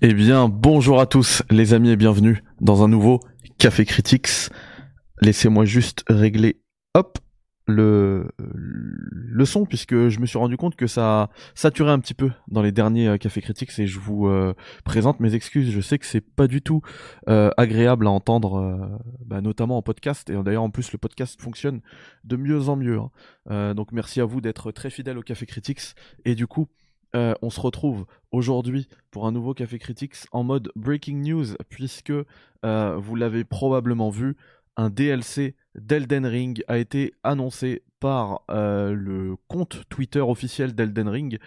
Eh 0.00 0.14
bien, 0.14 0.48
bonjour 0.48 1.00
à 1.00 1.06
tous 1.06 1.42
les 1.50 1.74
amis 1.74 1.90
et 1.90 1.96
bienvenue 1.96 2.44
dans 2.60 2.84
un 2.84 2.88
nouveau 2.88 3.18
Café 3.58 3.84
Critics. 3.84 4.48
Laissez-moi 5.20 5.64
juste 5.64 6.04
régler, 6.08 6.60
hop, 6.94 7.18
le, 7.66 8.30
le 8.38 9.44
son 9.44 9.66
puisque 9.66 10.08
je 10.08 10.20
me 10.20 10.26
suis 10.26 10.38
rendu 10.38 10.56
compte 10.56 10.76
que 10.76 10.86
ça 10.86 11.30
saturait 11.56 11.90
un 11.90 11.98
petit 11.98 12.14
peu 12.14 12.30
dans 12.46 12.62
les 12.62 12.70
derniers 12.70 13.08
euh, 13.08 13.16
Café 13.16 13.40
Critics 13.40 13.76
et 13.80 13.88
je 13.88 13.98
vous 13.98 14.28
euh, 14.28 14.54
présente 14.84 15.18
mes 15.18 15.34
excuses. 15.34 15.72
Je 15.72 15.80
sais 15.80 15.98
que 15.98 16.06
c'est 16.06 16.20
pas 16.20 16.46
du 16.46 16.62
tout 16.62 16.80
euh, 17.28 17.50
agréable 17.56 18.06
à 18.06 18.10
entendre, 18.10 19.00
bah, 19.26 19.40
notamment 19.40 19.78
en 19.78 19.82
podcast 19.82 20.30
et 20.30 20.40
d'ailleurs 20.44 20.62
en 20.62 20.70
plus 20.70 20.92
le 20.92 20.98
podcast 20.98 21.42
fonctionne 21.42 21.80
de 22.22 22.36
mieux 22.36 22.68
en 22.68 22.76
mieux. 22.76 23.00
Hein. 23.50 23.74
donc 23.74 23.90
merci 23.90 24.20
à 24.20 24.24
vous 24.24 24.40
d'être 24.40 24.70
très 24.70 24.90
fidèles 24.90 25.18
au 25.18 25.22
Café 25.22 25.44
Critics 25.44 25.96
et 26.24 26.36
du 26.36 26.46
coup 26.46 26.68
euh, 27.16 27.34
on 27.42 27.50
se 27.50 27.60
retrouve 27.60 28.06
aujourd'hui 28.32 28.88
pour 29.10 29.26
un 29.26 29.32
nouveau 29.32 29.54
Café 29.54 29.78
Critics 29.78 30.16
en 30.32 30.44
mode 30.44 30.70
Breaking 30.76 31.16
News, 31.16 31.56
puisque 31.68 32.12
euh, 32.64 32.96
vous 32.96 33.16
l'avez 33.16 33.44
probablement 33.44 34.10
vu, 34.10 34.36
un 34.76 34.90
DLC 34.90 35.56
d'Elden 35.74 36.26
Ring 36.26 36.62
a 36.68 36.78
été 36.78 37.12
annoncé 37.24 37.82
par 38.00 38.42
euh, 38.50 38.92
le 38.92 39.36
compte 39.48 39.82
Twitter 39.88 40.20
officiel 40.20 40.74
d'Elden 40.74 41.08
Ring. 41.08 41.38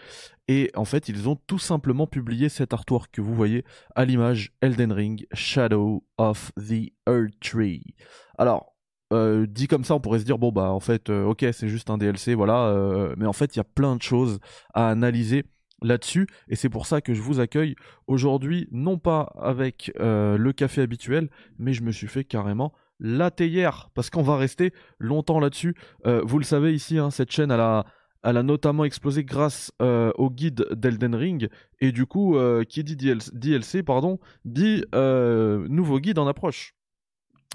Et 0.48 0.70
en 0.76 0.84
fait, 0.84 1.08
ils 1.08 1.30
ont 1.30 1.38
tout 1.48 1.60
simplement 1.60 2.08
publié 2.08 2.50
cet 2.50 2.74
artwork 2.74 3.10
que 3.12 3.22
vous 3.22 3.34
voyez 3.34 3.64
à 3.96 4.04
l'image 4.04 4.52
Elden 4.62 4.92
Ring 4.92 5.26
Shadow 5.34 6.04
of 6.18 6.52
the 6.58 6.92
Earth 7.08 7.40
Tree. 7.40 7.96
Alors, 8.38 8.76
dit 9.12 9.68
comme 9.68 9.84
ça, 9.84 9.96
on 9.96 10.00
pourrait 10.00 10.20
se 10.20 10.26
dire 10.26 10.38
bon 10.38 10.52
bah 10.52 10.72
en 10.72 10.80
fait, 10.80 11.10
ok, 11.10 11.46
c'est 11.52 11.68
juste 11.68 11.90
un 11.90 11.98
DLC, 11.98 12.34
voilà. 12.34 13.14
mais 13.18 13.26
en 13.26 13.34
fait, 13.34 13.56
il 13.56 13.60
y 13.60 13.62
a 13.62 13.66
plein 13.66 13.96
de 13.96 14.02
choses 14.02 14.40
à 14.74 14.90
analyser 14.90 15.46
là-dessus 15.82 16.28
et 16.48 16.56
c'est 16.56 16.70
pour 16.70 16.86
ça 16.86 17.02
que 17.02 17.14
je 17.14 17.22
vous 17.22 17.40
accueille 17.40 17.76
aujourd'hui 18.08 18.68
non 18.72 18.98
pas 18.98 19.34
avec 19.40 19.92
euh, 20.00 20.38
le 20.38 20.54
café 20.54 20.82
habituel 20.82 21.30
mais 21.58 21.74
je 21.74 21.84
me 21.84 21.92
suis 21.92 22.08
fait 22.08 22.24
carrément 22.24 22.74
la 23.00 23.32
théière 23.32 23.90
parce 23.96 24.10
qu'on 24.10 24.22
va 24.22 24.38
rester 24.38 24.74
longtemps 25.00 25.40
là-dessus 25.40 25.76
euh, 26.06 26.22
vous 26.24 26.38
le 26.38 26.46
savez 26.46 26.74
ici 26.74 26.98
hein, 26.98 27.10
cette 27.10 27.32
chaîne 27.32 27.50
elle 27.50 27.60
a, 27.60 27.86
elle 28.24 28.38
a 28.38 28.44
notamment 28.44 28.86
explosé 28.86 29.24
grâce 29.24 29.72
euh, 29.82 30.12
au 30.16 30.30
guide 30.30 30.68
d'Elden 30.72 31.16
Ring 31.16 31.50
et 31.80 31.92
du 31.92 32.06
coup 32.06 32.38
qui 32.70 32.84
dit 32.84 32.96
DLC 32.96 33.82
pardon 33.82 34.20
dit 34.46 34.84
nouveau 34.94 36.00
guide 36.00 36.20
en 36.20 36.28
approche 36.28 36.76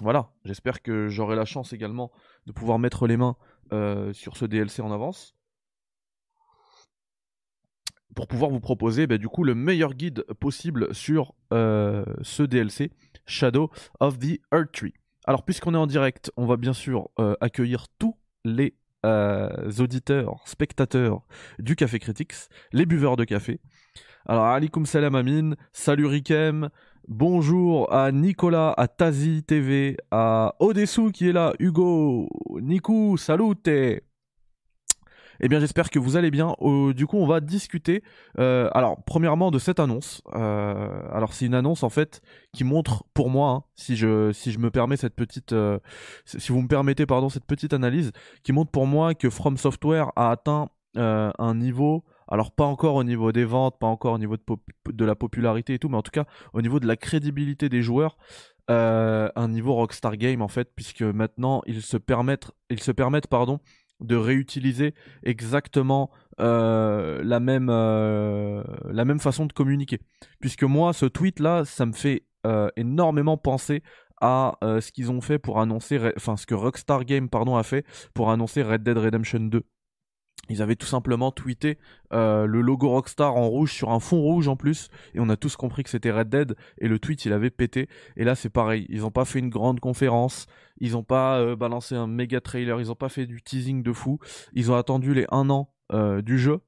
voilà 0.01 0.29
j'espère 0.45 0.81
que 0.81 1.07
j'aurai 1.07 1.35
la 1.35 1.45
chance 1.45 1.73
également 1.73 2.11
de 2.45 2.51
pouvoir 2.51 2.79
mettre 2.79 3.07
les 3.07 3.17
mains 3.17 3.35
sur 4.13 4.37
ce 4.37 4.45
DLC 4.45 4.81
en 4.81 4.91
avance 4.91 5.37
pour 8.17 8.27
pouvoir 8.27 8.49
vous 8.49 8.59
proposer 8.59 9.05
bah, 9.05 9.19
du 9.19 9.29
coup 9.29 9.43
le 9.43 9.53
meilleur 9.53 9.93
guide 9.93 10.23
possible 10.39 10.93
sur 10.95 11.35
euh, 11.53 12.03
ce 12.23 12.41
DLC 12.41 12.91
Shadow 13.27 13.69
of 13.99 14.17
the 14.17 14.39
Earth 14.51 14.71
Tree. 14.71 14.95
Alors 15.25 15.45
puisqu'on 15.45 15.75
est 15.75 15.77
en 15.77 15.85
direct, 15.85 16.31
on 16.35 16.47
va 16.47 16.57
bien 16.57 16.73
sûr 16.73 17.09
euh, 17.19 17.35
accueillir 17.41 17.85
tous 17.99 18.17
les 18.43 18.75
euh, 19.05 19.69
auditeurs, 19.77 20.41
spectateurs 20.45 21.21
du 21.59 21.75
Café 21.75 21.99
Critics, 21.99 22.33
les 22.71 22.87
buveurs 22.87 23.17
de 23.17 23.23
café. 23.23 23.59
Alors 24.25 24.45
alikum 24.45 24.87
salam 24.87 25.13
amin, 25.13 25.53
salut 25.71 26.07
Rikem, 26.07 26.69
bonjour 27.07 27.91
à 27.93 28.11
Nicolas, 28.11 28.73
à 28.77 28.87
Tazi 28.87 29.43
TV, 29.43 29.97
à 30.11 30.55
Odessou 30.59 31.11
qui 31.11 31.29
est 31.29 31.33
là, 31.33 31.53
Hugo, 31.59 32.29
Niku, 32.61 33.17
salut 33.17 33.55
eh 35.39 35.49
bien, 35.49 35.59
j'espère 35.59 35.91
que 35.91 35.99
vous 35.99 36.15
allez 36.15 36.31
bien. 36.31 36.55
du 36.95 37.05
coup, 37.05 37.17
on 37.17 37.27
va 37.27 37.41
discuter. 37.41 38.01
Euh, 38.39 38.69
alors, 38.73 39.03
premièrement, 39.05 39.51
de 39.51 39.59
cette 39.59 39.79
annonce. 39.79 40.23
Euh, 40.33 41.01
alors, 41.11 41.33
c'est 41.33 41.45
une 41.45 41.53
annonce 41.53 41.83
en 41.83 41.89
fait 41.89 42.21
qui 42.53 42.63
montre, 42.63 43.03
pour 43.13 43.29
moi, 43.29 43.51
hein, 43.51 43.63
si 43.75 43.95
je 43.95 44.31
si 44.31 44.51
je 44.51 44.57
me 44.57 44.71
permets 44.71 44.97
cette 44.97 45.15
petite, 45.15 45.53
euh, 45.53 45.77
si 46.25 46.51
vous 46.51 46.61
me 46.63 46.67
permettez, 46.67 47.05
pardon, 47.05 47.29
cette 47.29 47.45
petite 47.45 47.73
analyse, 47.73 48.11
qui 48.41 48.51
montre 48.51 48.71
pour 48.71 48.87
moi 48.87 49.13
que 49.13 49.29
From 49.29 49.57
Software 49.57 50.11
a 50.15 50.31
atteint 50.31 50.69
un 50.95 51.53
niveau. 51.53 52.03
Alors 52.27 52.51
pas 52.51 52.65
encore 52.65 52.95
au 52.95 53.03
niveau 53.03 53.31
des 53.31 53.45
ventes, 53.45 53.79
pas 53.79 53.87
encore 53.87 54.13
au 54.13 54.17
niveau 54.17 54.35
de, 54.37 55.05
la 55.05 55.15
popularité 55.15 55.73
et 55.73 55.79
tout, 55.79 55.89
mais 55.89 55.97
en 55.97 56.01
tout 56.01 56.11
cas 56.11 56.25
au 56.53 56.61
niveau 56.61 56.79
de 56.79 56.87
la 56.87 56.97
crédibilité 56.97 57.69
des 57.69 57.81
joueurs, 57.81 58.17
un 58.67 59.47
niveau 59.47 59.73
Rockstar 59.75 60.17
Game 60.17 60.41
en 60.41 60.47
fait, 60.47 60.69
puisque 60.75 61.03
maintenant 61.03 61.61
ils 61.67 61.81
se 61.81 61.97
permettent, 61.97 63.27
pardon, 63.27 63.59
de 63.99 64.15
réutiliser 64.15 64.93
exactement 65.23 66.11
euh, 66.39 67.21
la 67.23 67.39
même 67.39 67.69
euh, 67.69 68.63
la 68.85 69.05
même 69.05 69.19
façon 69.19 69.45
de 69.45 69.53
communiquer. 69.53 69.99
Puisque 70.39 70.63
moi 70.63 70.93
ce 70.93 71.05
tweet 71.05 71.39
là 71.39 71.65
ça 71.65 71.85
me 71.85 71.93
fait 71.93 72.23
euh, 72.45 72.69
énormément 72.75 73.37
penser 73.37 73.81
à 74.19 74.57
ce 74.61 74.91
qu'ils 74.91 75.11
ont 75.11 75.21
fait 75.21 75.37
pour 75.37 75.59
annoncer 75.59 75.99
enfin 76.15 76.37
ce 76.37 76.47
que 76.47 76.55
Rockstar 76.55 77.05
Game 77.05 77.29
pardon 77.29 77.55
a 77.55 77.61
fait 77.61 77.85
pour 78.15 78.31
annoncer 78.31 78.63
Red 78.63 78.81
Dead 78.81 78.97
Redemption 78.97 79.41
2 79.41 79.61
ils 80.49 80.61
avaient 80.61 80.75
tout 80.75 80.87
simplement 80.87 81.31
tweeté 81.31 81.77
euh, 82.13 82.45
le 82.45 82.61
logo 82.61 82.89
Rockstar 82.89 83.35
en 83.35 83.47
rouge 83.47 83.73
sur 83.73 83.91
un 83.91 83.99
fond 83.99 84.21
rouge 84.21 84.47
en 84.47 84.55
plus, 84.55 84.89
et 85.13 85.19
on 85.19 85.29
a 85.29 85.35
tous 85.35 85.55
compris 85.55 85.83
que 85.83 85.89
c'était 85.89 86.11
Red 86.11 86.29
Dead, 86.29 86.55
et 86.79 86.87
le 86.87 86.99
tweet 86.99 87.25
il 87.25 87.33
avait 87.33 87.49
pété. 87.49 87.89
Et 88.15 88.23
là 88.23 88.35
c'est 88.35 88.49
pareil, 88.49 88.85
ils 88.89 89.01
n'ont 89.01 89.11
pas 89.11 89.25
fait 89.25 89.39
une 89.39 89.49
grande 89.49 89.79
conférence, 89.79 90.47
ils 90.79 90.93
n'ont 90.93 91.03
pas 91.03 91.39
euh, 91.39 91.55
balancé 91.55 91.95
un 91.95 92.07
méga 92.07 92.41
trailer, 92.41 92.79
ils 92.79 92.87
n'ont 92.87 92.95
pas 92.95 93.09
fait 93.09 93.25
du 93.25 93.41
teasing 93.41 93.83
de 93.83 93.93
fou, 93.93 94.19
ils 94.53 94.71
ont 94.71 94.75
attendu 94.75 95.13
les 95.13 95.25
un 95.31 95.49
an 95.49 95.73
euh, 95.91 96.21
du 96.21 96.37
jeu, 96.39 96.61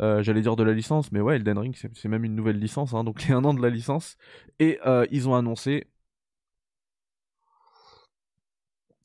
j'allais 0.00 0.40
dire 0.40 0.56
de 0.56 0.64
la 0.64 0.72
licence, 0.72 1.12
mais 1.12 1.20
ouais, 1.20 1.36
Elden 1.36 1.58
Ring 1.58 1.76
c'est 1.76 2.08
même 2.08 2.24
une 2.24 2.34
nouvelle 2.34 2.58
licence, 2.58 2.94
hein, 2.94 3.04
donc 3.04 3.22
les 3.24 3.34
un 3.34 3.44
an 3.44 3.54
de 3.54 3.62
la 3.62 3.70
licence, 3.70 4.16
et 4.58 4.78
ils 5.10 5.28
ont 5.28 5.34
annoncé 5.34 5.86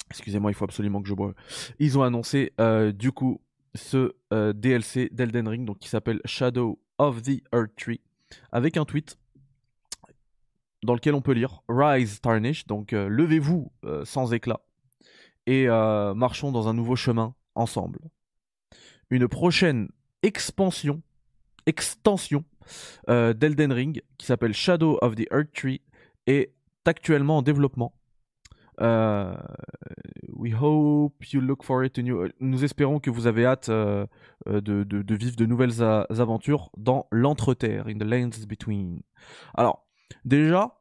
Excusez-moi, 0.10 0.52
il 0.52 0.54
faut 0.54 0.64
absolument 0.64 1.02
que 1.02 1.10
je 1.10 1.14
boive. 1.14 1.34
Ils 1.80 1.98
ont 2.00 2.02
annoncé 2.02 2.54
du 2.96 3.12
coup 3.12 3.42
ce 3.76 4.14
euh, 4.34 4.54
DLC 4.54 5.10
d'Elden 5.12 5.48
Ring 5.48 5.66
donc 5.66 5.80
qui 5.80 5.90
s'appelle 5.90 6.22
Shadow 6.26 6.80
of 6.98 7.22
the 7.22 7.42
Earth 7.54 7.76
Tree 7.76 8.02
avec 8.52 8.78
un 8.78 8.86
tweet 8.86 9.18
dans 10.84 10.94
lequel 10.94 11.16
on 11.16 11.22
peut 11.22 11.34
lire 11.34 11.62
Rise 11.70 12.22
Tarnish 12.22 12.68
donc 12.68 12.94
euh, 12.94 13.08
levez-vous 13.08 13.72
euh, 13.86 14.06
sans 14.06 14.34
éclat 14.34 14.62
et 15.46 15.68
marchons 15.68 16.52
dans 16.52 16.68
un 16.68 16.74
nouveau 16.74 16.98
chemin 16.98 17.34
ensemble. 17.56 18.00
Une 19.10 19.30
prochaine 19.30 19.88
expansion 20.22 21.02
extension 21.66 22.44
d'Elden 23.08 23.72
Ring 23.72 24.02
qui 24.18 24.26
s'appelle 24.26 24.54
Shadow 24.54 25.00
of 25.02 25.16
the 25.16 25.26
Earth 25.32 25.54
Tree 25.54 25.80
est 26.26 26.54
actuellement 26.84 27.38
en 27.38 27.42
développement 27.44 27.94
we 30.38 30.54
hope 30.54 31.34
you 31.34 31.42
look 31.42 31.64
for 31.64 31.84
it. 31.84 32.00
Nous 32.40 32.64
espérons 32.64 33.00
que 33.00 33.10
vous 33.10 33.28
avez 33.28 33.46
hâte 33.46 33.70
euh, 33.70 34.06
euh, 34.48 34.62
de, 34.62 35.16
vivre 35.16 35.36
de 35.36 35.46
nouvelles 35.46 35.82
aventures 35.82 36.70
dans 36.78 37.08
l'entreterre, 37.12 37.88
in 37.88 37.98
the 37.98 38.04
lands 38.04 38.46
between. 38.48 39.02
Alors, 39.56 39.86
déjà, 40.26 40.80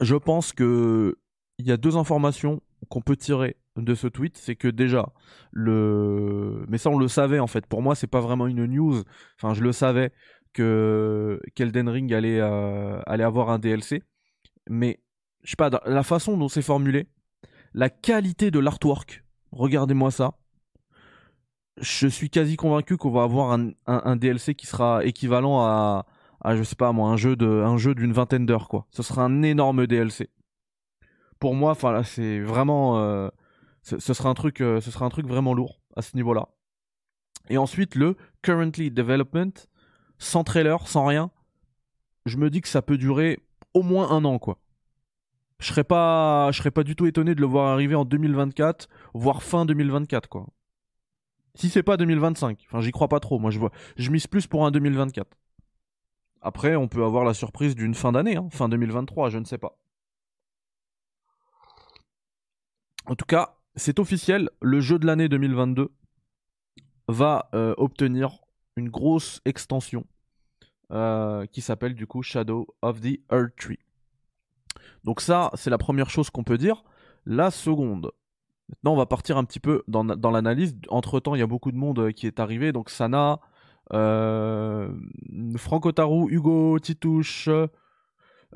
je 0.00 0.16
pense 0.16 0.52
que 0.52 1.16
il 1.58 1.66
y 1.66 1.72
a 1.72 1.76
deux 1.76 1.96
informations 1.96 2.60
qu'on 2.88 3.00
peut 3.00 3.16
tirer 3.16 3.56
de 3.76 3.94
ce 3.94 4.06
tweet, 4.06 4.36
c'est 4.36 4.56
que 4.56 4.68
déjà 4.68 5.12
le, 5.52 6.64
mais 6.68 6.78
ça 6.78 6.90
on 6.90 6.98
le 6.98 7.08
savait 7.08 7.38
en 7.38 7.46
fait. 7.46 7.66
Pour 7.66 7.82
moi, 7.82 7.94
c'est 7.94 8.06
pas 8.06 8.20
vraiment 8.20 8.46
une 8.46 8.66
news. 8.66 9.02
Enfin, 9.38 9.54
je 9.54 9.62
le 9.62 9.72
savais 9.72 10.12
que 10.52 11.40
qu'Elden 11.54 11.88
Ring 11.88 12.12
allait 12.12 12.40
allait 12.40 13.24
avoir 13.24 13.50
un 13.50 13.58
DLC, 13.58 14.02
mais 14.68 15.00
je 15.42 15.50
sais 15.50 15.56
pas, 15.56 15.70
la 15.86 16.02
façon 16.02 16.36
dont 16.36 16.48
c'est 16.48 16.62
formulé, 16.62 17.06
la 17.76 17.90
qualité 17.90 18.50
de 18.50 18.58
l'artwork, 18.58 19.22
regardez-moi 19.52 20.10
ça. 20.10 20.32
Je 21.78 22.08
suis 22.08 22.30
quasi 22.30 22.56
convaincu 22.56 22.96
qu'on 22.96 23.10
va 23.10 23.22
avoir 23.22 23.56
un, 23.86 24.16
DLC 24.16 24.54
qui 24.54 24.66
sera 24.66 25.04
équivalent 25.04 25.60
à, 25.60 26.06
à, 26.40 26.56
je 26.56 26.62
sais 26.62 26.74
pas 26.74 26.90
moi, 26.92 27.10
un 27.10 27.16
jeu 27.18 27.36
d'une 27.36 28.12
vingtaine 28.14 28.46
d'heures 28.46 28.68
quoi. 28.68 28.86
Ce 28.90 29.02
sera 29.02 29.24
un 29.24 29.42
énorme 29.42 29.86
DLC. 29.86 30.30
Pour 31.38 31.54
moi, 31.54 31.72
enfin 31.72 32.02
c'est 32.02 32.40
vraiment, 32.40 32.98
euh, 32.98 33.28
ce, 33.82 33.98
sera 33.98 34.30
un 34.30 34.34
truc, 34.34 34.62
euh, 34.62 34.80
ce 34.80 34.90
sera 34.90 35.04
un 35.04 35.10
truc 35.10 35.26
vraiment 35.26 35.52
lourd 35.52 35.82
à 35.96 36.00
ce 36.00 36.16
niveau-là. 36.16 36.48
Et 37.50 37.58
ensuite 37.58 37.94
le 37.94 38.16
currently 38.40 38.90
development, 38.90 39.52
sans 40.16 40.44
trailer, 40.44 40.88
sans 40.88 41.04
rien. 41.04 41.30
Je 42.24 42.38
me 42.38 42.48
dis 42.48 42.62
que 42.62 42.68
ça 42.68 42.80
peut 42.80 42.96
durer 42.96 43.38
au 43.74 43.82
moins 43.82 44.10
un 44.10 44.24
an 44.24 44.38
quoi 44.38 44.58
je 45.58 45.66
serais 45.66 45.84
pas 45.84 46.50
serais 46.52 46.70
pas 46.70 46.84
du 46.84 46.96
tout 46.96 47.06
étonné 47.06 47.34
de 47.34 47.40
le 47.40 47.46
voir 47.46 47.72
arriver 47.72 47.94
en 47.94 48.04
2024 48.04 48.88
voire 49.14 49.42
fin 49.42 49.64
2024 49.64 50.28
quoi. 50.28 50.46
Si 51.54 51.68
c'est 51.70 51.82
pas 51.82 51.96
2025 51.96 52.64
enfin 52.66 52.80
j'y 52.80 52.90
crois 52.90 53.08
pas 53.08 53.20
trop 53.20 53.38
moi 53.38 53.50
je 53.50 53.58
vois 53.58 53.70
je 53.96 54.10
mise 54.10 54.26
plus 54.26 54.46
pour 54.46 54.66
un 54.66 54.70
2024 54.70 55.36
après 56.42 56.76
on 56.76 56.88
peut 56.88 57.04
avoir 57.04 57.24
la 57.24 57.34
surprise 57.34 57.74
d'une 57.74 57.94
fin 57.94 58.12
d'année 58.12 58.36
hein, 58.36 58.48
fin 58.50 58.68
2023 58.68 59.30
je 59.30 59.38
ne 59.38 59.44
sais 59.44 59.58
pas. 59.58 59.78
En 63.06 63.14
tout 63.14 63.26
cas 63.26 63.56
c'est 63.76 63.98
officiel 63.98 64.50
le 64.60 64.80
jeu 64.80 64.98
de 64.98 65.06
l'année 65.06 65.28
2022 65.28 65.90
va 67.08 67.48
euh, 67.54 67.74
obtenir 67.78 68.40
une 68.76 68.90
grosse 68.90 69.40
extension 69.44 70.04
qui 71.50 71.62
s'appelle 71.62 71.94
du 71.94 72.06
coup 72.06 72.22
Shadow 72.22 72.68
of 72.80 73.00
the 73.00 73.18
Earth 73.32 73.56
Tree. 73.56 73.85
Donc 75.04 75.20
ça, 75.20 75.50
c'est 75.54 75.70
la 75.70 75.78
première 75.78 76.10
chose 76.10 76.30
qu'on 76.30 76.44
peut 76.44 76.58
dire. 76.58 76.84
La 77.24 77.50
seconde, 77.50 78.12
maintenant 78.68 78.92
on 78.92 78.96
va 78.96 79.06
partir 79.06 79.36
un 79.36 79.44
petit 79.44 79.60
peu 79.60 79.82
dans, 79.88 80.04
l'analyse. 80.04 80.76
Entre-temps, 80.88 81.34
il 81.34 81.38
y 81.38 81.42
a 81.42 81.46
beaucoup 81.46 81.72
de 81.72 81.76
monde 81.76 82.12
qui 82.12 82.26
est 82.26 82.40
arrivé. 82.40 82.72
Donc 82.72 82.90
Sana, 82.90 83.40
Franco 83.90 85.92
Tarou, 85.92 86.28
Hugo 86.30 86.78
Titouche, 86.78 87.48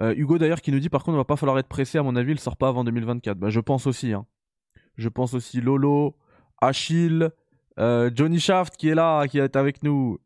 euh, 0.00 0.14
Hugo 0.16 0.38
d'ailleurs 0.38 0.62
qui 0.62 0.72
nous 0.72 0.78
dit 0.78 0.88
par 0.88 1.02
contre 1.02 1.16
il 1.16 1.18
va 1.18 1.24
pas 1.24 1.36
falloir 1.36 1.58
être 1.58 1.68
pressé 1.68 1.98
à 1.98 2.02
mon 2.02 2.16
avis 2.16 2.32
il 2.32 2.40
sort 2.40 2.56
pas 2.56 2.68
avant 2.68 2.84
2024. 2.84 3.38
Bah, 3.38 3.50
je 3.50 3.60
pense 3.60 3.86
aussi. 3.86 4.12
Hein. 4.12 4.26
Je 4.96 5.08
pense 5.08 5.34
aussi 5.34 5.60
Lolo, 5.60 6.16
Achille, 6.60 7.30
euh, 7.78 8.10
Johnny 8.14 8.40
Shaft 8.40 8.76
qui 8.76 8.88
est 8.88 8.94
là, 8.94 9.26
qui 9.26 9.38
est 9.38 9.56
avec 9.56 9.82
nous, 9.82 10.18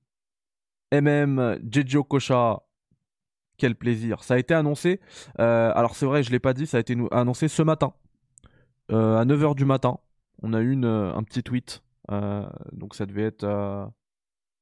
MM, 0.93 1.58
Jejo 1.70 2.05
Kocha. 2.05 2.62
Quel 3.56 3.77
plaisir. 3.77 4.23
Ça 4.25 4.35
a 4.35 4.39
été 4.39 4.55
annoncé. 4.55 5.01
Euh, 5.39 5.73
alors 5.75 5.95
c'est 5.95 6.06
vrai 6.06 6.23
je 6.23 6.31
l'ai 6.31 6.41
pas 6.41 6.55
dit, 6.55 6.67
ça 6.67 6.79
a 6.79 6.81
été 6.81 6.97
annoncé 7.12 7.49
ce 7.49 7.62
matin 7.62 7.93
à 8.91 9.25
9h 9.25 9.55
du 9.55 9.65
matin. 9.65 9.99
On 10.43 10.53
a 10.53 10.61
eu 10.61 10.77
un 10.85 11.23
petit 11.23 11.43
tweet. 11.43 11.83
donc 12.73 12.95
ça 12.95 13.06
devait 13.06 13.23
être 13.23 13.91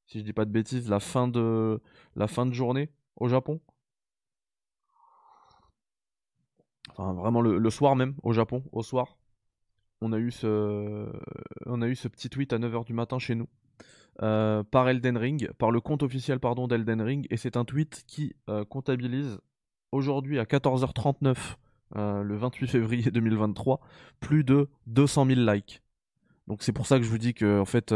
si 0.07 0.19
je 0.19 0.25
dis 0.25 0.33
pas 0.33 0.45
de 0.45 0.51
bêtises 0.51 0.89
la 0.89 1.01
fin 1.01 1.27
de 1.29 1.81
la 2.17 2.29
fin 2.29 2.47
de 2.47 2.53
journée 2.53 2.91
au 3.17 3.29
Japon. 3.29 3.61
enfin 6.97 7.13
vraiment 7.15 7.41
le, 7.41 7.71
soir 7.71 7.97
même 7.97 8.15
au 8.23 8.33
Japon, 8.33 8.63
au 8.73 8.83
soir, 8.83 9.17
on 10.01 10.13
a 10.13 10.19
eu 10.19 10.31
ce, 10.31 11.11
on 11.67 11.83
a 11.83 11.87
eu 11.87 11.95
ce 11.95 12.09
petit 12.09 12.29
tweet 12.29 12.53
à 12.53 12.59
9h 12.59 12.85
du 12.85 12.93
matin 12.93 13.19
chez 13.19 13.35
nous. 13.35 13.49
Euh, 14.21 14.63
par 14.63 14.89
Elden 14.91 15.17
Ring, 15.17 15.51
par 15.57 15.71
le 15.71 15.81
compte 15.81 16.03
officiel 16.03 16.39
pardon 16.39 16.69
d'Elden 16.69 17.01
Ring, 17.01 17.27
et 17.31 17.39
c'est 17.39 17.57
un 17.57 17.65
tweet 17.65 18.05
qui 18.07 18.35
euh, 18.51 18.63
comptabilise 18.65 19.39
aujourd'hui 19.91 20.39
à 20.39 20.45
14h39, 20.45 21.37
euh, 21.97 22.23
le 22.23 22.37
28 22.37 22.67
février 22.67 23.11
2023, 23.11 23.81
plus 24.21 24.45
de 24.45 24.69
200 24.87 25.27
000 25.27 25.41
likes. 25.41 25.83
Donc 26.47 26.63
c'est 26.63 26.73
pour 26.73 26.87
ça 26.87 26.99
que 26.99 27.05
je 27.05 27.09
vous 27.09 27.19
dis 27.19 27.33
que 27.33 27.61
en 27.61 27.65
fait 27.65 27.95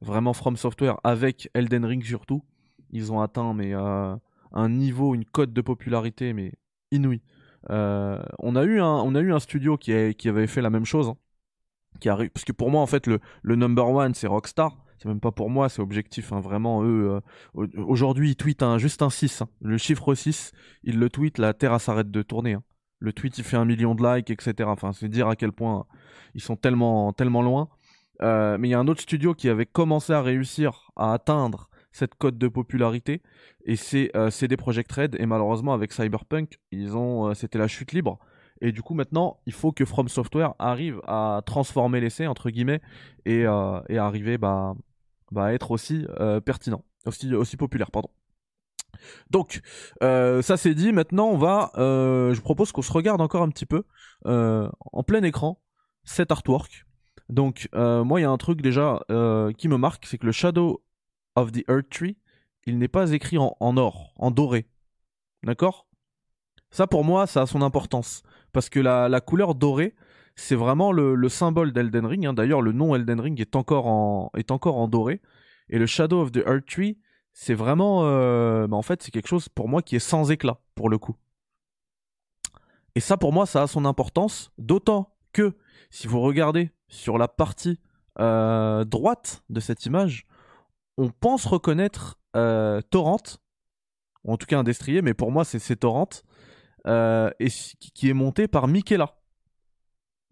vraiment 0.00 0.32
From 0.32 0.56
Software 0.56 0.98
avec 1.04 1.50
Elden 1.52 1.84
Ring 1.84 2.02
surtout, 2.02 2.42
ils 2.90 3.12
ont 3.12 3.20
atteint 3.20 3.52
mais 3.52 3.74
un 3.74 4.68
niveau, 4.68 5.14
une 5.14 5.24
cote 5.24 5.52
de 5.52 5.60
popularité 5.60 6.32
mais 6.32 6.52
inouïe. 6.92 7.20
On, 7.68 8.56
a 8.56 8.64
eu 8.64 8.80
un, 8.80 8.86
on 8.86 9.14
a 9.14 9.20
eu 9.20 9.32
un 9.32 9.40
studio 9.40 9.76
qui, 9.76 9.92
avait 9.92 10.46
fait 10.46 10.62
la 10.62 10.70
même 10.70 10.86
chose. 10.86 11.08
Hein, 11.08 11.16
qui 12.00 12.08
arrive, 12.08 12.30
parce 12.30 12.44
que 12.44 12.52
pour 12.52 12.70
moi, 12.70 12.80
en 12.80 12.86
fait, 12.86 13.06
le, 13.06 13.20
le 13.42 13.56
number 13.56 13.88
one, 13.88 14.14
c'est 14.14 14.26
Rockstar. 14.26 14.76
C'est 15.02 15.08
même 15.08 15.20
pas 15.20 15.32
pour 15.32 15.50
moi, 15.50 15.68
c'est 15.68 15.82
objectif. 15.82 16.32
Hein, 16.32 16.40
vraiment, 16.40 16.84
eux, 16.84 17.20
euh, 17.56 17.66
aujourd'hui, 17.76 18.30
ils 18.30 18.36
tweetent 18.36 18.64
juste 18.78 19.02
un 19.02 19.10
6. 19.10 19.42
Hein. 19.42 19.48
Le 19.60 19.76
chiffre 19.78 20.14
6, 20.14 20.52
ils 20.84 20.98
le 20.98 21.10
tweetent, 21.10 21.38
la 21.38 21.54
Terre 21.54 21.80
s'arrête 21.80 22.10
de 22.10 22.22
tourner. 22.22 22.56
Le 23.00 23.12
tweet, 23.12 23.36
il 23.38 23.44
fait 23.44 23.56
un 23.56 23.64
million 23.64 23.96
de 23.96 24.02
likes, 24.02 24.30
etc. 24.30 24.68
Enfin, 24.70 24.92
c'est 24.92 25.08
dire 25.08 25.26
à 25.26 25.34
quel 25.34 25.50
point 25.50 25.86
ils 26.34 26.40
sont 26.40 26.54
tellement, 26.54 27.12
tellement 27.12 27.42
loin. 27.42 27.68
Euh, 28.22 28.56
mais 28.58 28.68
il 28.68 28.70
y 28.70 28.74
a 28.74 28.78
un 28.78 28.86
autre 28.86 29.00
studio 29.00 29.34
qui 29.34 29.48
avait 29.48 29.66
commencé 29.66 30.12
à 30.12 30.22
réussir 30.22 30.92
à 30.94 31.12
atteindre 31.12 31.68
cette 31.92 32.14
cote 32.14 32.38
de 32.38 32.48
popularité 32.48 33.22
et 33.64 33.76
c'est 33.76 34.10
euh, 34.16 34.30
CD 34.30 34.56
Projekt 34.56 34.90
Red 34.90 35.16
et 35.18 35.26
malheureusement 35.26 35.74
avec 35.74 35.92
Cyberpunk 35.92 36.58
ils 36.70 36.96
ont 36.96 37.28
euh, 37.28 37.34
c'était 37.34 37.58
la 37.58 37.68
chute 37.68 37.92
libre 37.92 38.18
et 38.60 38.72
du 38.72 38.82
coup 38.82 38.94
maintenant 38.94 39.40
il 39.46 39.52
faut 39.52 39.72
que 39.72 39.84
From 39.84 40.08
Software 40.08 40.54
arrive 40.58 41.00
à 41.06 41.42
transformer 41.44 42.00
l'essai 42.00 42.26
entre 42.26 42.50
guillemets 42.50 42.80
et, 43.26 43.46
euh, 43.46 43.80
et 43.88 43.98
arriver 43.98 44.38
bah, 44.38 44.74
à 45.36 45.52
être 45.52 45.70
aussi 45.70 46.06
pertinent 46.44 46.84
aussi 47.06 47.34
aussi 47.34 47.56
populaire 47.56 47.90
pardon 47.90 48.10
donc 49.30 49.60
ça 50.00 50.56
c'est 50.56 50.74
dit 50.74 50.92
maintenant 50.92 51.28
on 51.28 51.38
va 51.38 51.70
je 51.76 52.40
propose 52.40 52.72
qu'on 52.72 52.82
se 52.82 52.92
regarde 52.92 53.20
encore 53.20 53.42
un 53.42 53.48
petit 53.48 53.66
peu 53.66 53.84
en 54.24 55.02
plein 55.06 55.22
écran 55.22 55.60
cet 56.04 56.30
artwork 56.30 56.86
donc 57.28 57.68
moi 57.72 58.20
il 58.20 58.22
y 58.22 58.26
a 58.26 58.30
un 58.30 58.38
truc 58.38 58.62
déjà 58.62 59.00
qui 59.58 59.68
me 59.68 59.76
marque 59.76 60.06
c'est 60.06 60.18
que 60.18 60.26
le 60.26 60.32
Shadow 60.32 60.82
of 61.36 61.52
the 61.52 61.64
Earth 61.68 61.88
Tree, 61.90 62.16
il 62.66 62.78
n'est 62.78 62.88
pas 62.88 63.12
écrit 63.12 63.38
en, 63.38 63.56
or, 63.60 64.12
en 64.16 64.30
doré. 64.30 64.66
D'accord? 65.42 65.86
Ça, 66.70 66.86
pour 66.86 67.04
moi, 67.04 67.26
ça 67.26 67.42
a 67.42 67.46
son 67.46 67.62
importance. 67.62 68.22
Parce 68.52 68.68
que 68.68 68.80
la, 68.80 69.20
couleur 69.20 69.54
dorée, 69.54 69.94
c'est 70.34 70.54
vraiment 70.54 70.92
le, 70.92 71.28
symbole 71.28 71.72
d'Elden 71.72 72.06
Ring. 72.06 72.26
Hein. 72.26 72.32
D'ailleurs, 72.32 72.62
le 72.62 72.72
nom 72.72 72.94
Elden 72.94 73.20
Ring 73.20 73.40
est 73.40 73.56
encore, 73.56 73.86
en, 73.86 74.88
doré. 74.88 75.20
Et 75.68 75.78
le 75.78 75.86
Shadow 75.86 76.20
of 76.20 76.32
the 76.32 76.42
Earth 76.46 76.66
Tree, 76.66 76.98
c'est 77.32 77.54
vraiment. 77.54 78.02
Euh, 78.04 78.66
bah, 78.66 78.76
en 78.76 78.82
fait, 78.82 79.02
c'est 79.02 79.10
quelque 79.10 79.28
chose 79.28 79.48
pour 79.48 79.68
moi 79.68 79.82
qui 79.82 79.96
est 79.96 80.00
sans 80.00 80.30
éclat, 80.30 80.58
pour 80.74 80.88
le 80.88 80.98
coup. 80.98 81.16
Et 82.94 83.00
ça, 83.00 83.16
pour 83.16 83.32
moi, 83.32 83.46
ça 83.46 83.62
a 83.62 83.66
son 83.66 83.84
importance. 83.84 84.52
D'autant 84.58 85.14
que, 85.32 85.54
si 85.90 86.06
vous 86.06 86.20
regardez 86.20 86.70
sur 86.88 87.16
la 87.18 87.28
partie 87.28 87.78
euh, 88.18 88.84
droite 88.84 89.42
de 89.48 89.60
cette 89.60 89.86
image, 89.86 90.26
on 90.98 91.08
pense 91.08 91.46
reconnaître 91.46 92.18
euh, 92.36 92.82
Torrent, 92.82 93.22
en 94.26 94.36
tout 94.36 94.46
cas 94.46 94.58
un 94.58 94.64
destrier, 94.64 95.00
mais 95.00 95.14
pour 95.14 95.32
moi 95.32 95.44
c'est 95.44 95.76
Torrent, 95.76 96.10
et 96.86 97.48
qui 97.48 98.10
est 98.10 98.14
monté 98.14 98.46
par 98.46 98.68
Michaela. 98.68 99.21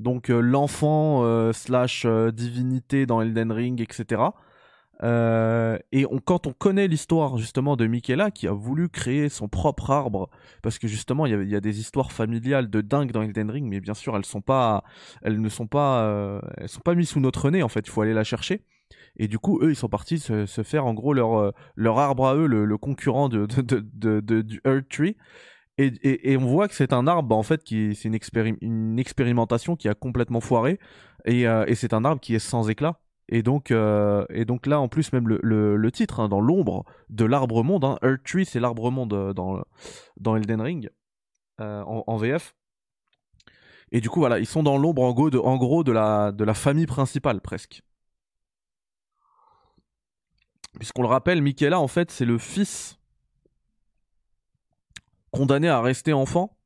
Donc 0.01 0.31
euh, 0.31 0.41
l'enfant 0.41 1.53
slash 1.53 2.07
divinité 2.07 3.07
dans 3.07 3.21
Elden 3.21 3.53
Ring, 3.53 3.81
etc. 3.81 4.23
et 5.03 6.07
quand 6.25 6.47
on 6.47 6.53
connaît 6.53 6.89
l'histoire 6.89 7.39
justement 7.39 7.77
de 7.77 7.87
Michaela 7.87 8.31
qui 8.31 8.49
a 8.49 8.53
voulu 8.53 8.89
créer 8.89 9.29
son 9.29 9.49
propre 9.49 9.91
arbre, 9.91 10.29
parce 10.63 10.79
que 10.79 10.89
justement 10.89 11.27
il 11.27 11.49
y, 11.49 11.57
a, 11.57 11.61
des 11.61 11.81
histoires 11.81 12.13
familiales 12.13 12.69
de 12.69 12.81
dingue 12.81 13.13
dans 13.13 13.23
Elden 13.23 13.51
Ring, 13.51 13.67
mais 13.69 13.81
bien 13.81 13.95
sûr 13.95 14.17
elles 14.17 14.25
sont 14.25 14.41
pas, 14.41 14.83
elles 15.23 15.41
ne 15.41 15.49
sont 15.49 15.67
pas, 15.67 16.41
elles 16.57 16.69
sont 16.69 16.81
pas 16.81 16.95
mises 16.95 17.11
sous 17.11 17.21
notre 17.21 17.51
nez 17.51 17.63
en 17.63 17.69
fait. 17.69 17.87
Il 17.87 17.91
faut 17.91 18.03
aller 18.03 18.15
la 18.15 18.25
chercher. 18.25 18.65
Et 19.17 19.29
du 19.29 19.39
coup, 19.39 19.61
eux, 19.63 19.71
ils 19.71 19.77
sont 19.77 19.89
partis 19.89 20.19
se, 20.19 20.47
faire 20.63 20.87
en 20.87 20.95
gros 20.95 21.13
leur, 21.13 21.35
euh, 21.37 21.53
arbre 21.87 22.27
à 22.27 22.35
eux, 22.37 22.47
le, 22.47 22.79
concurrent 22.79 23.29
de, 23.29 23.47
du 24.43 24.61
Earth 24.65 24.89
Tree. 24.89 25.17
Et, 25.81 26.37
on 26.37 26.47
voit 26.47 26.69
que 26.69 26.75
c'est 26.75 26.93
un 26.93 27.07
arbre, 27.07 27.35
en 27.37 27.43
fait, 27.43 27.63
qui 27.65 27.95
c'est 27.95 28.09
une, 28.09 28.99
expérimentation 28.99 29.77
qui 29.77 29.89
a 29.89 29.95
complètement 29.95 30.41
foiré. 30.41 30.79
Et, 31.25 31.47
euh, 31.47 31.65
et 31.67 31.75
c'est 31.75 31.95
un 31.95 32.05
arbre 32.05 32.21
qui 32.21 32.35
est 32.35 32.41
sans 32.41 32.69
éclat. 32.69 33.01
Et 33.29 33.43
donc, 33.43 33.71
euh, 33.71 34.27
et 34.31 34.45
donc 34.45 34.67
là, 34.67 34.81
en 34.81 34.89
plus, 34.89 35.13
même 35.13 35.29
le, 35.29 35.91
titre, 35.91 36.21
hein, 36.21 36.29
dans 36.29 36.41
l'ombre 36.41 36.85
de 37.09 37.25
l'arbre 37.25 37.63
monde, 37.63 37.85
hein, 37.85 37.99
Earth 38.03 38.25
Tree, 38.25 38.45
c'est 38.45 38.61
l'arbre 38.61 38.91
monde 38.91 39.33
dans, 39.35 39.63
dans 40.19 40.37
Elden 40.37 40.61
Ring, 40.61 40.91
en, 41.59 42.17
VF. 42.17 42.55
Et 43.93 44.01
du 44.01 44.11
coup, 44.11 44.21
voilà, 44.21 44.39
ils 44.39 44.47
sont 44.47 44.63
dans 44.63 44.79
l'ombre 44.79 45.03
en 45.03 45.13
gros 45.13 45.85
de 45.85 45.93
la 45.93 46.55
famille 46.55 46.87
principale, 46.87 47.41
presque. 47.41 47.83
Puisqu'on 50.79 51.03
le 51.03 51.09
rappelle, 51.09 51.43
Michaela, 51.43 51.81
en 51.81 51.89
fait, 51.89 52.11
c'est 52.11 52.25
le 52.25 52.39
fils 52.39 53.00
condamné 55.31 55.69
à 55.69 55.81
rester 55.81 56.13
enfant 56.13 56.57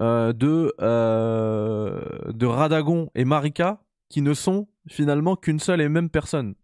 euh, 0.00 0.32
de, 0.32 0.72
euh, 0.80 2.00
de 2.32 2.46
Radagon 2.46 3.10
et 3.14 3.24
Marika, 3.24 3.82
qui 4.08 4.22
ne 4.22 4.34
sont 4.34 4.68
finalement 4.88 5.36
qu'une 5.36 5.58
seule 5.58 5.80
et 5.80 5.88
même 5.88 6.08
personne. 6.08 6.54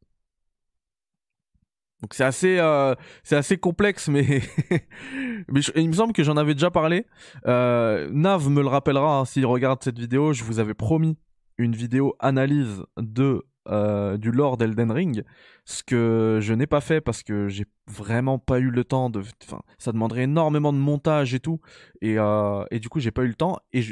Donc 2.01 2.15
c'est 2.15 2.25
assez, 2.25 2.59
euh, 2.59 2.95
c'est 3.25 3.37
assez 3.37 3.59
complexe, 3.59 4.09
mais, 4.09 4.41
mais 5.49 5.61
il 5.75 5.89
me 5.89 5.93
semble 5.93 6.13
que 6.13 6.23
j'en 6.23 6.37
avais 6.37 6.55
déjà 6.55 6.71
parlé. 6.71 7.07
Nav 7.45 8.49
me 8.49 8.63
le 8.63 8.69
rappellera 8.69 9.19
hein, 9.19 9.25
s'il 9.25 9.47
regarde 9.47 9.83
cette 9.83 9.99
vidéo. 9.99 10.33
Je 10.33 10.45
vous 10.45 10.59
avais 10.59 10.75
promis 10.75 11.19
une 11.59 11.75
vidéo 11.75 12.15
analyse 12.21 12.85
de 12.97 13.45
euh, 13.69 14.17
du 14.17 14.31
lore 14.31 14.57
d'Elden 14.57 14.91
Ring, 14.91 15.25
ce 15.65 15.83
que 15.83 16.39
je 16.41 16.55
n'ai 16.55 16.67
pas 16.67 16.81
fait 16.81 17.01
parce 17.01 17.23
que 17.23 17.49
j'ai 17.49 17.67
vraiment 17.87 18.39
pas 18.39 18.59
eu 18.61 18.71
le 18.71 18.85
temps 18.85 19.11
de. 19.11 19.23
Enfin, 19.45 19.61
ça 19.79 19.93
demanderait 19.93 20.23
énormément 20.23 20.73
de 20.73 20.79
montage 20.79 21.35
et 21.35 21.41
tout, 21.41 21.61
et, 22.01 22.19
euh, 22.19 22.65
et 22.71 22.81
du 22.81 22.89
coup 22.89 23.01
j'ai 23.01 23.11
pas 23.11 23.23
eu 23.23 23.29
le 23.29 23.35
temps. 23.35 23.59
Et, 23.73 23.85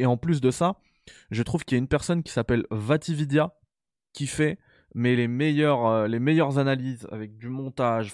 et, 0.00 0.06
en 0.06 0.16
plus 0.16 0.40
de 0.40 0.50
ça, 0.50 0.76
je 1.30 1.42
trouve 1.42 1.64
qu'il 1.64 1.76
y 1.76 1.78
a 1.78 1.82
une 1.82 1.88
personne 1.88 2.22
qui 2.22 2.32
s'appelle 2.32 2.66
Vatividia 2.70 3.54
qui 4.12 4.26
fait 4.26 4.58
mais 4.94 5.14
les 5.14 5.28
meilleures 5.28 5.86
euh, 5.86 6.08
les 6.08 6.20
meilleures 6.20 6.58
analyses 6.58 7.06
avec 7.10 7.36
du 7.38 7.48
montage. 7.48 8.12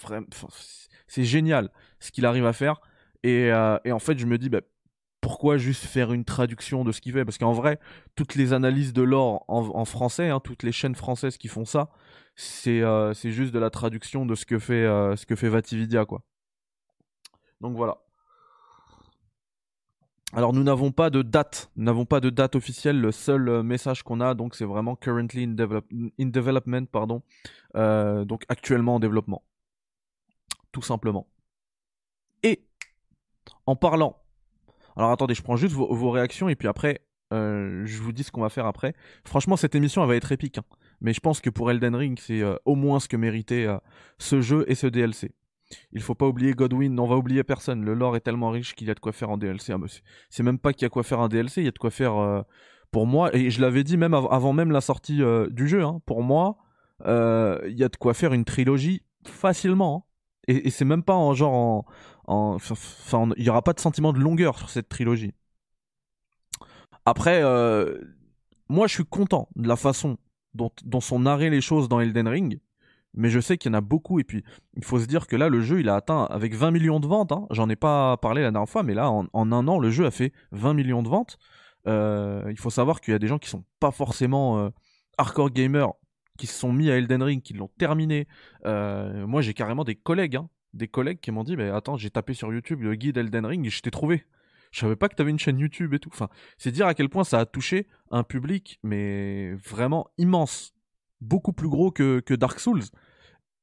c'est 1.07 1.25
génial 1.25 1.71
ce 2.01 2.11
qu'il 2.13 2.27
arrive 2.27 2.47
à 2.47 2.53
faire. 2.53 2.81
Et, 3.25 3.51
et 3.85 3.93
en 3.93 4.01
fait, 4.01 4.19
je 4.19 4.27
me 4.27 4.37
dis, 4.37 4.49
bah, 4.49 4.63
pourquoi 5.23 5.57
juste 5.57 5.85
faire 5.85 6.13
une 6.13 6.25
traduction 6.25 6.85
de 6.85 6.91
ce 6.91 7.01
qu'il 7.01 7.13
fait? 7.13 7.25
Parce 7.25 7.39
qu'en 7.39 7.53
vrai, 7.53 7.79
toutes 8.17 8.35
les 8.35 8.53
analyses 8.53 8.93
de 8.93 9.03
l'or 9.03 9.45
en, 9.49 9.85
français, 9.85 10.29
hein, 10.29 10.41
toutes 10.41 10.65
les 10.65 10.73
chaînes 10.73 10.97
françaises 10.97 11.39
qui 11.39 11.47
font 11.47 11.65
ça, 11.65 11.91
c'est 12.35 12.83
euh, 12.83 13.15
juste 13.15 13.55
de 13.55 13.59
la 13.61 13.71
traduction 13.71 14.27
de 14.27 14.35
ce 14.35 14.45
que 14.45 14.59
fait, 14.59 14.85
euh, 14.85 15.15
ce 15.15 15.25
que 15.25 15.37
fait 15.37 15.49
Vatividia, 15.49 16.05
quoi. 16.05 16.23
Donc 17.61 17.77
voilà. 17.77 17.99
Alors 20.33 20.53
nous 20.53 20.65
n'avons 20.65 20.91
pas 20.91 21.09
de 21.09 21.23
date, 21.23 21.71
nous 21.77 21.85
n'avons 21.85 22.05
pas 22.05 22.19
de 22.19 22.31
date 22.31 22.57
officielle. 22.57 23.01
Le 23.01 23.13
seul 23.13 23.49
euh, 23.49 23.63
message 23.63 24.03
qu'on 24.03 24.21
a, 24.21 24.35
donc, 24.35 24.57
c'est 24.57 24.65
vraiment 24.65 24.97
currently 24.97 25.45
in 25.45 26.27
development, 26.27 26.87
pardon. 26.87 27.23
donc 27.77 28.45
actuellement 28.49 28.97
en 28.97 29.01
développement, 29.01 29.45
tout 30.73 30.83
simplement. 30.83 31.29
Et 32.43 32.67
en 33.67 33.77
parlant, 33.77 34.22
alors 34.97 35.11
attendez, 35.11 35.35
je 35.35 35.43
prends 35.43 35.57
juste 35.57 35.75
vos, 35.75 36.11
réactions 36.11 36.49
et 36.49 36.57
puis 36.57 36.69
après, 36.69 37.01
euh, 37.33 37.83
je 37.87 38.01
vous 38.01 38.13
dis 38.13 38.23
ce 38.23 38.31
qu'on 38.31 38.43
va 38.43 38.49
faire 38.49 38.67
après. 38.67 38.95
Franchement, 39.25 39.57
cette 39.57 39.75
émission, 39.75 40.03
elle 40.03 40.09
va 40.09 40.17
être 40.17 40.33
épique. 40.33 40.59
Hein. 40.59 40.65
Mais 41.01 41.13
je 41.13 41.21
pense 41.21 41.41
que 41.41 41.51
pour 41.51 41.71
Elden 41.71 41.95
Ring, 41.95 42.19
c'est 42.21 42.43
euh, 42.43 42.57
au 42.65 42.75
moins 42.75 43.01
ce 43.01 43.09
que 43.09 43.17
méritait 43.17 43.67
euh, 43.67 43.79
ce 44.19 44.41
jeu 44.41 44.65
et 44.69 44.75
ce 44.75 44.87
DLC. 44.87 45.33
Il 45.93 46.03
faut 46.03 46.15
pas 46.15 46.27
oublier 46.27 46.53
Godwin, 46.53 46.99
on 46.99 47.07
va 47.07 47.17
oublier 47.17 47.43
personne. 47.43 47.83
Le 47.83 47.95
lore 47.95 48.17
est 48.17 48.21
tellement 48.21 48.51
riche 48.51 48.75
qu'il 48.75 48.89
y 48.89 48.91
a 48.91 48.95
de 48.95 49.01
quoi 49.01 49.13
faire 49.13 49.31
en 49.31 49.39
DLC. 49.39 49.73
Ah, 49.73 49.79
c'est 50.29 50.43
même 50.43 50.59
pas 50.59 50.75
qu'il 50.75 50.83
y 50.83 50.87
a 50.87 50.91
quoi 50.91 51.03
faire 51.03 51.21
en 51.21 51.29
DLC, 51.29 51.63
il 51.63 51.65
y 51.65 51.69
a 51.69 51.73
de 51.73 51.79
quoi 51.79 51.91
faire 51.91 52.45
pour 52.91 53.07
moi. 53.07 53.35
Et 53.35 53.49
je 53.49 53.63
l'avais 53.63 53.83
dit 53.83 53.97
même 53.97 54.13
avant 54.13 54.53
même 54.53 54.71
la 54.71 54.83
sortie 54.83 55.23
du 55.51 55.69
jeu. 55.69 55.83
Hein. 55.83 56.03
pour 56.05 56.23
moi, 56.23 56.59
il 57.07 57.75
y 57.75 57.85
a 57.85 57.89
de 57.89 57.97
quoi 57.97 58.13
faire 58.13 58.35
une 58.35 58.45
trilogie 58.45 59.01
facilement. 59.25 60.05
Hein. 60.07 60.13
Et, 60.49 60.71
c'est 60.71 60.85
même 60.85 61.03
pas 61.03 61.15
en 61.15 61.35
genre 61.35 61.55
en. 61.55 61.87
Il 62.29 63.45
y 63.45 63.51
aura 63.51 63.63
pas 63.63 63.73
de 63.73 63.81
sentiment 63.81 64.13
de 64.13 64.19
longueur 64.19 64.59
sur 64.59 64.71
cette 64.71 64.89
trilogie. 64.89 65.33
Après, 67.05 67.43
euh, 67.43 67.99
moi 68.69 68.87
je 68.87 68.95
suis 68.95 69.05
content 69.05 69.49
de 69.57 69.67
la 69.67 69.77
façon 69.77 70.19
dont, 70.55 70.71
sont 71.01 71.21
narrées 71.21 71.51
les 71.51 71.61
choses 71.61 71.89
dans 71.89 72.01
Elden 72.01 72.29
Ring. 72.29 72.61
Mais 73.15 73.29
je 73.29 73.41
sais 73.41 73.59
qu'il 73.59 73.71
y 73.71 73.75
en 73.75 73.79
a 73.79 73.83
beaucoup. 73.83 74.21
Et 74.21 74.25
puis, 74.25 74.43
il 74.75 74.85
faut 74.85 74.99
se 74.99 75.05
dire 75.05 75.27
que 75.27 75.37
là, 75.37 75.51
le 75.51 75.61
jeu, 75.61 75.81
il 75.81 75.89
a 75.91 75.97
atteint 75.97 76.25
avec 76.31 76.55
20 76.55 76.71
millions 76.71 76.99
de 76.99 77.07
ventes. 77.07 77.33
Hein. 77.33 77.47
J'en 77.51 77.69
ai 77.69 77.77
pas 77.77 78.17
parlé 78.17 78.41
la 78.41 78.51
dernière 78.51 78.69
fois, 78.69 78.83
mais 78.83 78.95
là, 78.95 79.11
en, 79.11 79.27
un 79.35 79.69
an, 79.69 79.79
le 79.79 79.91
jeu 79.91 80.07
a 80.07 80.11
fait 80.11 80.33
20 80.53 80.73
millions 80.73 81.03
de 81.03 81.11
ventes. 81.11 81.39
Euh, 81.87 82.43
il 82.49 82.59
faut 82.59 82.71
savoir 82.71 83.03
qu'il 83.03 83.13
y 83.13 83.15
a 83.15 83.19
des 83.19 83.27
gens 83.27 83.39
qui 83.39 83.51
sont 83.51 83.65
pas 83.81 83.91
forcément 83.91 84.61
euh, 84.61 84.71
hardcore 85.19 85.51
gamers 85.51 85.93
qui 86.39 86.47
se 86.47 86.59
sont 86.59 86.73
mis 86.73 86.91
à 86.91 86.97
Elden 86.97 87.23
Ring, 87.23 87.43
qui 87.43 87.53
l'ont 87.53 87.71
terminé. 87.77 88.27
Moi, 88.65 89.43
j'ai 89.43 89.53
carrément 89.53 89.85
des 89.85 89.95
collègues, 89.95 90.37
hein, 90.37 90.49
des 90.75 90.89
collègues 90.89 91.21
qui 91.21 91.31
m'ont 91.31 91.45
dit, 91.45 91.57
mais 91.57 91.69
attends, 91.71 91.97
j'ai 91.97 92.11
tapé 92.11 92.35
sur 92.35 92.53
YouTube 92.53 92.83
le 92.83 92.95
guide 92.95 93.17
Elden 93.17 93.47
Ring 93.47 93.67
et 93.67 93.71
je 93.71 93.81
t'ai 93.83 93.91
trouvé. 93.91 94.25
Je 94.71 94.81
savais 94.81 94.97
pas 94.97 95.09
que 95.09 95.15
tu 95.15 95.23
avais 95.23 95.31
une 95.31 95.39
chaîne 95.39 95.59
YouTube 95.59 95.93
et 95.95 95.99
tout. 95.99 96.11
Enfin, 96.13 96.29
c'est 96.57 96.71
dire 96.73 96.87
à 96.87 96.95
quel 96.95 97.09
point 97.09 97.25
ça 97.25 97.41
a 97.41 97.47
touché 97.47 97.89
un 98.11 98.23
public, 98.23 98.79
mais 98.83 99.53
vraiment 99.55 100.09
immense, 100.17 100.75
beaucoup 101.21 101.53
plus 101.53 101.69
gros 101.69 101.91
que, 101.91 102.21
que 102.21 102.35
Dark 102.35 102.59
Souls. 102.59 102.85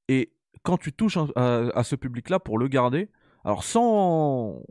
Et 0.07 0.33
quand 0.63 0.77
tu 0.77 0.93
touches 0.93 1.17
à, 1.35 1.83
ce 1.83 1.95
public-là 1.95 2.39
pour 2.39 2.59
le 2.59 2.67
garder, 2.67 3.09
alors 3.43 3.63
sans 3.63 4.61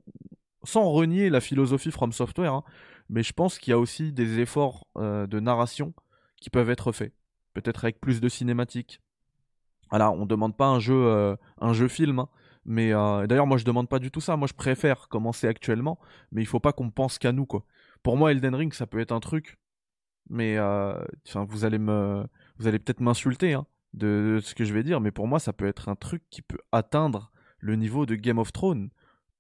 sans 0.65 0.91
renier 0.91 1.31
la 1.31 1.41
philosophie 1.41 1.91
From 1.91 2.13
Software, 2.13 2.53
hein, 2.53 2.65
mais 3.09 3.23
je 3.23 3.33
pense 3.33 3.59
qu'il 3.59 3.71
y 3.71 3.75
a 3.75 3.79
aussi 3.79 4.13
des 4.13 4.41
efforts 4.41 4.87
euh, 4.99 5.27
de 5.27 5.41
narration 5.41 5.95
qui 6.41 6.51
peuvent 6.51 6.69
être 6.69 6.93
faits 6.93 7.13
peut-être 7.61 7.85
avec 7.85 8.01
plus 8.01 8.21
de 8.21 8.29
cinématiques. 8.29 9.01
Voilà, 9.91 10.11
on 10.11 10.27
demande 10.27 10.57
pas 10.57 10.67
un 10.67 10.81
jeu, 10.81 10.95
euh, 10.95 11.37
un 11.61 11.73
jeu 11.73 11.89
film, 11.89 12.19
hein. 12.19 12.29
mais 12.65 12.93
euh, 12.93 13.27
d'ailleurs 13.27 13.47
moi 13.47 13.57
je 13.57 13.65
demande 13.65 13.89
pas 13.89 13.99
du 13.99 14.11
tout 14.11 14.21
ça. 14.21 14.37
Moi 14.37 14.49
je 14.49 14.55
préfère 14.55 15.09
commencer 15.09 15.47
actuellement, 15.47 15.99
mais 16.33 16.43
il 16.43 16.47
faut 16.47 16.61
pas 16.61 16.73
qu'on 16.73 16.91
pense 16.91 17.19
qu'à 17.19 17.33
nous 17.33 17.47
quoi. 17.47 17.65
Pour 18.03 18.17
moi 18.17 18.33
Elden 18.33 18.55
Ring 18.55 18.73
ça 18.75 18.87
peut 18.87 19.01
être 19.01 19.13
un 19.13 19.21
truc, 19.21 19.59
mais 20.29 20.57
euh, 20.59 20.95
vous 21.49 21.65
allez 21.65 21.79
peut-être 21.79 23.01
m'insulter 23.01 23.55
hein, 23.55 23.67
de, 23.95 24.41
ce 24.43 24.55
que 24.55 24.65
je 24.65 24.75
vais 24.75 24.83
dire, 24.83 25.01
mais 25.01 25.11
pour 25.11 25.27
moi 25.27 25.39
ça 25.39 25.53
peut 25.53 25.67
être 25.67 25.89
un 25.89 25.97
truc 25.97 26.23
qui 26.31 26.43
peut 26.43 26.61
atteindre 26.73 27.33
le 27.59 27.77
niveau 27.77 28.07
de 28.07 28.15
Game 28.15 28.39
of 28.39 28.53
Thrones 28.53 28.91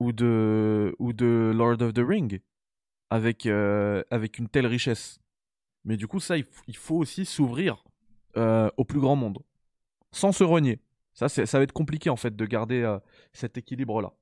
ou 0.01 0.13
de 0.13 0.95
ou 0.99 1.13
de 1.13 1.53
Lord 1.55 1.83
of 1.83 1.93
the 1.93 2.03
Ring 2.07 2.41
avec 3.11 3.47
avec 3.47 4.39
une 4.39 4.49
telle 4.49 4.67
richesse. 4.67 5.21
Mais 5.85 5.97
du 5.97 6.07
coup 6.09 6.21
ça 6.21 6.37
il 6.39 6.77
faut 6.77 6.97
aussi 6.97 7.27
s'ouvrir 7.27 7.85
au 8.37 8.85
plus 8.85 9.01
grand 9.01 9.17
monde, 9.17 9.41
sans 10.11 10.33
se 10.33 10.45
renier. 10.45 10.81
Ça, 11.15 11.29
ça 11.29 11.59
va 11.59 11.65
être 11.65 11.73
compliqué 11.73 12.11
en 12.11 12.17
fait 12.17 12.37
de 12.37 12.47
garder 12.47 12.83
euh, 12.83 12.99
cet 13.33 13.59
équilibre-là. 13.59 14.13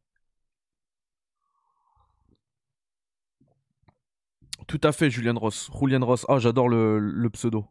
Tout 4.66 4.80
à 4.82 4.92
fait, 4.92 5.10
Julian 5.10 5.38
Ross. 5.38 5.70
Julian 5.78 6.04
Ross. 6.04 6.24
Ah, 6.28 6.38
j'adore 6.38 6.68
le, 6.68 7.28
pseudo. 7.32 7.66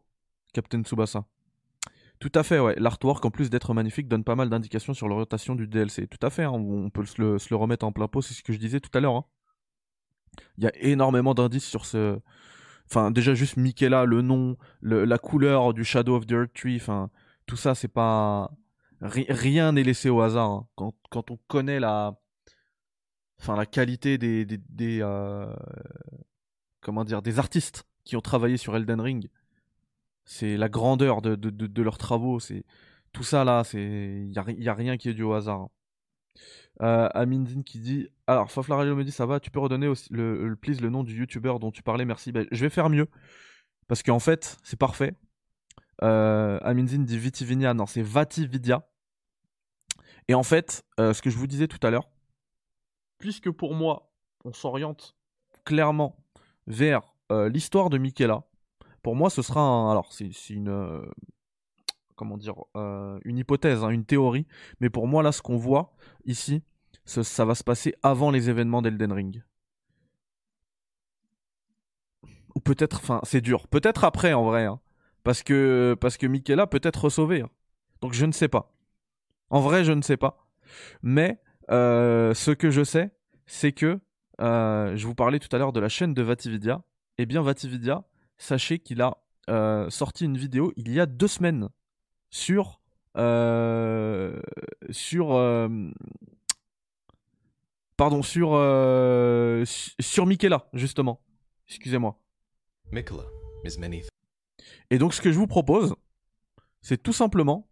Captain 0.52 0.82
Tsubasa. 0.82 1.26
Tout 2.20 2.32
à 2.34 2.42
fait, 2.42 2.58
ouais. 2.58 2.74
L'artwork, 2.78 3.22
en 3.24 3.30
plus 3.30 3.50
d'être 3.50 3.74
magnifique, 3.74 4.08
donne 4.08 4.24
pas 4.24 4.36
mal 4.36 4.48
d'indications 4.48 4.94
sur 4.94 5.08
l'orientation 5.08 5.54
du 5.54 5.66
DLC. 5.66 6.06
Tout 6.06 6.24
à 6.24 6.30
fait, 6.30 6.44
hein. 6.44 6.52
on 6.52 6.88
peut 6.88 7.04
se 7.04 7.20
le, 7.20 7.56
remettre 7.56 7.84
en 7.84 7.92
plein 7.92 8.08
pot, 8.08 8.22
c'est 8.22 8.32
ce 8.32 8.42
que 8.42 8.54
je 8.54 8.58
disais 8.58 8.80
tout 8.80 8.96
à 8.96 9.00
l'heure. 9.00 9.16
Hein. 9.16 9.24
Il 10.56 10.64
y 10.64 10.66
a 10.66 10.72
énormément 10.76 11.34
d'indices 11.34 11.66
sur 11.66 11.84
ce, 11.84 12.18
Enfin, 12.88 13.10
déjà 13.10 13.34
juste 13.34 13.56
Michaela, 13.56 14.04
le 14.04 14.22
nom, 14.22 14.56
la 14.82 15.18
couleur 15.18 15.74
du 15.74 15.84
Shadow 15.84 16.16
of 16.16 16.26
the 16.26 16.32
Earth 16.32 16.54
Tree, 16.54 16.76
enfin, 16.76 17.10
tout 17.46 17.56
ça, 17.56 17.74
c'est 17.74 17.88
pas. 17.88 18.50
rien 19.00 19.72
n'est 19.72 19.84
laissé 19.84 20.08
au 20.10 20.20
hasard. 20.20 20.50
Hein. 20.50 20.92
Quand, 21.10 21.30
on 21.30 21.38
connaît 21.48 21.80
la. 21.80 22.18
Enfin, 23.40 23.56
la 23.56 23.66
qualité 23.66 24.18
des. 24.18 24.44
des, 24.44 25.00
euh, 25.02 25.54
comment 26.80 27.04
dire 27.04 27.22
Des 27.22 27.38
artistes 27.38 27.84
qui 28.04 28.16
ont 28.16 28.20
travaillé 28.20 28.56
sur 28.56 28.76
Elden 28.76 29.00
Ring. 29.00 29.28
C'est 30.24 30.56
la 30.56 30.68
grandeur 30.68 31.22
de, 31.22 31.36
de, 31.36 31.82
leurs 31.82 31.98
travaux. 31.98 32.40
C'est 32.40 32.64
Tout 33.12 33.22
ça 33.22 33.44
là, 33.44 33.62
il 33.74 34.28
n'y 34.28 34.38
a, 34.38 34.44
y 34.50 34.68
a 34.68 34.74
rien 34.74 34.96
qui 34.96 35.08
est 35.08 35.14
dû 35.14 35.22
au 35.22 35.32
hasard. 35.34 35.60
Hein. 35.60 35.70
Euh, 36.82 37.08
Amindine 37.14 37.64
qui 37.64 37.78
dit 37.80 38.08
Alors, 38.26 38.50
Fafla 38.50 38.76
Radio 38.76 38.96
me 38.96 39.04
dit 39.04 39.12
Ça 39.12 39.26
va, 39.26 39.40
tu 39.40 39.50
peux 39.50 39.60
redonner 39.60 39.86
aussi 39.86 40.12
le, 40.12 40.48
le, 40.48 40.56
please, 40.56 40.80
le 40.80 40.90
nom 40.90 41.04
du 41.04 41.16
youtubeur 41.16 41.58
dont 41.58 41.70
tu 41.70 41.82
parlais, 41.82 42.04
merci. 42.04 42.32
Ben, 42.32 42.46
je 42.50 42.60
vais 42.60 42.70
faire 42.70 42.90
mieux. 42.90 43.08
Parce 43.88 44.02
qu'en 44.02 44.18
fait, 44.18 44.58
c'est 44.62 44.78
parfait. 44.78 45.14
Euh, 46.02 46.58
Amindine 46.62 47.04
dit 47.04 47.18
Vitivinia, 47.18 47.74
non, 47.74 47.86
c'est 47.86 48.02
Vatividia. 48.02 48.88
Et 50.28 50.34
en 50.34 50.42
fait, 50.42 50.84
euh, 51.00 51.12
ce 51.12 51.22
que 51.22 51.30
je 51.30 51.36
vous 51.36 51.46
disais 51.46 51.68
tout 51.68 51.84
à 51.86 51.90
l'heure, 51.90 52.10
puisque 53.18 53.50
pour 53.50 53.74
moi, 53.74 54.12
on 54.44 54.52
s'oriente 54.52 55.16
clairement 55.64 56.16
vers 56.66 57.14
euh, 57.32 57.48
l'histoire 57.48 57.90
de 57.90 57.98
Michaela, 57.98 58.44
pour 59.02 59.14
moi, 59.14 59.30
ce 59.30 59.40
sera 59.40 59.60
un. 59.60 59.90
Alors, 59.90 60.12
c'est 60.12 60.30
une 60.50 61.06
comment 62.16 62.36
dire, 62.36 62.56
euh, 62.76 63.20
une 63.24 63.38
hypothèse, 63.38 63.84
hein, 63.84 63.90
une 63.90 64.04
théorie. 64.04 64.46
Mais 64.80 64.90
pour 64.90 65.06
moi, 65.06 65.22
là, 65.22 65.30
ce 65.30 65.42
qu'on 65.42 65.56
voit 65.56 65.94
ici, 66.24 66.62
ça, 67.04 67.44
va 67.44 67.54
se 67.54 67.62
passer 67.62 67.94
avant 68.02 68.30
les 68.30 68.50
événements 68.50 68.82
d'Elden 68.82 69.12
Ring. 69.12 69.44
Ou 72.56 72.60
peut-être, 72.60 72.96
enfin, 72.96 73.20
c'est 73.22 73.42
dur. 73.42 73.68
Peut-être 73.68 74.02
après, 74.02 74.32
en 74.32 74.44
vrai. 74.44 74.64
Hein. 74.64 74.80
Parce 75.26 75.42
que, 75.42 75.96
parce 76.00 76.16
que 76.16 76.26
Michaela 76.28 76.68
peut 76.68 76.80
être 76.84 77.08
sauvée. 77.08 77.40
Hein. 77.40 77.50
Donc 78.00 78.12
je 78.12 78.24
ne 78.26 78.30
sais 78.30 78.46
pas. 78.46 78.72
En 79.50 79.60
vrai, 79.60 79.84
je 79.84 79.90
ne 79.90 80.00
sais 80.00 80.16
pas. 80.16 80.46
Mais 81.02 81.40
euh, 81.70 82.32
ce 82.32 82.52
que 82.52 82.70
je 82.70 82.84
sais, 82.84 83.10
c'est 83.44 83.72
que 83.72 83.98
euh, 84.40 84.94
je 84.96 85.04
vous 85.04 85.16
parlais 85.16 85.40
tout 85.40 85.48
à 85.50 85.58
l'heure 85.58 85.72
de 85.72 85.80
la 85.80 85.88
chaîne 85.88 86.14
de 86.14 86.22
Vatividia. 86.22 86.82
Eh 87.18 87.26
bien, 87.26 87.42
Vatividia, 87.42 88.04
sachez 88.38 88.78
qu'il 88.78 89.02
a 89.02 89.18
sorti 89.88 90.24
une 90.24 90.36
vidéo 90.36 90.72
il 90.76 90.92
y 90.92 90.98
a 91.00 91.06
deux 91.06 91.28
semaines 91.28 91.68
sur 92.30 92.80
euh, 93.16 94.40
sur 94.90 95.34
euh, 95.34 95.68
pardon 97.96 98.22
sur 98.22 98.50
euh, 98.54 99.64
sur 100.00 100.26
Michaela 100.26 100.68
justement. 100.72 101.20
Excusez-moi. 101.68 102.16
Et 104.90 104.98
donc 104.98 105.14
ce 105.14 105.20
que 105.20 105.32
je 105.32 105.38
vous 105.38 105.46
propose, 105.46 105.94
c'est 106.80 107.02
tout 107.02 107.12
simplement 107.12 107.68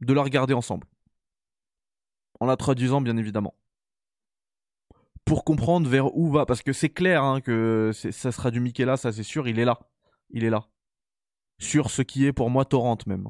de 0.00 0.12
la 0.12 0.22
regarder 0.22 0.54
ensemble. 0.54 0.86
En 2.40 2.46
la 2.46 2.56
traduisant 2.56 3.00
bien 3.00 3.16
évidemment. 3.16 3.54
Pour 5.24 5.44
comprendre 5.44 5.88
vers 5.90 6.16
où 6.16 6.30
va, 6.30 6.46
parce 6.46 6.62
que 6.62 6.72
c'est 6.72 6.88
clair 6.88 7.22
hein, 7.22 7.40
que 7.40 7.90
ça 7.92 8.32
sera 8.32 8.50
du 8.50 8.60
Michaela, 8.60 8.96
ça 8.96 9.12
c'est 9.12 9.22
sûr, 9.22 9.46
il 9.48 9.58
est 9.58 9.64
là. 9.64 9.78
Il 10.30 10.44
est 10.44 10.50
là. 10.50 10.68
Sur 11.58 11.90
ce 11.90 12.02
qui 12.02 12.26
est 12.26 12.32
pour 12.32 12.50
moi 12.50 12.64
Torrent 12.64 12.98
même. 13.06 13.28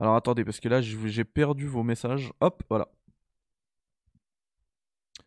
Alors 0.00 0.16
attendez, 0.16 0.44
parce 0.44 0.60
que 0.60 0.68
là 0.68 0.80
j'ai 0.80 1.24
perdu 1.24 1.66
vos 1.66 1.82
messages. 1.82 2.32
Hop, 2.40 2.62
voilà. 2.68 2.88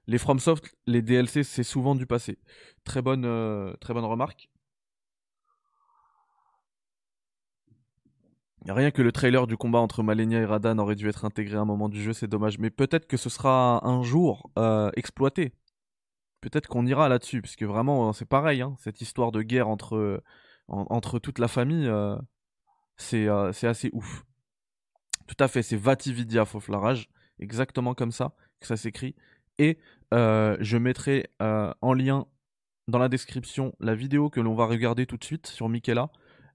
Les 0.08 0.18
FromSoft, 0.18 0.76
les 0.86 1.02
DLC, 1.02 1.44
c'est 1.44 1.64
souvent 1.64 1.96
du 1.96 2.06
passé. 2.06 2.38
Très 2.84 3.02
bonne, 3.02 3.26
euh, 3.26 3.74
très 3.80 3.94
bonne 3.94 4.06
remarque. 4.06 4.50
Rien 8.68 8.92
que 8.92 9.02
le 9.02 9.12
trailer 9.12 9.46
du 9.46 9.58
combat 9.58 9.80
entre 9.80 10.04
Malenia 10.04 10.40
et 10.40 10.46
Radan 10.46 10.78
aurait 10.78 10.96
dû 10.96 11.10
être 11.10 11.26
intégré 11.26 11.58
à 11.58 11.62
un 11.62 11.66
moment 11.66 11.90
du 11.90 12.02
jeu, 12.02 12.14
c'est 12.14 12.28
dommage. 12.28 12.60
Mais 12.60 12.70
peut-être 12.70 13.08
que 13.08 13.18
ce 13.18 13.30
sera 13.30 13.86
un 13.86 14.04
jour 14.04 14.52
euh, 14.58 14.90
exploité. 14.96 15.54
Peut-être 16.40 16.68
qu'on 16.68 16.86
ira 16.86 17.10
là-dessus, 17.10 17.42
parce 17.42 17.56
que 17.56 17.66
vraiment, 17.66 18.12
c'est 18.14 18.26
pareil, 18.26 18.62
hein, 18.62 18.76
cette 18.80 19.02
histoire 19.02 19.32
de 19.32 19.42
guerre 19.42 19.70
entre, 19.70 20.22
entre 20.68 21.20
toute 21.20 21.40
la 21.40 21.48
famille, 21.48 21.88
euh, 21.88 22.18
c'est 22.98 23.28
assez 23.28 23.90
ouf. 23.94 24.26
Tout 25.28 25.38
à 25.40 25.48
fait, 25.48 25.64
c'est 25.64 25.78
Vatividia 25.78 26.46
Foflarage, 26.46 27.10
exactement 27.40 27.94
comme 27.94 28.12
ça 28.12 28.34
que 28.60 28.68
ça 28.68 28.78
s'écrit. 28.78 29.16
Et 29.60 29.78
euh, 30.14 30.58
je 30.60 30.78
mettrai 30.78 31.30
euh, 31.42 31.74
en 31.82 31.94
lien 31.94 32.26
dans 32.88 33.00
la 33.00 33.10
description 33.10 33.74
la 33.80 33.96
vidéo 33.96 34.30
que 34.30 34.40
l'on 34.40 34.56
va 34.56 34.66
regarder 34.66 35.06
tout 35.06 35.18
de 35.18 35.24
suite 35.24 35.48
sur 35.48 35.70
Michaela. 35.70 36.10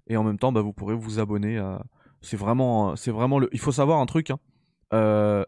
Et 0.07 0.17
en 0.17 0.25
même 0.25 0.39
temps, 0.39 0.53
bah, 0.53 0.63
vous 0.63 0.73
pourrez 0.73 0.95
vous 0.95 1.19
abonner. 1.19 1.59
À... 1.59 1.83
C'est 2.21 2.37
vraiment, 2.37 2.97
c'est 2.97 3.11
vraiment 3.11 3.39
le. 3.39 3.49
Il 3.53 3.61
faut 3.61 3.73
savoir 3.73 4.01
un 4.01 4.07
truc. 4.07 4.31
Hein. 4.31 4.39
Euh, 4.93 5.45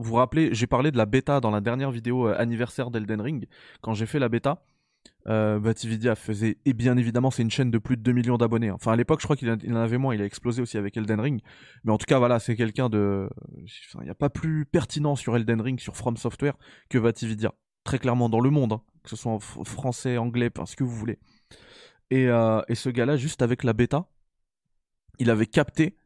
vous 0.00 0.10
vous 0.10 0.14
rappelez, 0.14 0.54
j'ai 0.54 0.66
parlé 0.66 0.92
de 0.92 0.96
la 0.96 1.06
bêta 1.06 1.40
dans 1.40 1.50
la 1.50 1.60
dernière 1.60 1.90
vidéo 1.90 2.28
euh, 2.28 2.34
anniversaire 2.38 2.90
d'Elden 2.90 3.20
Ring. 3.20 3.48
Quand 3.80 3.94
j'ai 3.94 4.06
fait 4.06 4.20
la 4.20 4.28
bêta, 4.28 4.64
euh, 5.26 6.14
faisait, 6.14 6.58
et 6.64 6.72
bien 6.72 6.96
évidemment, 6.96 7.30
c'est 7.30 7.42
une 7.42 7.50
chaîne 7.50 7.70
de 7.70 7.78
plus 7.78 7.96
de 7.96 8.02
2 8.02 8.12
millions 8.12 8.38
d'abonnés. 8.38 8.70
Enfin, 8.70 8.92
à 8.92 8.96
l'époque, 8.96 9.20
je 9.20 9.26
crois 9.26 9.36
qu'il 9.36 9.50
en 9.50 9.76
avait 9.76 9.98
moins, 9.98 10.14
il 10.14 10.22
a 10.22 10.24
explosé 10.24 10.62
aussi 10.62 10.78
avec 10.78 10.96
Elden 10.96 11.20
Ring. 11.20 11.40
Mais 11.84 11.92
en 11.92 11.98
tout 11.98 12.06
cas, 12.06 12.18
voilà, 12.18 12.38
c'est 12.38 12.56
quelqu'un 12.56 12.88
de. 12.88 13.28
il 13.56 14.04
n'y 14.04 14.10
a 14.10 14.14
pas 14.14 14.30
plus 14.30 14.64
pertinent 14.64 15.16
sur 15.16 15.36
Elden 15.36 15.60
Ring, 15.60 15.78
sur 15.78 15.96
From 15.96 16.16
Software, 16.16 16.54
que 16.88 16.98
Vatividia. 16.98 17.54
Très 17.84 17.98
clairement, 17.98 18.28
dans 18.28 18.40
le 18.40 18.50
monde, 18.50 18.72
hein. 18.72 18.82
que 19.02 19.10
ce 19.10 19.16
soit 19.16 19.32
en 19.32 19.38
français, 19.38 20.18
anglais, 20.18 20.50
ce 20.66 20.76
que 20.76 20.84
vous 20.84 20.94
voulez. 20.94 21.18
Et, 22.10 22.28
euh, 22.28 22.60
et 22.68 22.74
ce 22.74 22.88
gars-là, 22.88 23.16
juste 23.16 23.42
avec 23.42 23.64
la 23.64 23.72
bêta, 23.72 24.06
il 25.18 25.30
avait 25.30 25.46
capté 25.46 25.96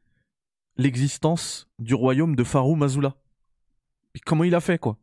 l'existence 0.76 1.68
du 1.78 1.94
royaume 1.94 2.36
de 2.36 2.44
Faru 2.44 2.76
Mazula 2.76 3.16
comment 4.20 4.44
il 4.44 4.54
a 4.54 4.60
fait, 4.60 4.78
quoi? 4.78 4.96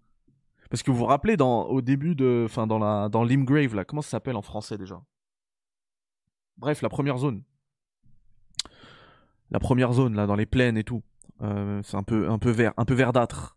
Parce 0.70 0.84
que 0.84 0.92
vous 0.92 0.98
vous 0.98 1.06
rappelez, 1.06 1.36
au 1.40 1.82
début 1.82 2.16
de. 2.16 2.44
Enfin, 2.46 2.68
dans, 2.68 2.78
la, 2.78 3.10
dans 3.10 3.24
Limgrave, 3.24 3.76
là, 3.76 3.86
comment 3.86 4.02
ça 4.02 4.12
s'appelle 4.12 4.36
en 4.36 4.42
français 4.42 4.78
déjà? 4.78 5.02
Bref, 6.58 6.82
la 6.82 6.90
première 6.90 7.18
zone. 7.18 7.44
La 9.50 9.60
première 9.60 9.94
zone, 9.94 10.16
là, 10.16 10.28
dans 10.28 10.36
les 10.36 10.46
plaines 10.46 10.78
et 10.78 10.84
tout. 10.84 11.04
Euh, 11.42 11.82
c'est 11.84 11.98
un 11.98 12.04
peu, 12.04 12.30
un 12.30 12.38
peu 12.38 12.52
vert, 12.52 12.74
un 12.78 12.86
peu 12.86 12.94
verdâtre. 12.94 13.56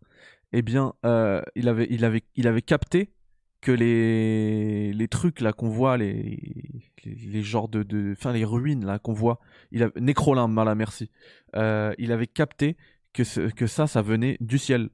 Eh 0.53 0.61
bien, 0.61 0.93
euh, 1.05 1.41
il, 1.55 1.67
avait, 1.67 1.87
il, 1.89 2.05
avait, 2.05 2.23
il 2.35 2.47
avait 2.47 2.61
capté 2.61 3.13
que 3.61 3.71
les, 3.71 4.93
les 4.93 5.07
trucs 5.07 5.39
là 5.41 5.53
qu'on 5.53 5.69
voit, 5.69 5.97
les, 5.97 6.83
les, 7.05 7.41
genres 7.41 7.69
de, 7.69 8.11
enfin 8.11 8.33
les 8.33 8.43
ruines 8.43 8.85
là 8.85 8.99
qu'on 8.99 9.13
voit, 9.13 9.39
il 9.71 9.83
a, 9.83 9.89
Nécrolimbe, 9.99 10.55
là, 10.55 10.75
merci. 10.75 11.09
Euh, 11.55 11.93
il 11.97 12.11
avait 12.11 12.27
capté 12.27 12.77
que, 13.13 13.49
que 13.49 13.67
ça, 13.67 13.87
ça 13.87 14.01
venait 14.01 14.37
du 14.39 14.57
ciel. 14.57 14.89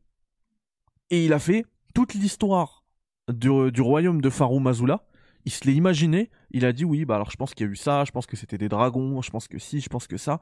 Et 1.09 1.25
il 1.25 1.33
a 1.33 1.39
fait 1.39 1.65
toute 1.93 2.13
l'histoire 2.13 2.84
du, 3.27 3.81
royaume 3.81 4.22
de 4.22 4.29
Faru 4.29 4.60
Mazula. 4.60 5.05
Il 5.46 5.51
se 5.51 5.65
l'est 5.65 5.74
imaginé. 5.74 6.29
Il 6.51 6.65
a 6.65 6.74
dit 6.74 6.86
oui, 6.86 7.05
bah 7.05 7.15
alors 7.15 7.31
je 7.31 7.38
pense 7.38 7.53
qu'il 7.53 7.65
y 7.65 7.69
a 7.69 7.72
eu 7.72 7.75
ça, 7.75 8.03
je 8.05 8.12
pense 8.12 8.25
que 8.25 8.36
c'était 8.36 8.58
des 8.58 8.69
dragons, 8.69 9.22
je 9.22 9.29
pense 9.29 9.48
que 9.48 9.58
si, 9.58 9.79
je 9.79 9.89
pense 9.89 10.08
que 10.08 10.17
ça. 10.17 10.39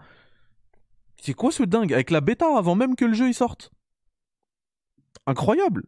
C'est 1.21 1.33
quoi 1.33 1.51
ce 1.51 1.63
dingue 1.63 1.93
Avec 1.93 2.11
la 2.11 2.21
bêta 2.21 2.57
avant 2.57 2.75
même 2.75 2.95
que 2.95 3.05
le 3.05 3.13
jeu 3.13 3.29
y 3.29 3.33
sorte? 3.33 3.71
Incroyable. 5.25 5.85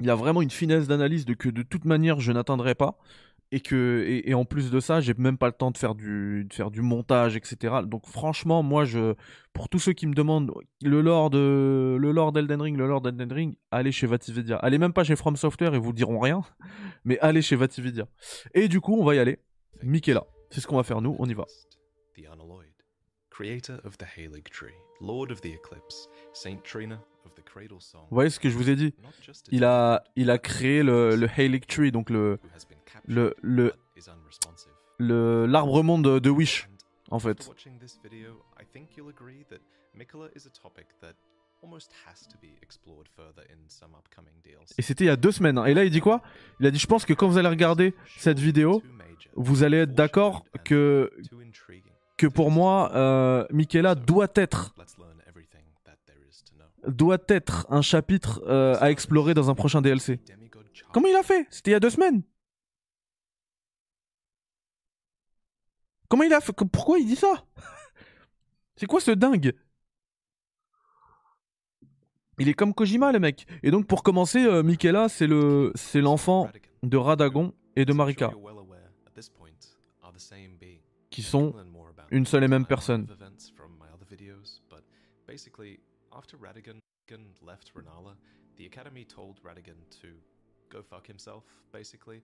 Il 0.00 0.10
a 0.10 0.14
vraiment 0.14 0.42
une 0.42 0.50
finesse 0.50 0.86
d'analyse 0.86 1.24
de 1.24 1.34
que 1.34 1.48
de 1.48 1.62
toute 1.62 1.84
manière 1.84 2.20
je 2.20 2.32
n'atteindrai 2.32 2.74
pas 2.74 2.98
et 3.52 3.60
que 3.60 4.04
et, 4.06 4.34
en 4.34 4.44
plus 4.44 4.70
de 4.70 4.80
ça 4.80 5.00
j'ai 5.00 5.14
même 5.14 5.38
pas 5.38 5.46
le 5.46 5.52
temps 5.52 5.70
de 5.70 5.78
faire 5.78 5.94
du 5.94 6.44
de 6.48 6.52
faire 6.52 6.70
du 6.70 6.82
montage 6.82 7.36
etc 7.36 7.76
donc 7.84 8.06
franchement 8.06 8.62
moi 8.62 8.84
je 8.84 9.14
pour 9.52 9.68
tous 9.68 9.78
ceux 9.78 9.92
qui 9.92 10.06
me 10.06 10.14
demandent 10.14 10.52
le 10.82 11.00
lore 11.00 11.30
de 11.30 11.96
le 11.98 12.10
lore 12.10 12.32
d'Elden 12.32 12.60
Ring 12.60 12.76
le 12.76 12.86
lore 12.88 13.00
d'Elden 13.00 13.32
Ring 13.32 13.56
allez 13.70 13.92
chez 13.92 14.06
Vatividia 14.06 14.56
allez 14.56 14.78
même 14.78 14.92
pas 14.92 15.04
chez 15.04 15.16
From 15.16 15.36
Software 15.36 15.74
et 15.74 15.78
vous 15.78 15.92
diront 15.92 16.18
rien 16.18 16.42
mais 17.04 17.18
allez 17.20 17.42
chez 17.42 17.56
Vatividia 17.56 18.06
et 18.54 18.68
du 18.68 18.80
coup 18.80 18.96
on 18.98 19.04
va 19.04 19.14
y 19.14 19.18
aller. 19.18 19.38
Michaela 19.82 20.24
c'est 20.50 20.60
ce 20.60 20.66
qu'on 20.66 20.76
va 20.76 20.82
faire 20.82 21.00
nous 21.00 21.16
on 21.18 21.26
y 21.26 21.34
va. 21.34 21.44
Creator 23.30 23.78
of 23.84 23.98
the 23.98 24.06
Tree, 24.50 24.72
Lord 25.02 25.30
of 25.30 25.42
the 25.42 25.52
Eclipse, 25.52 26.08
Saint 26.32 26.56
Trina 26.64 26.98
vous 27.94 28.14
voyez 28.14 28.30
ce 28.30 28.40
que 28.40 28.48
je 28.48 28.56
vous 28.56 28.70
ai 28.70 28.76
dit? 28.76 28.94
Il 29.50 29.64
a, 29.64 30.04
il 30.16 30.30
a 30.30 30.38
créé 30.38 30.82
le, 30.82 31.16
le 31.16 31.60
Tree, 31.60 31.92
donc 31.92 32.10
le, 32.10 32.38
le, 33.04 33.34
le, 33.42 33.72
le 34.98 35.46
l'arbre 35.46 35.82
monde 35.82 36.20
de, 36.20 36.30
Wish, 36.30 36.68
en 37.10 37.18
fait. 37.18 37.48
Et 44.78 44.82
c'était 44.82 45.04
il 45.04 45.06
y 45.06 45.10
a 45.10 45.16
deux 45.16 45.32
semaines. 45.32 45.58
Hein. 45.58 45.64
Et 45.66 45.74
là, 45.74 45.84
il 45.84 45.90
dit 45.90 46.00
quoi? 46.00 46.22
Il 46.60 46.66
a 46.66 46.70
dit, 46.70 46.78
je 46.78 46.86
pense 46.86 47.04
que 47.04 47.12
quand 47.12 47.28
vous 47.28 47.38
allez 47.38 47.48
regarder 47.48 47.94
cette 48.18 48.38
vidéo, 48.38 48.82
vous 49.34 49.62
allez 49.62 49.78
être 49.78 49.94
d'accord 49.94 50.44
que 50.64 51.10
que 52.16 52.26
pour 52.26 52.50
moi, 52.50 52.92
euh, 52.94 53.46
Michaela 53.50 53.94
doit 53.94 54.28
être 54.34 54.74
doit 56.86 57.18
être 57.28 57.66
un 57.68 57.82
chapitre 57.82 58.42
euh, 58.46 58.76
à 58.80 58.90
explorer 58.90 59.34
dans 59.34 59.50
un 59.50 59.54
prochain 59.54 59.82
DLC. 59.82 60.20
Comment 60.92 61.08
il 61.08 61.16
a 61.16 61.22
fait? 61.22 61.46
C'était 61.50 61.70
il 61.70 61.74
y 61.74 61.76
a 61.76 61.80
deux 61.80 61.90
semaines. 61.90 62.22
Comment 66.08 66.24
il 66.24 66.32
a 66.32 66.40
fait 66.40 66.52
Pourquoi 66.52 66.98
il 66.98 67.06
dit 67.06 67.16
ça? 67.16 67.44
C'est 68.76 68.86
quoi 68.86 69.00
ce 69.00 69.10
dingue? 69.10 69.54
Il 72.38 72.48
est 72.48 72.54
comme 72.54 72.74
Kojima 72.74 73.12
le 73.12 73.18
mec. 73.18 73.46
Et 73.62 73.70
donc 73.70 73.86
pour 73.86 74.02
commencer, 74.02 74.44
euh, 74.44 74.62
Michaela 74.62 75.08
c'est 75.08 75.26
le 75.26 75.72
c'est 75.74 76.02
l'enfant 76.02 76.50
de 76.82 76.96
Radagon 76.98 77.54
et 77.76 77.86
de 77.86 77.92
Marika 77.94 78.30
qui 81.10 81.22
sont 81.22 81.54
une 82.10 82.26
seule 82.26 82.44
et 82.44 82.48
même 82.48 82.66
personne. 82.66 83.06
After 86.12 86.36
Radigan 86.38 86.80
left 87.42 87.72
the 88.56 88.64
Academy 88.66 89.04
told 89.04 89.38
to 90.00 90.08
go 90.70 90.82
fuck 90.82 91.08
himself, 91.08 91.44
basically. 91.72 92.22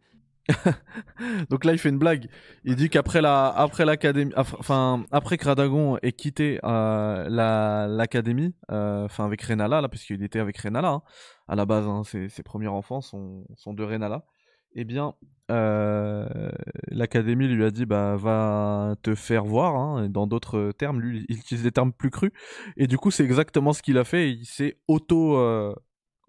Donc 1.50 1.64
là, 1.64 1.72
il 1.72 1.78
fait 1.78 1.88
une 1.88 1.98
blague. 1.98 2.28
Il 2.64 2.76
dit 2.76 2.88
qu'après 2.88 3.20
la, 3.20 3.48
après 3.48 3.84
l'académie, 3.84 4.32
enfin 4.36 5.04
après 5.10 5.38
que 5.38 5.44
Radagon 5.44 5.98
ait 6.02 6.12
quitté 6.12 6.58
euh, 6.64 7.28
la 7.28 7.86
l'académie, 7.88 8.54
euh, 8.70 9.04
enfin 9.04 9.24
avec 9.24 9.42
Renala 9.42 9.80
là, 9.80 9.88
parce 9.88 10.02
qu'il 10.04 10.22
était 10.22 10.40
avec 10.40 10.58
Renala 10.58 10.88
hein, 10.88 11.02
à 11.48 11.54
la 11.54 11.64
base, 11.66 11.86
hein, 11.86 12.02
ses, 12.04 12.28
ses, 12.28 12.42
premiers 12.42 12.68
enfants 12.68 13.00
sont, 13.00 13.46
sont 13.56 13.72
de 13.74 13.84
Renala 13.84 14.24
eh 14.74 14.84
bien, 14.84 15.14
euh, 15.50 16.50
l'académie 16.88 17.46
lui 17.46 17.62
a 17.62 17.70
dit 17.70 17.84
bah 17.84 18.16
va 18.16 18.96
te 19.02 19.14
faire 19.14 19.44
voir. 19.44 19.76
Hein, 19.76 20.08
dans 20.08 20.26
d'autres 20.26 20.72
termes, 20.72 21.00
lui, 21.00 21.26
il 21.28 21.38
utilise 21.38 21.62
des 21.62 21.72
termes 21.72 21.92
plus 21.92 22.10
crus. 22.10 22.32
Et 22.78 22.86
du 22.86 22.96
coup, 22.96 23.10
c'est 23.10 23.24
exactement 23.24 23.74
ce 23.74 23.82
qu'il 23.82 23.98
a 23.98 24.04
fait. 24.04 24.30
Il 24.30 24.46
s'est 24.46 24.78
auto, 24.88 25.36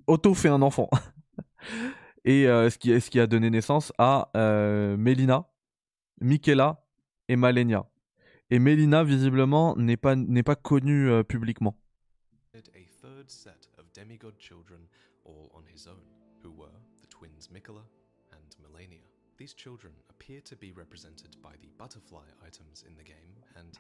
auto 0.08 0.34
fait 0.34 0.50
un 0.50 0.62
enfant. 0.62 0.90
et 2.26 2.48
euh, 2.48 2.70
ce, 2.70 2.78
qui, 2.78 3.00
ce 3.00 3.10
qui 3.10 3.20
a 3.20 3.28
donné 3.28 3.50
naissance 3.50 3.92
à 3.98 4.30
Melina, 4.34 5.46
Michaela 6.22 6.86
et 7.28 7.36
Malenia. 7.36 7.86
Et 8.50 8.60
Melina, 8.60 9.04
visiblement, 9.04 9.76
n'est 9.78 9.98
pas, 9.98 10.16
n'est 10.16 10.44
pas 10.44 10.56
connue 10.56 11.24
publiquement. 11.24 11.76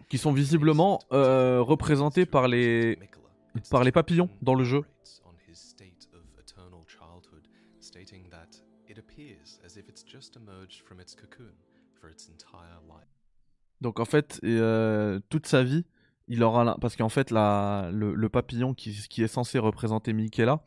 Qui 0.09 0.17
sont 0.17 0.33
visiblement 0.33 0.99
euh, 1.11 1.61
représentés 1.61 2.25
par 2.25 2.47
les 2.47 2.99
par 3.69 3.83
les 3.83 3.91
papillons 3.91 4.29
dans 4.41 4.55
le 4.55 4.63
jeu. 4.63 4.81
Donc 13.81 13.99
en 13.99 14.05
fait, 14.05 14.39
euh, 14.43 15.19
toute 15.29 15.45
sa 15.45 15.63
vie, 15.63 15.85
il 16.27 16.43
aura 16.43 16.77
parce 16.79 16.95
qu'en 16.95 17.09
fait 17.09 17.31
la, 17.31 17.89
le, 17.91 18.29
papillon 18.29 18.73
qui, 18.73 18.93
qui, 19.09 19.23
est 19.23 19.27
censé 19.27 19.59
représenter 19.59 20.13
Michaela, 20.13 20.63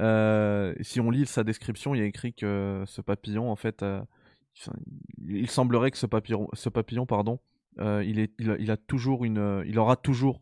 euh, 0.00 0.74
si 0.80 1.00
on 1.00 1.10
lit 1.10 1.26
sa 1.26 1.44
description, 1.44 1.94
il 1.94 1.98
y 1.98 2.02
a 2.02 2.06
écrit 2.06 2.34
que 2.34 2.82
ce 2.86 3.00
papillon, 3.00 3.50
en 3.50 3.56
fait, 3.56 3.82
euh, 3.82 4.02
il 5.26 5.48
semblerait 5.50 5.90
que 5.90 5.98
ce 5.98 6.06
papillon, 6.06 6.48
ce 6.52 6.68
papillon 6.68 7.06
pardon, 7.06 7.40
euh, 7.78 8.04
il, 8.04 8.18
est, 8.18 8.32
il, 8.38 8.70
a, 8.70 8.76
toujours 8.76 9.24
une, 9.24 9.64
il 9.66 9.78
aura 9.78 9.96
toujours 9.96 10.40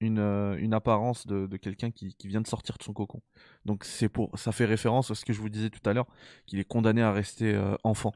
une, 0.00 0.18
une 0.58 0.74
apparence 0.74 1.26
de, 1.26 1.46
de 1.46 1.56
quelqu'un 1.56 1.90
qui, 1.90 2.14
qui, 2.14 2.28
vient 2.28 2.40
de 2.40 2.46
sortir 2.46 2.76
de 2.78 2.82
son 2.82 2.92
cocon. 2.92 3.20
Donc 3.64 3.84
c'est 3.84 4.08
pour, 4.08 4.38
ça 4.38 4.52
fait 4.52 4.64
référence 4.64 5.10
à 5.10 5.14
ce 5.14 5.24
que 5.24 5.32
je 5.32 5.40
vous 5.40 5.48
disais 5.48 5.70
tout 5.70 5.88
à 5.88 5.92
l'heure, 5.92 6.06
qu'il 6.46 6.58
est 6.58 6.64
condamné 6.64 7.02
à 7.02 7.12
rester 7.12 7.60
enfant. 7.84 8.12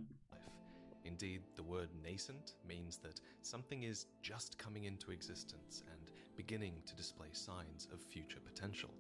Indeed, 1.04 1.42
the 1.56 1.62
word 1.62 1.88
nascent 2.02 2.56
means 2.66 2.98
that 3.02 3.20
something 3.42 3.82
is 3.82 4.06
just 4.22 4.56
coming 4.56 4.84
into 4.84 5.10
existence 5.12 5.84
and 5.88 6.10
beginning 6.36 6.74
to 6.86 6.94
display 6.94 7.28
signs 7.32 7.88
of 7.92 8.00
future 8.00 8.40
potential. 8.40 8.90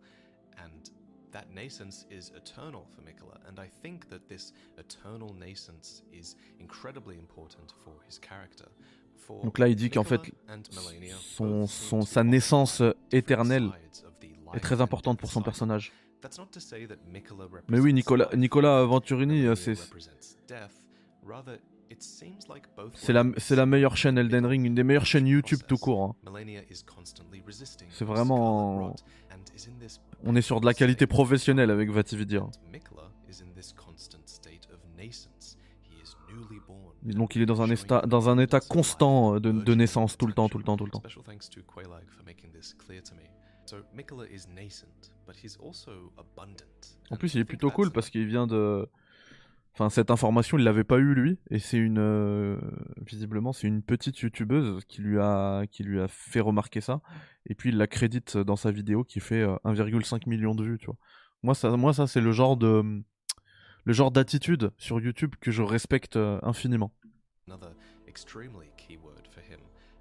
And 0.58 0.90
that 1.32 1.50
nascence 1.54 2.04
is 2.10 2.30
eternal 2.36 2.86
for 2.94 3.00
Mikola, 3.00 3.38
and 3.48 3.58
I 3.58 3.66
think 3.66 4.10
that 4.10 4.28
this 4.28 4.52
eternal 4.76 5.34
nascence 5.34 6.02
is 6.12 6.36
incredibly 6.60 7.16
important 7.16 7.72
for 7.82 7.94
his 8.06 8.18
character. 8.18 8.68
Donc 9.42 9.58
là, 9.58 9.68
il 9.68 9.76
dit 9.76 9.90
qu'en 9.90 10.04
fait, 10.04 10.20
son, 11.20 11.66
son, 11.66 12.02
sa 12.02 12.22
naissance 12.24 12.82
éternelle 13.10 13.70
est 14.54 14.60
très 14.60 14.80
importante 14.80 15.18
pour 15.18 15.30
son 15.30 15.42
personnage. 15.42 15.92
Mais 17.68 17.80
oui, 17.80 17.92
Nicolas, 17.92 18.28
Nicolas 18.36 18.84
Venturini, 18.84 19.56
c'est 19.56 19.74
C'est 22.94 23.12
la, 23.12 23.24
la 23.50 23.66
meilleure 23.66 23.96
chaîne 23.96 24.16
Elden 24.18 24.46
Ring, 24.46 24.64
une 24.64 24.74
des 24.74 24.82
meilleures 24.84 25.04
chaînes 25.06 25.26
YouTube 25.26 25.60
tout 25.66 25.76
court. 25.76 26.02
hein. 26.04 26.14
C'est 27.90 28.04
vraiment. 28.04 28.94
On 30.24 30.34
est 30.36 30.42
sur 30.42 30.60
de 30.60 30.66
la 30.66 30.74
qualité 30.74 31.06
professionnelle 31.06 31.70
avec 31.70 31.90
Vatividia. 31.90 32.46
Donc 37.02 37.34
il 37.34 37.42
est 37.42 37.46
dans 37.46 37.62
un 37.62 37.66
état, 37.70 38.06
dans 38.06 38.28
un 38.28 38.38
état 38.38 38.60
constant 38.60 39.34
euh, 39.34 39.40
de, 39.40 39.50
de 39.50 39.74
naissance 39.74 40.16
tout 40.16 40.26
le 40.26 40.32
temps, 40.32 40.48
tout 40.48 40.58
le 40.58 40.64
temps, 40.64 40.76
tout 40.76 40.84
le 40.84 40.90
temps. 40.90 41.02
En 47.10 47.16
plus, 47.16 47.34
il 47.34 47.40
est 47.40 47.44
plutôt 47.44 47.68
cool 47.74 47.90
parce 47.92 48.10
qu'il 48.10 48.26
vient 48.26 48.46
de. 48.46 48.88
Enfin, 49.74 49.88
cette 49.88 50.10
information, 50.10 50.58
il 50.58 50.64
l'avait 50.64 50.84
pas 50.84 50.98
eu 50.98 51.14
lui, 51.14 51.38
et 51.50 51.58
c'est 51.58 51.78
une. 51.78 51.98
euh, 51.98 52.58
Visiblement, 53.00 53.52
c'est 53.54 53.66
une 53.66 53.82
petite 53.82 54.18
youtubeuse 54.20 54.84
qui 54.86 55.00
lui, 55.00 55.18
a... 55.18 55.64
qui 55.70 55.82
lui 55.82 55.98
a 56.00 56.08
fait 56.08 56.40
remarquer 56.40 56.80
ça, 56.82 57.00
et 57.46 57.54
puis 57.54 57.70
il 57.70 57.78
la 57.78 57.86
crédite 57.86 58.36
dans 58.36 58.56
sa 58.56 58.70
vidéo 58.70 59.02
qui 59.02 59.18
fait 59.20 59.40
euh, 59.42 59.56
1,5 59.64 60.28
million 60.28 60.54
de 60.54 60.62
vues, 60.64 60.78
tu 60.78 60.86
vois. 60.86 60.96
Moi, 61.42 61.54
ça, 61.54 61.74
moi, 61.76 61.94
ça 61.94 62.06
c'est 62.06 62.20
le 62.20 62.32
genre 62.32 62.56
de. 62.58 63.02
Le 63.84 63.92
genre 63.92 64.10
d'attitude 64.12 64.70
sur 64.78 65.00
YouTube 65.00 65.34
que 65.40 65.50
je 65.50 65.62
respecte 65.62 66.16
euh, 66.16 66.38
infiniment. 66.42 66.92
another 67.48 67.72
extremely 68.06 68.70
key 68.76 68.96
word 68.96 69.26
for 69.28 69.40
him. 69.42 69.58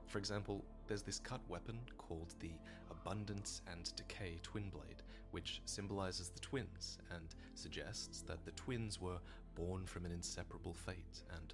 For 0.08 0.20
example, 0.20 0.62
there's 0.88 1.04
this 1.04 1.20
cut 1.20 1.42
weapon 1.50 1.76
called 1.98 2.34
the 2.40 2.52
Abundance 2.92 3.64
and 3.68 3.84
Decay 3.98 4.40
Twin 4.44 4.70
Blade, 4.70 5.02
which 5.32 5.62
symbolizes 5.66 6.30
the 6.30 6.40
twins 6.40 7.00
and 7.10 7.28
suggests 7.56 8.22
that 8.28 8.46
the 8.46 8.52
twins 8.52 9.00
were 9.02 9.20
born 9.56 9.86
from 9.88 10.06
an 10.06 10.12
inseparable 10.12 10.74
fate 10.74 11.24
and 11.32 11.54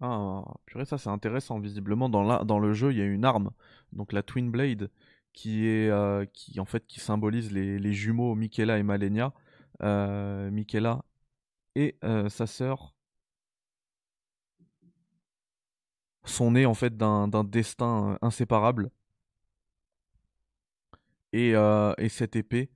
Ah, 0.00 0.42
purée, 0.66 0.84
ça 0.84 0.98
c'est 0.98 1.10
intéressant. 1.10 1.60
Visiblement, 1.60 2.08
dans, 2.08 2.22
la, 2.24 2.42
dans 2.44 2.58
le 2.58 2.72
jeu, 2.72 2.90
il 2.92 2.98
y 2.98 3.02
a 3.02 3.04
une 3.04 3.24
arme, 3.24 3.50
donc 3.92 4.12
la 4.12 4.22
Twin 4.24 4.50
Blade, 4.50 4.90
qui 5.32 5.66
est 5.68 5.88
euh, 5.90 6.24
qui 6.32 6.58
en 6.58 6.64
fait 6.64 6.84
qui 6.88 6.98
symbolise 6.98 7.52
les, 7.52 7.78
les 7.78 7.92
jumeaux 7.92 8.34
Michaela 8.34 8.78
et 8.78 8.82
Malenia. 8.82 9.32
Euh, 9.84 10.50
Michaela 10.50 11.04
et 11.74 11.96
euh, 12.04 12.28
sa 12.28 12.46
sœur 12.46 12.94
sont 16.24 16.52
nés 16.52 16.66
en 16.66 16.74
fait 16.74 16.96
d'un 16.96 17.28
destin 17.44 18.12
euh, 18.12 18.18
inséparable. 18.22 18.90
Et, 21.32 21.52
et 21.52 22.08
cette 22.10 22.36
épée 22.36 22.70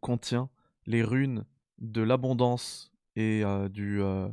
contient 0.00 0.48
les 0.86 1.02
runes 1.02 1.44
de 1.76 2.00
l'abondance 2.00 2.90
et 3.16 3.44
euh, 3.44 3.68
du, 3.68 4.00
euh, 4.00 4.28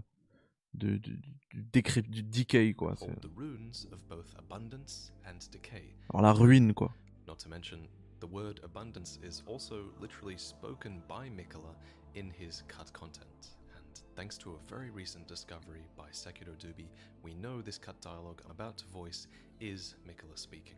du, 0.73 0.99
du, 0.99 1.19
du 1.53 2.23
decay, 2.23 2.73
quoi. 2.73 2.95
C'est- 2.95 3.05
hold 3.07 3.19
the 3.19 3.37
runes 3.37 3.87
of 3.91 4.01
both 4.07 4.33
abundance 4.37 5.11
and 5.25 5.39
decay. 5.51 5.93
Alors 6.09 6.21
la 6.21 6.31
ruine, 6.31 6.73
quoi. 6.73 6.93
Not 7.27 7.35
to 7.43 7.49
mention, 7.49 7.79
the 8.21 8.31
word 8.31 8.61
abundance 8.63 9.19
is 9.23 9.43
also 9.45 9.91
literally 9.99 10.37
spoken 10.37 11.01
by 11.09 11.29
Mikola 11.29 11.75
in 12.15 12.29
his 12.29 12.63
cut 12.67 12.91
content. 12.93 13.49
And 13.75 14.01
thanks 14.15 14.37
to 14.39 14.51
a 14.51 14.69
very 14.69 14.89
recent 14.89 15.27
discovery 15.27 15.85
by 15.97 16.07
Sekiro 16.11 16.55
Dubi, 16.57 16.87
we 17.23 17.33
know 17.35 17.61
this 17.61 17.77
cut 17.77 17.99
dialogue 18.01 18.41
I'm 18.45 18.51
about 18.51 18.77
to 18.77 18.85
voice 18.85 19.27
is 19.59 19.95
Mikola 20.07 20.37
speaking. 20.37 20.77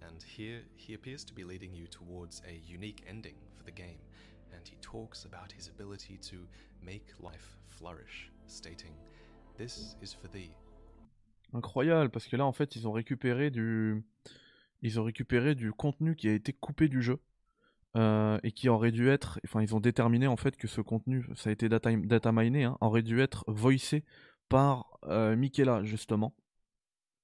And 0.00 0.22
here, 0.22 0.60
he 0.76 0.94
appears 0.94 1.24
to 1.24 1.34
be 1.34 1.44
leading 1.44 1.74
you 1.74 1.86
towards 1.86 2.42
a 2.48 2.60
unique 2.66 3.04
ending 3.06 3.34
for 3.56 3.64
the 3.64 3.70
game, 3.70 3.98
and 4.54 4.66
he 4.66 4.76
talks 4.80 5.24
about 5.24 5.52
his 5.52 5.68
ability 5.68 6.18
to 6.22 6.36
make 6.82 7.06
life 7.20 7.58
flourish, 7.66 8.30
stating, 8.46 8.94
This 9.58 9.96
is 10.00 10.14
for 10.14 10.28
thee. 10.28 10.52
Incroyable, 11.52 12.10
parce 12.10 12.26
que 12.26 12.36
là, 12.36 12.46
en 12.46 12.52
fait, 12.52 12.76
ils 12.76 12.86
ont 12.86 12.92
récupéré 12.92 13.50
du, 13.50 14.02
ils 14.82 15.00
ont 15.00 15.04
récupéré 15.04 15.54
du 15.54 15.72
contenu 15.72 16.14
qui 16.14 16.28
a 16.28 16.34
été 16.34 16.52
coupé 16.52 16.88
du 16.88 17.02
jeu 17.02 17.18
euh, 17.96 18.38
et 18.42 18.52
qui 18.52 18.68
aurait 18.68 18.92
dû 18.92 19.08
être, 19.08 19.40
enfin, 19.44 19.62
ils 19.62 19.74
ont 19.74 19.80
déterminé 19.80 20.26
en 20.26 20.36
fait 20.36 20.56
que 20.56 20.68
ce 20.68 20.80
contenu, 20.80 21.26
ça 21.34 21.50
a 21.50 21.52
été 21.52 21.68
data, 21.68 21.90
data 21.96 22.32
miné, 22.32 22.64
hein, 22.64 22.76
aurait 22.80 23.02
dû 23.02 23.20
être 23.20 23.44
voicé 23.48 24.04
par 24.48 24.98
euh, 25.04 25.36
Michaela 25.36 25.82
justement. 25.84 26.34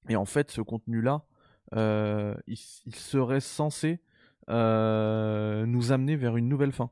Et 0.09 0.15
en 0.15 0.25
fait, 0.25 0.51
ce 0.51 0.61
contenu-là, 0.61 1.25
euh, 1.73 2.35
il, 2.47 2.57
il 2.85 2.95
serait 2.95 3.41
censé 3.41 4.01
nous 4.47 5.91
amener 5.91 6.15
vers 6.15 6.37
une 6.37 6.47
nouvelle 6.47 6.71
fin. 6.71 6.91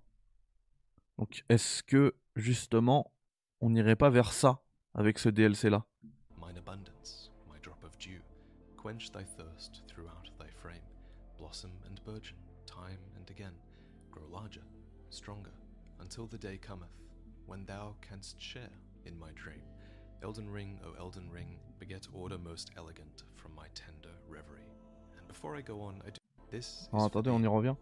Donc, 1.19 1.43
est-ce 1.49 1.83
que 1.83 2.15
justement, 2.35 3.13
on 3.61 3.69
n'irait 3.69 3.95
pas 3.95 4.09
vers 4.09 4.33
ça 4.33 4.63
avec 4.95 5.19
ce 5.19 5.29
DLC-là 5.29 5.85
quench 8.83 9.11
thy 9.11 9.23
thirst 9.37 9.81
throughout 9.87 10.29
thy 10.37 10.49
frame, 10.61 10.83
blossom 11.37 11.71
and 11.87 12.01
burgeon, 12.03 12.35
time 12.65 12.99
again, 13.35 13.53
grow 14.11 14.23
larger, 14.31 14.61
stronger, 15.09 15.53
until 15.99 16.27
the 16.27 16.37
day 16.37 16.57
cometh, 16.57 16.95
when 17.47 17.65
thou 17.65 17.95
canst 18.07 18.39
share 18.39 18.69
in 19.05 19.17
my 19.17 19.31
dream. 19.35 19.63
Elden 20.21 20.49
Ring, 20.49 20.79
O 20.85 20.93
Elden 20.99 21.29
Ring, 21.31 21.57
beget 21.79 22.07
order 22.13 22.37
most 22.37 22.71
elegant 22.77 23.23
from 23.35 23.51
my 23.55 23.67
tender 23.73 24.13
reverie. 24.29 24.69
And 25.17 25.27
before 25.27 25.55
I 25.55 25.61
go 25.61 25.81
on, 25.81 26.01
I 26.05 26.11
do 26.11 26.19
this 26.51 26.65
is 26.67 26.87
for 26.91 27.05
Attendez, 27.07 27.31
on 27.31 27.41
y 27.43 27.47
revient. 27.47 27.75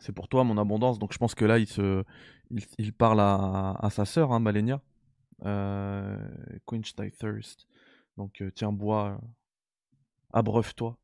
C'est 0.00 0.12
pour 0.12 0.26
toi, 0.28 0.42
mon 0.42 0.58
abondance. 0.58 0.98
Donc 0.98 1.12
je 1.12 1.18
pense 1.18 1.34
que 1.34 1.44
là, 1.44 1.58
il, 1.58 1.66
se, 1.68 2.02
il, 2.50 2.64
il 2.78 2.92
parle 2.92 3.20
à, 3.20 3.76
à 3.78 3.90
sa 3.90 4.04
sœur, 4.04 4.32
hein, 4.32 4.40
Malenia. 4.40 4.80
Euh, 5.44 6.18
Quench 6.66 6.94
thy 6.96 7.10
thirst. 7.12 7.66
Donc 8.16 8.42
euh, 8.42 8.50
tiens, 8.50 8.72
bois. 8.72 9.10
euh, 9.12 9.26
Abreuve-toi. 10.32 10.96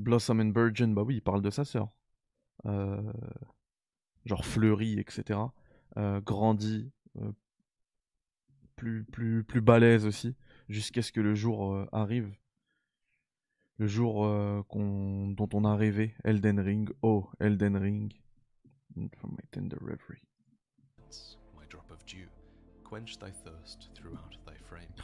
Blossom 0.00 0.40
and 0.40 0.52
Virgin, 0.52 0.94
bah 0.94 1.02
oui, 1.02 1.16
il 1.16 1.22
parle 1.22 1.42
de 1.42 1.50
sa 1.50 1.64
sœur. 1.64 1.88
Euh, 2.66 3.12
genre 4.24 4.44
fleurie, 4.44 4.98
etc. 4.98 5.38
Euh, 5.96 6.20
grandit. 6.20 6.90
euh, 7.16 7.32
plus, 8.76 9.04
plus, 9.04 9.44
plus 9.44 9.60
balèze 9.60 10.06
aussi. 10.06 10.34
Jusqu'à 10.68 11.02
ce 11.02 11.12
que 11.12 11.20
le 11.20 11.34
jour 11.34 11.74
euh, 11.74 11.86
arrive 11.92 12.32
le 13.76 13.86
jour 13.86 14.26
dont 14.68 15.48
on 15.54 15.64
a 15.64 15.74
rêvé, 15.74 16.14
Elden 16.24 16.60
Ring, 16.60 16.90
oh 17.00 17.30
Elden 17.40 17.76
Ring, 17.78 18.12
reverie. 18.94 20.22
My 21.58 21.66
drop 21.66 21.90
of 21.90 22.04
dew, 22.04 22.28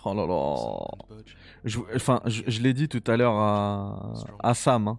Oh 0.04 0.14
là 0.14 0.26
là. 0.26 1.16
Je, 1.64 1.78
enfin, 1.94 2.20
je, 2.26 2.60
l'ai 2.60 2.72
dit 2.74 2.88
tout 2.88 3.02
à 3.10 3.16
l'heure 3.16 3.34
à, 3.34 4.12
à 4.40 4.54
Sam 4.54 4.88
hein, 4.88 4.98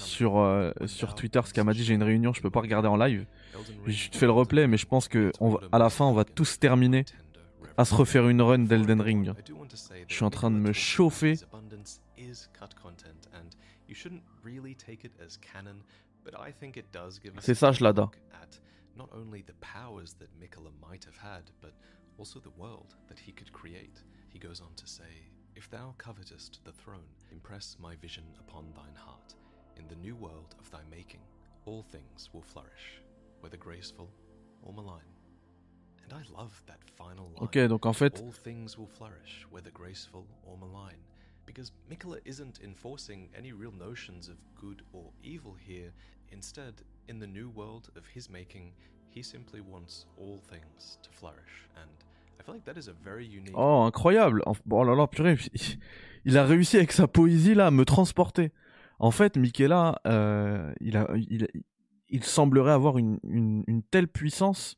sur, 0.00 0.38
euh, 0.38 0.72
sur 0.86 1.14
Twitter, 1.14 1.40
ce 1.44 1.52
qu'elle 1.52 1.64
m'a 1.64 1.72
dit. 1.72 1.84
J'ai 1.84 1.94
une 1.94 2.02
réunion, 2.02 2.32
je 2.32 2.40
peux 2.42 2.50
pas 2.50 2.60
regarder 2.60 2.88
en 2.88 2.96
live. 2.96 3.26
Je 3.86 4.08
te 4.10 4.16
fais 4.16 4.26
le 4.26 4.32
replay, 4.32 4.66
mais 4.66 4.76
je 4.76 4.86
pense 4.86 5.06
que 5.08 5.30
on 5.40 5.50
va- 5.50 5.60
à 5.72 5.78
la 5.78 5.90
fin, 5.90 6.04
on 6.06 6.12
va 6.14 6.24
tous 6.24 6.58
terminer 6.58 7.04
à 7.76 7.84
se 7.84 7.94
refaire 7.94 8.28
une 8.28 8.42
run 8.42 8.60
d'Elden 8.60 9.00
Ring. 9.00 9.32
Je 10.08 10.14
suis 10.14 10.24
en 10.24 10.30
train 10.30 10.50
de 10.50 10.56
me 10.56 10.72
chauffer. 10.72 11.34
C'est 17.40 17.54
ça, 17.54 17.70
je 17.72 17.84
l'ada. 17.84 18.10
Look 22.18 22.36
at 22.36 22.44
not 22.44 22.44
only 22.44 22.44
the 22.44 22.50
powers 22.50 22.54
that 22.54 22.54
Mikola 22.54 22.54
might 22.54 22.54
have 22.54 22.54
had, 22.54 22.54
but 22.54 22.54
also 22.54 22.56
the 22.56 22.62
world 22.62 22.94
that 23.08 23.18
he 23.18 23.32
could 23.32 23.52
create. 23.52 24.02
He 24.28 24.38
goes 24.38 24.60
on 24.60 24.74
to 24.76 24.86
say, 24.86 25.30
If 25.56 25.70
thou 25.70 25.94
covetest 25.98 26.60
the 26.64 26.72
throne, 26.72 27.08
impress 27.30 27.76
my 27.80 27.96
vision 27.96 28.24
upon 28.38 28.72
thine 28.74 28.94
heart. 28.96 29.34
In 29.76 29.88
the 29.88 29.96
new 29.96 30.16
world 30.16 30.54
of 30.58 30.70
thy 30.70 30.82
making, 30.90 31.22
all 31.66 31.82
things 31.82 32.30
will 32.32 32.42
flourish, 32.42 33.02
whether 33.40 33.56
graceful 33.56 34.10
or 34.62 34.72
malign. 34.72 35.02
And 36.02 36.12
I 36.12 36.22
love 36.36 36.62
that 36.66 36.90
final 36.96 37.26
line. 37.26 37.48
Ok, 37.48 37.68
donc 37.68 37.86
en 37.86 37.92
fait, 37.92 38.20
All 38.20 38.32
things 38.32 38.76
will 38.78 38.88
flourish, 38.88 39.46
whether 39.50 39.70
graceful 39.70 40.26
or 40.44 40.58
malign. 40.58 40.98
Because 41.46 41.72
Mikola 41.90 42.20
isn't 42.24 42.60
enforcing 42.62 43.30
any 43.36 43.52
real 43.52 43.72
notions 43.72 44.28
of 44.28 44.36
good 44.54 44.82
or 44.92 45.12
evil 45.22 45.54
here. 45.54 45.92
Instead, 46.30 46.82
in 47.08 47.18
the 47.18 47.26
new 47.26 47.50
world 47.50 47.90
of 47.96 48.06
his 48.06 48.28
making, 48.30 48.72
he 49.14 49.22
simply 49.22 49.60
wants 49.60 50.06
all 50.18 50.40
things 50.50 50.98
to 51.02 51.10
flourish. 51.12 51.68
And 51.76 51.88
I 52.38 52.42
feel 52.42 52.54
like 52.54 52.64
that 52.64 52.76
is 52.76 52.88
a 52.88 52.94
very 53.04 53.26
unique. 53.26 53.54
oh 53.56 53.84
incroyable. 53.86 54.42
Bon 54.66 54.80
oh 54.80 54.84
là 54.84 54.94
là, 54.94 55.06
purée, 55.06 55.36
il 56.24 56.38
a 56.38 56.44
réussi 56.44 56.76
avec 56.76 56.92
sa 56.92 57.06
poésie 57.06 57.54
là 57.54 57.68
à 57.68 57.70
me 57.70 57.84
transporter. 57.84 58.52
En 58.98 59.10
fait, 59.10 59.36
Michaela, 59.36 60.00
euh, 60.06 60.72
il, 60.80 60.96
a, 60.96 61.08
il, 61.16 61.48
il 62.08 62.24
semblerait 62.24 62.72
avoir 62.72 62.96
une, 62.96 63.18
une, 63.24 63.64
une 63.66 63.82
telle 63.82 64.08
puissance 64.08 64.76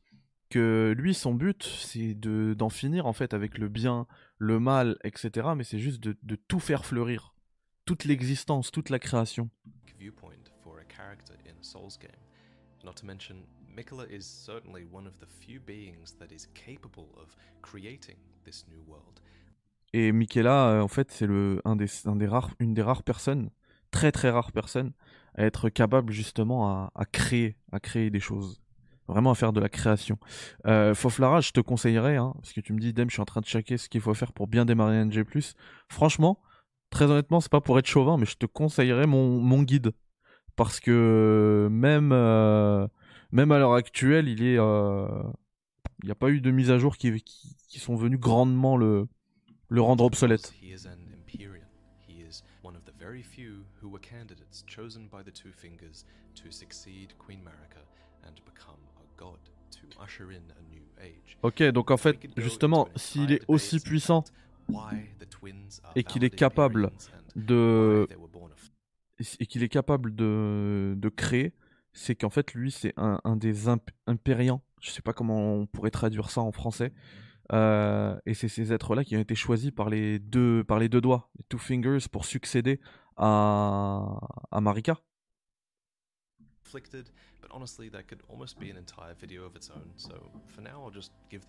que 0.49 0.95
lui, 0.97 1.13
son 1.13 1.35
but, 1.35 1.63
c'est 1.65 2.15
de 2.15 2.55
d'en 2.55 2.69
finir 2.71 3.07
en 3.07 3.13
fait 3.13 3.35
avec 3.35 3.59
le 3.59 3.69
bien, 3.69 4.07
le 4.39 4.59
mal, 4.59 4.97
etc. 5.05 5.49
Mais 5.57 5.65
c'est 5.65 5.79
juste 5.79 6.03
de, 6.03 6.17
de 6.23 6.37
tout 6.37 6.61
faire 6.61 6.85
fleurir, 6.85 7.35
toute 7.85 8.05
l'existence, 8.05 8.71
toute 8.71 8.91
la 8.91 8.99
création. 8.99 9.51
viewpoint 9.99 10.51
for 10.63 10.79
a 10.79 10.85
character 10.85 11.35
in 11.47 11.55
a 11.61 11.63
Souls 11.65 11.99
game. 12.01 12.11
Not 12.85 12.95
to 13.01 13.07
mention, 13.07 13.37
Mikola 13.77 14.07
is 14.11 14.23
certainly 14.23 14.87
one 14.91 15.07
of 15.07 15.19
the 15.19 15.27
few 15.27 15.61
beings 15.61 16.17
that 16.19 16.33
is 16.33 16.49
capable 16.55 17.11
of 17.19 17.37
creating 17.61 18.17
this 18.43 18.65
new 18.71 18.83
world. 18.87 19.21
Et 19.93 20.13
Michaela, 20.13 20.69
euh, 20.71 20.81
en 20.81 20.89
fait, 20.89 21.11
c'est 21.11 21.27
le 21.27 21.61
un 21.67 21.77
des, 21.77 22.27
rares, 22.27 22.51
une 22.59 22.73
des 22.73 22.81
rares 22.81 23.03
personnes, 23.03 23.51
très 23.91 24.13
très 24.13 24.31
rares 24.31 24.53
personnes, 24.53 24.93
à 25.35 25.45
être 25.45 25.69
capable 25.69 26.11
justement 26.11 26.91
à, 26.95 27.05
créer, 27.05 27.59
à 27.71 27.79
créer 27.79 28.09
des 28.09 28.21
choses. 28.21 28.63
Vraiment 29.09 29.33
à 29.33 29.35
faire 29.35 29.53
de 29.53 29.61
la 29.61 29.69
création. 29.69 30.19
Euh, 30.67 30.95
Foflara, 30.95 31.43
je 31.43 31.51
te 31.51 31.61
conseillerais, 31.61 32.17
hein, 32.17 32.33
parce 32.37 32.55
que 32.55 32.63
tu 32.63 32.73
me 32.73 32.81
dis, 32.81 32.95
Dem, 32.95 33.11
je 33.11 33.15
suis 33.15 33.23
en 33.23 33.27
train 33.27 33.43
de 33.43 33.47
checker 33.47 33.77
ce 33.77 33.91
qu'il 33.91 34.01
faut 34.01 34.15
faire 34.15 34.33
pour 34.33 34.49
bien 34.49 34.65
démarrer 34.65 35.05
NG+. 35.05 35.23
Franchement, 35.91 36.41
très 36.89 37.05
honnêtement, 37.05 37.41
c'est 37.41 37.53
pas 37.53 37.61
pour 37.61 37.79
être 37.79 37.87
chauvin, 37.87 38.17
mais 38.17 38.27
je 38.27 38.37
te 38.37 38.47
conseillerais 38.47 39.07
mon, 39.07 39.39
mon 39.39 39.63
guide. 39.63 39.93
Parce 40.57 40.81
que 40.81 41.69
même, 41.71 42.11
euh, 42.13 42.89
même 43.37 43.53
à 43.53 43.59
l'heure 43.59 43.75
actuelle, 43.75 44.29
il 44.29 44.43
est, 44.43 44.59
euh, 44.59 45.07
il 46.03 46.07
n'y 46.07 46.11
a 46.11 46.15
pas 46.15 46.31
eu 46.31 46.41
de 46.41 46.51
mise 46.51 46.71
à 46.71 46.79
jour 46.79 46.97
qui, 46.97 47.13
qui, 47.23 47.55
qui 47.69 47.79
sont 47.79 47.95
venues 47.95 48.17
grandement 48.19 48.79
le, 48.79 49.07
le 49.69 49.81
rendre 49.83 50.05
obsolète. 50.05 50.55
He 50.61 50.73
is 50.73 50.87
an 50.87 50.97
Empyrean. 51.13 51.67
He 52.09 52.23
is 52.23 52.43
one 52.65 52.75
of 52.77 52.85
the 52.85 52.95
very 52.99 53.23
few 53.23 53.67
who 53.83 53.91
were 53.91 54.01
candidates 54.01 54.65
chosen 54.67 55.09
by 55.09 55.23
the 55.23 55.33
Two 55.33 55.53
Fingers 55.53 56.07
to 56.35 56.51
succeed 56.51 57.15
Queen 57.19 57.41
Marika 57.45 57.85
and 58.25 58.35
become 58.47 58.81
a 58.97 59.05
god, 59.19 59.39
to 59.71 59.87
usher 60.03 60.31
in 60.33 60.43
a 60.59 60.63
new 60.71 60.85
age. 60.99 61.37
Ok, 61.43 61.63
donc 61.73 61.91
en 61.91 61.99
fait, 61.99 62.19
justement, 62.39 62.89
s'il 62.97 63.33
est 63.33 63.43
aussi 63.49 63.81
puissant 63.81 64.25
et 65.95 66.05
qu'il 66.05 66.25
est 66.25 66.35
capable 66.35 66.91
de 67.37 68.09
et 69.39 69.47
qu'il 69.47 69.63
est 69.63 69.69
capable 69.69 70.15
de, 70.15 70.95
de 70.97 71.09
créer, 71.09 71.53
c'est 71.97 72.15
qu'en 72.15 72.31
fait 72.31 72.55
lui 72.55 72.71
c'est 72.71 72.93
un, 72.97 73.21
un 73.25 73.37
des 73.37 73.69
imp 73.69 73.91
impériants. 74.07 74.63
Je 74.81 74.91
sais 74.91 75.03
pas 75.03 75.13
comment 75.13 75.55
on 75.55 75.67
pourrait 75.67 75.91
traduire 75.91 76.31
ça 76.31 76.43
en 76.43 76.53
français. 76.53 76.93
Euh, 77.53 78.19
et 78.27 78.35
c'est 78.35 78.49
ces 78.49 78.73
êtres-là 78.73 79.05
qui 79.05 79.17
ont 79.17 79.21
été 79.21 79.35
choisis 79.35 79.71
par 79.71 79.89
les 79.89 80.19
deux 80.19 80.65
par 80.65 80.79
les 80.79 80.89
deux 80.89 81.01
doigts, 81.01 81.31
les 81.39 81.45
two 81.49 81.59
fingers, 81.59 82.09
pour 82.11 82.25
succéder 82.25 82.81
à 83.17 84.19
à 84.51 84.61
Marika. 84.61 84.99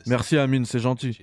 Merci 0.05 0.38
Amine, 0.38 0.65
c'est 0.65 0.79
gentil. 0.79 1.17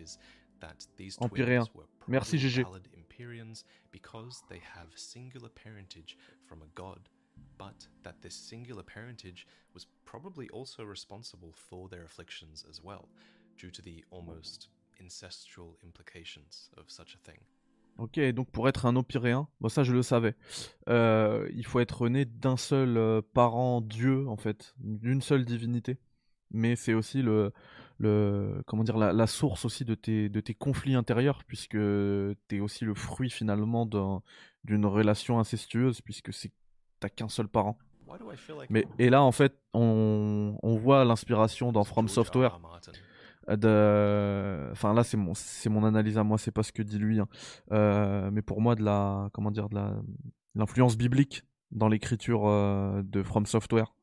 were 1.74 1.86
Merci, 2.08 2.38
GG. 2.38 2.62
valid 2.64 2.88
Empyreans 2.96 3.64
because 3.92 4.42
they 4.48 4.60
have 4.74 4.88
singular 4.96 5.48
parentage 5.48 6.16
from 6.46 6.62
a 6.62 6.66
god, 6.74 7.08
but 7.58 7.88
that 8.02 8.14
this 8.20 8.34
singular 8.34 8.82
parentage 8.82 9.46
was 9.74 9.86
probably 10.04 10.48
also 10.50 10.84
responsible 10.84 11.52
for 11.52 11.88
their 11.88 12.04
afflictions 12.04 12.64
as 12.68 12.82
well, 12.82 13.08
due 13.56 13.70
to 13.70 13.82
the 13.82 14.04
almost 14.10 14.70
incestual 15.00 15.76
implications 15.82 16.70
of 16.76 16.90
such 16.90 17.14
a 17.14 17.18
thing. 17.18 17.40
Ok, 17.96 18.18
donc 18.32 18.50
pour 18.50 18.68
être 18.68 18.86
un 18.86 18.96
Opyréen, 18.96 19.46
bon 19.60 19.68
ça 19.68 19.84
je 19.84 19.92
le 19.92 20.02
savais, 20.02 20.34
euh, 20.88 21.48
il 21.54 21.64
faut 21.64 21.78
être 21.78 22.08
né 22.08 22.24
d'un 22.24 22.56
seul 22.56 22.96
euh, 22.96 23.22
parent 23.34 23.80
Dieu 23.80 24.26
en 24.28 24.36
fait, 24.36 24.74
d'une 24.78 25.22
seule 25.22 25.44
divinité. 25.44 25.98
Mais 26.50 26.76
c'est 26.76 26.94
aussi 26.94 27.22
le, 27.22 27.52
le 27.98 28.62
comment 28.66 28.84
dire 28.84 28.96
la, 28.96 29.12
la 29.12 29.26
source 29.26 29.64
aussi 29.64 29.84
de 29.84 29.94
tes 29.94 30.28
de 30.28 30.40
tes 30.40 30.54
conflits 30.54 30.94
intérieurs 30.94 31.42
puisque 31.44 31.78
t'es 32.48 32.60
aussi 32.60 32.84
le 32.84 32.94
fruit 32.94 33.30
finalement 33.30 33.86
d'un- 33.86 34.22
d'une 34.64 34.86
relation 34.86 35.38
incestueuse 35.40 36.00
puisque 36.00 36.32
c'est 36.32 36.52
t'as 37.04 37.10
qu'un 37.10 37.28
seul 37.28 37.48
parent. 37.48 37.76
Mais 38.70 38.86
et 38.98 39.10
là 39.10 39.22
en 39.22 39.32
fait 39.32 39.58
on, 39.74 40.56
on 40.62 40.76
voit 40.76 41.04
l'inspiration 41.04 41.70
dans 41.72 41.84
From. 41.84 42.08
Software 42.08 42.58
de 43.46 44.68
enfin 44.72 44.94
là 44.94 45.04
c'est 45.04 45.18
mon 45.18 45.34
c'est 45.34 45.68
mon 45.68 45.84
analyse 45.84 46.16
à 46.16 46.24
moi 46.24 46.38
c'est 46.38 46.50
pas 46.50 46.62
ce 46.62 46.72
que 46.72 46.82
dit 46.82 46.98
lui 46.98 47.20
hein. 47.20 47.28
Euh, 47.72 48.30
mais 48.32 48.40
pour 48.40 48.62
moi 48.62 48.74
de 48.74 48.82
la 48.82 49.28
comment 49.34 49.50
dire 49.50 49.68
de 49.68 49.74
la 49.74 49.96
l'influence 50.54 50.96
biblique 50.96 51.42
dans 51.70 51.88
l'écriture 51.88 52.46
euh, 52.46 53.02
de 53.02 53.22
From 53.22 53.44
Software 53.44 53.94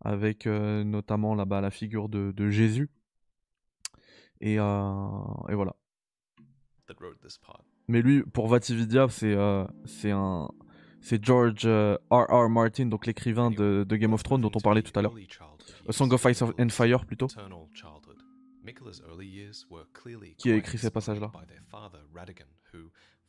avec 0.00 0.46
euh, 0.46 0.84
notamment 0.84 1.34
là-bas 1.34 1.60
la 1.60 1.70
figure 1.70 2.08
de, 2.08 2.32
de 2.32 2.48
Jésus 2.48 2.88
et, 4.40 4.58
euh, 4.58 5.50
et 5.50 5.54
voilà 5.54 5.74
that 6.86 6.94
wrote 7.00 7.20
this 7.20 7.36
part. 7.36 7.62
mais 7.88 8.00
lui 8.00 8.22
pour 8.22 8.48
Vatividia 8.48 9.06
c'est 9.10 9.34
euh, 9.34 9.66
c'est 9.84 10.12
un 10.12 10.48
c'est 11.00 11.24
George 11.24 11.62
euh, 11.64 11.96
R. 12.10 12.48
Martin 12.48 12.86
donc 12.86 13.06
l'écrivain 13.06 13.50
de, 13.50 13.84
de 13.88 13.96
Game 13.96 14.12
of 14.12 14.22
Thrones 14.22 14.40
dont 14.40 14.50
on 14.54 14.60
parlait 14.60 14.82
tout 14.82 14.98
à 14.98 15.02
l'heure 15.02 15.14
A 15.88 15.92
Song 15.92 16.12
of 16.12 16.24
Ice 16.26 16.42
and 16.42 16.68
Fire 16.70 17.04
plutôt 17.04 17.28
Qui 20.36 20.50
a 20.52 20.56
écrit 20.56 20.78
ces 20.78 20.90
passages-là 20.90 21.32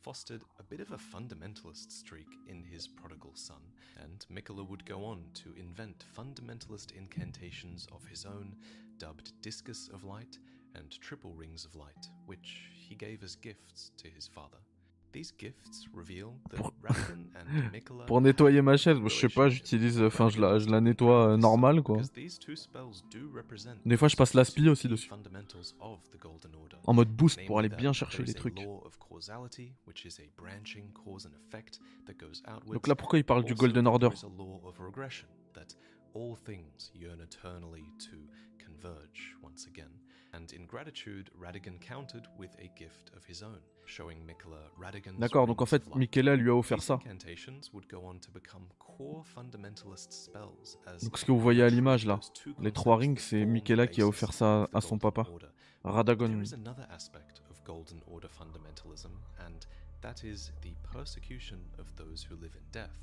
fostered 0.00 0.42
a 0.58 0.62
bit 0.62 0.80
of 0.80 0.92
a 0.92 0.98
fundamentalist 0.98 1.92
streak 1.92 2.26
in 2.48 2.62
his 2.62 2.88
prodigal 2.88 3.32
son, 3.34 3.60
and 4.02 4.24
Mikkela 4.32 4.66
would 4.66 4.84
go 4.86 5.04
on 5.04 5.24
to 5.34 5.54
invent 5.58 6.04
fundamentalist 6.16 6.92
incantations 6.92 7.86
of 7.92 8.06
his 8.08 8.24
own, 8.24 8.56
dubbed 8.98 9.32
Discus 9.42 9.90
of 9.92 10.04
Light 10.04 10.38
and 10.74 10.90
Triple 11.00 11.34
Rings 11.34 11.64
of 11.64 11.74
Light, 11.74 12.08
which 12.26 12.70
he 12.72 12.94
gave 12.94 13.22
as 13.22 13.36
gifts 13.36 13.90
to 13.98 14.08
his 14.08 14.26
father. 14.26 14.58
Pour 18.06 18.20
nettoyer 18.20 18.62
ma 18.62 18.76
chaise 18.76 18.98
je 19.02 19.08
sais 19.08 19.28
pas 19.28 19.48
j'utilise 19.48 20.00
enfin 20.02 20.28
je 20.28 20.40
la 20.40 20.58
je 20.58 20.68
la 20.68 20.80
nettoie 20.80 21.30
euh, 21.30 21.36
normale 21.36 21.82
quoi. 21.82 22.00
Des 23.84 23.96
fois, 23.96 24.08
je 24.08 24.16
passe 24.16 24.34
l'aspi 24.34 24.68
aussi 24.68 24.88
dessus. 24.88 25.10
en 26.86 26.94
mode 26.94 27.08
boost 27.08 27.44
pour 27.46 27.58
aller 27.58 27.68
bien 27.68 27.92
chercher 27.92 28.22
les 28.22 28.34
trucs. 28.34 28.56
donc 32.66 32.86
là 32.86 32.94
pourquoi 32.94 33.18
il 33.18 33.24
parle 33.24 33.44
du 33.44 33.54
Golden 33.54 33.86
Order 33.86 34.10
All 40.32 40.40
things 40.40 40.52
yearn 40.52 40.52
eternally 40.52 40.52
to 40.52 40.52
converge 40.52 40.52
once 40.52 40.52
again. 40.52 40.52
And 40.52 40.52
in 40.52 40.66
gratitude, 40.66 41.30
Radigan 41.38 41.80
countered 41.80 42.28
with 42.38 42.50
a 42.58 42.68
gift 42.78 43.10
of 43.16 43.24
his 43.24 43.42
own, 43.42 43.60
showing 43.86 44.18
Mikkela 44.26 44.70
Radigan's 44.78 45.18
D'accord, 45.18 45.46
donc 45.46 45.60
en 45.60 45.66
fait, 45.66 45.86
of. 45.86 45.96
Michela 45.96 46.36
lui 46.36 46.50
a 46.50 46.54
offert 46.54 46.80
ça. 46.80 46.98
incantations 47.04 47.72
would 47.72 47.88
go 47.88 48.04
on 48.04 48.18
to 48.20 48.30
become 48.30 48.66
core 48.78 49.24
fundamentalist 49.24 50.12
spells 50.12 50.78
Donc 51.02 51.18
ce 51.18 51.24
que 51.24 51.32
vous 51.32 51.40
voyez 51.40 51.62
à 51.62 51.68
l'image 51.68 52.06
là, 52.06 52.20
les 52.60 52.72
trois 52.72 52.96
rings, 52.96 53.18
c'est 53.18 53.44
Michela 53.44 53.86
qui 53.86 54.02
a 54.02 54.06
offert 54.06 54.32
ça 54.32 54.68
à 54.72 54.80
son 54.80 54.98
papa. 54.98 55.26
Radagon. 55.82 56.28
There 56.28 56.42
is 56.42 56.52
another 56.52 56.86
aspect 56.90 57.40
of 57.50 57.62
Golden 57.64 58.02
Order 58.06 58.28
fundamentalism, 58.28 59.10
and 59.46 59.66
that 60.02 60.24
is 60.24 60.52
the 60.60 60.74
persecution 60.92 61.58
of 61.78 61.86
those 61.96 62.22
who 62.28 62.36
live 62.36 62.54
in 62.54 62.64
death. 62.70 62.98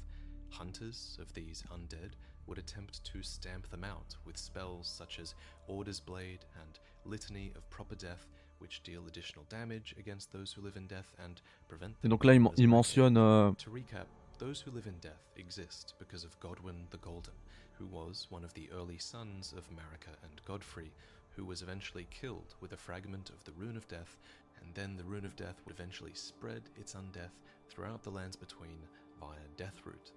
Hunters 0.51 1.17
of 1.19 1.33
these 1.33 1.63
undead 1.73 2.13
would 2.45 2.57
attempt 2.59 3.03
to 3.03 3.21
stamp 3.23 3.67
them 3.69 3.83
out 3.83 4.15
with 4.25 4.37
spells 4.37 4.87
such 4.87 5.19
as 5.19 5.35
Order's 5.67 5.99
Blade 5.99 6.45
and 6.61 6.79
Litany 7.07 7.51
of 7.55 7.63
Proper 7.69 7.95
Death, 7.95 8.27
which 8.59 8.81
deal 8.83 9.01
additional 9.07 9.45
damage 9.49 9.95
against 9.99 10.31
those 10.31 10.53
who 10.53 10.61
live 10.63 10.75
in 10.77 10.87
death 10.87 11.13
and 11.23 11.41
prevent 11.67 11.93
Et 12.03 12.09
donc 12.09 12.23
là, 12.25 12.33
il, 12.33 12.41
il 12.57 12.67
mentionne 12.67 13.17
euh, 13.17 13.51
To 13.53 13.71
recap, 13.71 14.07
those 14.39 14.61
who 14.65 14.71
live 14.71 14.87
in 14.87 14.97
death 15.01 15.31
exist 15.37 15.95
because 15.99 16.23
of 16.25 16.37
Godwin 16.39 16.87
the 16.91 16.97
Golden, 16.97 17.33
who 17.79 17.85
was 17.91 18.27
one 18.31 18.43
of 18.43 18.53
the 18.53 18.67
early 18.73 18.97
sons 18.99 19.53
of 19.57 19.63
Marika 19.71 20.11
and 20.23 20.41
Godfrey, 20.45 20.91
who 21.35 21.45
was 21.45 21.61
eventually 21.61 22.07
killed 22.09 22.55
with 22.61 22.73
a 22.73 22.77
fragment 22.77 23.29
of 23.29 23.43
the 23.45 23.51
Rune 23.57 23.77
of 23.77 23.87
Death, 23.87 24.17
and 24.61 24.73
then 24.73 24.97
the 24.97 25.03
Rune 25.03 25.25
of 25.25 25.35
Death 25.35 25.61
would 25.65 25.75
eventually 25.75 26.13
spread 26.15 26.63
its 26.75 26.95
undeath 26.95 27.33
throughout 27.69 28.01
the 28.03 28.09
lands 28.11 28.35
between 28.35 28.79
via 29.19 29.37
Deathroot. 29.55 30.11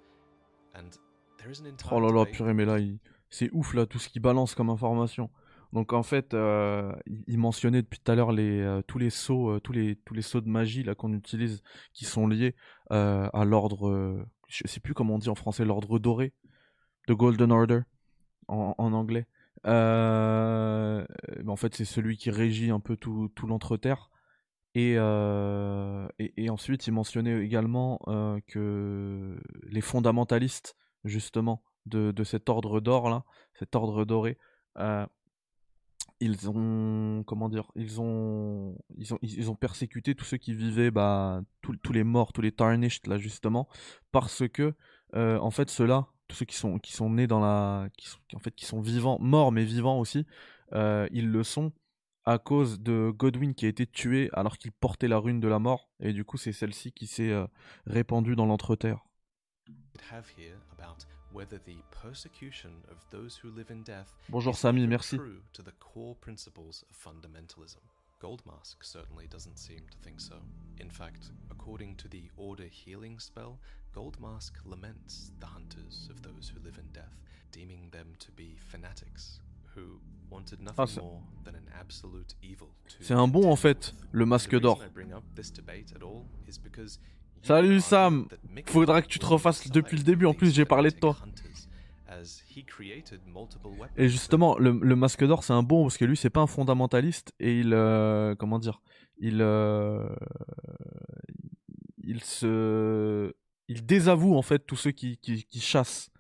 And 0.74 0.96
there 1.38 1.50
is 1.50 1.60
an 1.60 1.66
entire 1.66 1.92
Oh 1.94 2.00
là 2.00 2.10
là, 2.10 2.24
purée, 2.24 2.54
mais 2.54 2.64
là, 2.64 2.78
il- 2.78 2.98
c'est 3.28 3.50
ouf 3.52 3.74
là, 3.74 3.84
tout 3.86 3.98
ce 3.98 4.08
qu'il 4.08 4.22
balance 4.22 4.54
comme 4.54 4.70
information. 4.70 5.28
Donc 5.72 5.92
en 5.92 6.02
fait, 6.02 6.34
euh, 6.34 6.92
il- 7.26 7.38
mentionnait 7.38 7.82
depuis 7.82 8.00
tout 8.00 8.10
à 8.10 8.14
l'heure 8.14 8.32
euh, 8.36 8.82
tous 8.82 8.98
les 8.98 9.10
sauts, 9.10 9.50
euh, 9.52 9.60
tous 9.60 9.72
les 9.72 9.96
tous 9.96 10.14
de 10.14 10.48
magie 10.48 10.82
là 10.82 10.94
qu'on 10.94 11.12
utilise, 11.12 11.62
qui 11.92 12.04
sont 12.04 12.26
liés 12.26 12.54
à 12.90 13.44
l'ordre, 13.44 14.26
je 14.48 14.66
sais 14.66 14.80
plus 14.80 14.94
comment 14.94 15.14
on 15.14 15.18
dit 15.18 15.28
en 15.28 15.36
français, 15.36 15.64
l'ordre 15.64 15.98
doré, 16.00 16.32
de 17.06 17.14
Golden 17.14 17.52
Order 17.52 17.80
en, 18.48 18.74
en 18.78 18.92
anglais. 18.92 19.26
Mais 19.64 19.70
en 21.46 21.56
fait, 21.56 21.74
c'est 21.74 21.84
celui 21.84 22.16
qui 22.16 22.30
régit 22.30 22.70
un 22.70 22.80
peu 22.80 22.96
tout 22.96 23.30
tout 23.34 23.46
l'entreterre. 23.46 24.10
Et, 24.74 24.94
et, 26.36 26.50
ensuite, 26.50 26.86
il 26.86 26.92
mentionnait 26.92 27.44
également 27.44 28.00
que 28.48 29.40
les 29.68 29.80
fondamentalistes, 29.80 30.76
justement, 31.04 31.62
de, 31.86 32.10
de 32.10 32.24
cet 32.24 32.48
ordre 32.48 32.80
d'or 32.80 33.08
là, 33.08 33.24
cet 33.54 33.76
ordre 33.76 34.04
doré, 34.04 34.36
ils 36.20 36.48
ont 36.50 37.24
comment 37.26 37.48
dire, 37.48 37.70
ils 37.74 38.00
ont 38.00 38.76
ils 38.96 39.14
ont 39.14 39.18
ils 39.22 39.50
ont 39.50 39.54
persécuté 39.54 40.14
tous 40.14 40.24
ceux 40.24 40.36
qui 40.36 40.54
vivaient, 40.54 40.90
bah, 40.90 41.42
tous 41.62 41.92
les 41.92 42.04
morts, 42.04 42.32
tous 42.32 42.42
les 42.42 42.52
tarnished 42.52 43.06
là 43.06 43.18
justement, 43.18 43.68
parce 44.12 44.46
que 44.48 44.74
euh, 45.14 45.38
en 45.38 45.50
fait 45.50 45.70
ceux-là, 45.70 46.06
tous 46.28 46.36
ceux 46.36 46.44
qui 46.44 46.56
sont 46.56 46.78
qui 46.78 46.92
sont 46.92 47.10
nés 47.10 47.26
dans 47.26 47.40
la, 47.40 47.88
qui 47.96 48.08
sont, 48.08 48.18
en 48.34 48.38
fait 48.38 48.54
qui 48.54 48.66
sont 48.66 48.80
vivants, 48.80 49.18
morts 49.20 49.52
mais 49.52 49.64
vivants 49.64 49.98
aussi, 49.98 50.26
euh, 50.74 51.08
ils 51.10 51.30
le 51.30 51.42
sont 51.42 51.72
à 52.26 52.38
cause 52.38 52.80
de 52.80 53.10
Godwin 53.10 53.54
qui 53.54 53.66
a 53.66 53.68
été 53.68 53.86
tué 53.86 54.30
alors 54.32 54.58
qu'il 54.58 54.72
portait 54.72 55.08
la 55.08 55.18
rune 55.18 55.40
de 55.40 55.48
la 55.48 55.58
mort. 55.58 55.88
Et 56.00 56.12
du 56.12 56.24
coup, 56.24 56.36
c'est 56.36 56.52
celle-ci 56.52 56.92
qui 56.92 57.06
s'est 57.06 57.30
euh, 57.30 57.46
répandue 57.86 58.36
dans 58.36 58.46
l'entreterre. 58.46 59.04
Have 61.38 61.50
here 61.50 61.58
about 61.58 61.60
whether 61.60 61.60
the 61.64 61.82
persecution 61.90 62.70
of 62.90 62.96
those 63.10 63.36
who 63.36 63.50
live 63.50 63.70
in 63.70 63.82
death 63.82 64.14
Bonjour 64.28 64.52
is 64.52 64.58
Samy, 64.58 64.86
merci. 64.88 65.16
true 65.16 65.42
to 65.52 65.62
the 65.62 65.72
core 65.72 66.14
principles 66.16 66.84
of 66.90 66.96
fundamentalism. 66.96 67.78
Goldmask 68.22 68.76
certainly 68.82 69.26
doesn't 69.28 69.58
seem 69.58 69.80
to 69.90 69.96
think 70.02 70.20
so. 70.20 70.34
In 70.78 70.90
fact, 70.90 71.30
according 71.50 71.96
to 71.96 72.08
the 72.08 72.24
Order 72.36 72.64
healing 72.64 73.18
spell, 73.18 73.58
Goldmask 73.94 74.52
laments 74.64 75.32
the 75.40 75.46
hunters 75.46 76.08
of 76.10 76.22
those 76.22 76.52
who 76.54 76.60
live 76.62 76.78
in 76.78 76.92
death, 76.92 77.18
deeming 77.50 77.88
them 77.92 78.14
to 78.18 78.30
be 78.32 78.56
fanatics 78.58 79.40
who 79.74 80.00
wanted 80.28 80.60
nothing 80.60 80.82
ah, 80.82 80.84
c'est- 80.86 81.00
more 81.00 81.22
than 81.44 81.54
an 81.54 81.68
absolute 81.78 82.34
evil. 82.42 82.68
to 82.88 83.02
C'est 83.02 83.14
un 83.14 83.28
bon 83.28 83.50
en 83.50 83.56
fait, 83.56 83.94
le 84.12 84.26
masque 84.26 84.54
d'or. 84.60 84.78
Salut 87.42 87.80
Sam, 87.80 88.26
faudra 88.66 89.02
que 89.02 89.06
tu 89.08 89.18
te 89.18 89.26
refasses 89.26 89.70
depuis 89.70 89.96
le 89.96 90.02
début, 90.02 90.26
en 90.26 90.34
plus, 90.34 90.54
j'ai 90.54 90.64
parlé 90.64 90.90
de 90.90 90.96
toi. 90.96 91.16
Et 93.96 94.08
justement, 94.08 94.58
le, 94.58 94.72
le 94.82 94.96
masque 94.96 95.24
d'or, 95.24 95.42
c'est 95.44 95.52
un 95.52 95.62
bon 95.62 95.84
parce 95.84 95.96
que 95.96 96.04
lui, 96.04 96.16
c'est 96.16 96.30
pas 96.30 96.40
un 96.40 96.46
fondamentaliste. 96.46 97.32
Et 97.40 97.60
il, 97.60 97.72
euh, 97.72 98.34
comment 98.34 98.58
dire, 98.58 98.82
il, 99.18 99.40
euh, 99.40 100.08
il 102.02 102.22
se, 102.22 103.32
il 103.68 103.86
désavoue 103.86 104.36
en 104.36 104.42
fait 104.42 104.58
tous 104.66 104.76
ceux 104.76 104.90
qui, 104.90 105.16
qui, 105.18 105.44
qui 105.44 105.60
chassent 105.60 106.10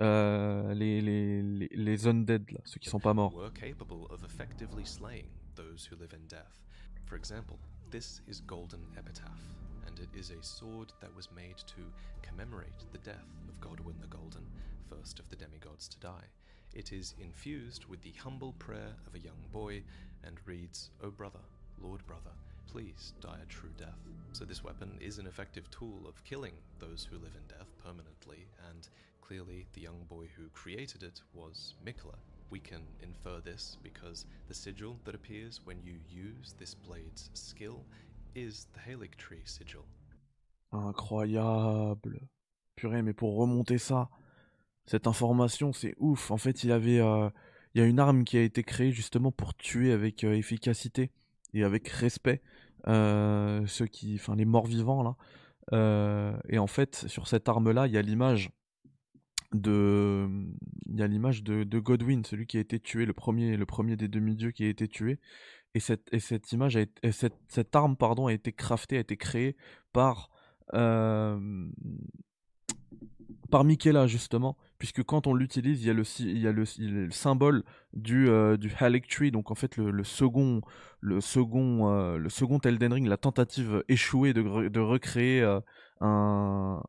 euh, 0.00 0.74
les, 0.74 1.00
les, 1.00 1.42
les, 1.42 1.68
les 1.72 2.06
undead, 2.06 2.50
là, 2.50 2.60
ceux 2.64 2.80
qui 2.80 2.88
sont 2.88 3.00
pas 3.00 3.14
morts. 3.14 3.32
And 9.86 9.98
it 9.98 10.08
is 10.18 10.30
a 10.30 10.42
sword 10.42 10.92
that 11.00 11.14
was 11.14 11.28
made 11.34 11.56
to 11.58 11.82
commemorate 12.22 12.84
the 12.92 12.98
death 12.98 13.26
of 13.48 13.60
Godwin 13.60 13.96
the 14.00 14.06
Golden, 14.06 14.46
first 14.88 15.18
of 15.18 15.28
the 15.28 15.36
demigods 15.36 15.88
to 15.88 15.98
die. 15.98 16.26
It 16.74 16.92
is 16.92 17.14
infused 17.18 17.86
with 17.86 18.02
the 18.02 18.12
humble 18.22 18.52
prayer 18.58 18.94
of 19.06 19.14
a 19.14 19.18
young 19.18 19.46
boy 19.52 19.82
and 20.24 20.36
reads, 20.44 20.90
O 21.02 21.10
brother, 21.10 21.40
Lord 21.80 22.04
brother, 22.06 22.32
please 22.66 23.14
die 23.20 23.38
a 23.42 23.46
true 23.46 23.72
death. 23.78 23.98
So 24.32 24.44
this 24.44 24.64
weapon 24.64 24.98
is 25.00 25.18
an 25.18 25.26
effective 25.26 25.70
tool 25.70 26.02
of 26.06 26.22
killing 26.24 26.54
those 26.78 27.08
who 27.08 27.16
live 27.16 27.34
in 27.34 27.46
death 27.48 27.68
permanently, 27.82 28.46
and 28.70 28.88
clearly 29.20 29.66
the 29.72 29.80
young 29.80 30.04
boy 30.08 30.28
who 30.36 30.48
created 30.52 31.02
it 31.02 31.22
was 31.32 31.74
Mikla. 31.84 32.16
We 32.50 32.60
can 32.60 32.82
infer 33.02 33.40
this 33.40 33.76
because 33.82 34.26
the 34.46 34.54
sigil 34.54 34.98
that 35.04 35.14
appears 35.14 35.60
when 35.64 35.82
you 35.82 35.94
use 36.08 36.54
this 36.58 36.74
blade's 36.74 37.30
skill 37.34 37.84
is 38.36 38.66
the 38.74 39.10
Tree 39.16 39.42
sigil? 39.44 39.84
Incroyable. 40.72 42.20
Purée, 42.76 43.02
mais 43.02 43.14
pour 43.14 43.36
remonter 43.36 43.78
ça, 43.78 44.10
cette 44.84 45.06
information, 45.06 45.72
c'est 45.72 45.94
ouf. 45.98 46.30
En 46.30 46.36
fait, 46.36 46.62
il 46.62 46.70
avait, 46.70 47.00
euh, 47.00 47.30
y 47.74 47.80
a 47.80 47.86
une 47.86 47.98
arme 47.98 48.24
qui 48.24 48.36
a 48.36 48.42
été 48.42 48.62
créée 48.62 48.92
justement 48.92 49.32
pour 49.32 49.54
tuer 49.54 49.92
avec 49.92 50.22
euh, 50.24 50.34
efficacité 50.34 51.10
et 51.54 51.64
avec 51.64 51.88
respect 51.88 52.42
euh, 52.86 53.66
ceux 53.66 53.86
qui, 53.86 54.16
enfin, 54.16 54.36
les 54.36 54.44
morts 54.44 54.66
vivants 54.66 55.02
là. 55.02 55.16
Et 56.48 56.58
en 56.58 56.66
fait, 56.68 57.06
sur 57.08 57.26
cette 57.26 57.48
arme-là, 57.48 57.88
il 57.88 57.92
y 57.92 57.98
a 57.98 58.02
l'image 58.02 58.50
de, 59.52 60.28
y 60.88 61.08
l'image 61.08 61.42
de, 61.42 61.64
de 61.64 61.78
Godwin, 61.78 62.24
celui 62.24 62.46
qui 62.46 62.58
a 62.58 62.60
été 62.60 62.78
tué, 62.78 63.06
le 63.06 63.12
premier, 63.12 63.56
le 63.56 63.66
premier 63.66 63.96
des 63.96 64.06
demi-dieux 64.06 64.52
qui 64.52 64.64
a 64.64 64.68
été 64.68 64.86
tué. 64.86 65.18
Et 65.76 65.80
cette, 65.80 66.08
et 66.10 66.20
cette 66.20 66.50
image, 66.52 66.78
cette, 67.12 67.76
arme, 67.76 67.96
pardon, 67.96 68.28
a 68.28 68.32
été 68.32 68.50
craftée, 68.50 68.96
a 68.96 69.00
été 69.00 69.18
créée 69.18 69.56
par 69.92 70.30
par 73.50 73.64
Michaela 73.64 74.06
justement, 74.06 74.56
puisque 74.78 75.02
quand 75.02 75.26
on 75.26 75.34
l'utilise, 75.34 75.82
il 75.82 75.86
y 75.86 75.90
a 76.48 76.52
le, 76.52 76.64
le, 76.78 77.10
symbole 77.10 77.62
du, 77.92 78.28
euh, 78.28 78.56
du 78.56 78.72
Halig 78.80 79.06
Tree, 79.06 79.30
donc 79.30 79.50
en 79.50 79.54
fait 79.54 79.76
le, 79.76 80.04
second, 80.04 80.62
le 81.00 81.20
second, 81.20 82.16
le 82.16 82.28
second 82.28 82.58
Elden 82.58 82.92
Ring, 82.92 83.06
la 83.06 83.16
tentative 83.16 83.84
échouée 83.88 84.32
de, 84.32 84.42
re- 84.42 84.68
de 84.68 84.80
recréer 84.80 85.42
un, 86.00 86.82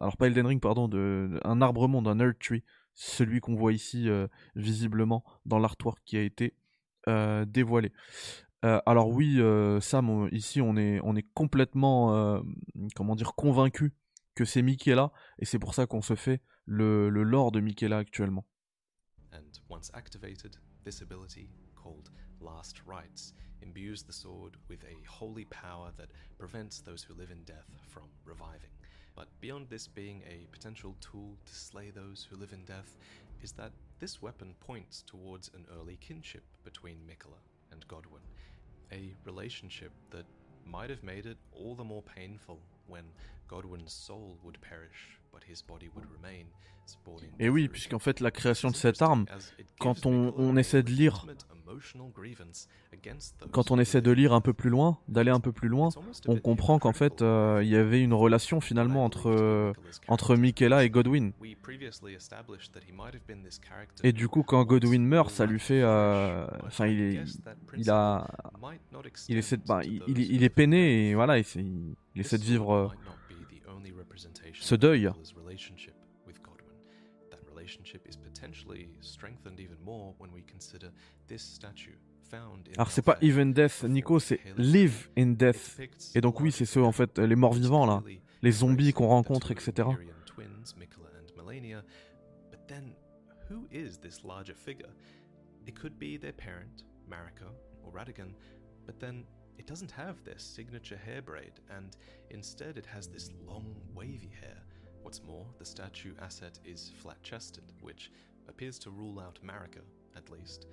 alors 0.00 0.16
pas 0.16 0.26
Elden 0.26 0.46
Ring, 0.46 0.60
pardon, 0.60 0.88
de, 0.88 1.40
un 1.44 1.62
arbre 1.62 1.88
monde, 1.88 2.08
un 2.08 2.18
Earth 2.20 2.38
Tree, 2.38 2.64
celui 2.94 3.40
qu'on 3.40 3.54
voit 3.54 3.72
ici 3.72 4.08
visiblement 4.54 5.24
dans 5.46 5.58
l'artwork 5.58 6.00
qui 6.04 6.16
a 6.16 6.22
été 6.22 6.54
euh, 7.08 7.44
dévoilé. 7.44 7.92
Euh, 8.64 8.80
alors 8.86 9.08
oui, 9.08 9.40
euh, 9.40 9.80
Sam, 9.80 10.08
on- 10.08 10.28
ici 10.28 10.60
on 10.60 10.76
est, 10.76 11.00
on 11.02 11.16
est 11.16 11.26
complètement, 11.34 12.14
euh, 12.16 12.40
comment 12.94 13.14
dire, 13.14 13.34
convaincu 13.34 13.92
que 14.34 14.44
c'est 14.44 14.62
Michaela, 14.62 15.12
et 15.38 15.44
c'est 15.44 15.58
pour 15.58 15.74
ça 15.74 15.86
qu'on 15.86 16.02
se 16.02 16.14
fait 16.14 16.40
le, 16.64 17.08
le 17.10 17.22
lore 17.22 17.52
de 17.52 17.60
Michaela 17.60 17.98
actuellement. 17.98 18.46
And 19.32 19.42
once 19.68 19.90
activated, 19.94 20.56
this 20.84 21.02
ability, 21.02 21.50
called 21.74 22.10
Last 22.40 22.82
Rites, 22.86 23.34
imbues 23.62 24.02
the 24.04 24.12
sword 24.12 24.56
with 24.68 24.82
a 24.84 24.96
holy 25.20 25.44
power 25.46 25.92
that 25.98 26.08
prevents 26.38 26.82
those 26.82 27.04
who 27.06 27.14
live 27.14 27.30
in 27.30 27.44
death 27.44 27.68
from 27.88 28.08
reviving. 28.24 28.70
But 29.16 29.28
beyond 29.40 29.68
this 29.68 29.86
being 29.86 30.22
a 30.22 30.48
potential 30.50 30.96
tool 31.00 31.38
to 31.44 31.54
slay 31.54 31.92
those 31.92 32.26
who 32.28 32.36
live 32.36 32.52
in 32.52 32.64
death, 32.64 32.96
is 33.44 33.52
that 33.52 33.72
this 34.00 34.22
weapon 34.22 34.54
points 34.58 35.04
towards 35.06 35.50
an 35.54 35.66
early 35.78 35.98
kinship 36.00 36.42
between 36.64 36.96
Mikola 37.06 37.36
and 37.70 37.86
Godwin, 37.88 38.22
a 38.90 39.14
relationship 39.26 39.92
that 40.10 40.24
might 40.64 40.88
have 40.88 41.02
made 41.02 41.26
it 41.26 41.36
all 41.52 41.74
the 41.74 41.84
more 41.84 42.02
painful 42.02 42.58
when 42.88 43.04
Godwin's 43.48 43.92
soul 43.92 44.38
would 44.44 44.58
perish, 44.58 45.18
but 45.32 45.42
his 45.48 45.62
body 45.62 45.90
would 45.94 46.06
remain, 46.16 46.46
sporting 46.86 47.30
Et 47.38 47.48
oui, 47.48 47.68
puisqu'en 47.68 47.98
fait 47.98 48.20
la 48.20 48.30
création 48.30 48.70
de 48.70 48.76
cette 48.76 49.02
arme, 49.02 49.26
quand 49.80 50.06
on- 50.06 50.56
essaie 50.56 50.82
de 50.82 50.90
lire- 50.90 51.26
quand 53.50 53.70
on 53.70 53.78
essaie 53.78 54.00
de 54.00 54.10
lire 54.10 54.32
un 54.32 54.40
peu 54.40 54.52
plus 54.52 54.70
loin, 54.70 54.98
d'aller 55.08 55.30
un 55.30 55.40
peu 55.40 55.52
plus 55.52 55.68
loin, 55.68 55.88
on 56.28 56.36
comprend 56.36 56.78
qu'en 56.78 56.92
fait 56.92 57.22
euh, 57.22 57.60
il 57.62 57.68
y 57.68 57.76
avait 57.76 58.00
une 58.02 58.14
relation 58.14 58.60
finalement 58.60 59.04
entre, 59.04 59.30
euh, 59.30 59.72
entre. 60.08 60.36
Michaela 60.36 60.84
et 60.84 60.90
Godwin. 60.90 61.32
Et 64.02 64.12
du 64.12 64.28
coup, 64.28 64.42
quand 64.42 64.64
Godwin 64.64 65.04
meurt, 65.04 65.30
ça 65.30 65.46
lui 65.46 65.60
fait, 65.60 65.82
euh, 65.82 66.46
enfin, 66.66 66.86
il 66.86 67.00
est, 67.00 67.24
il 67.76 67.90
a, 67.90 68.26
not 68.92 69.02
il 69.28 69.38
essaie 69.38 69.56
de, 69.56 69.62
extend 69.62 69.76
bah, 69.76 69.82
il, 69.84 70.42
est 70.42 70.48
peiné 70.48 71.10
et 71.10 71.14
voilà, 71.14 71.38
il, 71.38 71.94
essaie- 72.20 72.20
il 72.20 72.20
essaie 72.20 72.38
de 72.38 72.44
vivre 72.44 72.72
euh, 72.72 72.88
ce 74.62 74.74
deuil. 74.74 75.10
Alors 82.76 82.90
c'est 82.90 83.02
pas 83.02 83.18
Even 83.22 83.52
Death, 83.52 83.84
Nico, 83.84 84.18
c'est 84.18 84.40
Live 84.56 85.08
in 85.18 85.26
Death. 85.32 85.76
Et 86.16 86.20
donc 86.20 86.40
oui, 86.40 86.50
c'est 86.52 86.64
ceux 86.64 86.82
en 86.82 86.92
fait, 86.92 87.18
les 87.18 87.36
morts 87.36 87.54
vivants 87.54 87.86
là, 87.86 88.02
les 88.42 88.50
zombies 88.52 88.92
qu'on 88.92 89.08
rencontre, 89.08 89.50
etc. 89.52 89.88
it 99.58 99.66
doesn't 99.66 99.90
have 99.90 100.22
their 100.24 100.38
signature 100.38 100.96
hair 100.96 101.22
braid, 101.22 101.60
and 101.74 101.96
instead 102.30 102.78
it 102.78 102.86
has 102.86 103.06
this 103.06 103.30
long, 103.46 103.74
wavy 103.94 104.32
hair. 104.40 104.56
What's 105.02 105.22
more, 105.22 105.46
the 105.58 105.64
statue 105.64 106.14
asset 106.20 106.58
is 106.64 106.92
flat 106.98 107.22
chested, 107.22 107.64
which 107.80 108.10
appears 108.48 108.78
to 108.80 108.90
rule 108.90 109.20
out 109.20 109.38
Marika, 109.44 109.82
at 110.16 110.30
least. 110.30 110.66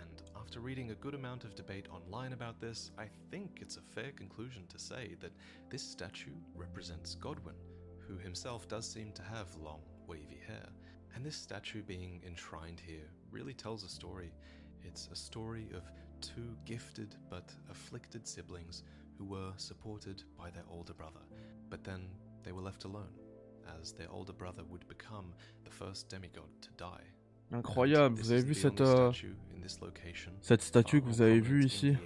And 0.00 0.22
after 0.36 0.60
reading 0.60 0.90
a 0.90 0.96
good 0.96 1.14
amount 1.14 1.44
of 1.44 1.54
debate 1.54 1.88
online 1.90 2.32
about 2.32 2.60
this, 2.60 2.90
I 2.98 3.06
think 3.30 3.58
it's 3.60 3.76
a 3.76 3.94
fair 3.94 4.12
conclusion 4.12 4.66
to 4.68 4.78
say 4.78 5.16
that 5.20 5.32
this 5.68 5.82
statue 5.82 6.36
represents 6.54 7.14
Godwin, 7.16 7.56
who 7.98 8.16
himself 8.18 8.68
does 8.68 8.88
seem 8.88 9.12
to 9.12 9.22
have 9.22 9.54
long, 9.56 9.80
wavy 10.06 10.40
hair. 10.46 10.68
And 11.14 11.24
this 11.24 11.36
statue 11.36 11.82
being 11.82 12.22
enshrined 12.26 12.80
here 12.80 13.10
really 13.30 13.54
tells 13.54 13.84
a 13.84 13.88
story. 13.88 14.32
It's 14.82 15.08
a 15.12 15.16
story 15.16 15.68
of 15.74 15.82
two 16.22 16.56
gifted 16.64 17.16
but 17.28 17.44
afflicted 17.70 18.26
siblings 18.26 18.84
who 19.18 19.24
were 19.24 19.52
supported 19.56 20.22
by 20.38 20.50
their 20.50 20.64
older 20.70 20.94
brother, 20.94 21.20
but 21.68 21.82
then 21.84 22.08
they 22.44 22.52
were 22.52 22.62
left 22.62 22.84
alone, 22.84 23.12
as 23.80 23.92
their 23.92 24.10
older 24.10 24.32
brother 24.32 24.62
would 24.70 24.86
become 24.88 25.34
the 25.64 25.70
first 25.70 26.08
demigod 26.08 26.48
to 26.60 26.70
die. 26.76 27.04
Incroyable, 27.52 28.16
vous 28.16 28.32
avez 28.32 28.42
vu 28.42 28.54
cette, 28.54 28.80
euh, 28.80 29.12
cette 30.40 30.62
statue 30.62 31.02
que 31.02 31.06
vous 31.06 31.20
avez 31.20 31.40
vue 31.40 31.64
ici? 31.66 31.96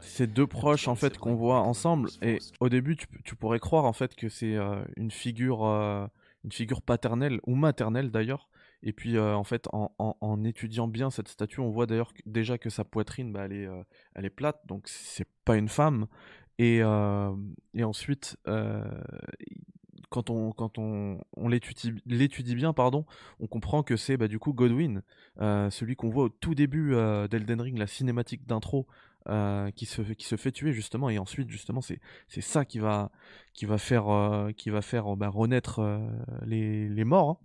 C'est 0.00 0.26
deux 0.26 0.46
proches 0.46 0.88
en 0.88 0.94
fait 0.94 1.18
qu'on 1.18 1.34
voit 1.34 1.60
ensemble 1.60 2.10
et 2.22 2.38
au 2.60 2.68
début 2.68 2.96
tu, 2.96 3.06
tu 3.24 3.34
pourrais 3.34 3.58
croire 3.58 3.84
en 3.84 3.92
fait 3.92 4.14
que 4.14 4.28
c'est 4.28 4.54
euh, 4.54 4.84
une 4.96 5.10
figure 5.10 5.64
euh, 5.66 6.06
une 6.44 6.52
figure 6.52 6.82
paternelle 6.82 7.40
ou 7.46 7.54
maternelle 7.54 8.10
d'ailleurs 8.10 8.48
Et 8.82 8.92
puis 8.92 9.18
en 9.18 9.44
fait, 9.44 9.68
en, 9.72 10.44
étudiant 10.44 10.86
bien 10.86 11.10
cette 11.10 11.28
statue, 11.28 11.60
on 11.60 11.70
voit 11.70 11.86
d'ailleurs 11.86 12.12
déjà 12.26 12.58
que 12.58 12.70
sa 12.70 12.84
poitrine, 12.84 13.32
bah, 13.32 13.46
elle, 13.46 13.52
est, 13.52 13.68
elle 14.14 14.24
est 14.24 14.30
plate, 14.30 14.60
donc 14.66 14.86
c'est 14.86 15.28
pas 15.44 15.56
une 15.56 15.68
femme. 15.68 16.06
Et, 16.58 16.78
et 16.78 17.84
ensuite, 17.84 18.36
quand 20.10 20.30
on, 20.30 20.52
quand 20.52 20.78
on, 20.78 21.20
on 21.36 21.48
l'étudie 21.48 22.54
bien, 22.54 22.72
pardon, 22.72 23.04
on 23.40 23.46
comprend 23.46 23.82
que 23.82 23.96
c'est 23.96 24.16
bah, 24.16 24.28
du 24.28 24.38
coup 24.38 24.52
Godwin, 24.52 25.02
euh, 25.40 25.70
celui 25.70 25.96
qu'on 25.96 26.08
voit 26.08 26.24
au 26.24 26.28
tout 26.28 26.54
début 26.54 26.94
euh, 26.94 27.28
d'Elden 27.28 27.60
Ring, 27.60 27.78
la 27.78 27.86
cinématique 27.86 28.46
d'intro, 28.46 28.86
euh, 29.28 29.70
qui, 29.72 29.84
se, 29.84 30.00
qui 30.00 30.26
se 30.26 30.36
fait 30.36 30.52
tuer 30.52 30.72
justement, 30.72 31.10
et 31.10 31.18
ensuite 31.18 31.50
justement 31.50 31.82
c'est, 31.82 32.00
ça 32.40 32.64
qui 32.64 32.78
va, 32.78 33.10
qui 33.52 33.66
va 33.66 33.76
faire, 33.76 34.48
qui 34.56 34.70
va 34.70 34.80
faire 34.80 35.16
bah, 35.16 35.28
renaître 35.28 35.80
les, 36.46 36.88
les, 36.88 37.04
morts. 37.04 37.40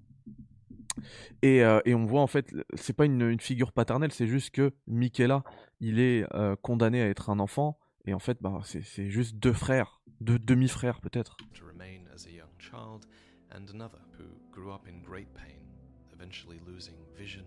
Et, 1.41 1.57
et, 1.85 1.95
on 1.95 2.05
voit 2.05 2.21
en 2.21 2.27
fait, 2.27 2.53
c'est 2.75 2.93
pas 2.93 3.05
une, 3.05 3.21
une 3.21 3.39
figure 3.39 3.71
paternelle, 3.71 4.11
c'est 4.11 4.27
juste 4.27 4.51
que 4.51 4.71
Michaela, 4.87 5.43
il 5.79 5.99
est 5.99 6.25
condamné 6.61 7.01
à 7.01 7.07
être 7.07 7.29
un 7.29 7.39
enfant, 7.39 7.77
et 8.05 8.13
en 8.13 8.19
fait, 8.19 8.37
bah, 8.41 8.61
c'est, 8.63 9.09
juste 9.09 9.37
deux 9.37 9.53
frères, 9.53 10.01
deux 10.21 10.39
demi-frères 10.39 11.01
peut-être. 11.01 11.37
eventually 16.23 16.61
losing 16.65 16.95
vision 17.17 17.43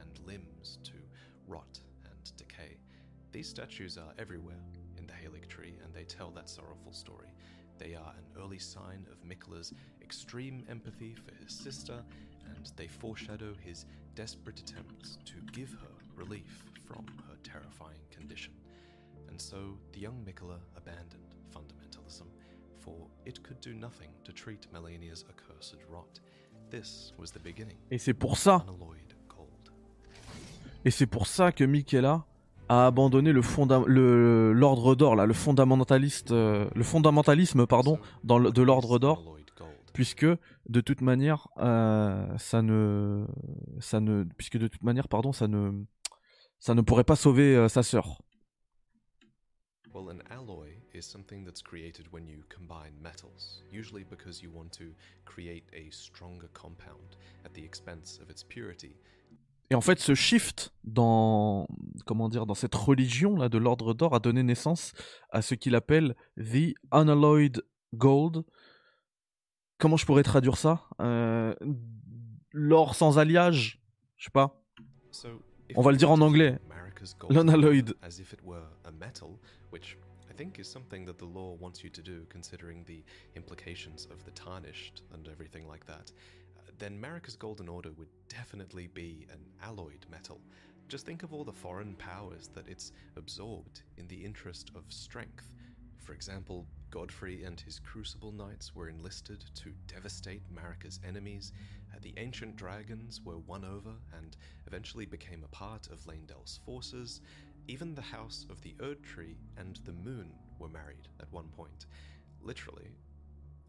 and 0.00 0.26
limbs 0.26 0.78
to 0.84 0.92
rot 1.46 1.80
and 2.04 2.32
decay. 2.36 2.76
These 3.32 3.48
statues 3.48 3.96
are 3.96 4.12
everywhere 4.18 4.60
in 4.98 5.06
the 5.06 5.12
Haligtree, 5.12 5.82
and 5.82 5.94
they 5.94 6.04
tell 6.04 6.30
that 6.32 6.48
sorrowful 6.48 6.92
story. 6.92 7.28
They 7.78 7.94
are 7.94 8.12
an 8.18 8.42
early 8.42 8.58
sign 8.58 9.06
of 9.10 9.24
Mikla's 9.24 9.72
extreme 10.02 10.64
empathy 10.68 11.14
for 11.14 11.34
his 11.42 11.54
sister, 11.54 12.02
and 12.56 12.66
they 12.76 12.88
foreshadow 12.88 13.54
his 13.64 13.86
desperate 14.14 14.60
attempts 14.60 15.18
to 15.24 15.34
give 15.52 15.70
her 15.72 15.94
relief 16.16 16.64
from 16.84 17.04
her 17.28 17.36
terrifying 17.42 18.02
condition. 18.10 18.52
And 19.28 19.40
so 19.40 19.78
the 19.92 20.00
young 20.00 20.24
Mikola 20.24 20.58
abandoned 20.76 21.34
fundamentalism 21.50 22.26
Et 27.90 27.98
c'est 27.98 28.14
pour 28.14 28.36
ça. 28.36 28.64
Et 30.84 30.90
c'est 30.90 31.06
pour 31.06 31.26
ça 31.26 31.52
que 31.52 31.64
Michaela 31.64 32.24
a 32.68 32.86
abandonné 32.86 33.32
le 33.32 34.52
l'ordre 34.52 34.94
d'or 34.94 35.16
là, 35.16 35.26
le 35.26 35.32
fondamentaliste, 35.32 36.32
euh, 36.32 36.68
le 36.74 36.84
fondamentalisme 36.84 37.66
pardon, 37.66 37.98
dans 38.24 38.38
de 38.38 38.62
l'ordre 38.62 38.98
d'or, 38.98 39.37
puisque 39.98 40.26
de 40.68 40.80
toute 40.80 41.00
manière 41.00 41.48
euh, 41.56 42.38
ça 42.38 42.62
ne, 42.62 43.26
ça 43.80 43.98
ne, 43.98 44.22
puisque 44.36 44.56
de 44.56 44.68
toute 44.68 44.84
manière 44.84 45.08
pardon, 45.08 45.32
ça 45.32 45.48
ne, 45.48 45.72
ça 46.60 46.76
ne 46.76 46.82
pourrait 46.82 47.02
pas 47.02 47.16
sauver 47.16 47.56
euh, 47.56 47.66
sa 47.66 47.82
sœur. 47.82 48.22
is 50.94 51.02
something 51.02 51.44
that's 51.44 51.62
created 51.62 52.06
when 52.12 52.26
you 52.26 52.42
combine 52.48 52.92
metals, 53.00 53.62
usually 53.70 54.04
because 54.04 54.40
you 54.42 54.50
want 54.52 54.70
to 54.72 54.94
create 55.24 55.64
a 55.72 55.90
stronger 55.90 56.48
compound 56.52 57.16
at 57.44 57.52
the 57.54 57.64
expense 57.64 58.20
of 58.22 58.30
its 58.30 58.44
purity. 58.44 58.94
Et 59.70 59.74
en 59.74 59.80
fait, 59.80 59.98
ce 59.98 60.14
shift 60.14 60.72
dans 60.84 61.68
comment 62.06 62.28
dire 62.28 62.46
dans 62.46 62.54
cette 62.54 62.74
religion 62.74 63.36
là 63.36 63.48
de 63.48 63.58
l'ordre 63.58 63.94
d'or 63.94 64.14
a 64.14 64.20
donné 64.20 64.42
naissance 64.44 64.92
à 65.30 65.42
ce 65.42 65.54
qu'il 65.56 65.74
appelle 65.74 66.14
the 66.36 66.74
unalloyed 66.92 67.62
gold. 67.94 68.44
Comment 69.78 69.96
je 69.96 70.04
pourrais 70.04 70.24
traduire 70.24 70.56
ça 70.56 70.88
euh, 71.00 71.54
L'or 72.52 72.96
sans 72.96 73.18
alliage, 73.18 73.80
je 74.16 74.24
sais 74.24 74.30
pas. 74.30 74.60
On 75.76 75.82
va 75.82 75.92
le 75.92 75.96
dire 75.96 76.10
en 76.10 76.20
anglais. 76.20 76.58
L'unalloyed. 77.30 77.94
As 78.02 78.18
if 78.18 78.32
it 78.32 78.40
were 78.42 78.66
a 78.84 78.90
metal, 78.90 79.38
which 79.70 79.96
I 80.28 80.34
think 80.34 80.58
is 80.58 80.64
something 80.64 81.06
that 81.06 81.18
the 81.18 81.26
law 81.26 81.56
wants 81.60 81.84
you 81.84 81.90
to 81.90 82.02
do, 82.02 82.26
considering 82.28 82.84
the 82.86 83.04
implications 83.36 84.08
of 84.10 84.24
the 84.24 84.32
tarnished 84.32 85.02
and 85.12 85.28
everything 85.28 85.68
like 85.68 85.86
that, 85.86 86.10
uh, 86.56 86.72
then 86.78 87.00
Marika's 87.00 87.36
Golden 87.36 87.68
Order 87.68 87.92
would 87.96 88.08
definitely 88.28 88.88
be 88.88 89.26
an 89.30 89.38
alloyed 89.62 90.06
metal. 90.10 90.40
Just 90.88 91.06
think 91.06 91.22
of 91.22 91.32
all 91.32 91.44
the 91.44 91.52
foreign 91.52 91.94
powers 91.94 92.48
that 92.54 92.66
it's 92.66 92.90
absorbed 93.16 93.82
in 93.96 94.08
the 94.08 94.24
interest 94.24 94.72
of 94.74 94.82
strength. 94.88 95.52
For 96.08 96.14
example, 96.14 96.66
Godfrey 96.90 97.44
and 97.44 97.60
his 97.60 97.78
Crucible 97.78 98.32
Knights 98.32 98.74
were 98.74 98.88
enlisted 98.88 99.44
to 99.56 99.74
devastate 99.86 100.42
Marika's 100.50 101.00
enemies. 101.06 101.52
The 102.00 102.14
ancient 102.16 102.56
dragons 102.56 103.20
were 103.22 103.36
won 103.36 103.62
over 103.62 103.92
and 104.16 104.34
eventually 104.66 105.04
became 105.04 105.44
a 105.44 105.54
part 105.54 105.88
of 105.88 106.06
Laendel's 106.06 106.60
forces. 106.64 107.20
Even 107.66 107.94
the 107.94 108.00
house 108.00 108.46
of 108.48 108.62
the 108.62 108.74
Erd 108.80 109.02
Tree 109.02 109.36
and 109.58 109.76
the 109.84 109.92
moon 109.92 110.32
were 110.58 110.70
married 110.70 111.08
at 111.20 111.30
one 111.30 111.48
point. 111.48 111.84
Literally. 112.40 112.88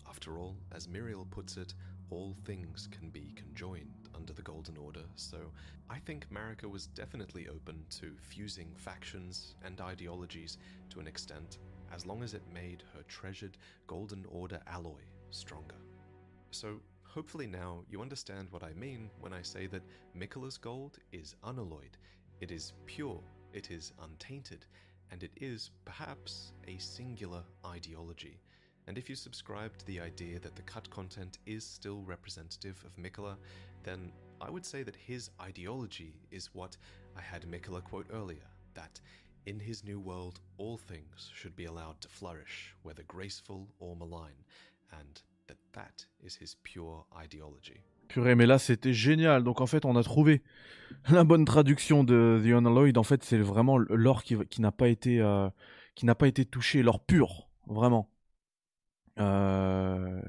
After 0.08 0.40
all, 0.40 0.56
as 0.72 0.88
Muriel 0.88 1.28
puts 1.30 1.58
it, 1.58 1.74
all 2.10 2.38
things 2.46 2.88
can 2.90 3.10
be 3.10 3.34
conjoined 3.36 4.08
under 4.16 4.32
the 4.32 4.42
Golden 4.42 4.78
Order, 4.78 5.04
so 5.16 5.38
I 5.90 6.00
think 6.00 6.26
Marika 6.32 6.70
was 6.70 6.88
definitely 6.88 7.48
open 7.48 7.84
to 8.00 8.16
fusing 8.22 8.74
factions 8.76 9.56
and 9.64 9.80
ideologies 9.80 10.58
to 10.90 11.00
an 11.00 11.06
extent, 11.06 11.60
as 11.94 12.06
long 12.06 12.24
as 12.24 12.34
it 12.34 12.44
made 12.54 12.84
her 12.94 13.04
treasured 13.08 13.58
Golden 13.88 14.26
Order 14.30 14.60
alloy 14.68 15.02
stronger. 15.32 15.76
So, 16.52 16.80
hopefully 17.04 17.48
now 17.48 17.84
you 17.90 18.02
understand 18.02 18.48
what 18.52 18.64
I 18.64 18.74
mean 18.74 19.10
when 19.20 19.34
I 19.34 19.42
say 19.42 19.68
that 19.68 19.84
Mikola's 20.18 20.58
gold 20.58 21.00
is 21.12 21.36
unalloyed, 21.44 21.98
it 22.42 22.52
is 22.52 22.74
pure 22.86 23.22
it 23.54 23.72
is 23.72 23.94
untainted, 24.02 24.66
and 25.12 25.24
it 25.24 25.32
is, 25.38 25.72
perhaps, 25.86 26.54
a 26.68 26.78
singular 26.78 27.44
ideology. 27.66 28.40
And 28.88 28.98
if 28.98 29.10
you 29.10 29.16
subscribe 29.16 29.78
to 29.78 29.86
the 29.86 30.00
idea 30.00 30.40
that 30.40 30.56
the 30.56 30.62
cut 30.64 30.90
content 30.90 31.38
is 31.46 31.64
still 31.64 32.02
representative 32.06 32.84
of 32.86 32.96
Mikola, 32.98 33.38
then 33.84 34.12
I 34.42 34.50
would 34.50 34.66
say 34.66 34.84
that 34.84 34.96
his 34.96 35.30
ideology 35.42 36.14
is 36.32 36.54
what 36.54 36.78
I 37.18 37.22
had 37.22 37.44
Mikola 37.44 37.84
quote 37.84 38.08
earlier 38.14 38.48
that 38.76 39.00
in 39.50 39.60
his 39.60 39.84
new 39.84 40.00
world, 40.00 40.40
all 40.58 40.78
things 40.78 41.32
should 41.34 41.56
be 41.56 41.66
allowed 41.66 42.00
to 42.02 42.08
flourish, 42.08 42.76
whether 42.84 43.04
graceful 43.08 43.68
or 43.80 43.96
malign, 43.96 44.46
and 44.92 45.22
that 45.48 45.58
that 45.74 46.08
is 46.24 46.38
his 46.40 46.56
pure 46.64 47.06
ideology. 47.16 47.82
Purée, 48.08 48.36
mais 48.36 48.46
là 48.46 48.60
c'était 48.60 48.94
génial. 48.94 49.44
Donc 49.44 49.62
en 49.62 49.68
fait, 49.68 49.86
on 49.86 49.96
a 49.96 50.04
trouvé 50.04 50.42
la 51.10 51.24
bonne 51.24 51.46
traduction 51.46 52.04
de 52.04 52.40
The 52.44 52.48
Unalloyed. 52.48 52.98
En 52.98 53.04
fait, 53.04 53.24
c'est 53.24 53.40
vraiment 53.40 53.78
l'or 53.78 54.24
qui, 54.24 54.38
n'a 54.60 54.72
pas 54.72 54.88
été 54.88 55.20
euh, 55.20 55.50
qui 55.96 56.06
n'a 56.06 56.16
pas 56.16 56.28
été 56.28 56.46
touché, 56.46 56.84
l'or 56.84 57.04
pur, 57.04 57.50
vraiment. 57.68 58.10
Euh, 59.20 60.22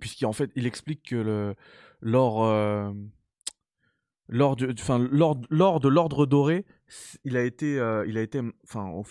Puisqu'en 0.00 0.32
fait, 0.32 0.50
il 0.56 0.66
explique 0.66 1.10
que 1.10 1.54
l'or 2.00 2.94
euh, 4.30 4.34
l'or 4.36 4.56
enfin 4.72 4.98
l'or 4.98 5.80
de 5.80 5.88
l'ordre 5.88 6.26
doré, 6.26 6.64
il 7.24 7.36
a 7.36 7.44
été 7.44 7.78
euh, 7.78 8.04
il 8.06 8.18
a 8.18 8.22
été 8.22 8.40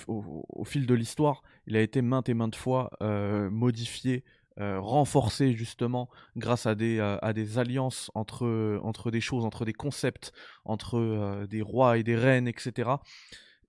au, 0.07 0.63
fil 0.63 0.86
de 0.86 0.93
l'histoire, 0.93 1.41
il 1.65 1.76
a 1.76 1.82
été 1.82 2.01
maintes 2.01 2.30
et 2.30 2.34
maintes 2.34 2.55
fois 2.55 2.91
euh, 3.01 3.49
modifié 3.49 4.24
euh, 4.59 4.80
renforcé 4.80 5.53
justement 5.53 6.09
grâce 6.36 6.65
à 6.65 6.74
des, 6.74 6.99
à 6.99 7.34
des 7.34 7.59
alliances 7.59 8.09
entre, 8.15 8.80
entre 8.82 9.11
des 9.11 9.22
choses, 9.22 9.45
entre 9.45 9.65
des 9.65 9.74
concepts, 9.74 10.34
entre 10.65 11.45
des 11.47 11.61
rois 11.61 11.99
et 11.99 12.03
des 12.03 12.15
reines, 12.15 12.47
etc. 12.47 12.89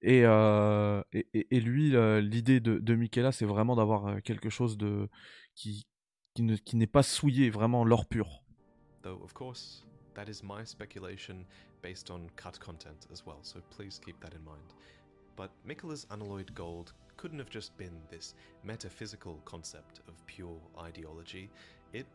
Et, 0.01 0.23
et, 0.23 1.61
lui, 1.61 1.93
l'idée 2.23 2.61
de, 2.61 2.79
de 2.79 2.95
Michaela, 2.95 3.33
c'est 3.33 3.45
vraiment 3.45 3.77
d'avoir 3.77 4.23
quelque 4.23 4.49
chose 4.49 4.79
de 4.79 5.11
qui, 5.55 5.87
qui, 6.33 6.43
ne, 6.43 6.57
qui 6.57 6.77
n'est 6.77 6.87
pas 6.87 7.03
souillé, 7.03 7.51
vraiment 7.51 7.85
l'or 7.85 8.07
pur. 8.07 8.43
That 10.19 10.29
is 10.29 10.43
my 10.43 10.65
speculation 10.65 11.45
based 11.81 12.11
on 12.11 12.29
cut 12.35 12.59
content 12.59 13.07
as 13.13 13.25
well, 13.25 13.39
so 13.43 13.61
please 13.71 14.01
keep 14.05 14.19
that 14.21 14.35
in 14.35 14.45
mind. 14.45 14.75
But 15.37 15.51
Michaela's 15.65 16.07
unalloyed 16.11 16.53
gold 16.57 16.93
couldn't 17.17 17.39
have 17.39 17.51
just 17.51 17.77
been 17.77 17.97
this 18.11 18.35
metaphysical 18.65 19.41
concept 19.45 20.01
of 20.09 20.15
pure 20.27 20.59
ideology. 20.89 21.49
It 21.93 22.07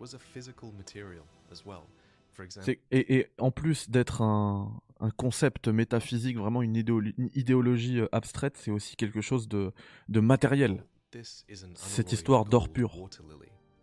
was 0.00 0.14
a 0.14 0.18
physical 0.18 0.72
material 0.76 1.24
as 1.52 1.64
well. 1.64 1.84
For 2.32 2.42
example, 2.42 2.74
et, 2.90 3.14
et, 3.14 3.30
en 3.38 3.52
plus 3.52 3.88
d'être 3.88 4.22
un, 4.22 4.80
un, 4.98 5.10
concept 5.10 5.68
métaphysique, 5.68 6.38
vraiment 6.38 6.62
une, 6.62 6.74
idéologie, 6.74 7.14
une 7.18 7.30
idéologie 7.34 8.00
euh, 8.00 8.08
abstraite, 8.10 8.56
c'est 8.56 8.70
aussi 8.72 8.96
quelque 8.96 9.20
chose 9.20 9.48
de, 9.48 9.72
de 10.08 10.20
matériel. 10.20 10.82
Cette 11.74 12.10
histoire 12.10 12.44
d'or 12.46 12.70
pur. 12.70 12.96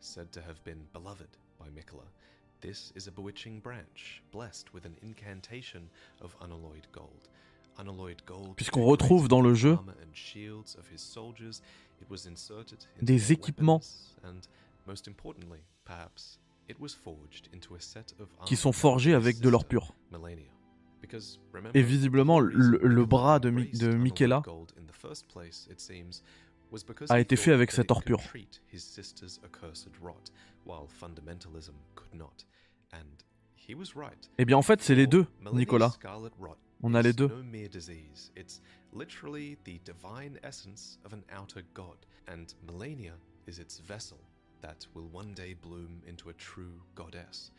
Said 0.02 0.32
to 0.32 0.40
have 0.42 0.62
been 0.66 0.86
beloved 0.94 1.30
by 1.60 1.70
Mikola. 1.70 2.06
This 2.62 2.91
is 2.95 3.07
a 3.07 3.12
bewitching 3.12 3.62
branch, 3.62 4.22
blessed 4.34 4.74
with 4.74 4.86
an 4.86 4.95
incantation 5.01 5.84
of 6.22 6.36
unalloyed 6.41 6.88
gold. 6.91 7.30
puisqu'on 8.57 8.84
retrouve 8.86 9.30
dans 9.30 9.41
le 9.41 9.53
jeu 9.53 9.78
des 13.01 13.32
équipements 13.32 13.80
qui 18.45 18.55
sont 18.57 18.74
forgés 18.74 19.14
avec 19.14 19.39
de 19.39 19.49
l'or 19.49 19.64
pur. 19.66 19.93
Et 21.74 21.82
visiblement, 21.82 22.41
le, 22.41 22.78
le 22.78 23.05
bras 23.05 23.39
de, 23.39 23.49
Mi- 23.49 23.72
de 23.72 23.93
Michaela 23.93 24.41
a 27.09 27.20
été 27.20 27.36
fait 27.36 27.51
avec 27.51 27.72
cet 27.72 27.91
or 27.91 28.03
pur. 28.03 28.20
Eh 34.38 34.45
bien, 34.45 34.57
en 34.57 34.61
fait, 34.61 34.82
c'est 34.82 34.95
les 34.95 35.07
deux, 35.07 35.26
Nicolas. 35.53 35.93
On 36.82 36.93
a 36.93 37.01
les 37.01 37.13
deux. 37.13 37.30
that 44.61 44.86
will 44.93 45.07
one 45.11 45.34
day 45.34 45.53
bloom 45.53 46.01
into 46.07 46.30
a 46.30 46.34
true 46.34 46.82
goddess. 46.95 47.51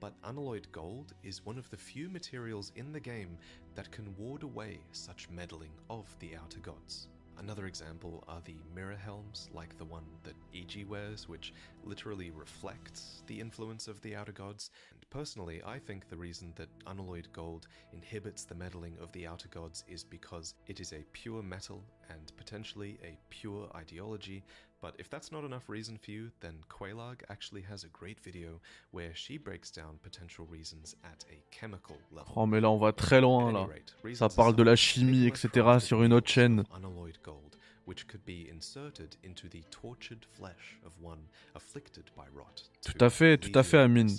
But 0.00 0.14
unalloyed 0.24 0.66
gold 0.72 1.12
is 1.22 1.44
one 1.44 1.58
of 1.58 1.68
the 1.70 1.76
few 1.76 2.08
materials 2.08 2.72
in 2.74 2.92
the 2.92 3.00
game 3.00 3.36
that 3.74 3.90
can 3.90 4.14
ward 4.16 4.42
away 4.42 4.80
such 4.92 5.28
meddling 5.30 5.72
of 5.90 6.06
the 6.20 6.34
outer 6.36 6.60
gods. 6.60 7.08
Another 7.40 7.66
example 7.66 8.22
are 8.28 8.42
the 8.44 8.58
mirror 8.74 8.96
helms, 9.02 9.48
like 9.54 9.76
the 9.78 9.84
one 9.84 10.04
that 10.24 10.34
EG 10.54 10.86
wears, 10.86 11.26
which 11.26 11.54
literally 11.84 12.30
reflects 12.30 13.22
the 13.28 13.40
influence 13.40 13.88
of 13.88 13.98
the 14.02 14.14
outer 14.14 14.32
gods. 14.32 14.70
And 14.90 15.08
personally, 15.08 15.62
I 15.64 15.78
think 15.78 16.06
the 16.08 16.18
reason 16.18 16.52
that 16.56 16.68
unalloyed 16.86 17.28
gold 17.32 17.66
inhibits 17.94 18.44
the 18.44 18.54
meddling 18.54 18.98
of 19.00 19.10
the 19.12 19.26
outer 19.26 19.48
gods 19.48 19.84
is 19.88 20.04
because 20.04 20.52
it 20.66 20.80
is 20.80 20.92
a 20.92 21.06
pure 21.12 21.42
metal 21.42 21.82
and 22.10 22.30
potentially 22.36 22.98
a 23.02 23.18
pure 23.30 23.70
ideology. 23.74 24.44
But 24.80 24.94
if 24.98 25.10
that's 25.10 25.30
not 25.30 25.44
enough 25.44 25.68
reason 25.68 25.98
for 25.98 26.10
you, 26.10 26.30
then 26.40 26.54
Quailag 26.70 27.22
actually 27.28 27.62
has 27.62 27.84
a 27.84 27.88
great 27.88 28.18
video 28.18 28.60
where 28.92 29.14
she 29.14 29.36
breaks 29.36 29.70
down 29.70 29.98
potential 30.02 30.46
reasons 30.50 30.96
at 31.04 31.22
a 31.30 31.42
chemical 31.50 31.98
level. 32.10 32.32
Oh, 32.34 32.46
mais 32.46 32.60
là, 32.60 32.70
on 32.70 32.78
va 32.78 32.92
très 32.92 33.20
loin, 33.20 33.52
là. 33.52 33.68
Ça 34.14 34.30
parle 34.30 34.56
de 34.56 34.62
la 34.62 34.76
chimie, 34.76 35.26
etc., 35.26 35.80
sur 35.80 36.02
une 36.02 36.14
autre 36.14 36.28
chaîne. 36.28 36.64
Unalloyed 36.74 37.18
gold, 37.22 37.56
which 37.86 38.06
could 38.06 38.24
be 38.24 38.48
inserted 38.50 39.16
into 39.22 39.48
the 39.48 39.62
tortured 39.70 40.24
flesh 40.24 40.78
of 40.86 40.92
one 41.02 41.28
afflicted 41.54 42.04
by 42.16 42.24
rot. 42.34 42.70
Tout 42.82 43.04
à 43.04 43.10
fait, 43.10 43.36
tout 43.36 43.58
à 43.58 43.62
fait, 43.62 43.78
Amine. 43.78 44.16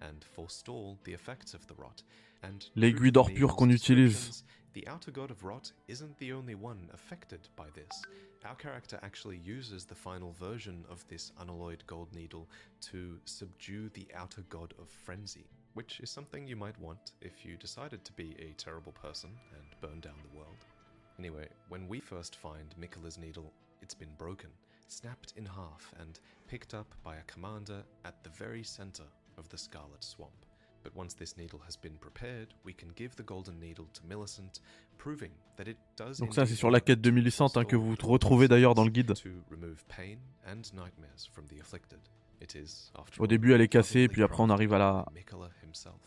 and 0.00 0.24
forestall 0.34 0.98
the 1.04 1.12
effects 1.12 1.54
of 1.54 1.66
the 1.66 1.74
rot. 1.74 2.02
And 2.42 2.70
L'aiguille 2.76 3.12
d'or 3.12 3.28
the 3.28 3.34
pur 3.34 3.54
qu'on 3.56 3.70
utilise. 3.70 4.44
The 4.74 4.88
outer 4.88 5.12
god 5.12 5.30
of 5.30 5.44
rot 5.44 5.70
isn't 5.86 6.18
the 6.18 6.32
only 6.32 6.56
one 6.56 6.90
affected 6.92 7.48
by 7.54 7.66
this. 7.74 8.02
Our 8.44 8.56
character 8.56 8.98
actually 9.04 9.36
uses 9.36 9.84
the 9.84 9.94
final 9.94 10.32
version 10.32 10.84
of 10.90 11.06
this 11.06 11.30
unalloyed 11.38 11.84
gold 11.86 12.12
needle 12.12 12.48
to 12.90 13.20
subdue 13.24 13.88
the 13.90 14.08
outer 14.16 14.42
god 14.50 14.74
of 14.80 14.88
frenzy, 14.88 15.46
which 15.74 16.00
is 16.00 16.10
something 16.10 16.44
you 16.44 16.56
might 16.56 16.78
want 16.80 17.12
if 17.20 17.44
you 17.44 17.56
decided 17.56 18.04
to 18.04 18.12
be 18.14 18.34
a 18.40 18.52
terrible 18.54 18.90
person 18.90 19.30
and 19.56 19.80
burn 19.80 20.00
down 20.00 20.18
the 20.24 20.36
world. 20.36 20.58
Anyway, 21.20 21.48
when 21.68 21.86
we 21.86 22.00
first 22.00 22.34
find 22.34 22.74
Mikkela's 22.76 23.16
needle, 23.16 23.52
it's 23.80 23.94
been 23.94 24.12
broken, 24.18 24.50
snapped 24.88 25.34
in 25.36 25.46
half, 25.46 25.94
and 26.00 26.18
picked 26.48 26.74
up 26.74 26.92
by 27.04 27.14
a 27.14 27.32
commander 27.32 27.84
at 28.04 28.24
the 28.24 28.30
very 28.30 28.64
center 28.64 29.04
of 29.38 29.48
the 29.50 29.58
Scarlet 29.58 30.02
Swamp. 30.02 30.44
But 30.84 30.94
once 30.94 31.14
this 31.16 31.36
needle 31.38 31.60
has 31.66 31.78
been 31.78 31.96
prepared, 31.98 32.48
we 32.62 32.74
can 32.74 32.88
give 32.94 33.16
the 33.16 33.24
golden 33.24 33.58
needle 33.58 33.86
to 33.94 34.02
Millicent, 34.06 34.60
proving 34.98 35.30
that 35.56 35.66
it 35.66 35.78
does 35.96 36.18
Donc 36.18 36.34
ça, 36.34 36.44
c'est 36.44 36.54
sur 36.54 36.70
la 36.70 36.80
quête 36.80 37.00
de 37.00 37.08
to 37.08 37.14
Millicent 37.14 37.56
hein, 37.56 37.64
que 37.64 37.74
vous 37.74 37.96
retrouvez 38.02 38.48
d'ailleurs 38.48 38.74
dans 38.74 38.84
le 38.84 38.90
guide. 38.90 39.14
to 39.14 39.30
remove 39.50 39.82
pain 39.88 40.18
and 40.46 40.60
nightmares 40.74 41.26
from 41.32 41.46
the 41.46 41.58
afflicted. 41.58 42.00
It 42.42 42.54
is, 42.54 42.92
after 42.98 43.18
Au 43.22 43.26
début, 43.26 43.54
elle 43.54 43.62
est 43.62 43.68
cassée, 43.68 44.08
puis 44.08 44.22
après, 44.22 44.42
on 44.42 44.50
arrive 44.50 44.74
à 44.74 44.78
la... 44.78 45.06
crafted 45.06 45.14
by 45.14 45.20
Mikola 45.20 45.50
himself. 45.62 46.00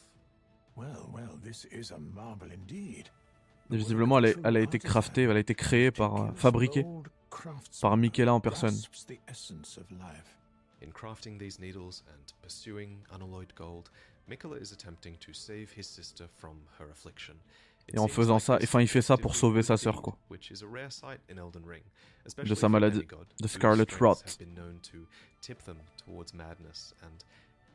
Well, 0.76 1.10
well, 1.12 1.40
this 1.44 1.68
is 1.72 1.92
a 1.92 1.98
marvel 1.98 2.52
indeed. 2.52 3.10
Et 3.72 3.78
visiblement, 3.78 4.20
elle 4.20 4.28
a, 4.28 4.34
elle 4.44 4.58
a 4.58 4.62
été 4.62 4.78
craftée, 4.78 5.24
elle 5.24 5.38
a 5.38 5.40
été 5.40 5.56
créée 5.56 5.90
par, 5.90 6.16
euh, 6.22 6.32
fabriquée 6.36 6.86
par 7.82 7.98
Michaela 7.98 8.34
en 8.34 8.40
personne. 8.40 8.76
In 10.84 10.92
crafting 10.92 11.40
these 11.40 11.60
needles 11.60 12.04
and 12.08 12.34
pursuing 12.44 13.00
unalloyed 13.12 13.52
gold, 13.56 13.90
Mikola 14.30 14.62
is 14.62 14.72
attempting 14.72 15.16
to 15.20 15.34
save 15.34 15.72
his 15.72 15.88
sister 15.88 16.28
from 16.38 16.58
her 16.78 16.90
affliction. 16.90 17.36
It 17.88 17.96
Et 17.96 18.00
en 18.00 18.08
seems 18.08 18.16
faisant 18.18 18.34
like 18.34 18.42
ça, 18.44 18.58
this 18.60 18.70
enfin, 18.70 18.82
il 18.82 18.88
fait 18.88 19.02
ça 19.02 19.14
is 19.16 19.22
pour 19.22 19.32
a 19.32 19.36
sauver 19.36 19.64
sa 19.64 19.76
good 19.76 19.84
sœur, 19.84 19.94
deed, 19.94 20.02
quoi. 20.04 20.18
which 20.28 20.52
is 20.52 20.62
a 20.62 20.68
rare 20.68 20.90
sight 20.92 21.22
in 21.30 21.38
Elden 21.38 21.66
Ring, 21.66 21.84
De 21.84 22.28
especially 22.28 22.56
sa 22.56 22.68
for 22.68 22.70
maladie, 22.70 22.98
demigod, 23.00 23.28
de 23.38 23.44
whose 23.44 23.52
Scarlet 23.52 23.90
strengths 23.90 24.02
Rot. 24.02 24.22
have 24.26 24.38
been 24.40 24.54
known 24.54 24.80
to 24.84 25.08
tip 25.42 25.62
them 25.64 25.78
towards 26.06 26.34
madness, 26.34 26.94
and 27.02 27.24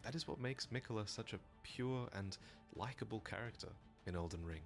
that 0.02 0.14
is 0.14 0.28
what 0.28 0.38
makes 0.38 0.66
Mikola 0.66 1.08
such 1.08 1.32
a 1.32 1.38
pure 1.62 2.08
and 2.12 2.36
likable 2.76 3.20
character 3.20 3.68
in 4.06 4.14
Elden 4.14 4.44
Ring. 4.44 4.62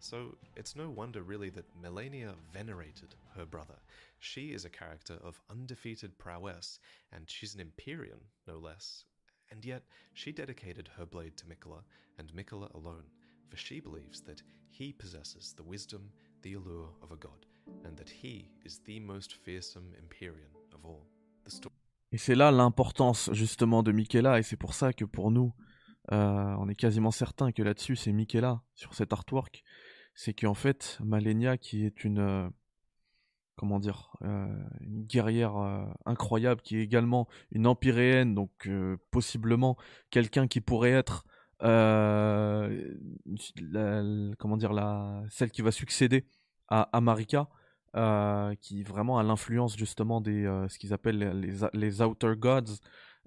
So 0.00 0.36
it's 0.56 0.74
no 0.74 0.90
wonder 0.90 1.22
really 1.22 1.50
that 1.50 1.64
Melania 1.80 2.34
venerated 2.52 3.14
her 3.36 3.44
brother. 3.46 3.78
She 4.18 4.52
is 4.52 4.64
a 4.64 4.70
character 4.70 5.18
of 5.22 5.40
undefeated 5.48 6.18
prowess, 6.18 6.80
and 7.12 7.28
she's 7.30 7.54
an 7.54 7.60
Empyrean, 7.60 8.20
no 8.48 8.58
less. 8.58 9.04
And 9.50 9.64
yet, 9.64 9.82
she 10.14 10.32
dedicated 10.32 10.88
her 10.96 11.06
blade 11.06 11.36
to 11.38 11.46
Mikola, 11.46 11.82
and 12.18 12.32
Mikola 12.34 12.72
alone, 12.74 13.04
for 13.48 13.56
she 13.56 13.80
believes 13.80 14.20
that 14.22 14.42
he 14.70 14.92
possesses 14.92 15.54
the 15.56 15.62
wisdom, 15.62 16.10
the 16.42 16.54
allure 16.54 16.90
of 17.02 17.12
a 17.12 17.16
god, 17.16 17.46
and 17.84 17.96
that 17.96 18.10
he 18.10 18.50
is 18.64 18.80
the 18.84 19.00
most 19.00 19.34
fearsome 19.34 19.94
Empyrean 19.98 20.52
of 20.74 20.84
all. 20.84 21.06
Et 22.12 22.18
c'est 22.18 22.34
là 22.34 22.50
l'importance 22.50 23.30
justement 23.32 23.82
de 23.82 23.92
Michaela, 23.92 24.38
et 24.38 24.42
c'est 24.42 24.56
pour 24.56 24.74
ça 24.74 24.92
que 24.92 25.04
pour 25.04 25.30
nous, 25.30 25.54
euh, 26.12 26.54
on 26.58 26.68
est 26.68 26.74
quasiment 26.74 27.10
certain 27.10 27.52
que 27.52 27.62
là-dessus 27.62 27.96
c'est 27.96 28.12
Michaela 28.12 28.62
sur 28.74 28.94
cet 28.94 29.12
artwork. 29.12 29.62
C'est 30.14 30.34
qu'en 30.34 30.54
fait, 30.54 30.98
Malenia, 31.04 31.58
qui 31.58 31.84
est 31.84 32.04
une, 32.04 32.18
euh, 32.18 32.48
comment 33.58 33.80
dire, 33.80 34.12
euh, 34.22 34.46
une 34.80 35.02
guerrière 35.04 35.56
euh, 35.58 35.84
incroyable, 36.06 36.62
qui 36.62 36.76
est 36.76 36.82
également 36.82 37.26
une 37.50 37.66
empyréenne, 37.66 38.34
donc 38.34 38.50
euh, 38.66 38.96
possiblement 39.10 39.76
quelqu'un 40.10 40.46
qui 40.46 40.60
pourrait 40.60 40.92
être, 40.92 41.24
comment 44.38 44.56
dire, 44.56 44.72
celle 45.28 45.50
qui 45.50 45.62
va 45.62 45.72
succéder 45.72 46.24
à, 46.68 47.00
Marika, 47.00 47.48
qui 48.60 48.84
vraiment 48.84 49.18
a 49.18 49.24
l'influence 49.24 49.76
justement 49.76 50.20
des 50.20 50.44
ce 50.68 50.78
qu'ils 50.78 50.92
appellent 50.92 51.40
les, 51.74 52.02
outer 52.02 52.34
gods 52.36 52.78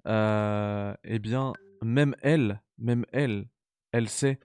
eh 0.06 1.18
bien 1.18 1.52
même 1.82 2.14
elle 2.22 2.62
même 2.78 3.04
elle 3.12 3.48
elle 3.90 4.08
s'est 4.08 4.40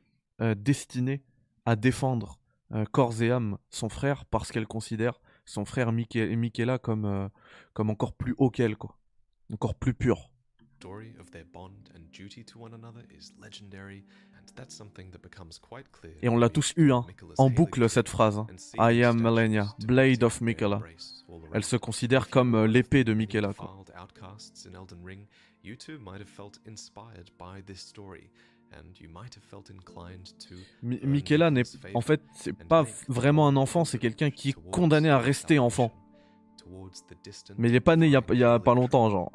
destinée 0.57 1.23
à 1.65 1.77
défendre 1.77 2.39
corps 2.91 3.21
et 3.21 3.31
âme 3.31 3.57
son 3.69 3.87
frère 3.87 4.25
parce 4.25 4.51
qu'elle 4.51 4.67
considère 4.67 5.21
son 5.47 5.65
frère 5.65 5.91
Michael, 5.91 6.37
Michaela 6.37 6.77
comme 6.77 7.05
euh, 7.05 7.27
comme 7.73 7.89
encore 7.89 8.13
plus 8.13 8.35
haut 8.37 8.51
qu'elle 8.51 8.75
quoi 8.77 8.97
encore 9.51 9.75
plus 9.75 9.93
pur 9.95 10.29
story 10.77 11.15
of 11.19 11.31
their 11.31 11.45
bond 11.51 11.89
and 11.95 12.01
duty 12.13 12.43
to 12.43 12.59
one 12.59 12.73
another 12.73 13.01
is 13.09 13.31
legendary, 13.41 14.03
and 14.37 14.45
that's 14.55 14.75
something 14.75 15.09
that 15.11 15.21
becomes 15.23 15.57
quite 15.57 15.91
clear. 15.91 16.13
Et 16.21 16.29
on 16.29 16.37
l'a 16.37 16.49
tous 16.49 16.73
eu, 16.77 16.91
hein, 16.91 17.03
en 17.39 17.49
boucle 17.49 17.89
cette 17.89 18.09
phrase. 18.09 18.37
hein. 18.37 18.47
I 18.77 19.03
am 19.03 19.19
Malenia, 19.19 19.73
Blade 19.87 20.23
of 20.23 20.39
Michaela. 20.39 20.81
Elle 21.53 21.63
se 21.63 21.77
considère 21.77 22.29
comme 22.29 22.53
euh, 22.53 22.67
l'épée 22.67 23.03
de 23.03 23.13
Michaela. 23.13 23.53
Quoi. 23.53 23.75
Outcasts 23.99 24.67
in 24.67 24.75
Elden 24.75 25.03
Ring, 25.03 25.25
you 25.63 25.75
too 25.75 25.97
might 25.99 26.19
have 26.19 26.29
felt 26.29 26.59
inspired 26.67 27.31
by 27.39 27.63
this 27.65 27.79
story, 27.79 28.29
and 28.73 28.99
you 28.99 29.09
might 29.09 29.33
have 29.35 29.43
felt 29.43 29.69
inclined 29.69 30.37
to. 30.39 30.55
Mi- 30.81 30.99
Michaela 31.03 31.49
n'est, 31.51 31.63
en 31.93 32.01
fait, 32.01 32.21
c'est 32.33 32.53
pas 32.53 32.83
vraiment 33.07 33.47
un 33.47 33.55
enfant, 33.55 33.85
c'est 33.85 33.99
quelqu'un 33.99 34.29
qui 34.31 34.49
est 34.49 34.71
condamné 34.71 35.09
à 35.09 35.19
rester 35.19 35.59
enfant. 35.59 35.91
Mais 37.57 37.69
il 37.69 37.75
est 37.75 37.79
pas 37.79 37.95
né 37.95 38.07
il 38.07 38.11
y 38.11 38.37
y 38.37 38.43
a 38.43 38.59
pas 38.59 38.73
longtemps, 38.75 39.09
genre. 39.09 39.31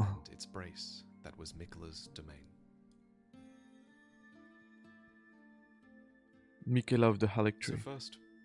Michaela 6.67 7.09
of 7.09 7.19
the 7.19 7.27
So 7.27 7.51
Tree. 7.61 7.79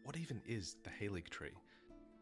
what 0.04 0.18
even 0.18 0.42
is 0.48 0.76
the 0.84 0.90
Halig 0.90 1.30
tree? 1.30 1.54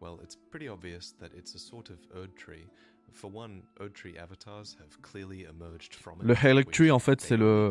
Well, 0.02 0.20
it's 0.22 0.36
pretty 0.52 0.68
obvious 0.68 1.14
that 1.20 1.32
it's 1.34 1.56
a 1.56 1.60
sort 1.60 1.90
of 1.90 1.98
Erd 2.14 2.36
tree. 2.36 2.66
For 3.14 3.32
one, 3.32 3.64
Erd 3.80 3.94
tree 3.94 4.18
avatars 4.18 4.76
have 4.80 5.02
clearly 5.02 5.44
emerged 5.46 5.94
from 5.96 6.20
it. 6.20 6.24
Le 6.26 6.34
which 6.36 6.70
Tree, 6.72 6.92
en 6.92 7.00
fait, 7.00 7.22
c'est 7.22 7.38
le- 7.38 7.70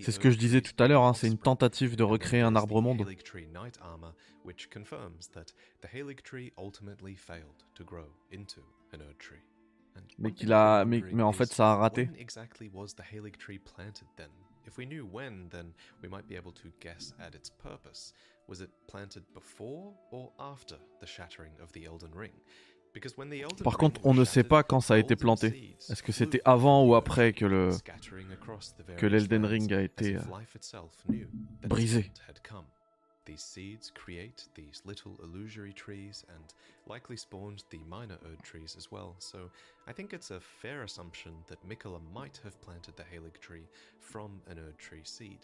C'est 0.00 0.12
ce 0.12 0.18
que 0.18 0.30
je 0.30 0.38
disais 0.38 0.62
tout 0.62 0.74
à 0.82 0.88
l'heure, 0.88 1.02
hein, 1.02 1.12
c'est 1.12 1.26
une 1.26 1.38
tentative 1.38 1.94
de 1.96 2.02
recréer 2.02 2.40
un 2.40 2.52
there's 2.52 2.62
arbre 2.62 2.80
the 2.80 2.84
monde. 2.84 3.00
Halig 3.02 3.22
tree 3.22 3.46
Knight 3.48 3.78
armor, 3.82 4.14
which 4.44 4.68
confirms 4.70 5.28
that 5.32 5.46
the 5.82 5.88
Halig 5.92 6.22
tree 6.22 6.52
ultimately 6.56 7.14
failed 7.16 7.64
to 7.74 7.84
grow 7.84 8.06
into 8.32 8.60
an 8.92 8.98
Erd 9.00 9.18
tree. 9.18 9.42
And 9.96 10.02
Mais 10.18 10.32
qu'il 10.32 10.52
a- 10.52 10.84
mais- 10.84 11.22
en 11.22 11.32
fait, 11.32 11.52
ça 11.52 11.72
a 11.72 11.76
raté. 11.76 12.02
When 12.06 12.16
exactly 12.16 12.70
was 12.72 12.94
the 12.96 13.02
Halig 13.12 13.36
tree 13.38 13.58
planted 13.58 14.06
then? 14.16 14.30
If 14.66 14.76
we 14.78 14.84
knew 14.86 15.06
when, 15.06 15.48
then 15.50 15.72
we 16.02 16.08
might 16.08 16.26
be 16.26 16.34
able 16.36 16.52
to 16.52 16.68
guess 16.80 17.14
at 17.20 17.34
its 17.34 17.50
purpose. 17.50 18.12
Was 18.48 18.60
it 18.60 18.70
planted 18.88 19.24
before 19.34 19.94
or 20.10 20.32
after 20.38 20.76
the 21.00 21.06
shattering 21.06 21.52
of 21.60 21.72
the 21.72 21.84
Elden 21.86 22.12
Ring? 22.14 22.32
Par 23.62 23.76
contre, 23.76 24.00
on 24.04 24.14
ne 24.14 24.24
sait 24.24 24.44
pas 24.44 24.62
quand 24.62 24.80
ça 24.80 24.94
a 24.94 24.98
été 24.98 25.16
planté. 25.16 25.76
Est-ce 25.90 26.02
que 26.02 26.12
c'était 26.12 26.40
avant 26.44 26.84
ou 26.84 26.94
après 26.94 27.32
que 27.32 27.44
le 27.44 27.70
que 28.96 29.06
l'Elden 29.06 29.44
Ring 29.44 29.72
a 29.72 29.82
été 29.82 30.16
euh, 30.16 30.20
brisé. 31.66 32.10
These 33.26 33.42
seeds 33.42 33.90
create 33.92 34.48
these 34.54 34.82
little 34.86 35.16
illusory 35.20 35.72
trees 35.72 36.24
and 36.28 36.54
likely 36.86 37.16
spawned 37.16 37.64
the 37.70 37.80
minor 37.88 38.18
Erd 38.24 38.40
trees 38.44 38.76
as 38.78 38.92
well, 38.92 39.16
so 39.18 39.50
I 39.88 39.92
think 39.92 40.12
it's 40.12 40.30
a 40.30 40.38
fair 40.38 40.84
assumption 40.84 41.32
that 41.48 41.58
Mikola 41.68 42.00
might 42.14 42.40
have 42.44 42.60
planted 42.62 42.94
the 42.96 43.02
Halig 43.02 43.40
tree 43.40 43.66
from 43.98 44.40
an 44.48 44.60
Erd 44.60 44.78
tree 44.78 45.02
seed. 45.02 45.40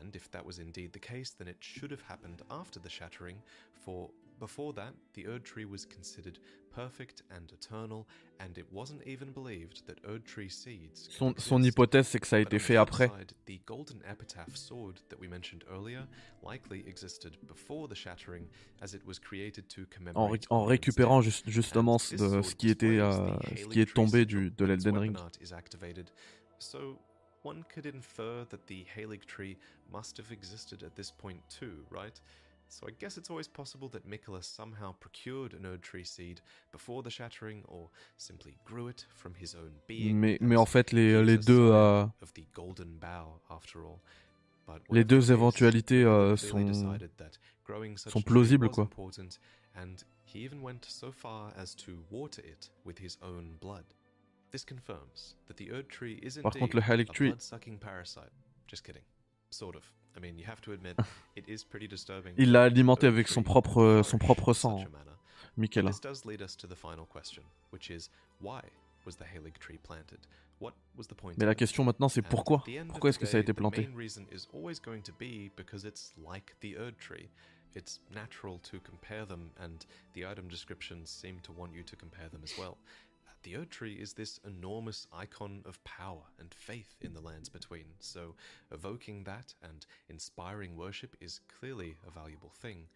And 0.00 0.16
if 0.16 0.30
that 0.30 0.46
was 0.46 0.60
indeed 0.60 0.94
the 0.94 0.98
case, 0.98 1.34
then 1.36 1.46
it 1.46 1.58
should 1.60 1.90
have 1.90 2.00
happened 2.00 2.40
after 2.50 2.78
the 2.80 2.88
shattering, 2.88 3.36
for 3.84 4.08
before 4.40 4.72
that, 4.74 4.92
the 5.14 5.26
Erd 5.28 5.44
tree 5.44 5.64
was 5.64 5.84
considered 5.86 6.38
perfect 6.74 7.22
and 7.30 7.52
eternal, 7.52 8.06
and 8.38 8.56
it 8.56 8.66
wasn't 8.72 9.02
even 9.06 9.32
believed 9.32 9.84
that 9.86 9.98
Erd 10.04 10.24
tree 10.24 10.48
seeds 10.48 11.08
Son, 11.10 11.34
son 11.36 11.62
hypothèse, 11.62 12.06
c'est 12.08 12.18
que 12.20 12.26
ça 12.26 12.36
a 12.36 12.40
été 12.40 12.58
fait 12.58 12.76
après. 12.76 13.08
the 13.46 13.60
golden 13.66 14.00
epitaph 14.10 14.56
sword 14.56 15.00
that 15.08 15.18
we 15.20 15.28
mentioned 15.28 15.62
earlier 15.70 16.06
likely 16.42 16.84
existed 16.86 17.36
before 17.46 17.86
the 17.88 17.94
shattering, 17.94 18.46
as 18.80 18.94
it 18.94 19.04
was 19.06 19.18
created 19.18 19.68
to 19.68 19.82
En, 19.82 19.86
commemorate 19.90 20.46
en 20.50 20.56
Odin's 20.62 20.68
récupérant 20.70 21.20
juste- 21.22 21.48
justement 21.50 21.98
ce, 21.98 22.14
de, 22.16 22.42
ce 22.42 22.54
qui 22.54 22.70
était 22.70 22.98
euh, 22.98 23.36
ce 23.56 23.66
qui 23.66 23.80
est 23.80 23.92
tombé 23.92 24.24
du, 24.24 24.50
de 24.50 24.64
l'Elden 24.64 24.96
Ring. 24.96 25.16
So 26.58 26.98
one 27.42 27.64
could 27.74 27.86
infer 27.86 28.44
that 28.50 28.66
the 28.66 28.84
Halig 28.96 29.26
tree 29.26 29.56
must 29.90 30.18
have 30.18 30.30
existed 30.30 30.82
at 30.82 30.94
this 30.94 31.10
point 31.10 31.40
too, 31.48 31.84
right? 31.90 32.20
So 32.70 32.86
I 32.86 32.92
guess 32.92 33.18
it's 33.18 33.30
always 33.30 33.48
possible 33.48 33.88
that 33.88 34.06
Mikola 34.08 34.44
somehow 34.44 34.94
procured 35.00 35.54
an 35.54 35.66
Erd 35.66 35.82
tree 35.82 36.04
seed 36.04 36.40
before 36.70 37.02
the 37.02 37.10
shattering, 37.10 37.64
or 37.66 37.90
simply 38.16 38.54
grew 38.64 38.86
it 38.86 39.06
from 39.12 39.34
his 39.34 39.56
own 39.56 39.72
being. 39.88 40.20
Mais, 40.20 40.38
mais 40.40 40.56
en 40.56 40.66
fait, 40.66 40.92
les, 40.92 41.20
les 41.24 41.36
deux, 41.36 41.72
euh, 41.72 42.06
of 42.22 42.32
the 42.34 42.46
golden 42.54 42.96
bough, 42.98 43.40
after 43.50 43.84
all. 43.84 44.00
But 44.66 44.82
les 44.88 45.02
deux 45.02 45.32
éventualités 45.32 46.04
euh, 46.04 46.36
sont, 46.36 46.72
sont 47.96 48.22
plausibles, 48.22 48.68
quoi. 48.70 48.84
important, 48.84 49.38
and 49.74 49.96
he 50.24 50.44
even 50.44 50.62
went 50.62 50.84
so 50.84 51.10
far 51.10 51.52
as 51.56 51.74
to 51.74 52.04
water 52.08 52.42
it 52.44 52.70
with 52.84 52.98
his 53.00 53.18
own 53.20 53.56
blood. 53.60 53.84
This 54.52 54.64
confirms 54.64 55.34
that 55.48 55.56
the 55.56 55.72
Erd 55.72 55.88
tree 55.88 56.20
is 56.22 56.38
Par 56.38 56.52
indeed 56.54 56.60
contre, 56.60 56.76
le 56.76 57.00
a 57.00 57.04
tree- 57.04 57.30
blood-sucking 57.30 57.78
parasite. 57.78 58.30
Just 58.68 58.84
kidding. 58.84 59.02
Sort 59.50 59.74
of. 59.74 59.92
I 60.16 60.20
mean, 60.20 60.38
you 60.38 60.46
have 60.46 60.60
to 60.62 60.72
admit, 60.72 60.96
it 61.36 61.48
is 61.48 61.64
pretty 61.64 61.88
disturbing. 61.88 62.34
Il 62.36 62.52
l'a 62.52 62.64
alimenté 62.64 63.06
avec 63.06 63.28
son 63.28 63.42
propre, 63.42 64.02
son 64.04 64.18
propre 64.18 64.52
sang. 64.52 64.84
Michaela. 65.56 65.90
This 65.90 66.00
does 66.00 66.24
lead 66.24 66.42
us 66.42 66.56
to 66.56 66.66
the 66.66 66.76
final 66.76 67.06
question, 67.06 67.42
which 67.70 67.90
is 67.90 68.08
why 68.40 68.62
was 69.04 69.16
the 69.16 69.24
Halig 69.24 69.58
tree 69.58 69.78
planted? 69.82 70.18
What 70.58 70.74
was 70.96 71.06
the 71.06 71.14
point 71.14 71.38
Mais 71.38 71.46
la 71.46 71.54
question 71.54 71.84
maintenant, 71.84 72.08
c'est 72.08 72.22
pourquoi 72.22 72.62
Pourquoi 72.88 73.10
est-ce 73.10 73.18
que 73.18 73.26
ça 73.26 73.38
a 73.38 73.40
été 73.40 73.54
the 73.54 73.60
main 73.60 73.96
reason 73.96 74.26
is 74.30 74.46
always 74.52 74.78
going 74.78 75.00
to 75.02 75.12
be 75.18 75.50
because 75.56 75.84
it's 75.84 76.12
like 76.18 76.54
the 76.60 76.76
Erd 76.76 76.98
tree. 76.98 77.30
It's 77.74 78.00
natural 78.12 78.58
to 78.70 78.80
compare 78.80 79.24
them, 79.24 79.52
and 79.58 79.86
the 80.14 80.26
item 80.26 80.48
descriptions 80.48 81.08
seem 81.08 81.40
to 81.44 81.52
want 81.52 81.72
you 81.72 81.84
to 81.84 81.96
compare 81.96 82.28
them 82.28 82.42
as 82.42 82.58
well. 82.58 82.76
The 83.42 83.56
Erd 83.56 83.70
tree 83.70 83.94
is 83.94 84.12
this 84.12 84.38
enormous 84.46 85.06
icon 85.14 85.62
of 85.64 85.82
power 85.82 86.24
and 86.38 86.52
faith 86.52 86.94
in 87.00 87.14
the 87.14 87.22
lands 87.22 87.48
between, 87.48 87.86
so 87.98 88.34
evoking 88.70 89.24
that 89.24 89.54
and 89.62 89.86
inspiring 90.10 90.76
worship 90.76 91.16
is 91.22 91.40
clearly 91.58 91.96
a 92.06 92.10
valuable 92.10 92.52
thing. 92.60 92.86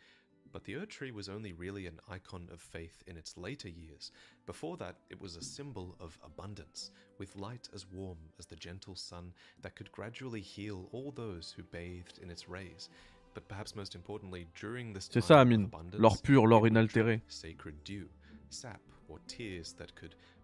But 0.52 0.64
the 0.64 0.76
Erd 0.76 0.90
tree 0.90 1.10
was 1.12 1.30
only 1.30 1.52
really 1.54 1.86
an 1.86 1.98
icon 2.10 2.48
of 2.52 2.60
faith 2.60 3.02
in 3.06 3.16
its 3.16 3.38
later 3.38 3.70
years. 3.70 4.12
Before 4.44 4.76
that, 4.76 4.96
it 5.08 5.18
was 5.18 5.36
a 5.36 5.42
symbol 5.42 5.96
of 5.98 6.18
abundance, 6.22 6.90
with 7.18 7.34
light 7.36 7.70
as 7.74 7.86
warm 7.90 8.18
as 8.38 8.44
the 8.44 8.54
gentle 8.54 8.96
sun 8.96 9.32
that 9.62 9.76
could 9.76 9.90
gradually 9.92 10.42
heal 10.42 10.90
all 10.92 11.10
those 11.10 11.54
who 11.56 11.62
bathed 11.62 12.18
in 12.22 12.30
its 12.30 12.50
rays. 12.50 12.90
But 13.32 13.48
perhaps 13.48 13.74
most 13.74 13.94
importantly, 13.94 14.46
during 14.54 14.92
this 14.92 15.08
time 15.08 15.22
ça, 15.22 15.40
of 15.40 15.64
abundance, 15.64 16.02
L'or 16.02 16.16
pur, 16.22 16.46
l'or 16.46 16.62
inaltéré. 16.68 17.22
Sacred 17.28 17.82
dew, 17.82 18.08
sap, 18.50 18.80
or 19.08 19.18
tears 19.26 19.72
that 19.72 19.94
could 19.96 20.14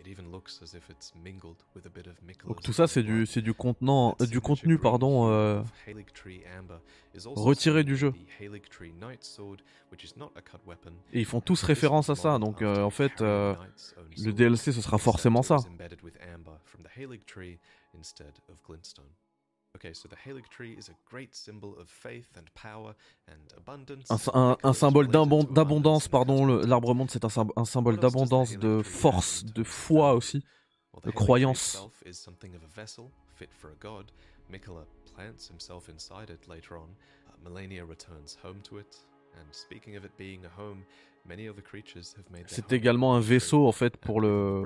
It 0.00 0.08
even 0.08 0.30
looks 0.30 0.60
as 0.62 0.74
if 0.74 0.90
it's 0.90 1.12
mingled 1.14 1.56
with 1.74 1.86
a 1.86 1.88
bit 1.88 2.06
of 2.06 2.14
Mikola's 2.22 2.48
Donc 2.56 2.62
tout 2.62 2.72
ça, 2.72 2.86
c'est 2.86 3.02
du, 3.02 3.26
c'est 3.26 3.40
du 3.42 3.54
contenant, 3.54 4.16
euh, 4.20 4.26
du 4.26 4.40
contenu, 4.40 4.76
pardon, 4.78 5.28
euh, 5.30 5.62
retiré 7.36 7.84
du 7.84 7.96
jeu. 7.96 8.12
et 11.12 11.20
ils 11.20 11.24
font 11.24 11.40
tous 11.40 11.62
référence 11.62 12.10
à 12.10 12.16
ça. 12.16 12.38
Donc 12.38 12.60
euh, 12.60 12.82
en 12.82 12.90
fait, 12.90 13.22
euh, 13.22 13.54
le 14.18 14.32
DLC, 14.32 14.72
ce 14.72 14.80
sera 14.80 14.98
forcément 14.98 15.42
ça. 15.42 15.58
Un, 24.34 24.56
un- 24.62 24.72
symbole 24.72 25.08
d'abondance, 25.08 26.08
pardon. 26.08 26.46
L'arbre 26.46 26.94
monde, 26.94 27.10
c'est 27.10 27.24
un, 27.24 27.28
sym- 27.28 27.50
un 27.56 27.64
symbole 27.64 27.98
d'abondance, 27.98 28.56
de 28.56 28.82
force, 28.82 29.44
de 29.44 29.64
foi 29.64 30.14
aussi. 30.14 30.42
De 31.02 31.10
croyance. 31.10 31.74
itself 31.74 32.02
is 32.06 32.14
something 32.14 32.54
of 32.54 32.62
a 32.62 32.68
vessel 32.80 33.10
fit 33.36 33.48
for 33.50 33.70
a 33.70 33.74
god. 33.80 34.12
Mikola 34.48 34.84
plants 35.12 35.48
himself 35.48 35.88
inside 35.88 36.30
it 36.30 36.46
later 36.46 36.76
on. 36.76 36.88
Melania 37.42 37.84
returns 37.84 38.38
home 38.42 38.60
to 38.62 38.78
it. 38.78 38.96
And 39.34 39.52
speaking 39.52 39.96
of 39.96 40.04
it 40.04 40.12
being 40.16 40.44
a 40.44 40.48
home, 40.60 40.84
many 41.24 41.48
other 41.48 41.62
creatures 41.62 42.14
have 42.16 42.30
made 42.30 42.46
their 42.46 42.54
C'est 42.54 42.72
également 42.72 43.14
un 43.14 43.20
vaisseau 43.20 43.66
en 43.66 43.72
fait 43.72 43.96
pour 43.96 44.20
le, 44.20 44.62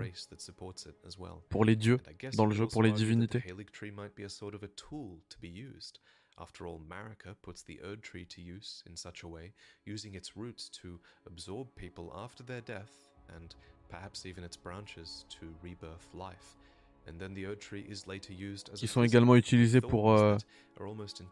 pour 1.48 1.64
les 1.64 1.76
dieux 1.76 1.98
dans 2.34 2.46
le 2.46 2.54
jeu, 2.54 2.66
pour 2.66 2.82
les 2.82 2.92
divinités. 2.92 3.40
The 3.40 3.50
Halig 3.50 3.70
tree 3.72 3.90
might 3.90 4.14
be 4.14 4.24
a 4.24 4.28
sort 4.28 4.54
of 4.54 4.62
a 4.62 4.68
tool 4.68 5.20
to 5.28 5.38
be 5.40 5.48
used. 5.48 6.00
After 6.40 6.66
all, 6.66 6.80
Marika 6.88 7.34
puts 7.42 7.62
the 7.62 7.80
Erd 7.82 8.02
tree 8.02 8.24
to 8.26 8.40
use 8.40 8.84
in 8.86 8.96
such 8.96 9.24
a 9.24 9.28
way, 9.28 9.54
using 9.84 10.14
its 10.14 10.36
roots 10.36 10.68
to 10.82 11.00
absorb 11.26 11.74
people 11.74 12.12
after 12.14 12.44
their 12.44 12.60
death, 12.60 13.08
and 13.34 13.56
perhaps 13.88 14.24
even 14.24 14.44
its 14.44 14.56
branches 14.56 15.24
to 15.30 15.52
rebirth 15.62 16.06
life. 16.14 16.56
And 17.08 17.18
then 17.18 17.34
the 17.34 17.44
Erd 17.44 17.60
tree 17.60 17.86
is 17.88 18.06
later 18.06 18.32
used 18.32 18.70
as 18.72 18.78
Qui 18.78 18.84
a 18.84 18.88
sont 18.88 19.02
également 19.02 19.34
utilisés 19.34 19.80
pour, 19.80 20.12
euh, 20.12 20.36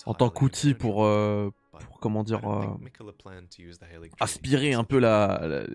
en 0.06 0.14
tant 0.14 0.30
qu'outil 0.30 0.72
pour, 0.72 1.04
euh, 1.04 1.50
pour 1.70 2.00
comment 2.00 2.24
dire, 2.24 2.40
euh, 2.48 2.64
aspirer 4.18 4.72
un 4.72 4.84
peu 4.84 4.98
la, 4.98 5.66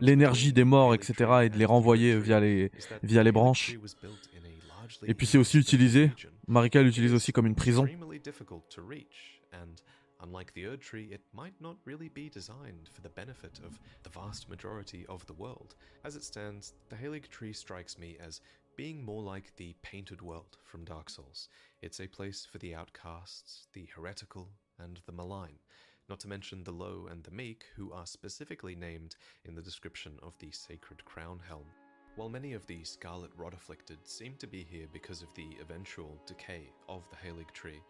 l'énergie 0.00 0.52
des 0.52 0.64
morts, 0.64 0.94
etc., 0.94 1.14
et 1.44 1.48
de 1.48 1.58
les 1.58 1.64
renvoyer 1.64 2.16
via 2.18 2.38
les, 2.38 2.70
via 3.02 3.22
les 3.24 3.32
branches. 3.32 3.76
Et 5.06 5.14
puis 5.14 5.26
c'est 5.26 5.38
aussi 5.38 5.58
utilisé. 5.58 6.12
Marika 6.46 6.82
l'utilise 6.82 7.12
is 7.12 7.14
aussi 7.14 7.32
comme 7.32 7.46
une 7.46 7.56
prison. 7.56 7.86
unlike 10.24 10.52
the 10.54 10.64
Erd 10.64 10.80
tree, 10.80 11.08
it 11.12 11.20
might 11.32 11.54
not 11.60 11.76
really 11.84 12.08
be 12.08 12.28
designed 12.28 12.88
for 12.90 13.02
the 13.02 13.08
benefit 13.10 13.60
of 13.64 13.78
the 14.02 14.10
vast 14.10 14.48
majority 14.48 15.04
of 15.08 15.24
the 15.26 15.34
world. 15.34 15.74
As 16.04 16.16
it 16.16 16.24
stands, 16.24 16.72
the 16.88 16.96
Halig 16.96 17.28
tree 17.28 17.52
strikes 17.52 17.98
me 17.98 18.16
as 18.24 18.40
being 18.76 19.04
more 19.04 19.22
like 19.22 19.54
the 19.56 19.74
painted 19.82 20.20
world 20.20 20.56
from 20.64 20.84
Dark 20.84 21.08
Souls. 21.08 21.48
It's 21.80 22.00
a 22.00 22.08
place 22.08 22.46
for 22.50 22.58
the 22.58 22.74
outcasts, 22.74 23.66
the 23.72 23.88
heretical, 23.94 24.48
and 24.78 25.00
the 25.06 25.12
malign. 25.12 25.58
Not 26.08 26.20
to 26.20 26.28
mention 26.28 26.64
the 26.64 26.72
low 26.72 27.06
and 27.10 27.22
the 27.22 27.30
meek, 27.30 27.66
who 27.76 27.92
are 27.92 28.06
specifically 28.06 28.74
named 28.74 29.16
in 29.44 29.54
the 29.54 29.62
description 29.62 30.18
of 30.22 30.36
the 30.38 30.50
sacred 30.50 31.04
crown 31.04 31.40
helm. 31.46 31.66
While 32.16 32.28
many 32.28 32.52
of 32.52 32.66
the 32.66 32.82
scarlet 32.84 33.30
Rod 33.36 33.54
afflicted 33.54 33.98
seem 34.06 34.34
to 34.38 34.46
be 34.46 34.64
here 34.64 34.86
because 34.92 35.22
of 35.22 35.32
the 35.34 35.56
eventual 35.60 36.20
decay 36.26 36.70
of 36.88 37.08
the 37.10 37.16
Halig 37.16 37.50
tree, 37.52 37.80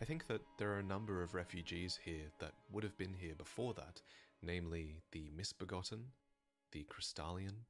I 0.00 0.04
think 0.04 0.26
that 0.26 0.42
there 0.58 0.72
are 0.72 0.78
a 0.78 0.82
number 0.82 1.22
of 1.22 1.34
refugees 1.34 1.98
here 2.02 2.30
that 2.38 2.52
would 2.70 2.84
have 2.84 2.96
been 2.98 3.14
here 3.14 3.34
before 3.34 3.74
that, 3.74 4.02
namely 4.42 5.00
the 5.12 5.30
misbegotten, 5.34 6.04
the 6.72 6.84
Crystallian, 6.84 7.64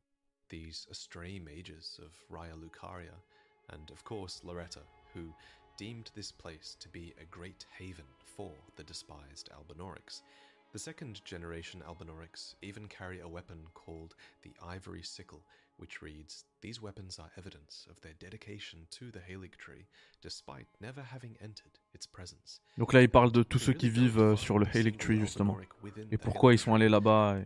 these 0.48 0.86
astray 0.90 1.38
mages 1.38 2.00
of 2.02 2.12
Raya 2.30 2.54
Lucaria, 2.54 3.14
and 3.70 3.90
of 3.90 4.04
course 4.04 4.40
Loretta, 4.44 4.82
who 5.14 5.32
deemed 5.76 6.10
this 6.14 6.32
place 6.32 6.76
to 6.80 6.88
be 6.88 7.14
a 7.20 7.24
great 7.24 7.66
haven 7.76 8.04
for 8.36 8.52
the 8.76 8.84
despised 8.84 9.50
Albinorix. 9.52 10.22
The 10.72 10.78
second 10.78 11.24
generation 11.24 11.82
Albinorix 11.86 12.54
even 12.62 12.88
carry 12.88 13.20
a 13.20 13.28
weapon 13.28 13.58
called 13.74 14.14
the 14.42 14.52
ivory 14.62 15.02
sickle, 15.02 15.42
which 15.78 16.02
reads 16.02 16.44
These 16.60 16.82
weapons 16.82 17.20
are 17.20 17.30
evidence 17.36 17.86
of 17.88 18.00
their 18.00 18.14
dedication 18.18 18.80
to 18.98 19.12
the 19.12 19.20
Halig 19.20 19.56
tree, 19.58 19.86
despite 20.22 20.66
never 20.80 21.02
having 21.02 21.36
entered 21.40 21.78
its 21.94 22.06
presence. 22.06 22.60
Donc 22.78 22.92
là, 22.92 23.02
il 23.02 23.08
parle 23.08 23.30
de 23.30 23.44
tous 23.44 23.60
ceux 23.60 23.72
qui 23.72 23.88
vivent 23.88 24.18
euh, 24.18 24.36
sur 24.36 24.58
le 24.58 24.66
Halig 24.74 24.98
Tree, 24.98 25.20
justement. 25.20 25.56
Et 26.10 26.18
pourquoi 26.18 26.54
ils 26.54 26.58
sont 26.58 26.74
allés 26.74 26.88
là-bas. 26.88 27.38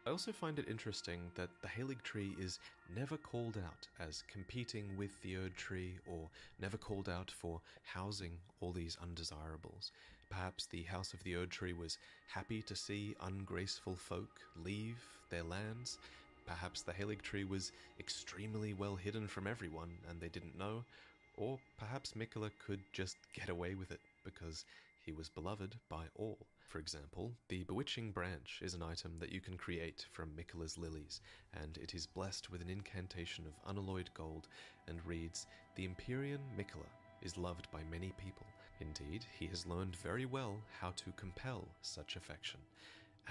I 0.08 0.10
also 0.10 0.32
find 0.32 0.58
it 0.58 0.70
interesting 0.70 1.20
that 1.34 1.50
the 1.60 1.68
Halig 1.68 2.02
tree 2.02 2.34
is 2.40 2.60
never 2.96 3.18
called 3.18 3.58
out 3.58 3.86
as 4.00 4.24
competing 4.32 4.96
with 4.96 5.20
the 5.20 5.36
Erd 5.36 5.54
tree 5.54 5.96
or 6.10 6.30
never 6.58 6.78
called 6.78 7.10
out 7.10 7.30
for 7.30 7.60
housing 7.84 8.32
all 8.62 8.72
these 8.72 8.96
undesirables. 9.02 9.92
Perhaps 10.30 10.64
the 10.64 10.84
House 10.84 11.12
of 11.12 11.22
the 11.24 11.36
Erd 11.36 11.50
tree 11.50 11.74
was 11.74 11.98
happy 12.26 12.62
to 12.62 12.74
see 12.74 13.16
ungraceful 13.20 13.96
folk 13.96 14.40
leave 14.64 14.96
their 15.28 15.42
lands. 15.42 15.98
Perhaps 16.46 16.80
the 16.80 16.92
Halig 16.92 17.20
tree 17.20 17.44
was 17.44 17.70
extremely 18.00 18.72
well 18.72 18.96
hidden 18.96 19.28
from 19.28 19.46
everyone 19.46 19.90
and 20.08 20.18
they 20.18 20.30
didn't 20.30 20.58
know. 20.58 20.82
Or 21.36 21.58
perhaps 21.78 22.14
Mikola 22.14 22.50
could 22.66 22.80
just 22.94 23.18
get 23.34 23.50
away 23.50 23.74
with 23.74 23.90
it 23.90 24.00
because 24.24 24.64
he 25.04 25.12
was 25.12 25.28
beloved 25.28 25.74
by 25.90 26.04
all. 26.16 26.38
For 26.68 26.78
example, 26.78 27.32
the 27.48 27.64
Bewitching 27.64 28.12
Branch 28.12 28.60
is 28.60 28.74
an 28.74 28.82
item 28.82 29.16
that 29.20 29.32
you 29.32 29.40
can 29.40 29.56
create 29.56 30.04
from 30.12 30.36
Mikola's 30.36 30.76
lilies, 30.76 31.22
and 31.54 31.78
it 31.78 31.94
is 31.94 32.06
blessed 32.06 32.50
with 32.50 32.60
an 32.60 32.68
incantation 32.68 33.46
of 33.46 33.54
unalloyed 33.66 34.10
gold 34.12 34.48
and 34.86 35.04
reads 35.06 35.46
The 35.76 35.86
Empyrean 35.86 36.42
Mikola 36.58 36.90
is 37.22 37.38
loved 37.38 37.70
by 37.70 37.80
many 37.90 38.12
people. 38.18 38.46
Indeed, 38.80 39.24
he 39.38 39.46
has 39.46 39.66
learned 39.66 39.96
very 39.96 40.26
well 40.26 40.60
how 40.78 40.90
to 40.90 41.10
compel 41.12 41.66
such 41.80 42.16
affection. 42.16 42.60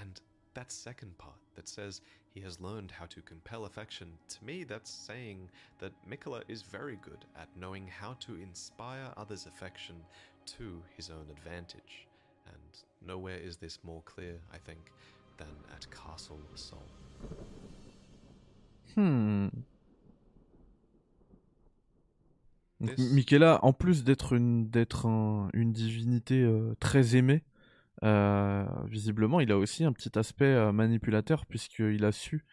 And 0.02 0.20
that 0.56 0.72
second 0.72 1.16
part 1.20 1.38
that 1.56 1.68
says 1.68 2.02
he 2.34 2.40
has 2.42 2.60
learned 2.60 2.90
how 2.90 3.06
to 3.06 3.22
compel 3.22 3.66
affection, 3.66 4.14
to 4.30 4.44
me 4.44 4.64
that's 4.64 4.90
saying 4.90 5.48
that 5.78 5.94
Mikola 6.10 6.42
is 6.48 6.64
very 6.64 6.98
good 7.04 7.24
at 7.40 7.56
knowing 7.56 7.86
how 7.86 8.14
to 8.22 8.34
inspire 8.42 9.14
others' 9.16 9.46
affection 9.46 9.98
to 10.58 10.82
his 10.96 11.12
own 11.12 11.28
advantage. 11.30 12.08
And 13.02 13.08
nowhere 13.08 13.40
is 13.44 13.58
this 13.60 13.80
more 13.84 14.02
clear, 14.04 14.40
I 14.54 14.58
think, 14.60 14.80
than 15.38 15.48
at 15.76 15.88
Castle 15.90 16.40
Sol. 16.56 16.80
Hmm. 18.96 19.50
Donc, 22.80 22.98
Michaela, 22.98 23.60
en 23.64 23.74
plus 23.74 24.04
d'être 24.04 24.34
une, 24.34 24.70
d'être 24.70 25.08
un- 25.08 25.50
une 25.54 25.74
divinité 25.74 26.42
euh, 26.44 26.76
très 26.80 27.16
aimée, 27.16 27.44
euh, 28.04 28.66
visiblement, 28.86 29.40
il 29.40 29.52
a 29.52 29.58
aussi 29.58 29.84
un 29.84 29.92
petit 29.94 30.18
aspect 30.20 30.46
euh, 30.46 30.72
manipulateur 30.72 31.46
puisqu'il 31.48 32.06
a 32.06 32.12
su 32.12 32.46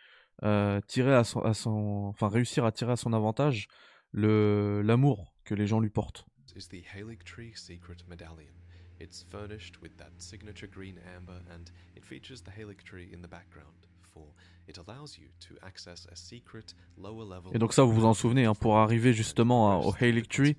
euh, 0.42 0.80
tirer 0.86 1.14
à 1.14 1.24
son, 1.24 1.40
à 1.40 1.52
son, 1.52 2.06
enfin 2.08 2.28
réussir 2.28 2.64
à 2.64 2.72
tirer 2.72 2.92
à 2.92 2.96
son 2.96 3.12
avantage 3.12 3.68
le 4.12 4.80
l'amour 4.82 5.34
que 5.44 5.54
les 5.54 5.66
gens 5.66 5.80
lui 5.80 5.90
portent. 5.90 6.24
is 6.56 6.68
the 6.68 6.82
Halig 6.94 7.22
Tree 7.24 7.52
Secret 7.54 7.96
Medallion? 8.08 8.54
It's 9.00 9.24
furnished 9.30 9.80
with 9.82 9.96
that 9.98 10.10
signature 10.18 10.68
green 10.68 10.98
amber 11.16 11.40
and 11.52 11.64
it 11.96 12.04
features 12.04 12.42
the 12.42 12.50
Halig 12.52 12.82
Tree 12.84 13.10
in 13.12 13.20
the 13.22 13.28
background, 13.28 13.74
for 14.12 14.22
it 14.68 14.78
allows 14.78 15.18
you 15.18 15.26
to 15.48 15.54
access 15.66 16.06
a 16.12 16.14
secret 16.16 16.74
lower 16.96 17.24
level. 17.24 17.50
Et 17.54 17.58
donc 17.58 17.72
ça, 17.72 17.82
vous 17.82 17.92
vous 17.92 18.04
en 18.04 18.14
souvenez, 18.14 18.44
hein, 18.46 18.54
pour 18.54 18.76
arriver 18.78 19.12
justement 19.12 19.72
à- 19.72 19.84
au 19.84 19.92
Halig 20.00 20.28
Tree, 20.28 20.56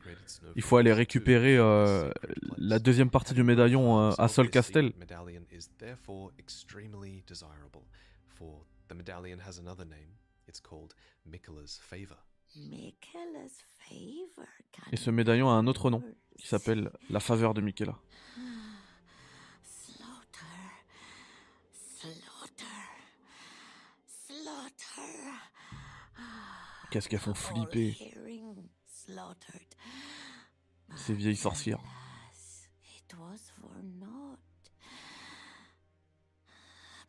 il 0.55 0.61
faut 0.61 0.77
aller 0.77 0.91
récupérer 0.93 1.57
euh, 1.57 2.11
la 2.57 2.77
deuxième 2.79 3.09
partie 3.09 3.33
du 3.33 3.43
médaillon 3.43 3.99
euh, 3.99 4.11
à 4.17 4.27
Sol 4.27 4.49
Castel. 4.49 4.91
medallion 4.99 5.41
is 5.51 5.69
therefore 5.79 6.31
extremely 6.37 7.23
desirable, 7.27 7.83
for 8.27 8.65
the 8.89 8.93
medallion 8.93 9.37
has 9.39 9.59
another 9.59 9.85
name. 9.85 10.17
It's 10.47 10.59
called 10.59 10.93
Mikola's 11.25 11.79
Favor. 11.81 12.17
Et 14.91 14.97
ce 14.97 15.09
médaillon 15.09 15.49
a 15.49 15.53
un 15.53 15.67
autre 15.67 15.89
nom 15.89 16.01
qui 16.37 16.47
s'appelle 16.47 16.91
la 17.09 17.19
faveur 17.19 17.53
de 17.53 17.61
Michaela. 17.61 17.97
Qu'est-ce 26.91 27.09
qu'elles 27.09 27.19
font 27.19 27.33
flipper. 27.33 27.97
ces 30.95 31.13
vieilles 31.13 31.35
sorcières. 31.35 31.81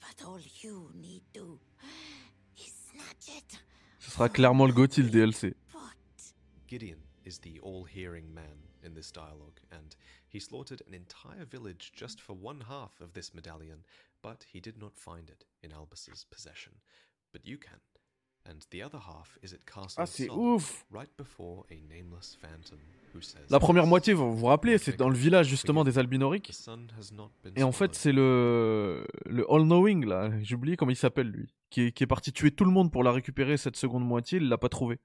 But 0.00 0.24
all 0.24 0.40
you 0.62 0.90
need 0.94 1.22
do 1.32 1.58
is 2.56 2.72
snatch 2.90 3.28
it. 3.36 3.60
Ce 4.06 4.12
sera 4.12 4.28
clairement 4.28 4.66
le 4.66 4.72
le 4.72 5.10
DLC. 5.10 5.56
Gideon 6.68 6.98
is 7.24 7.40
the 7.40 7.58
all 7.60 7.84
hearing 7.84 8.32
man 8.32 8.56
in 8.84 8.94
this 8.94 9.10
dialogue, 9.10 9.58
and 9.72 9.96
he 10.28 10.38
slaughtered 10.38 10.80
an 10.86 10.94
entire 10.94 11.44
village 11.44 11.90
just 11.92 12.20
for 12.20 12.36
one 12.40 12.60
half 12.68 13.00
of 13.00 13.14
this 13.14 13.34
medallion, 13.34 13.82
but 14.22 14.46
he 14.54 14.60
did 14.60 14.78
not 14.78 14.92
find 14.94 15.28
it 15.28 15.44
in 15.64 15.72
Albus's 15.72 16.24
possession. 16.24 16.74
But 17.32 17.44
you 17.44 17.58
can. 17.58 17.80
And 18.48 18.60
the 18.70 18.80
other 18.80 19.00
half 19.00 19.38
is 19.42 19.52
at 19.52 19.66
Castle 19.66 20.00
Ah, 20.00 20.06
c'est 20.06 20.30
ouf 20.30 20.86
right 20.92 21.10
before 21.18 21.64
a 21.72 21.80
nameless 21.92 22.36
phantom 22.40 22.78
who 23.12 23.20
says 23.20 23.40
La 23.50 23.58
première 23.58 23.88
moitié, 23.88 24.14
vous 24.14 24.36
vous 24.36 24.46
rappelez, 24.46 24.78
c'est 24.78 24.96
dans 24.96 25.08
le 25.08 25.16
village 25.16 25.48
justement 25.48 25.82
des 25.82 25.98
Albinoriques. 25.98 26.52
Et 27.56 27.62
en 27.64 27.72
fait, 27.72 27.96
c'est 27.96 28.12
le, 28.12 29.04
le 29.26 29.44
All-Knowing, 29.50 30.06
là, 30.06 30.30
j'ai 30.42 30.54
oublié 30.54 30.76
comment 30.76 30.92
il 30.92 30.96
s'appelle 30.96 31.28
lui, 31.28 31.52
qui 31.70 31.82
est, 31.82 32.06
parti 32.06 32.32
tuer 32.32 32.50
tout 32.50 32.64
le 32.64 32.70
monde 32.70 32.92
pour 32.92 33.02
la 33.02 33.12
récupérer 33.12 33.56
cette 33.56 33.76
seconde 33.76 34.04
moitié, 34.04 34.38
il 34.38 34.48
l'a 34.48 34.58
pas 34.58 34.68
trouvée. 34.68 35.00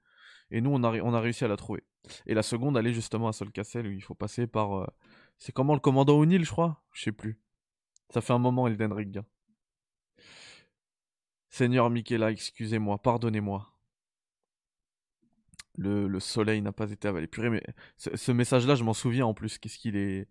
Et 0.50 0.60
nous, 0.60 0.70
on 0.70 0.82
a, 0.82 1.20
réussi 1.20 1.44
à 1.44 1.48
la 1.48 1.56
trouver. 1.56 1.82
Et 2.26 2.34
la 2.34 2.42
seconde, 2.42 2.76
elle 2.76 2.86
est 2.86 2.92
justement 2.92 3.28
à 3.28 3.32
Sol 3.32 3.50
Castle, 3.50 3.86
où 3.86 3.90
il 3.90 4.02
faut 4.02 4.14
passer 4.14 4.46
par. 4.46 4.74
euh, 4.74 4.86
C'est 5.38 5.52
comment 5.52 5.74
le 5.74 5.80
commandant 5.80 6.18
O'Neill, 6.18 6.44
je 6.44 6.50
crois? 6.50 6.82
Je 6.92 7.02
sais 7.02 7.12
plus. 7.12 7.40
Ça 8.10 8.20
fait 8.20 8.32
un 8.32 8.38
moment, 8.38 8.66
Elden 8.68 8.92
Ring. 8.92 9.22
Seigneur 11.48 11.90
Michaela, 11.90 12.30
excusez-moi, 12.30 12.98
pardonnez-moi. 12.98 13.72
Le, 15.76 16.06
le 16.06 16.20
soleil 16.20 16.60
n'a 16.60 16.72
pas 16.72 16.90
été 16.90 17.08
avalé. 17.08 17.26
Purée, 17.26 17.48
mais 17.48 17.62
ce, 17.96 18.32
message-là, 18.32 18.74
je 18.74 18.84
m'en 18.84 18.92
souviens 18.92 19.26
en 19.26 19.34
plus. 19.34 19.58
Qu'est-ce 19.58 19.78
qu'il 19.78 19.96
est. 19.96 20.28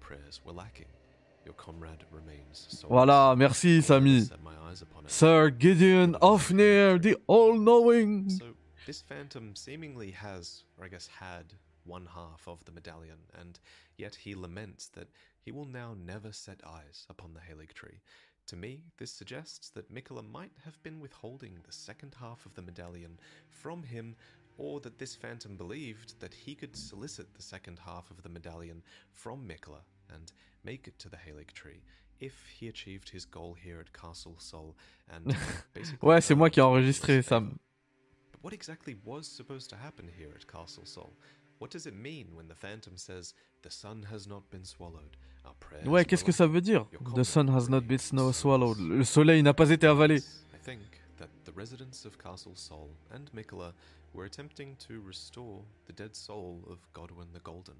Prayers. 0.00 1.01
Your 1.44 1.54
comrade 1.54 2.04
remains 2.12 2.84
Voilà, 2.88 3.36
merci, 3.36 3.80
Samy. 3.80 4.22
set 4.28 4.42
my 4.42 4.54
eyes 4.68 4.82
upon 4.82 5.04
it. 5.04 5.10
Sir 5.10 5.50
Gideon 5.50 6.14
Ofnir, 6.22 7.02
the 7.02 7.16
all-knowing. 7.26 8.30
So 8.30 8.54
this 8.86 9.00
phantom 9.02 9.56
seemingly 9.56 10.12
has, 10.12 10.64
or 10.78 10.84
I 10.84 10.88
guess 10.88 11.08
had, 11.08 11.54
one 11.84 12.06
half 12.06 12.46
of 12.46 12.64
the 12.64 12.72
medallion, 12.72 13.18
and 13.38 13.58
yet 13.96 14.14
he 14.14 14.34
laments 14.34 14.88
that 14.90 15.08
he 15.40 15.50
will 15.50 15.64
now 15.64 15.96
never 16.06 16.32
set 16.32 16.60
eyes 16.64 17.06
upon 17.10 17.34
the 17.34 17.40
Halig 17.40 17.72
tree. 17.72 18.00
To 18.46 18.56
me, 18.56 18.82
this 18.98 19.10
suggests 19.10 19.68
that 19.70 19.92
Mikola 19.92 20.22
might 20.22 20.52
have 20.64 20.80
been 20.82 21.00
withholding 21.00 21.58
the 21.64 21.72
second 21.72 22.14
half 22.20 22.46
of 22.46 22.54
the 22.54 22.62
medallion 22.62 23.18
from 23.48 23.82
him, 23.82 24.14
or 24.58 24.80
that 24.80 24.98
this 24.98 25.16
phantom 25.16 25.56
believed 25.56 26.20
that 26.20 26.34
he 26.34 26.54
could 26.54 26.76
solicit 26.76 27.34
the 27.34 27.42
second 27.42 27.80
half 27.84 28.10
of 28.10 28.22
the 28.22 28.28
medallion 28.28 28.82
from 29.12 29.48
Mikola 29.48 29.80
and 30.14 30.32
make 30.64 30.86
it 30.86 30.98
to 30.98 31.08
the 31.08 31.16
Halig 31.16 31.52
tree 31.52 31.82
if 32.20 32.34
he 32.58 32.68
achieved 32.68 33.10
his 33.10 33.24
goal 33.24 33.54
here 33.54 33.80
at 33.80 33.92
Castle 33.92 34.36
Sol 34.38 34.76
and 35.08 35.32
uh, 35.32 35.34
basically 35.74 36.08
Ouais, 36.08 36.20
c'est 36.20 36.34
moi 36.34 36.50
qui 36.50 36.60
ai 36.60 36.62
enregistré 36.62 37.22
ça. 37.22 37.40
But 37.40 38.42
what 38.42 38.52
exactly 38.52 38.96
was 39.04 39.26
supposed 39.26 39.68
to 39.70 39.76
happen 39.76 40.08
here 40.18 40.30
at 40.34 40.46
Castle 40.46 40.84
Sol? 40.86 41.12
What 41.58 41.70
does 41.70 41.86
it 41.86 41.94
mean 41.94 42.34
when 42.34 42.48
the 42.48 42.54
Phantom 42.54 42.96
says 42.96 43.34
the 43.62 43.70
sun 43.70 44.06
has 44.10 44.26
not 44.26 44.42
been 44.50 44.64
swallowed? 44.64 45.16
Our 45.44 45.54
prayers 45.60 45.86
Ouais, 45.86 46.04
qu'est-ce 46.04 46.24
que 46.24 46.32
ça 46.32 46.46
veut 46.46 46.60
dire 46.60 46.86
The 47.14 47.24
sun 47.24 47.48
has 47.48 47.68
not 47.68 47.82
been 47.82 47.98
swallowed. 48.32 48.78
Le 48.78 49.04
soleil 49.04 49.42
n'a 49.42 49.54
pas 49.54 49.70
été 49.70 49.86
avalé. 49.86 50.16
I 50.54 50.58
think 50.64 50.80
that 51.18 51.28
the 51.44 51.52
residents 51.56 52.04
of 52.04 52.18
Castle 52.18 52.54
Sol 52.54 52.90
and 53.12 53.30
Mikola 53.34 53.72
were 54.12 54.24
attempting 54.24 54.76
to 54.88 55.00
restore 55.00 55.62
the 55.86 55.92
dead 55.92 56.14
soul 56.14 56.62
of 56.68 56.78
Godwin 56.92 57.28
the 57.32 57.40
Golden. 57.40 57.74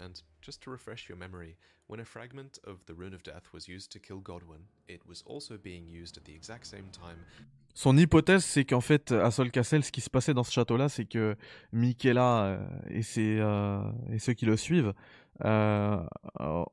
And 0.00 0.22
just 0.40 0.62
to 0.62 0.70
refresh 0.70 1.08
your 1.08 1.18
memory, 1.18 1.56
when 1.88 2.00
a 2.00 2.04
fragment 2.04 2.58
of 2.64 2.84
the 2.86 2.94
Rune 2.94 3.14
of 3.14 3.22
Death 3.22 3.52
was 3.52 3.66
used 3.68 3.90
to 3.92 3.98
kill 3.98 4.20
Godwin, 4.20 4.68
it 4.86 5.00
was 5.06 5.22
also 5.26 5.56
being 5.58 5.88
used 5.88 6.16
at 6.16 6.24
the 6.24 6.34
exact 6.34 6.66
same 6.66 6.88
time 6.92 7.18
Son 7.74 7.96
hypothèse, 7.96 8.44
c'est 8.44 8.64
qu'en 8.64 8.80
fait, 8.80 9.12
à 9.12 9.30
Sol 9.30 9.52
Castle, 9.52 9.84
ce 9.84 9.92
qui 9.92 10.00
se 10.00 10.10
passait 10.10 10.34
dans 10.34 10.42
ce 10.42 10.50
château-là, 10.50 10.88
c'est 10.88 11.04
que 11.04 11.36
Michaela 11.72 12.44
euh, 12.44 12.58
et, 12.90 13.02
ses, 13.02 13.38
euh, 13.38 13.80
et 14.10 14.18
ceux 14.18 14.32
qui 14.32 14.46
le 14.46 14.56
suivent 14.56 14.94
euh, 15.44 16.02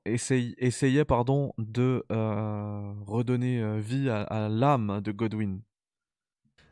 essayaient, 0.05 0.55
essayaient, 0.57 1.05
pardon, 1.05 1.53
de 1.59 2.03
euh, 2.11 2.93
redonner 3.05 3.61
euh, 3.61 3.78
vie 3.80 4.09
à, 4.09 4.23
à 4.23 4.49
l'âme 4.49 4.99
de 5.01 5.11
Godwin. 5.11 5.61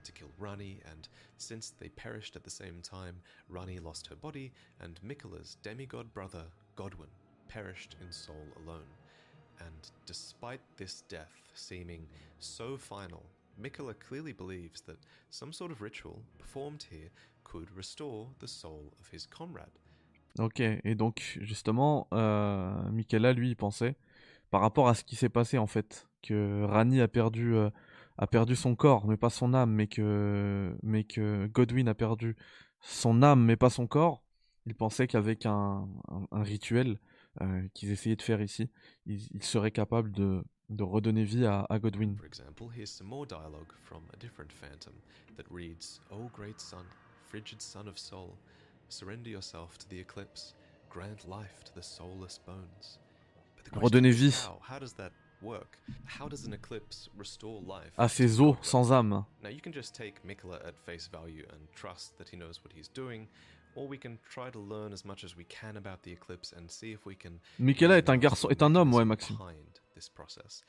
to 0.04 0.12
kill 0.12 0.30
Rani, 0.40 0.82
and 0.86 1.08
since 1.44 1.74
they 1.80 1.90
perished 1.90 2.36
at 2.36 2.44
the 2.44 2.50
same 2.50 2.82
time, 2.82 3.22
Rani 3.50 3.80
lost 3.80 4.08
her 4.08 4.16
body, 4.16 4.52
and 4.80 5.00
Mikola's 5.02 5.58
demigod 5.62 6.14
brother, 6.14 6.46
Godwin, 6.76 7.10
perished 7.48 7.96
in 8.02 8.12
soul 8.12 8.48
alone. 8.66 8.90
And 9.60 9.92
despite 10.06 10.62
this 10.78 11.04
death 11.10 11.32
seeming 11.54 12.08
so 12.40 12.78
final, 12.78 13.24
Mikola 13.62 13.94
clearly 14.00 14.34
believes 14.34 14.82
that 14.82 14.98
some 15.30 15.54
sort 15.54 15.72
of 15.72 15.82
ritual 15.82 16.22
performed 16.40 16.86
here 16.90 17.10
could 17.44 17.70
restore 17.76 18.28
the 18.40 18.48
soul 18.48 18.92
of 19.00 19.10
his 19.10 19.28
comrade. 19.28 19.80
Ok, 20.40 20.62
et 20.62 20.96
donc 20.96 21.38
justement, 21.42 22.08
euh, 22.12 22.90
Michaela, 22.90 23.34
lui, 23.34 23.50
il 23.50 23.56
pensait, 23.56 23.96
par 24.50 24.62
rapport 24.62 24.88
à 24.88 24.96
ce 24.96 25.04
qui 25.04 25.16
s'est 25.16 25.30
passé 25.30 25.60
en 25.60 25.68
fait, 25.68 26.08
que 26.24 26.64
Rani 26.64 27.02
a 27.02 27.08
perdu, 27.08 27.56
euh, 27.56 27.70
a 28.24 28.28
perdu 28.28 28.56
son 28.56 28.74
corps, 28.76 29.06
mais 29.06 29.18
pas 29.18 29.30
son 29.30 29.54
âme, 29.54 29.72
mais 29.72 29.88
que, 29.88 30.76
mais 30.82 31.04
que 31.04 31.48
Godwin 31.48 31.90
a 31.90 31.94
perdu 31.94 32.38
son 32.80 33.22
âme, 33.22 33.44
mais 33.44 33.58
pas 33.58 33.70
son 33.70 33.86
corps, 33.86 34.24
il 34.66 34.76
pensait 34.76 35.08
qu'avec 35.08 35.46
un, 35.46 35.90
un, 36.08 36.26
un 36.32 36.42
rituel 36.44 37.00
euh, 37.42 37.68
qu'ils 37.74 37.92
essayaient 37.92 38.16
de 38.16 38.22
faire 38.22 38.42
ici, 38.42 38.70
ils, 39.06 39.28
ils 39.34 39.44
seraient 39.44 39.72
capables 39.72 40.12
de, 40.12 40.42
de 40.70 40.84
redonner 40.84 41.26
vie 41.26 41.46
à, 41.46 41.66
à 41.70 41.80
Godwin. 41.80 42.16
For 42.16 42.26
example, 42.26 42.70
here's 42.74 42.90
some 42.90 43.08
more 43.08 43.26
dialogue 43.28 43.74
from 43.84 44.04
a 44.14 44.18
different 44.18 44.54
phantom 44.54 44.94
that 45.36 45.44
reads, 45.52 46.00
O 46.10 46.30
great 46.34 46.62
sun, 46.62 46.86
frigid 47.28 47.62
sun 47.62 47.90
of 47.90 47.98
soul, 47.98 48.38
surrender 48.88 49.30
yourself 49.30 49.78
to 49.80 49.88
the 49.90 50.00
eclipse, 50.00 50.56
grant 50.90 51.28
life 51.28 51.66
to 51.66 51.74
the 51.74 51.84
soulless 51.84 52.40
bones. 52.46 53.00
Redonner 53.76 54.12
vie. 54.12 54.32
How? 54.48 54.60
How 54.62 54.80
does 54.80 54.94
that 54.94 55.12
work? 55.44 55.78
How 56.06 56.28
does 56.28 56.46
an 56.46 56.54
eclipse 56.54 57.10
restore 57.18 57.62
life? 57.62 57.92
À 57.98 58.08
to 58.08 58.10
ses 58.10 58.40
os, 58.40 58.56
Godwin? 58.56 58.64
sans 58.64 58.90
âme. 58.92 59.26
Now 59.44 59.50
you 59.50 59.62
can 59.62 59.74
just 59.74 59.94
take 59.96 60.24
Mikola 60.26 60.66
at 60.68 60.78
face 60.86 61.08
value 61.12 61.46
and 61.52 61.60
trust 61.76 62.18
that 62.18 62.30
he 62.30 62.38
knows 62.38 62.64
what 62.64 62.74
he's 62.74 62.88
doing, 62.88 63.28
or 63.76 63.88
we 63.88 63.98
can 63.98 64.18
try 64.30 64.50
to 64.50 64.60
learn 64.60 64.94
as 64.94 65.04
much 65.06 65.24
as 65.24 65.36
we 65.36 65.44
can 65.46 65.78
about 65.78 66.02
the 66.04 66.12
eclipse 66.12 66.54
and 66.54 66.70
see 66.70 66.92
if 66.94 67.06
we 67.06 67.16
can 67.16 67.40
Michaela 67.60 67.98
est 67.98 68.10
un 68.10 68.14
learn 68.14 68.22
garçon, 68.22 68.48
the 68.48 68.52
est 68.52 68.62
un 68.64 68.76
homme, 68.76 68.94
ouais, 68.94 69.04
mechanism 69.04 69.08
Maxime. 69.08 69.38
behind 69.38 69.80
this 69.96 70.10
process. 70.10 70.64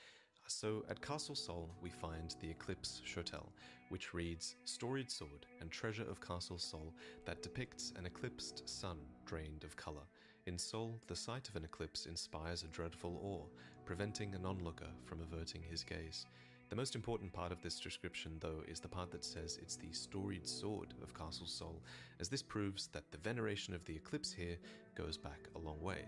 So 0.46 0.84
at 0.90 1.00
Castle 1.00 1.34
Sol, 1.34 1.70
we 1.82 1.88
find 1.90 2.34
the 2.42 2.50
Eclipse 2.50 3.00
Chotel, 3.06 3.46
which 3.88 4.12
reads 4.12 4.56
Storied 4.66 5.10
Sword 5.10 5.46
and 5.62 5.70
Treasure 5.70 6.04
of 6.10 6.20
Castle 6.20 6.58
Sol 6.58 6.92
that 7.24 7.42
depicts 7.42 7.94
an 7.96 8.04
eclipsed 8.04 8.68
sun 8.68 8.98
drained 9.24 9.64
of 9.64 9.74
colour. 9.76 10.04
In 10.46 10.58
Sol, 10.58 11.00
the 11.06 11.16
sight 11.16 11.48
of 11.48 11.56
an 11.56 11.64
eclipse 11.64 12.04
inspires 12.04 12.62
a 12.62 12.66
dreadful 12.66 13.18
awe, 13.22 13.46
preventing 13.84 14.34
an 14.34 14.44
onlooker 14.44 14.88
from 15.04 15.20
averting 15.20 15.62
his 15.62 15.84
gaze. 15.84 16.26
The 16.70 16.76
most 16.76 16.94
important 16.94 17.32
part 17.32 17.52
of 17.52 17.60
this 17.60 17.78
description, 17.78 18.32
though, 18.40 18.62
is 18.66 18.80
the 18.80 18.88
part 18.88 19.10
that 19.12 19.24
says 19.24 19.58
it's 19.62 19.76
the 19.76 19.92
storied 19.92 20.46
sword 20.46 20.94
of 21.02 21.14
Castle 21.14 21.46
Sol, 21.46 21.82
as 22.20 22.28
this 22.28 22.42
proves 22.42 22.88
that 22.88 23.04
the 23.12 23.18
veneration 23.18 23.74
of 23.74 23.84
the 23.84 23.94
eclipse 23.94 24.32
here 24.32 24.56
goes 24.94 25.16
back 25.16 25.48
a 25.54 25.58
long 25.58 25.80
way. 25.82 26.04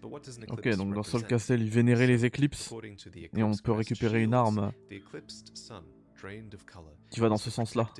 But 0.00 0.10
what 0.10 0.22
does 0.24 0.38
an 0.38 0.44
Ok, 0.48 0.68
donc 0.76 0.94
dans 0.94 1.06
Sol? 1.06 1.22
Castle, 1.24 1.60
il 1.60 1.70
vénérait 1.70 2.06
les 2.06 2.24
éclipses, 2.24 2.66
According 2.66 2.96
to 2.96 3.10
the 3.10 3.28
et 3.36 3.42
on 3.42 3.54
peut 3.62 3.72
récupérer 3.72 4.22
une 4.22 4.32
arme 4.34 4.72
The 4.88 4.94
eclipsed 4.94 5.56
sun, 5.56 5.84
drained 6.18 6.54
of 6.54 6.64
color, 6.64 6.96
qui 7.10 7.20
va 7.20 7.28
dans 7.28 7.36
ce 7.36 7.50
sens-là. 7.50 7.92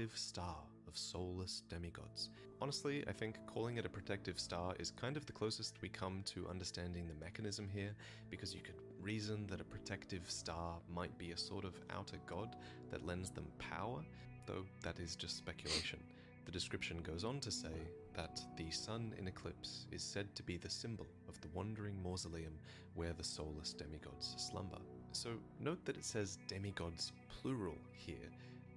Honestly, 2.62 3.02
I 3.08 3.12
think 3.12 3.36
calling 3.46 3.78
it 3.78 3.86
a 3.86 3.88
protective 3.88 4.38
star 4.38 4.74
is 4.78 4.90
kind 4.90 5.16
of 5.16 5.24
the 5.24 5.32
closest 5.32 5.80
we 5.80 5.88
come 5.88 6.22
to 6.26 6.46
understanding 6.46 7.08
the 7.08 7.24
mechanism 7.24 7.66
here, 7.72 7.94
because 8.28 8.54
you 8.54 8.60
could 8.60 8.74
reason 9.00 9.46
that 9.46 9.62
a 9.62 9.64
protective 9.64 10.30
star 10.30 10.74
might 10.94 11.16
be 11.16 11.30
a 11.30 11.36
sort 11.38 11.64
of 11.64 11.80
outer 11.88 12.18
god 12.26 12.56
that 12.90 13.06
lends 13.06 13.30
them 13.30 13.46
power, 13.58 14.04
though 14.46 14.66
that 14.82 15.00
is 15.00 15.16
just 15.16 15.38
speculation. 15.38 15.98
The 16.44 16.52
description 16.52 17.00
goes 17.00 17.24
on 17.24 17.40
to 17.40 17.50
say 17.50 17.72
that 18.12 18.42
the 18.58 18.70
sun 18.70 19.14
in 19.18 19.26
eclipse 19.26 19.86
is 19.90 20.02
said 20.02 20.34
to 20.34 20.42
be 20.42 20.58
the 20.58 20.68
symbol 20.68 21.06
of 21.30 21.40
the 21.40 21.48
wandering 21.54 22.02
mausoleum 22.02 22.58
where 22.94 23.14
the 23.14 23.24
soulless 23.24 23.72
demigods 23.72 24.34
slumber. 24.36 24.78
So 25.12 25.30
note 25.60 25.82
that 25.86 25.96
it 25.96 26.04
says 26.04 26.36
demigods 26.46 27.12
plural 27.28 27.78
here. 27.92 28.28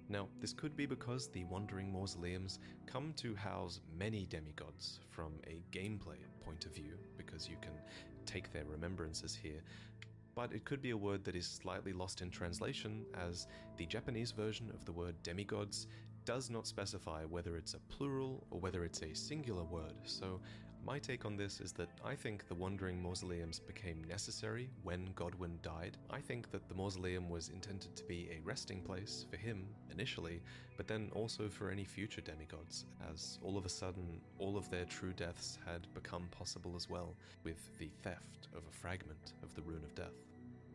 Now, 0.08 0.28
this 0.40 0.52
could 0.52 0.76
be 0.76 0.86
because 0.86 1.28
the 1.28 1.44
wandering 1.44 1.90
mausoleums 1.90 2.58
come 2.86 3.14
to 3.16 3.34
house 3.34 3.80
many 3.98 4.26
demigods 4.26 5.00
from 5.10 5.32
a 5.46 5.62
gameplay 5.76 6.18
point 6.44 6.66
of 6.66 6.74
view, 6.74 6.98
because 7.16 7.48
you 7.48 7.56
can 7.62 7.72
take 8.26 8.52
their 8.52 8.64
remembrances 8.66 9.34
here. 9.34 9.62
But 10.34 10.52
it 10.52 10.64
could 10.64 10.82
be 10.82 10.90
a 10.90 10.96
word 10.96 11.24
that 11.24 11.36
is 11.36 11.46
slightly 11.46 11.92
lost 11.92 12.20
in 12.20 12.30
translation, 12.30 13.06
as 13.28 13.46
the 13.76 13.86
Japanese 13.86 14.32
version 14.32 14.70
of 14.74 14.84
the 14.84 14.92
word 14.92 15.14
demigods 15.22 15.86
does 16.24 16.50
not 16.50 16.66
specify 16.66 17.24
whether 17.24 17.56
it's 17.56 17.74
a 17.74 17.78
plural 17.80 18.46
or 18.50 18.58
whether 18.58 18.84
it's 18.84 19.02
a 19.02 19.14
singular 19.14 19.64
word. 19.64 19.94
So, 20.04 20.40
my 20.84 20.98
take 20.98 21.24
on 21.24 21.36
this 21.36 21.60
is 21.60 21.72
that 21.72 21.88
I 22.04 22.14
think 22.14 22.46
the 22.46 22.54
wandering 22.54 23.02
mausoleums 23.02 23.58
became 23.58 24.04
necessary 24.08 24.68
when 24.82 25.08
Godwin 25.14 25.58
died. 25.62 25.96
I 26.10 26.20
think 26.20 26.50
that 26.50 26.68
the 26.68 26.74
mausoleum 26.74 27.30
was 27.30 27.48
intended 27.48 27.96
to 27.96 28.04
be 28.04 28.28
a 28.30 28.40
resting 28.44 28.82
place 28.82 29.24
for 29.30 29.36
him 29.36 29.64
initially, 29.90 30.42
but 30.76 30.86
then 30.86 31.10
also 31.14 31.48
for 31.48 31.70
any 31.70 31.84
future 31.84 32.20
demigods, 32.20 32.84
as 33.10 33.38
all 33.42 33.56
of 33.56 33.64
a 33.64 33.68
sudden 33.68 34.20
all 34.38 34.56
of 34.56 34.68
their 34.70 34.84
true 34.84 35.12
deaths 35.14 35.58
had 35.64 35.86
become 35.94 36.28
possible 36.30 36.74
as 36.76 36.90
well, 36.90 37.16
with 37.44 37.70
the 37.78 37.90
theft 38.02 38.48
of 38.54 38.62
a 38.68 38.72
fragment 38.72 39.32
of 39.42 39.54
the 39.54 39.62
Rune 39.62 39.84
of 39.84 39.94
Death. 39.94 40.18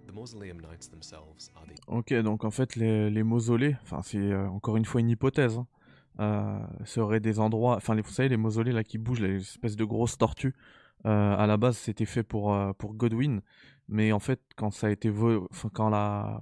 The 0.08 0.14
mausoleum 0.14 0.60
knights 0.60 0.88
themselves 0.88 1.52
are 1.56 1.66
the 1.68 1.76
Ok, 1.88 2.14
donc 2.24 2.44
en 2.44 2.52
fait, 2.52 2.76
les, 2.76 3.12
les 3.12 3.22
mausolées, 3.24 3.76
enfin, 3.84 4.02
c'est 4.02 4.18
euh, 4.18 4.50
encore 4.50 4.76
une 4.76 4.86
fois 4.86 5.02
une 5.02 5.10
hypothèse, 5.10 5.58
hein, 5.58 5.68
seraient 6.86 7.20
des 7.20 7.40
endroits, 7.40 7.76
enfin, 7.78 7.96
vous 7.96 8.10
savez, 8.12 8.30
les 8.30 8.38
mausolées 8.38 8.72
là 8.72 8.84
qui 8.84 8.98
bougent, 8.98 9.22
les 9.22 9.38
espèces 9.42 9.76
de 9.76 9.86
grosses 9.86 10.18
tortues, 10.18 10.56
euh, 11.06 11.36
à 11.38 11.48
la 11.48 11.58
base, 11.58 11.78
c'était 11.78 12.06
fait 12.06 12.24
pour, 12.24 12.54
euh, 12.54 12.74
pour 12.74 12.94
Godwin, 12.94 13.42
mais 13.88 14.12
en 14.12 14.20
fait, 14.20 14.42
quand 14.58 14.72
ça 14.72 14.88
a 14.88 14.90
été 14.90 15.10
vo- 15.10 15.48
enfin, 15.52 15.70
quand 15.74 15.90
la, 15.90 16.42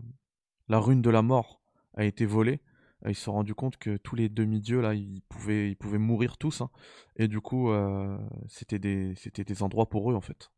la 0.68 0.80
rune 0.80 1.01
de 1.01 1.09
la 1.11 1.22
mort 1.22 1.61
a 1.95 2.05
été 2.05 2.26
volée, 2.26 2.59
euh, 3.05 3.11
ils 3.11 3.15
se 3.15 3.22
sont 3.26 3.34
rendus 3.34 3.53
compte 3.53 3.78
que 3.78 3.97
tous 3.97 4.15
les 4.15 4.30
demi-dieux 4.30 4.82
là, 4.82 4.95
ils 4.95 5.22
pouvaient, 5.30 5.70
ils 5.70 5.76
pouvaient 5.76 5.99
mourir 5.99 6.38
tous, 6.38 6.61
hein, 6.61 6.72
et 7.18 7.28
du 7.28 7.39
coup, 7.39 7.70
euh, 7.70 8.18
c'était 8.47 8.80
des, 8.80 9.13
c'était 9.15 9.43
des 9.43 9.61
endroits 9.61 9.88
pour 9.89 10.11
eux 10.11 10.15
en 10.15 10.22
fait, 10.22 10.51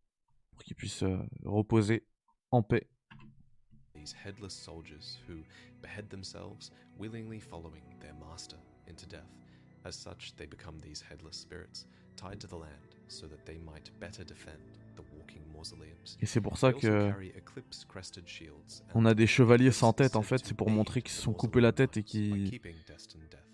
pour 0.52 0.64
qu'ils 0.64 0.76
puissent 0.78 1.04
euh, 1.04 1.18
reposer 1.44 2.06
en 2.52 2.64
paix. 2.64 2.88
these 3.94 4.14
headless 4.14 4.54
soldiers 4.54 5.18
who 5.28 5.44
behead 5.82 6.10
themselves, 6.10 6.72
willingly 6.98 7.40
following 7.40 7.84
their 8.00 8.14
master 8.14 8.58
into 8.90 9.06
death. 9.06 9.30
As 9.86 9.96
such, 9.96 10.36
they 10.36 10.46
become 10.46 10.78
these 10.82 11.04
headless 11.10 11.38
spirits, 11.38 11.88
tied 12.16 12.40
to 12.40 12.48
the 12.48 12.56
land, 12.58 12.96
so 13.08 13.28
that 13.28 13.46
they 13.46 13.58
might 13.60 13.92
better 14.00 14.24
defend 14.26 14.60
the 14.96 15.04
walking 15.18 15.42
mausoleums. 15.54 16.18
Et 16.22 16.26
c'est 16.26 16.42
pour 16.42 16.58
ça 16.58 16.74
que 16.74 17.12
On 18.94 19.06
a 19.06 19.14
des 19.14 19.28
chevaliers 19.28 19.72
sans 19.72 19.94
tête, 19.94 20.16
en 20.16 20.22
fait, 20.22 20.46
c'est 20.46 20.54
pour 20.56 20.70
montrer 20.70 21.02
qu'ils 21.02 21.14
se 21.14 21.22
sont 21.22 21.34
coupés 21.34 21.62
la 21.62 21.72
tête 21.72 21.98
et 21.98 22.04
qu'ils 22.04 22.60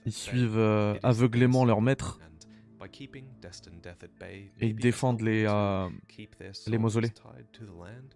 ils 0.06 0.14
suivent 0.14 0.58
euh, 0.58 0.98
aveuglément 1.04 1.66
leur 1.66 1.82
maître 1.82 2.20
and 2.24 2.36
by 2.80 2.90
keeping 2.90 3.26
destined 3.42 3.82
death 3.82 4.04
at 4.04 4.10
bay, 4.20 4.52
et 4.60 4.68
ils 4.68 4.76
défendent 4.76 5.22
les, 5.22 5.46
euh, 5.48 5.90
les 6.68 6.78
mausolées. 6.78 7.10
tied 7.10 7.52
to 7.52 7.66
the 7.66 7.78
land. 7.78 8.16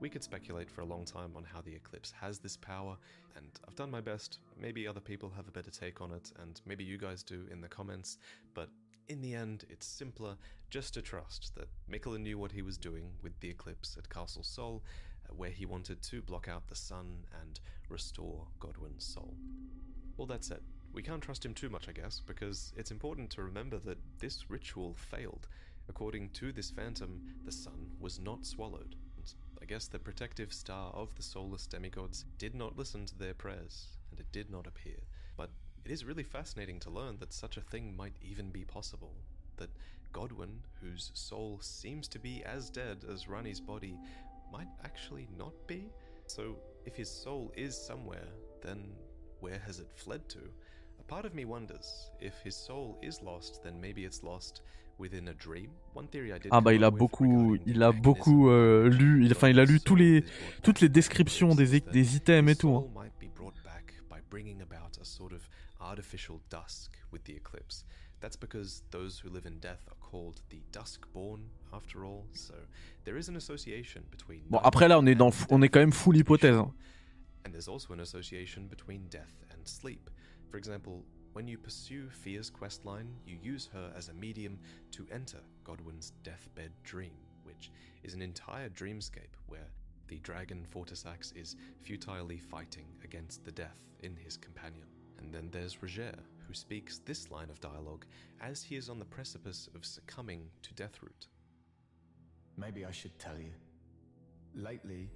We 0.00 0.08
could 0.08 0.22
speculate 0.22 0.70
for 0.70 0.82
a 0.82 0.86
long 0.86 1.04
time 1.04 1.34
on 1.34 1.42
how 1.42 1.60
the 1.60 1.74
eclipse 1.74 2.12
has 2.22 2.38
this 2.40 2.56
power, 2.56 2.96
and 3.38 3.58
I've 3.66 3.76
done 3.76 3.90
my 3.90 4.00
best. 4.00 4.40
Maybe 4.60 4.86
other 4.86 5.00
people 5.00 5.32
have 5.34 5.48
a 5.48 5.52
better 5.52 5.70
take 5.70 6.00
on 6.00 6.12
it, 6.12 6.32
and 6.42 6.60
maybe 6.66 6.84
you 6.84 6.98
guys 6.98 7.22
do 7.22 7.46
in 7.50 7.60
the 7.60 7.68
comments, 7.68 8.18
but 8.52 8.68
in 9.08 9.22
the 9.22 9.34
end, 9.34 9.64
it's 9.70 9.86
simpler 9.86 10.36
just 10.68 10.92
to 10.94 11.02
trust 11.02 11.54
that 11.54 11.68
Mikola 11.90 12.18
knew 12.18 12.36
what 12.36 12.52
he 12.52 12.60
was 12.60 12.76
doing 12.76 13.10
with 13.22 13.38
the 13.40 13.48
eclipse 13.48 13.96
at 13.96 14.10
Castle 14.10 14.42
Sol, 14.42 14.82
uh, 15.24 15.34
where 15.34 15.50
he 15.50 15.64
wanted 15.64 16.02
to 16.02 16.20
block 16.20 16.48
out 16.48 16.68
the 16.68 16.74
sun 16.74 17.24
and 17.40 17.60
restore 17.88 18.46
Godwin's 18.60 19.06
soul. 19.06 19.34
All 20.18 20.26
that 20.26 20.44
said, 20.44 20.60
we 20.92 21.02
can't 21.02 21.22
trust 21.22 21.44
him 21.44 21.54
too 21.54 21.70
much, 21.70 21.88
I 21.88 21.92
guess, 21.92 22.20
because 22.26 22.72
it's 22.76 22.90
important 22.90 23.30
to 23.30 23.42
remember 23.42 23.78
that 23.78 23.98
this 24.18 24.50
ritual 24.50 24.94
failed. 24.94 25.48
According 25.88 26.30
to 26.30 26.52
this 26.52 26.70
phantom, 26.70 27.22
the 27.44 27.52
sun 27.52 27.92
was 27.98 28.20
not 28.20 28.44
swallowed. 28.44 28.96
Guess 29.68 29.88
the 29.88 29.98
protective 29.98 30.50
star 30.50 30.90
of 30.94 31.14
the 31.14 31.22
soulless 31.22 31.66
demigods 31.66 32.24
did 32.38 32.54
not 32.54 32.78
listen 32.78 33.04
to 33.04 33.18
their 33.18 33.34
prayers, 33.34 33.88
and 34.10 34.18
it 34.18 34.32
did 34.32 34.50
not 34.50 34.66
appear. 34.66 34.96
But 35.36 35.50
it 35.84 35.90
is 35.90 36.06
really 36.06 36.22
fascinating 36.22 36.80
to 36.80 36.90
learn 36.90 37.18
that 37.18 37.34
such 37.34 37.58
a 37.58 37.60
thing 37.60 37.94
might 37.94 38.16
even 38.22 38.48
be 38.48 38.64
possible. 38.64 39.12
That 39.58 39.68
Godwin, 40.10 40.62
whose 40.80 41.10
soul 41.12 41.58
seems 41.60 42.08
to 42.08 42.18
be 42.18 42.42
as 42.44 42.70
dead 42.70 43.04
as 43.12 43.28
Rani's 43.28 43.60
body, 43.60 43.98
might 44.50 44.68
actually 44.84 45.28
not 45.36 45.52
be? 45.66 45.90
So, 46.28 46.56
if 46.86 46.96
his 46.96 47.10
soul 47.10 47.52
is 47.54 47.76
somewhere, 47.76 48.28
then 48.62 48.94
where 49.40 49.58
has 49.66 49.80
it 49.80 49.92
fled 49.94 50.30
to? 50.30 50.48
A 50.98 51.02
part 51.02 51.26
of 51.26 51.34
me 51.34 51.44
wonders 51.44 52.10
if 52.20 52.40
his 52.40 52.56
soul 52.56 52.98
is 53.02 53.20
lost, 53.20 53.62
then 53.62 53.78
maybe 53.78 54.06
it's 54.06 54.22
lost 54.22 54.62
Ah 56.50 56.60
bah 56.60 56.70
come 56.70 56.76
il 56.76 56.84
a 56.84 56.90
beaucoup, 56.90 57.56
il 57.66 57.82
a 57.82 57.92
beaucoup 57.92 58.48
euh, 58.50 58.88
lu, 58.88 59.24
il, 59.24 59.32
enfin 59.32 59.48
il 59.48 59.58
a 59.60 59.64
lu 59.64 59.80
tous 59.80 59.94
les, 59.96 60.24
toutes 60.62 60.80
les 60.80 60.88
descriptions 60.88 61.54
des, 61.54 61.80
des 61.80 62.16
items 62.16 62.48
et 62.50 62.56
tout. 62.56 62.74
hein. 62.74 62.84
That's 68.20 68.36
because 68.36 68.82
those 68.90 69.20
who 69.22 69.30
live 69.32 69.46
in 69.46 69.60
death 69.60 69.86
are 69.88 69.96
called 70.00 70.40
the 70.50 70.60
duskborn, 70.72 71.42
after 71.72 72.02
all. 72.04 72.24
So 72.32 72.54
there 73.04 73.16
is 73.16 73.28
an 73.28 73.36
association 73.36 74.02
between. 74.10 74.42
Bon 74.50 74.58
après 74.58 74.88
là 74.88 74.98
on 74.98 75.06
est 75.06 75.14
dans, 75.14 75.30
on 75.50 75.62
est 75.62 75.68
quand 75.68 75.78
même 75.78 75.92
full 75.92 76.16
hypothèse. 76.16 76.56
hein. 76.56 76.72
And 77.46 77.52
there's 77.52 77.68
also 77.68 77.94
an 77.94 78.00
association 78.00 78.66
between 78.68 79.08
death 79.08 79.32
and 79.52 79.64
sleep. 79.64 80.10
For 80.50 80.58
example, 80.58 81.04
when 81.32 81.48
you 81.48 81.58
pursue 81.58 82.08
Fia's 82.10 82.50
questline, 82.50 83.08
you 83.26 83.36
use 83.42 83.68
her 83.72 83.92
as 83.96 84.08
a 84.08 84.14
medium 84.14 84.58
to 84.92 85.06
enter 85.12 85.38
Godwin's 85.64 86.12
deathbed 86.22 86.70
dream, 86.82 87.12
which 87.44 87.70
is 88.02 88.14
an 88.14 88.22
entire 88.22 88.68
dreamscape 88.70 89.36
where 89.46 89.68
the 90.08 90.18
dragon 90.20 90.66
Fortisax 90.74 91.36
is 91.36 91.56
futilely 91.80 92.38
fighting 92.38 92.86
against 93.04 93.44
the 93.44 93.52
death 93.52 93.82
in 94.00 94.16
his 94.16 94.36
companion. 94.36 94.86
And 95.18 95.32
then 95.32 95.48
there's 95.50 95.82
Roger, 95.82 96.14
who 96.46 96.54
speaks 96.54 97.00
this 97.04 97.30
line 97.30 97.50
of 97.50 97.60
dialogue 97.60 98.06
as 98.40 98.62
he 98.62 98.76
is 98.76 98.88
on 98.88 98.98
the 98.98 99.04
precipice 99.04 99.68
of 99.74 99.84
succumbing 99.84 100.48
to 100.62 100.74
Deathroot. 100.74 101.26
Maybe 102.56 102.84
I 102.84 102.90
should 102.90 103.18
tell 103.18 103.38
you. 103.38 103.52
Lately, 104.54 105.10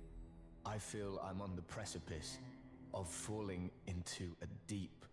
I 0.66 0.78
feel 0.78 1.20
I'm 1.24 1.40
on 1.40 1.56
the 1.56 1.62
precipice 1.62 2.38
of 2.92 3.08
falling 3.08 3.70
into 3.86 4.36
a 4.42 4.46
deep, 4.66 5.06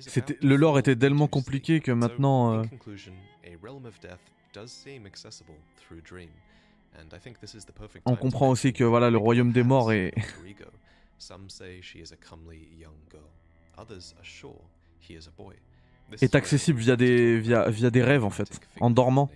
C'était- 0.00 0.38
le 0.42 0.56
lore 0.56 0.78
était 0.78 0.96
tellement 0.96 1.28
compliqué 1.28 1.80
que 1.80 1.92
maintenant, 1.92 2.52
in 2.52 2.60
euh, 2.60 2.64
On 8.06 8.16
comprend 8.16 8.48
aussi 8.48 8.72
que 8.72 8.84
voilà 8.84 9.10
le 9.10 9.18
royaume 9.18 9.52
des 9.52 9.62
morts 9.62 9.92
est 9.92 10.12
alter 10.16 10.22
ego. 10.48 10.64
Some 11.18 11.48
say 11.50 11.80
she 11.82 11.96
is 11.96 12.12
a 12.12 12.16
comely 12.16 12.68
young 12.78 12.94
girl. 13.10 13.22
Others 13.78 14.14
are 14.18 14.24
sure 14.24 14.60
he 15.00 15.12
is 15.14 15.28
a 15.28 15.32
boy. 15.36 15.54
This 16.10 16.22
est 16.22 16.34
accessible 16.34 16.78
via 16.78 16.96
des 16.96 17.40
via 17.40 17.90
des 17.90 18.02
rêves 18.02 18.24
en 18.24 18.30
fait, 18.30 18.60
en 18.80 18.90
dormant. 18.90 19.28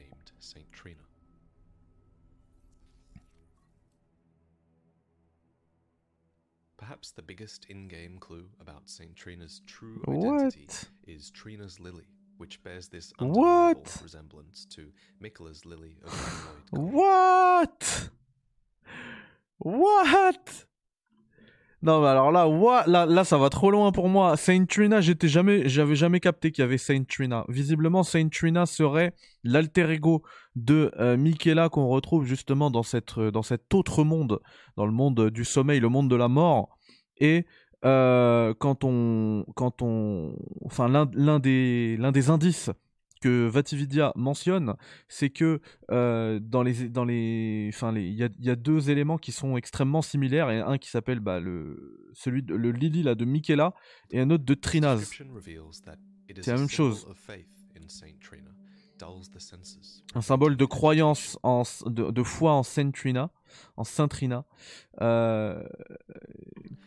Perhaps 6.80 7.10
the 7.10 7.20
biggest 7.22 7.66
in-game 7.68 8.16
clue 8.20 8.46
about 8.58 8.88
Saint 8.88 9.14
Trina's 9.14 9.60
true 9.66 10.02
identity 10.08 10.64
What? 10.66 10.88
is 11.06 11.30
Trina's 11.30 11.78
lily, 11.78 12.06
which 12.38 12.62
bears 12.62 12.88
this 12.88 13.12
What? 13.18 13.28
undeniable 13.28 13.92
resemblance 14.02 14.64
to 14.70 14.90
Mikola's 15.22 15.66
lily 15.66 15.98
of. 16.02 16.12
What 16.70 18.08
What 19.58 20.64
Non 21.82 22.02
mais 22.02 22.08
alors 22.08 22.30
là, 22.30 22.46
what 22.46 22.84
là, 22.86 23.06
là 23.06 23.24
ça 23.24 23.38
va 23.38 23.48
trop 23.48 23.70
loin 23.70 23.90
pour 23.90 24.08
moi. 24.08 24.36
Saint 24.36 24.66
Trina, 24.66 25.00
j'étais 25.00 25.28
jamais, 25.28 25.66
j'avais 25.66 25.96
jamais 25.96 26.20
capté 26.20 26.52
qu'il 26.52 26.60
y 26.60 26.64
avait 26.64 26.76
Saint 26.76 27.04
Trina. 27.04 27.46
Visiblement, 27.48 28.02
Saint 28.02 28.28
Trina 28.28 28.66
serait 28.66 29.14
l'alter 29.44 29.90
ego 29.90 30.22
de 30.56 30.92
euh, 30.98 31.16
Michaela 31.16 31.70
qu'on 31.70 31.88
retrouve 31.88 32.26
justement 32.26 32.70
dans 32.70 32.82
cette, 32.82 33.16
euh, 33.16 33.30
dans 33.30 33.42
cet 33.42 33.72
autre 33.72 34.04
monde, 34.04 34.40
dans 34.76 34.84
le 34.84 34.92
monde 34.92 35.30
du 35.30 35.44
sommeil, 35.46 35.80
le 35.80 35.88
monde 35.88 36.10
de 36.10 36.16
la 36.16 36.28
mort. 36.28 36.76
Et 37.16 37.46
euh, 37.86 38.52
quand 38.58 38.84
on, 38.84 39.46
quand 39.54 39.80
on, 39.80 40.36
enfin 40.66 40.86
l'un 40.86 41.38
des, 41.38 41.96
l'un 41.98 42.12
des 42.12 42.28
indices 42.28 42.70
que 43.20 43.46
Vatividia 43.46 44.12
mentionne, 44.16 44.74
c'est 45.08 45.30
que 45.30 45.60
euh, 45.90 46.40
dans 46.40 46.62
les 46.62 46.88
dans 46.88 47.04
les 47.04 47.70
enfin 47.72 47.92
les 47.92 48.06
il 48.08 48.14
y 48.14 48.24
a, 48.24 48.28
il 48.38 48.44
y 48.44 48.50
a 48.50 48.56
deux 48.56 48.90
éléments 48.90 49.18
qui 49.18 49.32
sont 49.32 49.56
extrêmement 49.56 50.02
similaires 50.02 50.50
et 50.50 50.60
un 50.60 50.78
qui 50.78 50.88
s'appelle 50.90 51.20
bah, 51.20 51.40
le 51.40 52.08
celui 52.14 52.42
de 52.42 52.54
le 52.54 52.70
Lily 52.72 53.02
là 53.02 53.14
de 53.14 53.24
Michaela 53.24 53.74
et 54.10 54.20
un 54.20 54.30
autre 54.30 54.44
de 54.44 54.54
Trinaz. 54.54 55.10
C'est 56.42 56.52
la 56.52 56.58
même 56.58 56.68
chose. 56.68 57.06
Un 60.14 60.20
symbole 60.20 60.56
de 60.56 60.64
croyance 60.64 61.38
en 61.42 61.62
de, 61.86 62.10
de 62.10 62.22
foi 62.22 62.52
en 62.52 62.62
Saint 62.62 62.90
Trina, 62.90 63.30
en 63.76 63.84
Saint 63.84 64.08
Trina 64.08 64.44
euh, 65.00 65.62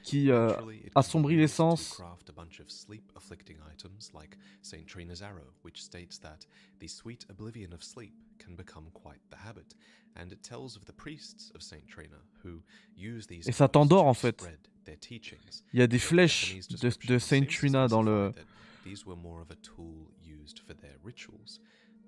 qui 0.03 0.29
euh, 0.31 0.51
assombrit 0.95 1.35
could 1.35 1.37
be 1.37 1.41
les 1.41 1.43
used 1.43 1.57
to 1.57 1.77
sens. 1.77 1.89
craft 1.95 2.29
a 2.29 2.33
bunch 2.33 2.59
of 2.59 2.69
sleep-afflicting 2.69 3.57
items 3.71 4.11
like 4.13 4.37
Saint 4.61 4.85
Trina's 4.87 5.21
arrow, 5.21 5.53
which 5.63 5.81
states 5.81 6.19
that 6.19 6.47
the 6.79 6.87
sweet 6.87 7.25
oblivion 7.29 7.73
of 7.73 7.83
sleep 7.83 8.13
can 8.39 8.55
become 8.55 8.85
quite 8.93 9.21
the 9.29 9.37
habit, 9.37 9.75
and 10.15 10.31
it 10.31 10.43
tells 10.43 10.75
of 10.75 10.85
the 10.85 10.93
priests 10.93 11.51
of 11.55 11.61
Saint 11.61 11.87
Trina 11.87 12.19
who 12.43 12.61
use 12.95 13.27
these 13.27 13.47
Et 13.47 13.53
ça 13.53 13.67
t'endort, 13.69 14.05
en 14.05 14.13
fait. 14.13 14.43
il 14.85 15.79
y 15.79 15.81
a 15.81 15.87
des 15.87 15.99
flèches 15.99 16.59
de, 16.69 17.07
de 17.07 17.17
Saint 17.19 17.45
Trina 17.45 17.87
dans 17.87 18.03
le 18.03 18.33
These 18.83 19.05
were 19.05 19.15
more 19.15 19.41
of 19.41 19.49
a 19.49 19.55
tool 19.55 20.11
used 20.21 20.59
for 20.59 20.73
their 20.73 20.97
rituals. 21.03 21.61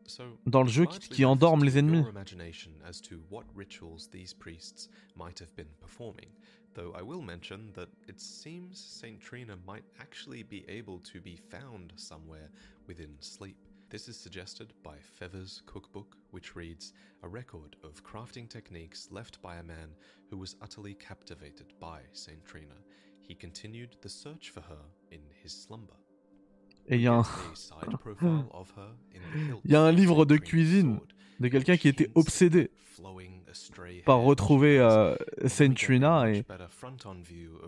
So, 0.08 0.38
dans 0.45 0.64
le 0.64 0.70
jeu 0.70 0.86
qui, 0.86 1.10
qui 1.10 1.26
endorment 1.26 1.64
les 1.64 1.78
ennemis. 1.78 2.08
Imagination 2.10 2.72
as 2.88 3.01
to 3.01 3.22
what 3.30 3.45
rituals 3.56 4.08
these 4.12 4.34
priests 4.34 4.89
might 5.16 5.39
have 5.39 5.56
been 5.56 5.70
performing. 5.82 6.30
Though 6.76 6.93
I 6.93 7.01
will 7.01 7.22
mention 7.22 7.72
that 7.74 7.89
it 8.08 8.20
seems 8.20 8.80
Saint 8.80 9.20
Trina 9.20 9.56
might 9.66 9.86
actually 9.99 10.43
be 10.43 10.66
able 10.68 10.99
to 10.99 11.22
be 11.22 11.38
found 11.38 11.93
somewhere 11.95 12.49
within 12.86 13.16
sleep. 13.20 13.58
This 13.89 14.10
is 14.10 14.18
suggested 14.18 14.74
by 14.84 14.97
Feather's 14.99 15.62
cookbook, 15.66 16.18
which 16.32 16.56
reads 16.56 16.91
a 17.24 17.28
record 17.28 17.78
of 17.84 18.03
crafting 18.03 18.49
techniques 18.49 19.08
left 19.10 19.41
by 19.41 19.56
a 19.56 19.64
man 19.64 19.95
who 20.30 20.38
was 20.38 20.56
utterly 20.62 20.95
captivated 20.95 21.74
by 21.80 22.01
Saint 22.12 22.43
Trina. 22.45 22.76
He 23.22 23.36
continued 23.36 23.95
the 24.01 24.10
search 24.10 24.49
for 24.49 24.62
her 24.62 24.84
in 25.12 25.22
his 25.41 25.53
slumber. 25.53 25.93
Et 26.88 26.95
il 26.97 27.01
y 27.01 27.07
a 27.07 27.13
un, 27.13 27.23
Il 29.65 29.71
y 29.71 29.75
a 29.75 29.81
un 29.81 29.91
livre 29.91 30.25
de 30.25 30.38
cuisine 30.38 30.99
de 31.39 31.47
quelqu'un 31.47 31.77
qui 31.77 31.88
était 31.88 32.09
obsédé 32.15 32.71
par 34.05 34.21
retrouver 34.21 34.79
euh, 34.79 35.15
And 35.41 35.49
Saint 35.49 35.69
we 35.69 35.75
get 35.75 35.83
a 35.83 35.86
Trina 35.86 36.25
much 36.25 36.45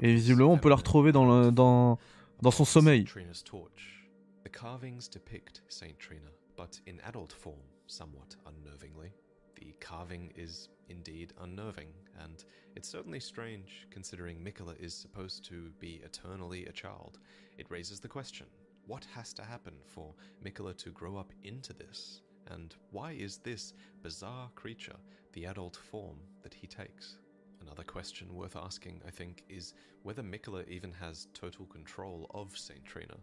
et, 0.02 0.10
et 0.10 0.14
visiblement 0.14 0.54
on 0.54 0.58
peut 0.58 0.70
la 0.70 0.76
retrouver 0.76 1.12
dans, 1.12 1.26
le, 1.26 1.52
dans, 1.52 1.98
dans 2.42 2.52
son 2.52 2.66
sommeil. 2.66 3.06
Trina's 3.06 3.44
torch. 3.44 4.06
The 4.44 4.52
carvings 4.52 5.10
depict 5.10 5.64
Saint 5.68 5.98
Trina, 6.00 6.32
but 6.56 6.80
in 6.88 7.00
adult 7.06 7.34
form, 7.34 7.60
somewhat 7.88 8.36
unnervingly. 8.46 9.12
The 9.56 9.74
carving 9.80 10.32
is 10.38 10.70
indeed 10.90 11.34
unnerving, 11.42 11.90
and 12.24 12.44
it's 12.76 12.88
certainly 12.88 13.20
strange 13.20 13.88
considering 13.90 14.40
Mikola 14.40 14.76
is 14.80 14.94
supposed 14.94 15.44
to 15.50 15.72
be 15.80 16.02
eternally 16.06 16.66
a 16.68 16.72
child. 16.72 17.20
It 17.58 17.66
raises 17.70 18.00
the 18.00 18.08
question 18.08 18.46
what 18.88 19.06
has 19.14 19.34
to 19.34 19.44
happen 19.44 19.74
for 19.86 20.14
Mikola 20.44 20.76
to 20.78 20.90
grow 20.92 21.18
up 21.18 21.32
into 21.44 21.74
this? 21.74 22.22
And 22.50 22.74
why 22.92 23.12
is 23.12 23.38
this 23.38 23.74
bizarre 24.02 24.50
creature 24.56 24.96
the 25.34 25.46
adult 25.46 25.76
form 25.76 26.18
that 26.44 26.54
he 26.54 26.68
takes? 26.68 27.18
Another 27.62 27.84
question 27.84 28.34
worth 28.34 28.56
asking, 28.56 29.02
I 29.06 29.12
think, 29.12 29.44
is 29.50 29.74
whether 30.04 30.24
Mikola 30.24 30.66
even 30.70 30.94
has 30.94 31.28
total 31.34 31.66
control 31.66 32.28
of 32.34 32.58
Saint 32.58 32.86
Trina. 32.86 33.18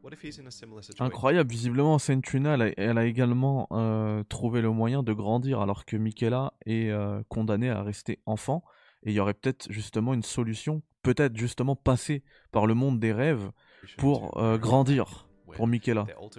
What 0.00 0.12
if 0.12 0.22
he's 0.22 0.38
in 0.38 0.46
a 0.46 0.52
similar 0.52 0.82
situation? 0.82 1.06
Incroyable, 1.06 1.50
visiblement 1.50 1.98
Saint 1.98 2.20
Trina, 2.20 2.54
elle 2.54 2.62
a, 2.62 2.72
elle 2.76 2.98
a 2.98 3.04
également 3.04 3.66
euh, 3.72 4.22
trouvé 4.28 4.60
le 4.60 4.70
moyen 4.70 5.02
de 5.02 5.12
grandir 5.12 5.60
alors 5.60 5.84
que 5.84 5.96
Michaela 5.96 6.52
est 6.66 6.90
euh, 6.90 7.20
condamnée 7.28 7.70
à 7.70 7.82
rester 7.82 8.20
enfant. 8.24 8.62
Et 9.02 9.10
il 9.10 9.14
y 9.14 9.20
aurait 9.20 9.34
peut-être 9.34 9.66
justement 9.72 10.14
une 10.14 10.22
solution, 10.22 10.82
peut-être 11.02 11.36
justement 11.36 11.74
passer 11.74 12.22
par 12.52 12.66
le 12.66 12.74
monde 12.74 13.00
des 13.00 13.12
rêves 13.12 13.50
pour 13.96 14.36
euh, 14.38 14.58
grandir 14.58 15.26
pour 15.54 15.66
Michaela. 15.66 16.06
Parce 16.06 16.34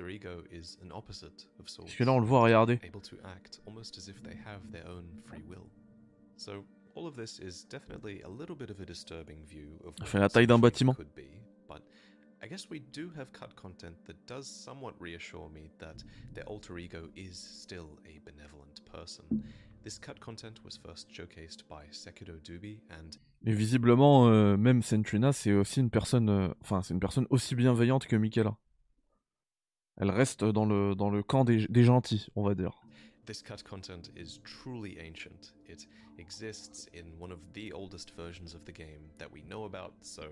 que 1.96 2.04
là 2.04 2.14
on 2.14 2.20
le 2.20 2.26
voit, 2.26 2.42
regardez. 2.42 2.80
able 2.84 3.02
to 3.02 3.16
act 3.26 3.62
almost 3.66 3.98
as 3.98 4.08
if 4.08 4.22
they 4.24 4.38
have 4.46 4.62
their 4.72 4.88
own 4.88 5.06
free 5.26 5.44
will. 5.48 5.68
So 6.38 6.64
all 6.96 7.08
of 7.08 7.16
this 7.16 7.40
is 7.40 7.66
definitely 7.70 8.22
a 8.24 8.30
little 8.30 8.56
bit 8.56 8.70
of 8.70 8.80
a 8.80 8.86
disturbing 8.86 9.44
view 9.46 9.80
of 9.86 9.96
Ça 10.00 10.06
fait 10.06 10.20
la 10.20 10.30
taille 10.30 10.48
d'un 10.48 10.60
bâtiment. 10.60 10.96
I 12.42 12.48
guess 12.48 12.70
we 12.70 12.80
do 12.80 13.12
have 13.18 13.34
cut 13.34 13.54
content 13.58 13.98
that 14.06 14.26
does 14.26 14.48
somewhat 14.48 14.94
reassure 14.98 15.50
me 15.50 15.72
that 15.80 16.02
their 16.34 16.46
alter 16.46 16.78
ego 16.78 17.10
is 17.14 17.38
still 17.38 18.00
a 18.08 18.20
benevolent 18.24 18.80
person. 18.86 19.44
This 19.84 19.98
cut 19.98 20.22
content 20.22 20.64
was 20.64 20.78
first 20.78 21.12
showcased 21.12 21.68
by 21.68 21.84
Sekido 21.92 22.40
Dubi 22.40 22.80
and 22.92 23.18
Et 23.46 23.54
visiblement, 23.54 24.28
euh, 24.28 24.58
même 24.58 24.82
Sentrina, 24.82 25.32
c'est 25.32 25.54
aussi 25.54 25.80
une 25.80 25.90
personne, 25.90 26.30
euh, 26.30 26.50
enfin, 26.62 26.82
c'est 26.82 26.94
une 26.94 27.00
personne 27.00 27.26
aussi 27.30 27.56
bienveillante 27.56 28.06
que 28.06 28.16
Michaela. 28.18 28.58
Elle 29.98 30.12
reste 30.12 30.44
dans 30.44 30.66
le, 30.66 30.96
dans 30.96 31.10
le 31.10 31.24
camp 31.24 31.46
des, 31.46 31.66
des 31.68 31.84
gentils, 31.84 32.28
on 32.36 32.44
va 32.44 32.54
dire. 32.56 32.82
This 33.26 33.42
cut 33.42 33.64
content 33.64 34.10
is 34.18 34.40
truly 34.44 34.98
ancient. 35.00 35.54
It 35.68 35.88
exists 36.18 36.88
in 36.94 37.14
one 37.22 37.32
of 37.32 37.40
the 37.54 37.72
oldest 37.74 38.12
versions 38.18 38.56
of 38.56 38.64
the 38.66 38.74
game 38.74 39.12
that 39.20 39.28
we 39.32 39.42
know 39.44 39.66
about, 39.66 39.94
so 40.02 40.24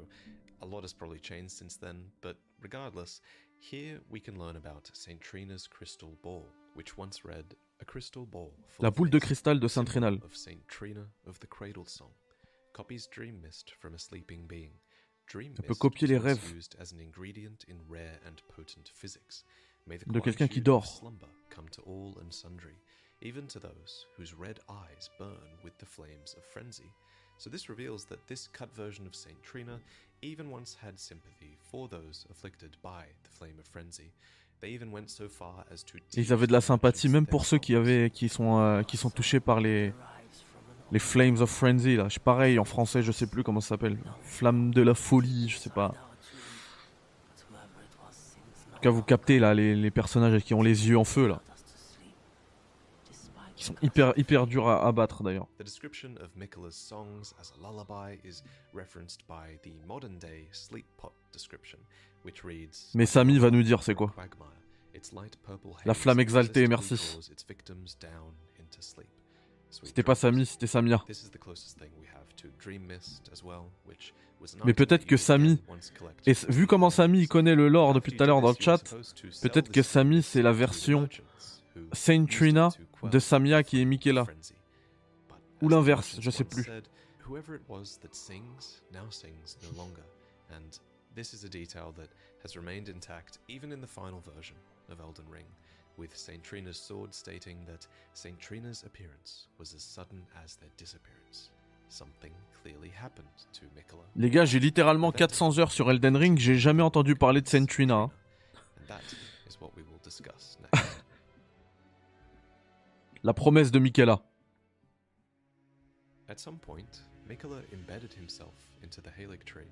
a 0.62 0.66
lot 0.66 0.82
has 0.84 0.93
probably 0.93 1.20
changed 1.20 1.51
since 1.51 1.78
then, 1.80 2.10
but 2.22 2.38
regardless, 2.62 3.22
here 3.60 4.01
we 4.10 4.20
can 4.20 4.38
learn 4.39 4.55
about 4.55 4.89
St. 4.93 5.22
Trina's 5.22 5.68
crystal 5.68 6.18
ball, 6.24 6.47
which 6.76 6.97
once 6.97 7.24
read 7.24 7.55
a 7.80 7.86
crystal 7.86 8.26
ball 8.26 8.51
La 8.80 8.89
boule 8.89 9.10
de 9.10 9.20
cristal 9.20 9.60
de 9.60 9.68
symbol 9.70 9.91
Saint-Trinal. 9.91 10.24
of 10.26 10.36
St. 10.36 10.68
Trina 10.68 11.05
of 11.28 11.39
the 11.39 11.47
Cradle 11.47 11.86
Song, 11.86 12.12
copies 12.78 13.07
dream 13.07 13.41
mist 13.41 13.73
from 13.80 13.95
a 13.95 13.97
sleeping 13.97 14.45
being. 14.47 14.69
Dream 15.25 15.53
peut 15.55 15.67
mist 15.69 15.82
copier 15.82 16.07
les 16.07 16.19
rêves. 16.19 16.53
used 16.53 16.75
as 16.80 16.91
an 16.91 16.99
ingredient 16.99 17.65
in 17.67 17.78
rare 17.89 18.19
and 18.25 18.41
potent 18.55 18.91
physics. 18.93 19.43
May 19.88 19.97
the 19.97 20.05
De 20.05 20.19
quelqu'un 20.19 20.47
qui 20.47 20.59
of 20.59 20.63
dort. 20.63 20.86
slumber 20.86 21.30
come 21.49 21.67
to 21.69 21.82
all 21.82 22.17
and 22.21 22.32
sundry, 22.32 22.75
even 23.21 23.47
to 23.47 23.59
those 23.59 24.05
whose 24.15 24.36
red 24.36 24.59
eyes 24.69 25.09
burn 25.17 25.49
with 25.63 25.75
the 25.80 25.88
flames 25.88 26.36
of 26.38 26.43
frenzy. 26.45 26.91
So 27.39 27.49
this 27.49 27.67
reveals 27.67 28.05
that 28.05 28.28
this 28.28 28.47
cut 28.47 28.69
version 28.75 29.07
of 29.07 29.15
Saint 29.15 29.41
Trina 29.41 29.80
even 30.21 30.51
once 30.51 30.78
had 30.80 30.99
sympathy 30.99 31.57
for 31.71 31.88
those 31.88 32.25
afflicted 32.30 32.78
by 32.84 33.05
the 33.23 33.30
flame 33.30 33.57
of 33.59 33.65
frenzy. 33.65 34.11
They 34.59 34.69
even 34.69 34.91
went 34.91 35.09
so 35.09 35.28
far 35.28 35.65
as 35.71 35.84
to 35.86 35.97
Ils 36.15 36.32
avaient 36.32 36.47
de 36.47 36.53
la 36.53 36.61
sympathie, 36.61 37.09
même 37.09 37.28
pour 37.28 37.45
ceux 37.45 37.59
qui 37.59 37.75
avaient, 37.75 38.09
qui 38.11 38.28
sont, 38.30 38.59
euh, 38.59 38.84
qui 38.84 38.97
sont 38.97 39.11
touchés 39.11 39.39
par 39.39 39.61
les, 39.61 39.93
les 40.92 41.00
Flames 41.00 41.38
of 41.42 41.50
Frenzy. 41.50 41.96
Là, 41.96 42.08
je 42.10 42.20
pareil 42.20 42.60
en 42.60 42.66
français, 42.66 43.02
je 43.02 43.12
sais 43.12 43.28
plus 43.28 43.44
comment 43.44 43.62
ça 43.62 43.70
s'appelle. 43.70 43.98
Flamme 44.22 44.74
de 44.74 44.82
la 44.82 44.94
folie, 44.94 45.50
je 45.50 45.58
sais 45.58 45.70
pas. 45.70 45.94
En 48.72 48.76
tout 48.76 48.82
cas, 48.82 48.90
vous 48.90 49.04
captez 49.04 49.40
là 49.40 49.54
les, 49.54 49.76
les 49.76 49.92
personnages 49.92 50.42
qui 50.44 50.54
ont 50.54 50.62
les 50.62 50.88
yeux 50.88 50.98
en 50.98 51.04
feu 51.04 51.28
là, 51.28 51.42
qui 53.56 53.64
sont 53.64 53.76
hyper 53.82 54.14
hyper 54.18 54.46
durs 54.46 54.68
à 54.68 54.88
abattre 54.88 55.24
d'ailleurs. 55.24 55.48
The 55.58 55.64
description 55.64 56.12
of 56.22 56.30
Mikkela's 56.38 56.76
songs 56.76 57.34
as 57.42 57.52
a 57.52 57.58
lullaby 57.60 58.20
is 58.24 58.44
referenced 58.74 59.22
by 59.28 59.58
the 59.64 59.74
modern 59.88 60.20
day 60.20 60.48
sleep 60.52 60.86
pot 60.96 61.12
description, 61.34 61.80
which 62.24 62.44
reads 62.44 62.92
Mais 62.94 63.08
Samy 63.08 63.40
va 63.40 63.50
nous 63.50 63.64
dire 63.64 63.82
c'est 63.82 63.96
quoi. 63.96 64.14
La 65.86 65.94
flamme 65.96 66.20
exaltée, 66.20 66.68
merci. 66.68 67.18
C'était 69.70 70.03
pas. 70.03 70.15
Samy, 70.15 70.45
c'était 70.45 70.68
Samia. 70.68 71.03
Mais 74.65 74.74
peut-être 74.74 75.05
que 75.05 75.18
Samy- 75.18 75.59
collect 75.97 76.28
Et 76.28 76.34
vu 76.51 76.68
comment 76.68 76.89
Samy 76.89 77.22
il 77.22 77.28
connaît 77.28 77.55
le 77.55 77.68
lore 77.68 77.93
depuis 77.93 78.15
tout 78.15 78.24
à 78.24 78.28
l'heure 78.28 78.41
dans 78.41 78.51
le 78.51 78.55
chat, 78.59 78.84
peut-être 79.41 79.72
que 79.72 79.82
Samy, 79.82 80.22
c'est 80.24 80.41
la 80.41 80.51
version 80.51 81.09
Saint 81.93 82.26
Trina 82.26 82.70
de 83.03 83.20
Samia 83.20 83.63
qui 83.63 83.82
est 83.82 83.86
Michaela. 83.86 84.26
Ou 85.61 85.70
l'inverse, 85.70 86.18
je 86.22 86.30
sais 86.30 86.43
plus. 86.43 86.65
This 91.15 91.34
is 91.34 91.43
a 91.43 91.49
detail 91.49 91.91
that 91.95 92.09
has 92.43 92.55
remained 92.55 92.89
intact 92.89 93.39
even 93.49 93.72
in 93.72 93.82
the 93.82 93.88
final 93.88 94.22
version 94.22 94.55
of 94.88 94.99
Elden 94.99 95.26
Ring, 95.28 95.47
with 95.98 96.16
Saint 96.16 96.43
Trina's 96.43 96.78
sword 96.78 97.14
stating 97.14 97.58
that 97.66 97.88
Saint 98.14 98.39
Trina's 98.39 98.84
appearance 98.84 99.48
was 99.58 99.74
as 99.74 99.82
sudden 99.84 100.22
as 100.43 100.56
their 100.58 100.70
disappearance. 100.78 101.52
Something 101.89 102.32
clearly 102.62 102.89
happened 102.89 103.28
to 103.54 103.62
Miquella. 103.76 104.04
Les 104.16 104.30
gars, 104.30 104.45
j'ai 104.45 104.60
littéralement 104.60 105.12
400 105.12 105.60
heures 105.60 105.72
sur 105.72 105.89
Elden 105.89 106.18
Ring, 106.18 106.38
j'ai 106.38 106.58
jamais 106.58 106.84
entendu 106.84 107.16
parler 107.16 107.41
de 107.41 107.48
Saint 107.48 107.66
Trina. 107.66 107.95
hein. 107.95 108.12
La 113.24 113.34
promesse 113.34 113.72
de 113.72 113.80
Michaela. 113.80 114.22
At 116.30 116.39
some 116.39 116.58
point, 116.60 117.04
Mikola 117.28 117.62
embedded 117.74 118.14
himself 118.14 118.54
into 118.84 119.02
the 119.02 119.10
Halig 119.10 119.43
tree. 119.45 119.72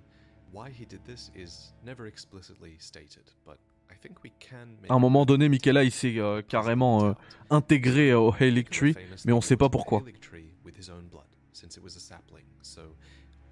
Why 0.51 0.69
he 0.69 0.86
did 0.86 1.03
this 1.05 1.32
is 1.36 1.73
never 1.84 2.07
explicitly 2.07 2.76
stated, 2.80 3.32
but 3.45 3.57
À 4.89 4.93
un 4.93 4.99
moment 4.99 5.25
donné, 5.25 5.49
Michaela 5.49 5.83
il 5.83 5.91
s'est 5.91 6.17
euh, 6.19 6.41
carrément 6.41 7.05
euh, 7.05 7.13
intégré 7.49 8.13
au 8.13 8.33
Halig 8.39 8.69
Tree, 8.69 8.93
mais 9.25 9.33
on 9.33 9.41
sait 9.41 9.57
pas 9.57 9.69
pourquoi. 9.69 9.99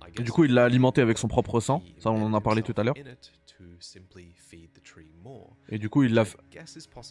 Et 0.10 0.24
du 0.24 0.32
coup, 0.32 0.44
il 0.44 0.54
l'a 0.54 0.66
alimenté 0.66 1.02
avec 1.02 1.18
son 1.18 1.28
propre 1.28 1.60
sang, 1.60 1.82
ça 1.98 2.12
on 2.12 2.22
en 2.22 2.34
a 2.34 2.42
parlé 2.42 2.62
tout 2.62 2.74
à 2.78 2.84
l'heure. 2.84 2.94
Et 5.70 5.78
du 5.80 5.90
coup, 5.90 6.04
il 6.04 6.14
l'a 6.14 6.24
f- 6.24 6.36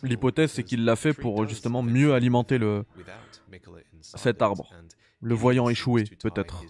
l'hypothèse 0.08 0.52
c'est 0.52 0.62
qu'il 0.64 0.84
l'a 0.84 0.96
fait 0.96 1.14
pour 1.14 1.36
justement 1.48 1.82
mieux 1.82 2.12
alimenter 2.14 2.58
le, 2.58 2.84
cet 4.02 4.42
arbre. 4.42 4.68
Le 5.24 5.34
voyant 5.34 5.68
échoué, 5.68 6.04
peut-être. 6.16 6.62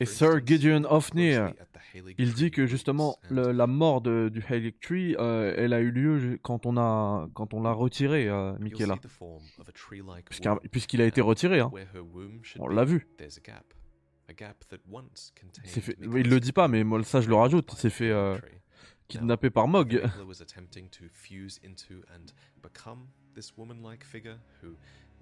Et 0.00 0.06
Sir 0.06 0.44
Gideon 0.44 0.84
Ofnir, 0.90 1.54
il 2.18 2.34
dit 2.34 2.50
que 2.50 2.66
justement 2.66 3.16
le- 3.30 3.52
la 3.52 3.66
mort 3.68 4.00
de- 4.00 4.28
du 4.32 4.42
Halig 4.48 4.74
Tree, 4.80 5.14
euh, 5.18 5.54
elle 5.56 5.72
a 5.72 5.80
eu 5.80 5.92
lieu 5.92 6.38
quand 6.42 6.66
on 6.66 6.76
a 6.76 7.28
quand 7.34 7.54
on 7.54 7.62
l'a 7.62 7.70
retiré, 7.72 8.28
euh, 8.28 8.54
Michaela, 8.58 8.94
puisqu'il 10.72 11.00
a 11.00 11.06
été 11.06 11.20
retiré. 11.20 11.60
Hein. 11.60 11.70
On 12.58 12.66
l'a 12.66 12.84
vu. 12.84 13.06
Fait- 15.80 15.96
il 16.00 16.28
le 16.28 16.40
dit 16.40 16.52
pas, 16.52 16.66
mais 16.66 16.82
moi 16.82 17.04
ça 17.04 17.20
je 17.20 17.28
le 17.28 17.36
rajoute. 17.36 17.70
Il 17.72 17.78
s'est 17.78 17.90
fait 17.90 18.10
euh, 18.10 18.34
kidnapper 19.06 19.50
par 19.50 19.68
Mog. 19.68 20.02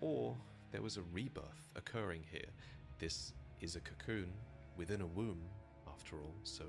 or 0.00 0.36
there 0.72 0.82
was 0.82 0.96
a 0.96 1.02
rebirth 1.12 1.70
occurring 1.76 2.24
here. 2.30 2.50
This 2.98 3.32
is 3.60 3.76
a 3.76 3.80
cocoon 3.80 4.32
within 4.76 5.00
a 5.00 5.06
womb, 5.06 5.42
after 5.86 6.16
all, 6.16 6.34
so 6.44 6.64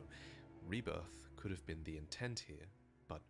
rebirth 0.67 1.27
could 1.35 1.51
have 1.51 1.65
been 1.65 1.83
the 1.83 1.97
intent 1.97 2.43
here. 2.47 2.67
But 3.07 3.21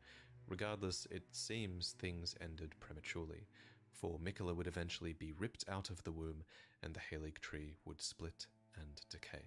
regardless, 0.48 1.08
it 1.12 1.24
seems 1.32 1.96
things 2.00 2.36
ended 2.42 2.74
prematurely, 2.80 3.48
for 3.92 4.20
Mikola 4.20 4.56
would 4.56 4.68
eventually 4.68 5.14
be 5.14 5.34
ripped 5.40 5.66
out 5.70 5.90
of 5.90 6.04
the 6.04 6.12
womb, 6.12 6.44
and 6.84 6.94
the 6.94 7.00
Halig 7.00 7.40
tree 7.40 7.76
would 7.86 8.02
split 8.02 8.48
and 8.76 9.02
decay. 9.10 9.46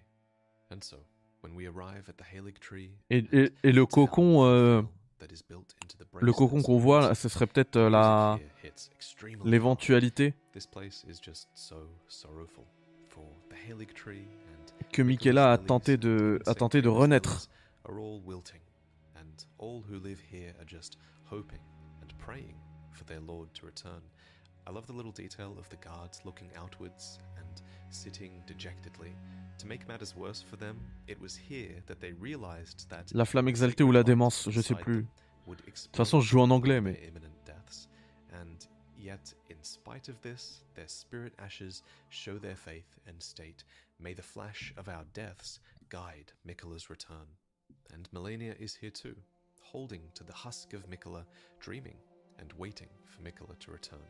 And 0.70 0.82
so, 0.82 0.98
when 1.40 1.54
we 1.54 1.66
arrive 1.66 2.08
at 2.08 2.16
the 2.18 2.24
Halig 2.24 2.58
tree, 2.58 2.90
Et, 3.10 3.26
et- 3.32 3.52
et 3.64 3.74
le 3.74 3.86
cocon, 3.86 4.44
euh, 4.44 4.82
le 6.20 6.32
cocon 6.32 6.62
qu'on 6.62 6.78
voit, 6.78 7.00
là, 7.00 7.14
ce 7.14 7.28
serait 7.28 7.46
peut-être 7.46 7.76
euh, 7.76 7.90
la 7.90 8.38
l'éventualité 9.44 10.34
This 10.52 10.66
place 10.66 11.04
is 11.08 11.18
just 11.22 11.48
so 11.54 11.76
sorrowful 12.08 12.64
for 13.08 13.24
the 13.48 13.54
Halig 13.68 13.92
tree 13.94 14.26
and 14.48 14.72
que 14.92 15.02
Michaela 15.02 15.52
a 15.52 15.58
tenté 15.58 15.96
de 15.96 16.40
a 16.46 16.54
tenté 16.54 16.82
de 16.82 16.88
renaître. 16.88 17.48
I 24.66 24.70
love 24.70 24.86
the 24.86 24.94
little 24.94 25.12
detail 25.12 25.54
of 25.58 25.68
the 25.68 25.76
guards 25.76 26.22
looking 26.24 26.48
outwards 26.56 27.18
and 27.36 27.62
sitting 27.90 28.42
dejectedly. 28.46 29.14
To 29.58 29.66
make 29.66 29.86
matters 29.88 30.14
worse 30.16 30.42
for 30.42 30.56
them, 30.56 30.78
it 31.06 31.20
was 31.20 31.36
here 31.36 31.82
that 31.86 32.00
they 32.00 32.12
realized 32.12 32.88
that 32.90 33.12
La 33.14 33.24
flamme 33.24 33.48
exaltée 33.48 33.84
ou 33.84 33.92
la 33.92 34.02
démence, 34.02 34.50
je 34.50 34.60
sais 34.60 34.74
plus. 34.74 35.06
De 35.46 35.54
toute 35.54 35.96
façon, 35.96 36.20
je 36.20 36.28
joue 36.28 36.40
en 36.40 36.50
anglais, 36.50 36.80
mais. 36.80 36.98
And 38.32 38.66
yet, 38.98 39.34
in 39.50 39.56
spite 39.62 40.08
of 40.08 40.20
this, 40.22 40.64
their 40.74 40.88
spirit 40.88 41.34
ashes 41.38 41.82
show 42.10 42.38
their 42.38 42.56
faith 42.56 42.98
and 43.06 43.20
state, 43.20 43.64
May 44.00 44.12
the 44.12 44.22
flash 44.22 44.74
of 44.76 44.88
our 44.88 45.04
deaths 45.12 45.60
guide 45.88 46.32
Mikkela's 46.46 46.90
return. 46.90 47.26
And 47.92 48.08
Melania 48.12 48.54
is 48.58 48.74
here 48.74 48.90
too, 48.90 49.14
holding 49.62 50.02
to 50.14 50.24
the 50.24 50.32
husk 50.32 50.72
of 50.72 50.88
Mikkola, 50.90 51.24
dreaming 51.60 51.96
and 52.38 52.52
waiting 52.58 52.88
for 53.06 53.22
Mikkola 53.22 53.56
to 53.60 53.70
return, 53.70 54.08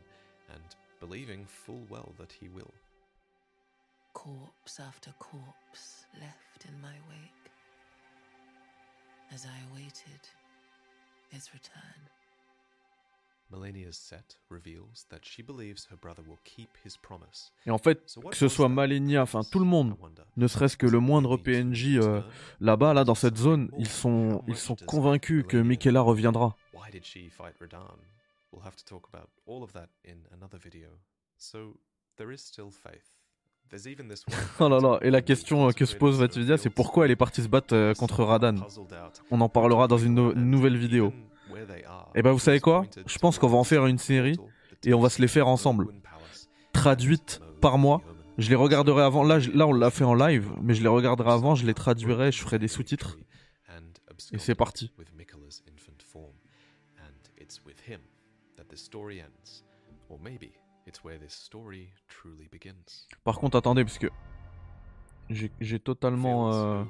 and 0.49 0.75
believing 0.99 1.45
full 1.45 1.85
well 1.89 2.13
that 2.17 2.31
he 2.31 2.49
will. 2.49 2.73
Corpse 4.25 4.79
after 4.79 5.11
corpse 5.19 6.07
left 6.19 6.65
in 6.67 6.81
my 6.81 6.95
wake 7.07 7.51
as 9.31 9.45
I 9.45 9.55
awaited 9.69 10.21
his 11.29 11.53
return. 11.53 12.09
Melania's 13.51 13.97
set 13.97 14.37
reveals 14.49 15.05
that 15.11 15.23
she 15.23 15.43
believes 15.43 15.85
her 15.91 15.95
brother 15.95 16.23
will 16.27 16.39
keep 16.43 16.69
his 16.83 16.97
promise. 16.97 17.51
Et 17.67 17.69
en 17.71 17.77
fait, 17.77 18.17
que 18.31 18.35
ce 18.35 18.47
soit 18.47 18.67
Malenia, 18.67 19.21
enfin 19.21 19.43
tout 19.43 19.59
le 19.59 19.65
monde, 19.65 19.95
ne 20.37 20.47
serait-ce 20.47 20.75
que 20.75 20.87
le 20.87 20.99
moindre 20.99 21.37
PNJ 21.37 21.97
euh, 21.97 22.21
là-bas, 22.59 22.95
là, 22.95 23.03
dans 23.03 23.13
cette 23.13 23.37
zone, 23.37 23.69
ils 23.77 23.87
sont, 23.87 24.43
ils 24.47 24.85
convaincus 24.87 25.45
que 25.47 25.57
Michaela 25.57 26.01
reviendra. 26.01 26.55
Why 26.73 26.89
did 26.91 27.05
she 27.05 27.29
fight 27.29 27.53
Radan? 27.61 27.99
We'll 28.51 28.65
have 28.65 28.75
to 28.75 28.85
talk 28.85 29.07
about 29.13 29.29
all 29.45 29.61
of 29.61 29.73
that 29.73 29.89
in 30.03 30.17
another 30.31 30.57
video. 30.57 30.89
So 31.37 31.77
there 32.17 32.31
is 32.31 32.41
still 32.41 32.71
faith. 32.71 33.15
Oh 34.59 34.69
là 34.69 34.79
là, 34.79 34.99
et 35.01 35.09
la 35.09 35.21
question 35.21 35.67
euh, 35.67 35.71
que 35.71 35.85
se 35.85 35.95
pose 35.95 36.19
Vatividia, 36.19 36.57
c'est 36.57 36.69
pourquoi 36.69 37.05
elle 37.05 37.11
est 37.11 37.15
partie 37.15 37.41
se 37.43 37.47
battre 37.47 37.75
euh, 37.75 37.93
contre 37.93 38.23
Radan. 38.23 38.55
On 39.31 39.41
en 39.41 39.49
parlera 39.49 39.87
dans 39.87 39.97
une 39.97 40.13
no- 40.13 40.33
une 40.33 40.49
nouvelle 40.49 40.77
vidéo. 40.77 41.11
Et 42.15 42.21
bah 42.21 42.31
vous 42.31 42.39
savez 42.39 42.59
quoi? 42.59 42.85
Je 43.07 43.17
pense 43.19 43.37
qu'on 43.39 43.47
va 43.47 43.57
en 43.57 43.63
faire 43.63 43.85
une 43.85 43.97
série 43.97 44.37
et 44.85 44.93
on 44.93 44.99
va 44.99 45.09
se 45.09 45.21
les 45.21 45.27
faire 45.27 45.47
ensemble. 45.47 45.87
Traduites 46.73 47.41
par 47.61 47.77
moi. 47.77 48.01
Je 48.37 48.49
les 48.49 48.55
regarderai 48.55 49.01
avant. 49.03 49.23
Là, 49.23 49.39
je- 49.39 49.51
là 49.51 49.65
on 49.67 49.73
l'a 49.73 49.89
fait 49.89 50.03
en 50.03 50.13
live, 50.13 50.51
mais 50.61 50.73
je 50.73 50.81
les 50.81 50.89
regarderai 50.89 51.31
avant, 51.31 51.55
je 51.55 51.65
les 51.65 51.73
traduirai, 51.73 52.31
je 52.31 52.41
ferai 52.41 52.59
des 52.59 52.67
sous-titres. 52.67 53.17
Et 54.33 54.39
c'est 54.39 54.55
parti. 54.55 54.91
Or 60.09 60.19
maybe 60.19 60.51
it's 60.85 61.03
where 61.03 61.17
this 61.17 61.33
story 61.33 61.89
truly 62.07 62.47
begins. 62.51 63.07
Par 63.23 63.37
contre, 63.39 63.57
attendez, 63.57 63.83
parce 63.83 63.97
que 63.97 64.07
j'ai 65.29 65.79
totalement 65.79 66.53
euh, 66.53 66.83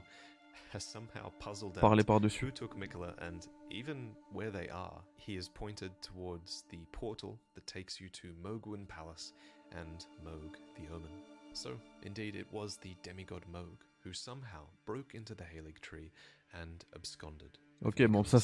parlé 1.80 2.04
par-dessus. 2.04 2.46
who 2.46 2.52
took 2.52 2.76
Mikkela 2.78 3.16
and 3.22 3.48
even 3.72 4.14
where 4.34 4.52
they 4.52 4.70
are, 4.70 5.02
he 5.18 5.36
has 5.36 5.48
pointed 5.48 5.92
towards 6.02 6.64
the 6.70 6.86
portal 6.92 7.40
that 7.56 7.66
takes 7.66 8.00
you 8.00 8.10
to 8.10 8.34
Mogwin 8.44 8.86
Palace 8.88 9.34
and 9.72 10.06
Moog 10.24 10.58
the 10.76 10.94
Omen. 10.94 11.12
So, 11.54 11.72
indeed, 12.04 12.36
it 12.36 12.48
was 12.52 12.78
the 12.78 12.96
demigod 13.04 13.44
Moog 13.52 13.86
who 14.04 14.12
somehow 14.14 14.68
broke 14.86 15.16
into 15.16 15.34
the 15.34 15.46
Halig 15.46 15.80
tree 15.80 16.12
and 16.54 16.84
absconded. 16.94 17.58
with 17.82 17.88
Ok, 17.88 18.08
bon, 18.08 18.24
ça, 18.24 18.38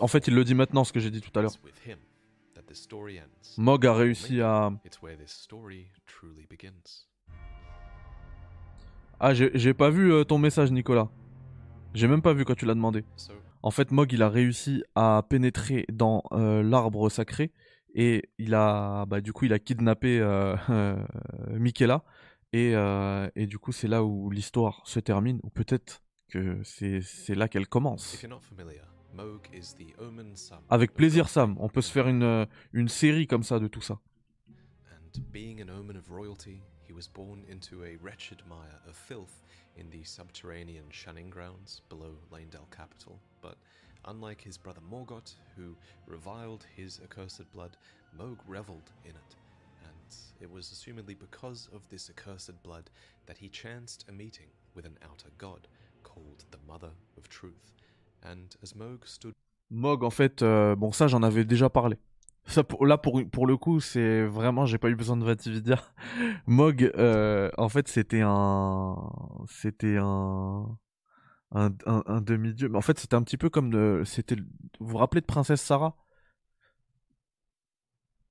en 0.00 0.08
fait, 0.08 0.28
il 0.28 0.34
le 0.34 0.44
dit 0.44 0.54
maintenant, 0.54 0.84
ce 0.84 0.92
que 0.92 1.00
j'ai 1.00 1.10
dit 1.10 1.20
tout 1.20 1.36
à 1.38 1.42
l'heure. 1.42 1.52
Mog 3.56 3.86
a 3.86 3.94
réussi 3.94 4.40
à. 4.40 4.70
It's 4.84 5.00
where 5.02 5.16
this 5.16 5.32
story 5.32 5.88
truly 6.06 6.46
begins. 6.48 7.06
Ah, 9.20 9.34
j'ai 9.34 9.50
j'ai 9.54 9.74
pas 9.74 9.90
vu 9.90 10.12
euh, 10.12 10.24
ton 10.24 10.38
message, 10.38 10.70
Nicolas. 10.70 11.08
J'ai 11.94 12.06
même 12.06 12.22
pas 12.22 12.32
vu 12.32 12.44
quand 12.44 12.54
tu 12.54 12.66
l'as 12.66 12.74
demandé. 12.74 13.04
En 13.62 13.70
fait, 13.70 13.90
Mog, 13.90 14.12
il 14.12 14.22
a 14.22 14.28
réussi 14.28 14.84
à 14.94 15.24
pénétrer 15.28 15.84
dans 15.92 16.22
euh, 16.32 16.62
l'arbre 16.62 17.08
sacré 17.08 17.52
et 17.94 18.28
il 18.38 18.54
a, 18.54 19.04
bah, 19.06 19.20
du 19.20 19.32
coup, 19.32 19.46
il 19.46 19.52
a 19.52 19.58
kidnappé 19.58 20.20
euh, 20.20 20.54
Michaela 21.50 22.04
et, 22.52 22.72
euh, 22.74 23.28
et 23.34 23.46
du 23.46 23.58
coup, 23.58 23.72
c'est 23.72 23.88
là 23.88 24.04
où 24.04 24.30
l'histoire 24.30 24.82
se 24.84 25.00
termine 25.00 25.40
ou 25.42 25.50
peut-être 25.50 26.02
que 26.28 26.60
c'est 26.62 27.00
c'est 27.00 27.34
là 27.34 27.48
qu'elle 27.48 27.66
commence. 27.66 28.14
if 28.14 28.22
you're 28.22 28.30
not 28.30 28.40
familiar, 28.40 28.86
Moog 29.18 29.52
is 29.52 29.74
the 29.74 29.92
Omen. 29.98 30.32
Avec 30.70 30.94
plaisir, 30.94 31.28
Sam. 31.28 31.56
On 31.58 31.68
peut 31.68 31.82
se 31.82 31.90
faire 31.90 32.06
une, 32.06 32.22
euh, 32.22 32.46
une 32.72 32.86
série 32.86 33.26
comme 33.26 33.42
ça 33.42 33.58
de 33.58 33.66
tout 33.66 33.80
ça. 33.80 33.98
And 34.92 35.32
being 35.32 35.60
an 35.60 35.68
omen 35.68 35.96
of 35.96 36.08
royalty, 36.08 36.62
he 36.86 36.92
was 36.92 37.08
born 37.08 37.44
into 37.48 37.82
a 37.82 37.96
wretched 38.00 38.44
mire 38.48 38.80
of 38.86 38.94
filth 38.94 39.42
in 39.76 39.90
the 39.90 40.04
subterranean 40.04 40.84
shunning 40.90 41.30
grounds 41.30 41.82
below 41.88 42.14
Lanedale 42.30 42.70
capital. 42.70 43.18
But 43.42 43.56
unlike 44.04 44.40
his 44.40 44.56
brother 44.56 44.80
Morgoth, 44.88 45.34
who 45.56 45.74
reviled 46.06 46.64
his 46.76 47.00
accursed 47.02 47.50
blood, 47.52 47.76
Moog 48.16 48.38
reveled 48.46 48.92
in 49.04 49.16
it. 49.16 49.34
And 49.82 50.16
it 50.40 50.48
was 50.48 50.70
assumedly 50.70 51.18
because 51.18 51.68
of 51.74 51.88
this 51.88 52.08
accursed 52.08 52.62
blood 52.62 52.88
that 53.26 53.38
he 53.38 53.48
chanced 53.48 54.04
a 54.08 54.12
meeting 54.12 54.50
with 54.76 54.86
an 54.86 54.96
outer 55.02 55.30
god 55.38 55.66
called 56.04 56.44
the 56.52 56.58
Mother 56.68 56.92
of 57.16 57.28
Truth. 57.28 57.72
Mog, 59.70 60.04
en 60.04 60.10
fait, 60.10 60.42
euh, 60.42 60.74
bon, 60.76 60.92
ça, 60.92 61.08
j'en 61.08 61.22
avais 61.22 61.44
déjà 61.44 61.68
parlé. 61.68 61.96
Ça, 62.46 62.64
pour, 62.64 62.86
là, 62.86 62.96
pour, 62.96 63.22
pour 63.30 63.46
le 63.46 63.56
coup, 63.56 63.80
c'est 63.80 64.24
vraiment, 64.24 64.64
j'ai 64.64 64.78
pas 64.78 64.88
eu 64.88 64.96
besoin 64.96 65.16
de 65.16 65.24
Vatividia. 65.24 65.82
Mog, 66.46 66.90
euh, 66.96 67.50
en 67.58 67.68
fait, 67.68 67.88
c'était 67.88 68.22
un, 68.24 68.96
c'était 69.46 69.98
un, 69.98 70.78
un, 71.52 72.20
demi-dieu. 72.20 72.68
Mais 72.68 72.78
en 72.78 72.82
fait, 72.82 72.98
c'était 72.98 73.14
un 73.16 73.22
petit 73.22 73.36
peu 73.36 73.50
comme 73.50 74.04
c'était, 74.04 74.36
vous 74.36 74.88
vous 74.88 74.96
rappelez 74.96 75.20
de 75.20 75.26
Princesse 75.26 75.60
Sarah? 75.60 75.96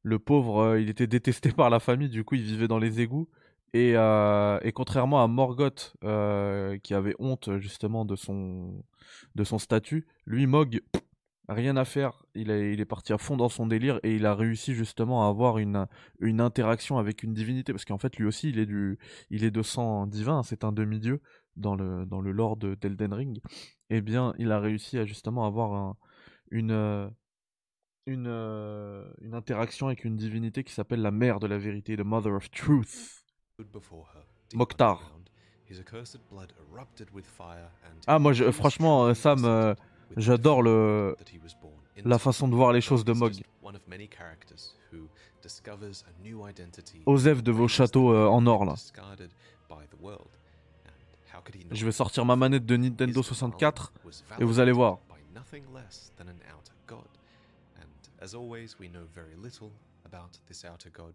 Le 0.04 0.20
pauvre, 0.20 0.60
euh, 0.62 0.82
il 0.82 0.90
était 0.90 1.06
détesté 1.06 1.52
par 1.54 1.70
la 1.70 1.80
famille, 1.80 2.10
du 2.10 2.24
coup, 2.24 2.36
il 2.36 2.42
vivait 2.44 2.68
dans 2.68 2.80
les 2.80 3.02
égouts. 3.02 3.30
Et, 3.74 3.94
euh, 3.96 4.60
et 4.64 4.72
contrairement 4.72 5.22
à 5.24 5.28
Morgoth, 5.28 5.96
euh, 6.04 6.78
qui 6.80 6.94
avait 6.94 7.16
honte 7.20 7.58
justement 7.60 8.06
de 8.06 8.16
son, 8.16 8.84
de 9.36 9.44
son 9.44 9.60
statut, 9.60 10.08
lui, 10.26 10.48
Mog, 10.48 10.82
rien 11.50 11.78
à 11.78 11.86
faire. 11.86 12.26
Il 12.34 12.50
est, 12.50 12.74
il 12.74 12.80
est 12.82 12.86
parti 12.86 13.14
à 13.14 13.18
fond 13.18 13.38
dans 13.38 13.50
son 13.50 13.68
délire 13.68 14.00
et 14.04 14.16
il 14.16 14.26
a 14.26 14.36
réussi 14.36 14.74
justement 14.74 15.26
à 15.26 15.30
avoir 15.30 15.58
une, 15.58 15.86
une 16.20 16.42
interaction 16.42 16.98
avec 16.98 17.24
une 17.24 17.34
divinité. 17.34 17.74
Parce 17.74 17.86
qu'en 17.86 17.98
fait, 17.98 18.16
lui 18.18 18.26
aussi, 18.26 18.50
il 18.50 18.60
est, 18.60 18.66
du, 18.66 18.98
il 19.30 19.44
est 19.44 19.52
de 19.52 19.62
sang 19.62 20.08
divin, 20.08 20.44
c'est 20.44 20.64
un 20.64 20.72
demi-dieu 20.72 21.22
dans 21.56 21.76
le, 21.76 22.06
dans 22.06 22.22
le 22.22 22.32
lore 22.32 22.58
de- 22.58 22.76
d'Elden 22.76 23.14
Ring. 23.14 23.42
Eh 23.90 24.02
bien, 24.02 24.34
il 24.38 24.52
a 24.52 24.60
réussi 24.60 24.98
à 24.98 25.06
justement 25.06 25.46
avoir 25.46 25.74
un- 25.74 25.98
une, 26.52 27.12
une, 28.06 28.28
une 29.22 29.34
interaction 29.34 29.88
avec 29.88 30.06
une 30.06 30.16
divinité 30.16 30.64
qui 30.64 30.74
s'appelle 30.74 31.02
la 31.02 31.12
mère 31.12 31.40
de 31.40 31.48
la 31.48 31.58
vérité, 31.58 31.98
the 31.98 32.02
Mother 32.02 32.34
of 32.34 32.50
Truth. 32.52 33.17
Mokhtar. 34.54 35.00
Ah, 38.06 38.20
moi, 38.20 38.34
je- 38.34 38.52
franchement, 38.52 39.06
euh, 39.06 39.14
Sam, 39.14 39.44
euh, 39.46 39.74
j'adore 40.16 40.62
le- 40.62 41.16
la 42.06 42.20
façon 42.20 42.48
de 42.48 42.56
voir 42.56 42.72
les 42.72 42.82
choses 42.82 43.04
de 43.04 43.14
Mog. 43.14 43.34
Osef 47.06 47.44
de 47.44 47.52
vos 47.52 47.68
châteaux 47.68 48.14
euh, 48.14 48.28
en 48.28 48.46
or 48.46 48.64
là. 48.66 48.76
Je 51.72 51.86
vais 51.86 51.92
sortir 51.92 52.24
ma 52.26 52.36
manette 52.36 52.66
de 52.66 52.78
Nintendo 52.78 53.06
denial 53.06 53.24
64 53.24 53.92
was 54.06 54.24
et 54.40 54.44
vous 54.46 54.60
allez 54.60 54.72
voir. 54.72 55.00
as 58.20 58.34
always, 58.34 58.76
we 58.80 58.90
know 58.90 59.04
very 59.14 59.36
little 59.36 59.72
about 60.06 60.40
this 60.48 60.64
outer 60.64 60.90
god. 60.90 61.14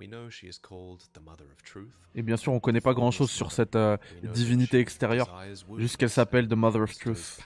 We 0.00 0.06
know 0.06 0.30
she 0.30 0.46
is 0.46 0.58
called 0.58 1.02
the 1.12 1.20
Mother 1.20 1.44
of 1.44 1.62
Truth. 1.62 1.92
Et 2.14 2.22
bien 2.22 2.38
sûr, 2.38 2.54
on 2.54 2.60
connaît 2.60 2.80
pas 2.80 2.94
grand 2.94 3.10
chose 3.10 3.30
sur 3.30 3.52
cette 3.52 3.76
euh, 3.76 3.98
divinité 4.22 4.78
extérieure, 4.78 5.28
juste 5.76 5.98
qu'elle 5.98 6.08
s'appelle 6.08 6.48
The 6.48 6.54
Mother 6.54 6.80
of 6.80 6.94
Truth, 6.96 7.38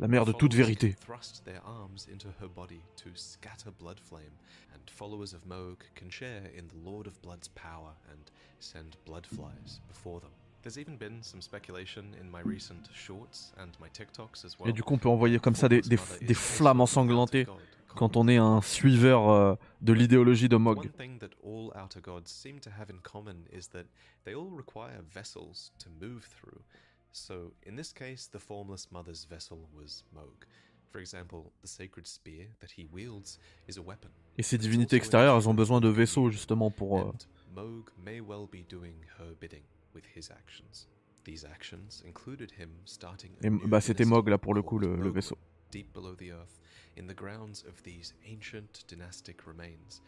la 0.00 0.08
mère 0.08 0.24
de 0.24 0.32
toute 0.32 0.54
vérité. 0.54 0.94
can 0.94 1.14
thrust 1.14 1.44
their 1.44 1.60
arms 1.66 2.08
into 2.10 2.28
her 2.40 2.48
body 2.48 2.80
to 2.96 3.10
scatter 3.14 3.70
blood 3.78 4.00
flame, 4.00 4.32
and 4.72 4.80
followers 4.90 5.34
of 5.34 5.44
Moog 5.46 5.80
can 5.94 6.08
share 6.08 6.50
in 6.56 6.66
the 6.68 6.82
Lord 6.82 7.06
of 7.06 7.20
Blood's 7.20 7.48
power 7.48 7.92
and 8.10 8.30
send 8.58 8.96
blood 9.04 9.26
flies 9.26 9.82
before 9.86 10.20
them. 10.20 10.30
There's 10.62 10.78
even 10.78 10.96
been 10.96 11.22
some 11.22 11.42
speculation 11.42 12.14
in 12.18 12.30
my 12.30 12.40
recent 12.42 12.88
shorts 12.94 13.52
and 13.58 13.76
my 13.78 13.88
TikToks 13.90 14.46
as 14.46 14.58
well. 14.58 14.70
Et 14.70 14.72
du 14.72 14.82
coup, 14.82 14.94
on 14.94 14.98
peut 14.98 15.10
envoyer 15.10 15.38
comme 15.38 15.54
ça 15.56 15.68
des, 15.68 15.82
des, 15.82 15.98
des 16.22 16.34
flammes 16.34 16.80
an 16.80 16.84
ensanglantées 16.84 17.46
quand 17.96 18.16
on 18.16 18.28
est 18.28 18.36
un 18.36 18.60
suiveur 18.62 19.30
euh, 19.30 19.54
de 19.80 19.92
l'idéologie 19.92 20.48
de 20.48 20.56
Mog. 20.56 20.90
So, 27.12 27.52
in 27.64 27.76
this 27.76 27.92
case, 27.92 28.28
the 28.28 28.38
Formless 28.40 28.90
Mother's 28.90 29.24
vessel 29.24 29.58
was 29.72 30.02
Moog. 30.12 30.46
For 30.90 31.00
example, 31.00 31.52
the 31.62 31.68
sacred 31.68 32.06
spear 32.08 32.48
that 32.60 32.70
he 32.76 32.88
wields 32.92 33.38
is 33.68 33.78
a 33.78 33.82
weapon. 33.82 34.10
Et 34.36 34.42
ces 34.42 34.58
divinités 34.58 34.96
extérieures, 34.96 35.36
elles 35.36 35.48
ont 35.48 35.54
besoin 35.54 35.80
de 35.80 35.88
vaisseaux 35.88 36.30
justement 36.30 36.72
pour... 36.72 36.98
euh, 36.98 37.12
Moog 37.54 37.88
may 38.04 38.20
well 38.20 38.48
be 38.50 38.64
doing 38.68 38.96
her 39.20 39.36
bidding 39.40 39.62
with 39.94 40.04
his 40.16 40.30
actions. 40.30 40.88
These 41.24 41.44
actions 41.44 42.02
included 42.04 42.50
him 42.58 42.68
starting 42.84 43.30
Et 43.42 43.50
bah 43.50 43.80
c'était 43.80 44.04
Mog 44.04 44.28
là 44.28 44.36
pour 44.36 44.52
le 44.52 44.62
coup, 44.62 44.78
le, 44.78 44.96
le 44.96 45.08
vaisseau. 45.10 45.38
Deep 45.74 45.92
below 45.92 46.14
the 46.14 46.30
earth, 46.30 46.60
in 46.96 47.08
the 47.08 47.14
grounds 47.14 47.64
of 47.66 47.82
these 47.82 48.14
ancient 48.24 48.84
dynastic 48.86 49.44
remains. 49.44 50.00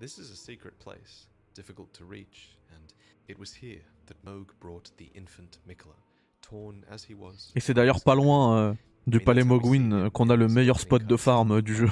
This 0.00 0.18
is 0.18 0.30
a 0.30 0.34
secret 0.34 0.78
place, 0.78 1.28
difficult 1.54 1.92
to 1.98 2.06
reach, 2.06 2.56
and 2.74 2.94
it 3.28 3.38
was 3.38 3.52
here 3.52 3.82
that 4.06 4.16
Moog 4.24 4.46
brought 4.60 4.90
the 4.96 5.10
infant 5.14 5.58
Miquella, 5.68 6.00
torn 6.40 6.84
as 6.90 7.04
he 7.04 7.14
was. 7.14 7.52
Et 7.54 7.60
c'est 7.60 7.74
d'ailleurs 7.74 8.02
pas 8.02 8.14
loin 8.14 8.56
euh, 8.56 8.74
du 9.06 9.20
palais 9.20 9.44
Mogwin 9.44 9.92
euh, 9.92 10.08
qu'on 10.08 10.30
a 10.30 10.36
le 10.36 10.48
meilleur 10.48 10.80
spot 10.80 11.04
de 11.04 11.16
farm 11.18 11.52
euh, 11.52 11.60
du 11.60 11.74
jeu. 11.74 11.90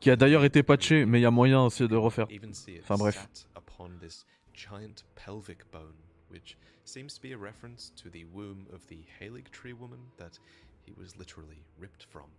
Qui 0.00 0.10
a 0.10 0.16
d'ailleurs 0.16 0.44
été 0.44 0.62
patché, 0.62 1.06
mais 1.06 1.20
il 1.20 1.22
y 1.22 1.26
a 1.26 1.30
moyen 1.30 1.62
aussi 1.62 1.88
de 1.88 1.96
refaire. 1.96 2.26
Enfin, 2.82 2.96
bref. 2.98 3.26
giant 4.52 5.04
pelvic 5.14 5.70
bone, 5.70 5.96
which 6.30 6.56
seems 6.86 7.14
to 7.14 7.20
be 7.20 7.32
a 7.32 7.38
reference 7.38 7.90
to 7.96 8.08
the 8.08 8.24
womb 8.32 8.66
of 8.72 8.86
the 8.88 9.04
Halig 9.20 9.50
tree 9.50 9.72
woman 9.72 9.98
that 10.16 10.38
he 10.86 10.92
was 10.92 11.16
literally 11.16 11.64
ripped 11.76 12.04
from. 12.04 12.30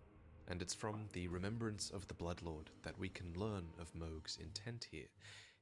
And 0.48 0.62
it's 0.62 0.74
from 0.74 1.10
the 1.12 1.28
remembrance 1.28 1.92
of 1.94 2.08
the 2.08 2.14
Blood 2.14 2.42
Lord 2.42 2.70
that 2.84 2.98
we 2.98 3.10
can 3.10 3.34
learn 3.36 3.66
of 3.80 3.94
Moog's 3.94 4.38
intent 4.42 4.88
here. 4.90 5.10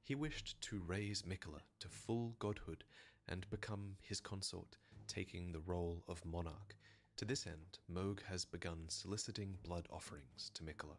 He 0.03 0.13
wished 0.13 0.61
to 0.61 0.83
raise 0.85 1.23
Mikola 1.23 1.61
to 1.79 1.89
full 1.89 2.35
godhood 2.37 2.83
and 3.27 3.49
become 3.49 3.95
his 4.03 4.19
consort, 4.19 4.77
taking 5.07 5.51
the 5.51 5.63
role 5.65 6.03
of 6.07 6.23
monarch. 6.23 6.75
To 7.17 7.25
this 7.25 7.47
end, 7.47 7.79
Moog 7.91 8.19
has 8.29 8.45
begun 8.45 8.85
soliciting 8.87 9.57
blood 9.63 9.87
offerings 9.91 10.51
to 10.53 10.63
Mikola, 10.63 10.97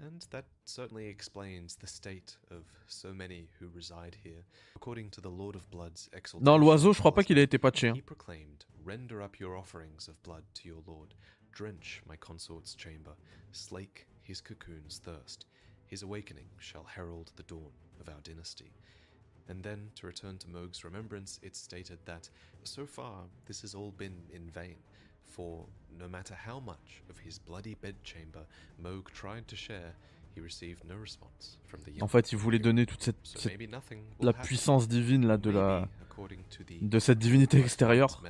and 0.00 0.26
that 0.30 0.44
certainly 0.64 1.06
explains 1.06 1.76
the 1.76 1.86
state 1.86 2.36
of 2.50 2.64
so 2.86 3.12
many 3.12 3.48
who 3.58 3.68
reside 3.74 4.16
here. 4.22 4.44
According 4.76 5.10
to 5.10 5.20
the 5.20 5.30
Lord 5.30 5.54
of 5.56 5.68
Blood's 5.70 6.08
exaltation, 6.12 6.44
Non, 6.44 6.60
l'oiseau, 6.60 6.92
je 6.92 7.00
crois 7.00 7.12
pas 7.14 7.24
qu'il 7.24 7.38
a 7.38 7.42
été 7.42 7.58
patché. 7.58 7.88
hein. 7.90 7.94
he 7.94 8.00
proclaimed, 8.02 8.64
Render 8.84 9.22
up 9.22 9.38
your 9.40 9.56
offerings 9.56 10.08
of 10.08 10.22
blood 10.22 10.44
to 10.54 10.68
your 10.68 10.82
lord. 10.86 11.14
Drench 11.52 12.02
my 12.06 12.16
consort's 12.16 12.74
chamber. 12.74 13.12
Slake 13.52 14.06
his 14.22 14.40
cocoon's 14.40 14.98
thirst. 14.98 15.46
His 15.86 16.02
awakening 16.02 16.48
shall 16.58 16.84
herald 16.84 17.32
the 17.36 17.44
dawn 17.44 17.72
of 18.00 18.08
our 18.08 18.20
dynasty. 18.22 18.72
And 19.48 19.62
then, 19.62 19.90
to 19.96 20.06
return 20.06 20.38
to 20.38 20.48
Moog's 20.48 20.84
remembrance, 20.84 21.38
it's 21.42 21.58
stated 21.60 21.98
that 22.06 22.28
so 22.64 22.86
far 22.86 23.24
this 23.46 23.60
has 23.60 23.74
all 23.74 23.90
been 23.92 24.16
in 24.32 24.48
vain, 24.50 24.76
for 25.24 25.66
no 25.98 26.08
matter 26.08 26.34
how 26.46 26.60
much 26.60 27.02
of 27.10 27.18
his 27.24 27.38
bloody 27.38 27.74
bedchamber 27.80 28.46
Moog 28.82 29.10
tried 29.12 29.46
to 29.46 29.56
share, 29.56 29.94
he 30.36 30.40
received 30.40 30.84
no 30.84 30.96
response 30.96 31.58
from 31.64 31.80
the 31.82 32.02
En 32.02 32.08
fait, 32.08 32.32
il 32.32 32.38
voulait 32.38 32.58
donner 32.58 32.86
toute 32.86 33.02
cette, 33.02 33.16
cette- 33.24 33.58
la 34.20 34.32
puissance 34.32 34.88
divine 34.88 35.26
là 35.26 35.36
de 35.38 35.50
la 35.50 35.88
de 36.80 36.98
cette 37.00 37.18
divinité 37.18 37.58
extérieure 37.58 38.22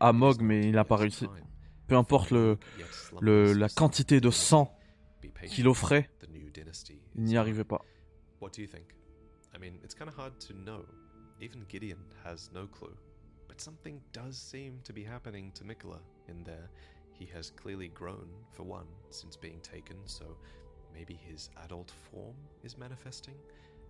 à 0.00 0.12
Mog, 0.12 0.40
mais 0.40 0.60
il 0.64 0.72
n'a 0.72 0.84
pas 0.84 0.96
réussi. 0.96 1.26
Peu 1.86 1.96
importe 1.96 2.30
le, 2.30 2.58
le 3.20 3.52
la 3.52 3.68
quantité 3.68 4.20
de 4.20 4.30
sang 4.30 4.74
qu'il 5.48 5.68
offrait, 5.68 6.10
il 7.14 7.22
n'y 7.24 7.36
arrivait 7.36 7.64
pas. 7.64 7.84
What 8.40 8.50
do 8.56 8.62
you 8.62 8.68
think? 8.68 8.94
I 9.54 9.58
mean, 9.58 9.74
it's 9.84 9.94
kind 9.94 10.08
of 10.08 10.18
hard 10.18 10.38
to 10.46 10.52
know. 10.54 10.84
Even 11.40 11.64
Gideon 11.68 11.98
has 12.24 12.50
no 12.52 12.66
clue. 12.66 12.94
But 13.48 13.60
something 13.60 14.00
does 14.12 14.32
seem 14.36 14.80
to 14.84 14.92
be 14.92 15.06
happening 15.06 15.52
to 15.52 15.64
Mikola 15.64 16.00
in 16.28 16.44
there. 16.44 16.68
He 17.12 17.26
has 17.34 17.50
clearly 17.50 17.88
grown, 17.88 18.28
for 18.52 18.62
one, 18.62 18.86
since 19.10 19.36
being 19.36 19.60
taken, 19.60 19.96
so 20.04 20.24
maybe 20.92 21.14
his 21.14 21.50
adult 21.64 21.92
form 22.10 22.34
is 22.62 22.76
manifesting. 22.76 23.34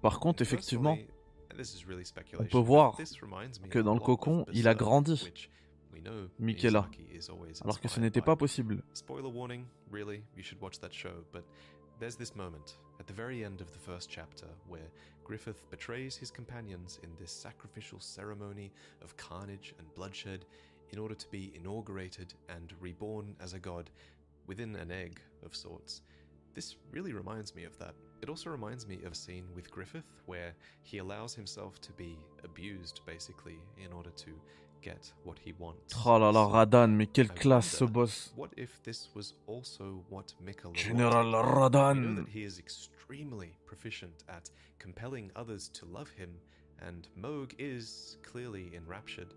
Par 0.02 0.18
contre, 0.18 0.42
effectivement, 0.42 0.96
personally, 0.96 1.16
and 1.50 1.58
this 1.58 1.74
is 1.74 1.86
really 1.86 2.04
on 2.38 2.46
peut 2.46 2.62
voir 2.62 2.96
this 2.96 3.22
reminds 3.22 3.60
me 3.60 3.68
que 3.68 3.82
dans 3.82 3.94
le 3.94 4.00
cocon, 4.00 4.44
il 4.52 4.68
a 4.68 4.74
grandi, 4.74 5.12
which 5.24 5.48
we 5.92 6.00
know 6.00 6.28
Miquela, 6.40 6.88
Miyazaki 6.88 7.16
is 7.16 7.28
always 7.28 7.60
alors 7.62 7.80
que 7.80 7.88
ce 7.88 8.00
n'était 8.00 8.24
pas 8.24 8.36
possible. 8.36 8.82
Spoiler 8.92 9.28
warning, 9.28 9.64
really, 9.90 10.22
you 10.36 10.42
should 10.42 10.60
watch 10.60 10.78
that 10.80 10.92
show, 10.92 11.24
but 11.32 11.44
there's 11.98 12.16
this 12.16 12.34
moment 12.36 12.76
at 13.00 13.06
the 13.06 13.12
very 13.12 13.44
end 13.44 13.60
of 13.60 13.72
the 13.72 13.78
first 13.78 14.10
chapter 14.10 14.46
where 14.68 14.88
Griffith 15.24 15.68
betrays 15.70 16.16
his 16.16 16.30
companions 16.30 16.98
in 17.02 17.10
this 17.18 17.32
sacrificial 17.32 18.00
ceremony 18.00 18.70
of 19.02 19.16
carnage 19.16 19.74
and 19.78 19.92
bloodshed 19.94 20.44
in 20.92 20.98
order 20.98 21.14
to 21.14 21.28
be 21.30 21.52
inaugurated 21.54 22.34
and 22.48 22.72
reborn 22.80 23.34
as 23.40 23.52
a 23.52 23.58
god 23.58 23.90
within 24.46 24.76
an 24.76 24.90
egg 24.90 25.20
of 25.44 25.54
sorts. 25.54 26.02
This 26.54 26.76
really 26.90 27.12
reminds 27.12 27.54
me 27.54 27.64
of 27.64 27.78
that. 27.78 27.94
It 28.22 28.30
also 28.30 28.50
reminds 28.50 28.86
me 28.86 28.98
of 29.04 29.12
a 29.12 29.14
scene 29.14 29.44
with 29.54 29.70
Griffith 29.70 30.10
where 30.24 30.54
he 30.82 30.98
allows 30.98 31.34
himself 31.34 31.80
to 31.82 31.92
be 31.92 32.18
abused 32.44 33.00
basically 33.06 33.58
in 33.84 33.92
order 33.92 34.10
to 34.10 34.30
get 34.80 35.12
what 35.24 35.38
he 35.38 35.52
wants. 35.58 35.94
Oh 36.04 36.18
là 36.18 36.32
là, 36.32 36.46
Radan, 36.50 36.96
mais 36.96 37.08
quelle 37.12 37.30
I 37.30 37.34
classe 37.34 37.66
ce 37.66 37.84
boss. 37.84 38.32
What 38.36 38.52
if 38.56 38.82
this 38.84 39.08
was 39.14 39.34
also 39.46 40.04
what 40.08 40.32
Mikola 40.42 40.74
Général 40.74 41.32
wanted? 41.32 41.98
We 41.98 42.06
know 42.06 42.14
that 42.22 42.28
he 42.28 42.44
is 42.44 42.58
extremely 42.58 43.52
proficient 43.66 44.24
at 44.28 44.50
compelling 44.78 45.30
others 45.36 45.68
to 45.74 45.86
love 45.86 46.10
him, 46.10 46.30
and 46.80 47.08
Moog 47.18 47.52
is 47.58 48.16
clearly 48.22 48.70
enraptured. 48.74 49.34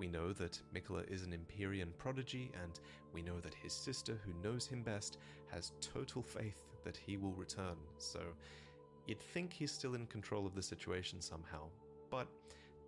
We 0.00 0.08
know 0.08 0.32
that 0.32 0.58
Mikola 0.74 1.06
is 1.10 1.24
an 1.24 1.34
Empyrean 1.34 1.92
prodigy, 1.98 2.50
and 2.62 2.80
we 3.12 3.20
know 3.20 3.38
that 3.40 3.52
his 3.52 3.74
sister, 3.74 4.18
who 4.24 4.32
knows 4.42 4.66
him 4.66 4.82
best, 4.82 5.18
has 5.52 5.72
total 5.82 6.22
faith 6.22 6.56
that 6.84 6.96
he 6.96 7.18
will 7.18 7.34
return. 7.34 7.76
So 7.98 8.20
you'd 9.06 9.20
think 9.20 9.52
he's 9.52 9.70
still 9.70 9.94
in 9.94 10.06
control 10.06 10.46
of 10.46 10.54
the 10.54 10.62
situation 10.62 11.20
somehow, 11.20 11.64
but 12.10 12.28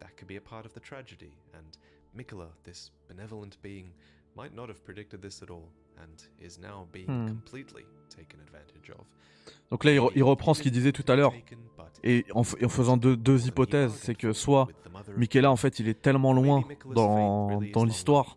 that 0.00 0.16
could 0.16 0.26
be 0.26 0.36
a 0.36 0.40
part 0.40 0.64
of 0.64 0.72
the 0.72 0.80
tragedy, 0.80 1.36
and 1.52 1.76
Mikola, 2.16 2.48
this 2.64 2.90
benevolent 3.08 3.60
being, 3.60 3.92
might 4.36 4.54
not 4.54 4.68
have 4.68 4.82
predicted 4.84 5.20
this 5.20 5.42
at 5.42 5.50
all, 5.50 5.68
and 5.98 6.08
is 6.40 6.58
now 6.60 6.86
being 6.92 7.06
Hmm. 7.06 7.26
completely 7.28 7.84
taken 8.14 8.40
advantage 8.40 8.90
of. 8.90 9.04
Donc 9.70 9.84
là, 9.84 9.92
il, 9.92 9.98
re- 9.98 10.12
il 10.14 10.22
reprend 10.22 10.54
ce 10.54 10.62
qu'il 10.62 10.70
disait 10.72 10.92
tout 10.92 11.04
à 11.10 11.16
l'heure. 11.16 11.32
Et 12.04 12.24
en, 12.34 12.42
f- 12.42 12.56
et 12.60 12.64
en 12.66 12.68
faisant 12.68 12.96
deux, 12.96 13.16
deux 13.16 13.46
hypothèses, 13.48 13.92
c'est 13.94 14.14
que 14.14 14.32
soit 14.32 14.68
Michaela, 15.16 15.50
en 15.50 15.56
fait, 15.56 15.78
il 15.80 15.88
est 15.88 16.00
tellement 16.00 16.32
loin 16.32 16.64
dans, 16.94 17.60
dans 17.72 17.84
l'histoire. 17.84 18.36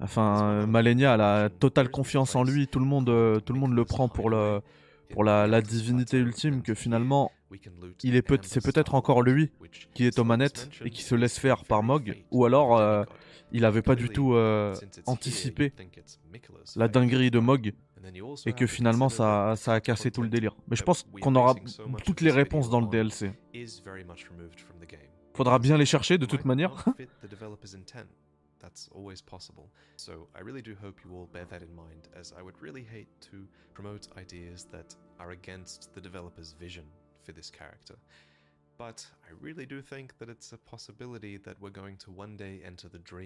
Enfin, 0.00 0.66
Malenia, 0.66 1.14
a 1.14 1.48
totale 1.48 1.90
confiance 1.90 2.36
en 2.36 2.44
lui. 2.44 2.68
Tout 2.68 2.78
le 2.78 2.84
monde, 2.84 3.08
euh, 3.08 3.40
tout 3.40 3.52
le 3.52 3.58
monde 3.58 3.74
le 3.74 3.84
prend 3.84 4.08
pour, 4.08 4.30
le, 4.30 4.60
pour 5.10 5.24
la, 5.24 5.46
la 5.46 5.60
divinité 5.60 6.18
ultime 6.18 6.62
que 6.62 6.74
finalement, 6.74 7.32
il 8.04 8.14
est 8.14 8.22
peut, 8.22 8.38
c'est 8.42 8.62
peut-être 8.62 8.94
encore 8.94 9.22
lui 9.22 9.50
qui 9.94 10.06
est 10.06 10.18
aux 10.18 10.24
manettes 10.24 10.70
et 10.84 10.90
qui 10.90 11.02
se 11.02 11.14
laisse 11.16 11.38
faire 11.38 11.64
par 11.64 11.82
Mog. 11.82 12.16
Ou 12.30 12.44
alors, 12.44 12.76
euh, 12.78 13.04
il 13.52 13.64
avait 13.64 13.82
pas 13.82 13.94
du 13.94 14.08
tout 14.08 14.34
euh, 14.34 14.74
anticipé 15.06 15.72
la 16.76 16.88
dinguerie 16.88 17.30
de 17.30 17.38
Mog 17.38 17.72
et 18.46 18.52
que 18.52 18.66
finalement, 18.66 19.08
ça, 19.08 19.54
ça 19.56 19.74
a 19.74 19.80
cassé 19.80 20.10
tout 20.10 20.22
le 20.22 20.28
délire. 20.28 20.54
Mais 20.68 20.76
je 20.76 20.82
pense 20.82 21.06
qu'on 21.20 21.34
aura 21.34 21.54
toutes 22.04 22.20
les 22.20 22.30
réponses 22.30 22.70
dans 22.70 22.80
le 22.80 22.88
DLC. 22.88 23.32
Faudra 25.34 25.58
bien 25.58 25.76
les 25.76 25.86
chercher 25.86 26.18
de 26.18 26.26
toute 26.26 26.44
manière. 26.44 26.84
That's 28.60 28.90
always 28.92 29.22
possible. 29.22 29.70
So 29.96 30.28
I 30.34 30.40
really 30.40 30.62
do 30.62 30.74
hope 30.74 31.00
you 31.04 31.14
all 31.16 31.28
bear 31.32 31.46
that 31.46 31.62
in 31.62 31.72
mind, 31.74 32.08
as 32.18 32.34
I 32.36 32.42
would 32.42 32.60
really 32.60 32.82
hate 32.82 33.08
to 33.30 33.46
promote 33.72 34.08
ideas 34.18 34.66
that 34.72 34.96
are 35.20 35.30
against 35.30 35.94
the 35.94 36.00
developer's 36.00 36.56
vision 36.58 36.82
for 37.22 37.32
this 37.32 37.50
character. 37.50 37.94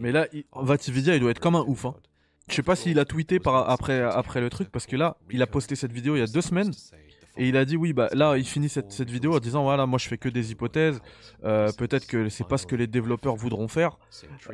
Mais 0.00 0.12
là, 0.12 0.26
il- 0.32 0.44
Vatividia, 0.54 1.14
il 1.14 1.20
doit 1.20 1.30
être 1.30 1.40
comme 1.40 1.56
un 1.56 1.64
ouf. 1.66 1.84
Hein. 1.84 1.94
Je 2.48 2.54
sais 2.54 2.62
pas 2.62 2.74
s'il 2.74 2.98
a 2.98 3.04
tweeté 3.04 3.38
par, 3.38 3.68
après, 3.70 4.00
après 4.02 4.40
le 4.40 4.50
truc, 4.50 4.70
parce 4.70 4.86
que 4.86 4.96
là, 4.96 5.16
il 5.30 5.42
a 5.42 5.46
posté 5.46 5.76
cette 5.76 5.92
vidéo 5.92 6.16
il 6.16 6.20
y 6.20 6.22
a 6.22 6.26
deux 6.26 6.40
semaines. 6.40 6.72
Et 7.38 7.48
il 7.48 7.56
a 7.56 7.64
dit 7.64 7.76
oui, 7.78 7.92
bah 7.94 8.08
là, 8.12 8.36
il 8.36 8.44
finit 8.44 8.68
cette, 8.68 8.92
cette 8.92 9.08
vidéo 9.10 9.34
en 9.34 9.38
disant 9.38 9.62
voilà, 9.62 9.86
moi 9.86 9.98
je 9.98 10.06
fais 10.08 10.18
que 10.18 10.28
des 10.28 10.50
hypothèses. 10.52 11.00
euh, 11.44 11.72
Peut-être 11.78 12.06
que 12.06 12.28
c'est 12.28 12.46
pas 12.46 12.58
ce 12.58 12.66
que 12.66 12.76
les 12.76 12.86
développeurs 12.86 13.36
voudront 13.36 13.68
faire. 13.68 13.98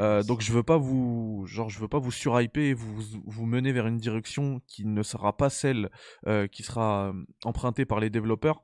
euh, 0.01 0.23
donc 0.23 0.43
je 0.43 0.53
veux 0.53 0.63
pas 0.63 0.77
vous, 0.77 1.45
genre, 1.49 1.71
je 1.71 1.79
veux 1.81 1.89
pas 1.89 1.99
vous 1.99 2.13
surhyper 2.13 2.69
et 2.69 2.75
vous, 2.75 3.03
vous 3.25 3.47
mener 3.47 3.73
vers 3.73 3.87
une 3.89 3.97
direction 3.99 4.61
qui 4.69 4.85
ne 4.85 5.03
sera 5.03 5.37
pas 5.37 5.51
celle 5.51 5.91
euh, 6.29 6.47
qui 6.47 6.63
sera 6.63 7.13
empruntée 7.45 7.85
par 7.85 7.99
les 8.01 8.11
développeurs. 8.11 8.63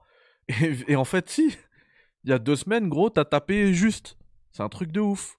Et, 0.48 0.77
et 0.89 0.97
en 0.97 1.05
fait, 1.05 1.28
si, 1.31 1.56
il 2.24 2.30
y 2.30 2.32
a 2.32 2.38
deux 2.38 2.56
semaines, 2.56 2.88
gros, 2.88 3.10
t'as 3.10 3.24
tapé 3.24 3.72
juste. 3.72 4.16
C'est 4.51 4.62
un 4.62 4.68
truc 4.68 4.92
de 4.92 5.01
ouf. 5.01 5.38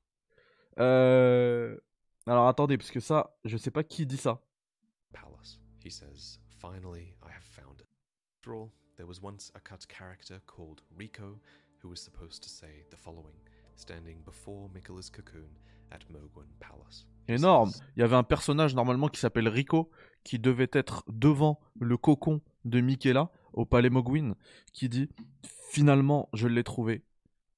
Euh... 0.80 1.78
Alors 2.28 2.48
attendez, 2.48 2.78
parce 2.78 2.92
que 2.92 3.00
ça, 3.00 3.36
je 3.46 3.58
sais 3.58 3.72
pas 3.72 3.84
qui 3.84 4.06
dit 4.06 4.18
ça. 4.18 4.42
palace. 5.14 5.60
He 5.84 5.90
says, 5.92 6.40
Finally, 6.58 7.16
I 7.24 7.30
have 7.30 7.44
found 7.44 7.80
it. 7.80 7.88
After 8.40 8.56
all, 8.56 8.72
there 8.98 9.08
was 9.08 9.22
once 9.22 9.52
a 9.56 9.60
cut 9.60 9.88
character 9.88 10.42
called 10.48 10.82
Rico 10.98 11.40
who 11.82 11.90
was 11.90 11.98
supposed 11.98 12.42
to 12.44 12.50
say 12.50 12.84
the 12.90 12.98
following, 12.98 13.36
standing 13.76 14.18
before 14.26 14.70
Mikola's 14.74 15.10
cocoon 15.10 15.50
at 15.92 16.00
Mogwin 16.12 16.50
Palace. 16.60 17.06
Énorme. 17.28 17.72
Il 17.96 18.02
y 18.02 18.04
avait 18.04 18.16
un 18.16 18.24
personnage 18.24 18.76
normalement 18.76 19.08
qui 19.08 19.20
s'appelle 19.20 19.48
Rico, 19.48 19.90
qui 20.24 20.40
devait 20.40 20.70
être 20.74 21.04
devant 21.08 21.60
le 21.80 21.98
cocon 21.98 22.42
de 22.66 22.82
Michaela 22.82 23.30
au 23.56 23.66
palais 23.66 23.90
Mogwin, 23.90 24.36
qui 24.72 24.88
dit 24.90 25.10
Finalement, 25.72 26.30
je 26.34 26.48
l'ai 26.48 26.64
trouvé. 26.64 27.04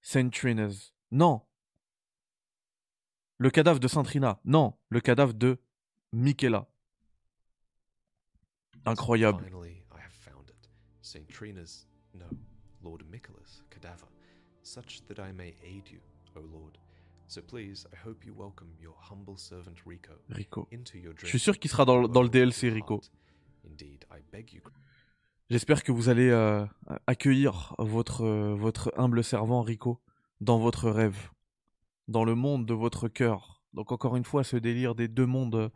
Saint 0.02 0.30
Trinez. 0.30 0.94
Non. 1.12 1.42
Le 3.38 3.50
cadavre 3.52 3.80
de 3.80 3.88
Saint 3.88 4.04
Trina. 4.04 4.40
Non. 4.46 4.74
Le 4.90 5.02
cadavre 5.02 5.34
de 5.34 5.60
Michaela. 6.14 6.68
Incroyable. 8.86 9.44
Finally, 9.44 9.84
I 9.92 10.00
have 10.00 10.14
found 10.14 10.50
it. 10.50 10.70
St. 11.02 11.28
Trina's, 11.28 11.86
no, 12.14 12.26
Lord 12.82 13.04
Mikola's 13.10 13.64
cadaver, 13.70 14.08
such 14.64 15.02
that 15.08 15.20
I 15.20 15.32
may 15.34 15.56
aid 15.64 15.90
you, 15.92 16.00
O 16.36 16.40
Lord. 16.42 16.78
So 17.28 17.42
please, 17.42 17.86
I 17.92 17.98
hope 18.08 18.26
you 18.26 18.34
welcome 18.34 18.70
your 18.80 18.96
humble 19.12 19.38
servant 19.38 19.76
Rico 19.86 20.14
Rico. 20.30 20.68
into 20.72 20.98
your 20.98 21.14
Je 21.18 21.26
suis 21.28 21.40
sûr 21.40 21.60
qu'il 21.60 21.70
sera 21.70 21.84
dans, 21.84 21.98
le- 22.02 22.08
dans 22.08 22.24
le 22.24 22.30
DLC, 22.30 22.70
Rico. 22.70 23.02
Indeed, 23.70 24.06
I 24.10 24.22
beg 24.32 24.54
you, 24.54 24.62
J'espère 25.50 25.84
que 25.84 25.94
vous 25.94 26.10
allez 26.10 26.30
euh, 26.30 26.66
accueillir 27.08 27.74
votre, 27.78 28.26
euh, 28.26 28.54
votre 28.54 28.94
humble 28.98 29.24
servant 29.24 29.62
Rico 29.62 30.02
dans 30.42 30.60
votre 30.60 30.90
rêve, 30.90 31.30
dans 32.10 32.26
le 32.26 32.36
monde 32.36 32.66
de 32.66 32.74
votre 32.74 33.08
cœur. 33.08 33.64
Donc 33.74 33.94
encore 33.94 34.18
une 34.18 34.26
fois, 34.26 34.44
ce 34.44 34.58
délire 34.58 34.94
des 34.94 35.08
deux 35.08 35.26
mondes 35.26 35.72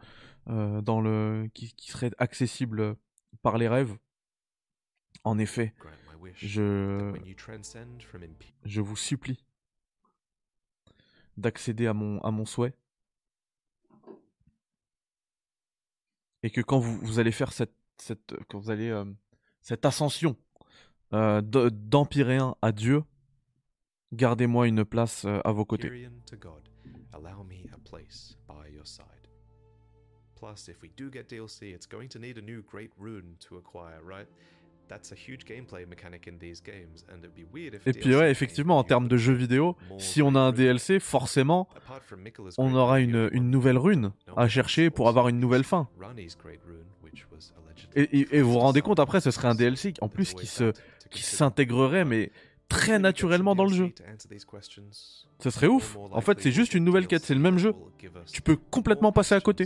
euh, 0.49 0.81
dans 0.81 0.99
le 0.99 1.49
qui, 1.53 1.73
qui 1.73 1.89
serait 1.89 2.11
accessible 2.17 2.97
par 3.43 3.57
les 3.57 3.69
rêves. 3.69 3.97
En 5.23 5.37
effet, 5.39 5.73
je, 6.35 7.13
je 8.65 8.81
vous 8.81 8.95
supplie 8.97 9.45
d'accéder 11.37 11.87
à 11.87 11.93
mon, 11.93 12.19
à 12.23 12.31
mon 12.31 12.45
souhait. 12.45 12.73
Et 16.43 16.49
que 16.49 16.59
quand 16.59 16.79
vous, 16.79 16.97
vous 16.97 17.19
allez 17.19 17.31
faire 17.31 17.53
cette, 17.53 17.75
cette, 17.97 18.35
quand 18.49 18.59
vous 18.59 18.71
allez, 18.71 18.89
euh, 18.89 19.05
cette 19.61 19.85
ascension 19.85 20.35
euh, 21.13 21.41
de- 21.41 21.69
d'Empyréen 21.69 22.55
à 22.61 22.71
Dieu, 22.71 23.03
gardez-moi 24.13 24.67
une 24.67 24.85
place 24.85 25.25
euh, 25.25 25.39
à 25.43 25.51
vos 25.51 25.65
côtés. 25.65 25.89
Plus, 30.35 30.67
if 30.69 30.81
we 30.81 30.89
do 30.97 31.11
get 31.11 31.25
DLC, 31.29 31.69
it's 31.69 31.85
going 31.87 32.07
to 32.09 32.17
need 32.19 32.37
a 32.37 32.41
new 32.41 32.63
great 32.63 32.91
rune 32.97 33.35
to 33.47 33.57
acquire, 33.57 34.01
right? 34.03 34.27
Et 37.85 37.93
puis 37.93 38.15
ouais, 38.15 38.31
effectivement, 38.31 38.77
en 38.77 38.83
termes 38.83 39.07
de 39.07 39.17
jeux 39.17 39.33
vidéo, 39.33 39.75
si 39.99 40.21
on 40.21 40.35
a 40.35 40.39
un 40.39 40.51
DLC, 40.51 40.99
forcément, 40.99 41.67
on 42.57 42.73
aura 42.75 42.99
une, 42.99 43.29
une 43.31 43.49
nouvelle 43.49 43.77
rune 43.77 44.11
à 44.37 44.47
chercher 44.47 44.89
pour 44.89 45.07
avoir 45.09 45.27
une 45.29 45.39
nouvelle 45.39 45.63
fin. 45.63 45.87
Et, 47.95 48.19
et- 48.19 48.37
et 48.37 48.41
vous 48.41 48.51
vous 48.53 48.59
rendez 48.59 48.81
compte, 48.81 48.99
après, 48.99 49.21
ce 49.21 49.31
serait 49.31 49.47
un 49.47 49.55
DLC 49.55 49.93
en 50.01 50.07
plus 50.09 50.33
qui 50.33 50.45
se 50.47 50.73
qui 51.09 51.23
s'intégrerait, 51.23 52.05
mais 52.05 52.31
très 52.69 52.99
naturellement 52.99 53.53
dans 53.53 53.65
le 53.65 53.73
jeu. 53.73 53.89
Ce 55.39 55.49
serait 55.49 55.67
ouf. 55.67 55.97
En 56.15 56.21
fait, 56.21 56.39
c'est 56.41 56.51
juste 56.51 56.73
une 56.73 56.85
nouvelle 56.85 57.07
quête, 57.07 57.23
c'est 57.23 57.33
le 57.33 57.41
même 57.41 57.57
jeu. 57.57 57.73
Tu 58.31 58.41
peux 58.41 58.55
complètement 58.55 59.11
passer 59.11 59.35
à 59.35 59.41
côté. 59.41 59.65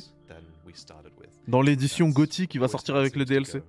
Dans 1.47 1.61
l'édition 1.61 2.09
GOTY 2.09 2.47
qui 2.47 2.57
va 2.57 2.67
sortir 2.67 2.95
avec 2.95 3.15
le 3.15 3.25
DLC. 3.25 3.61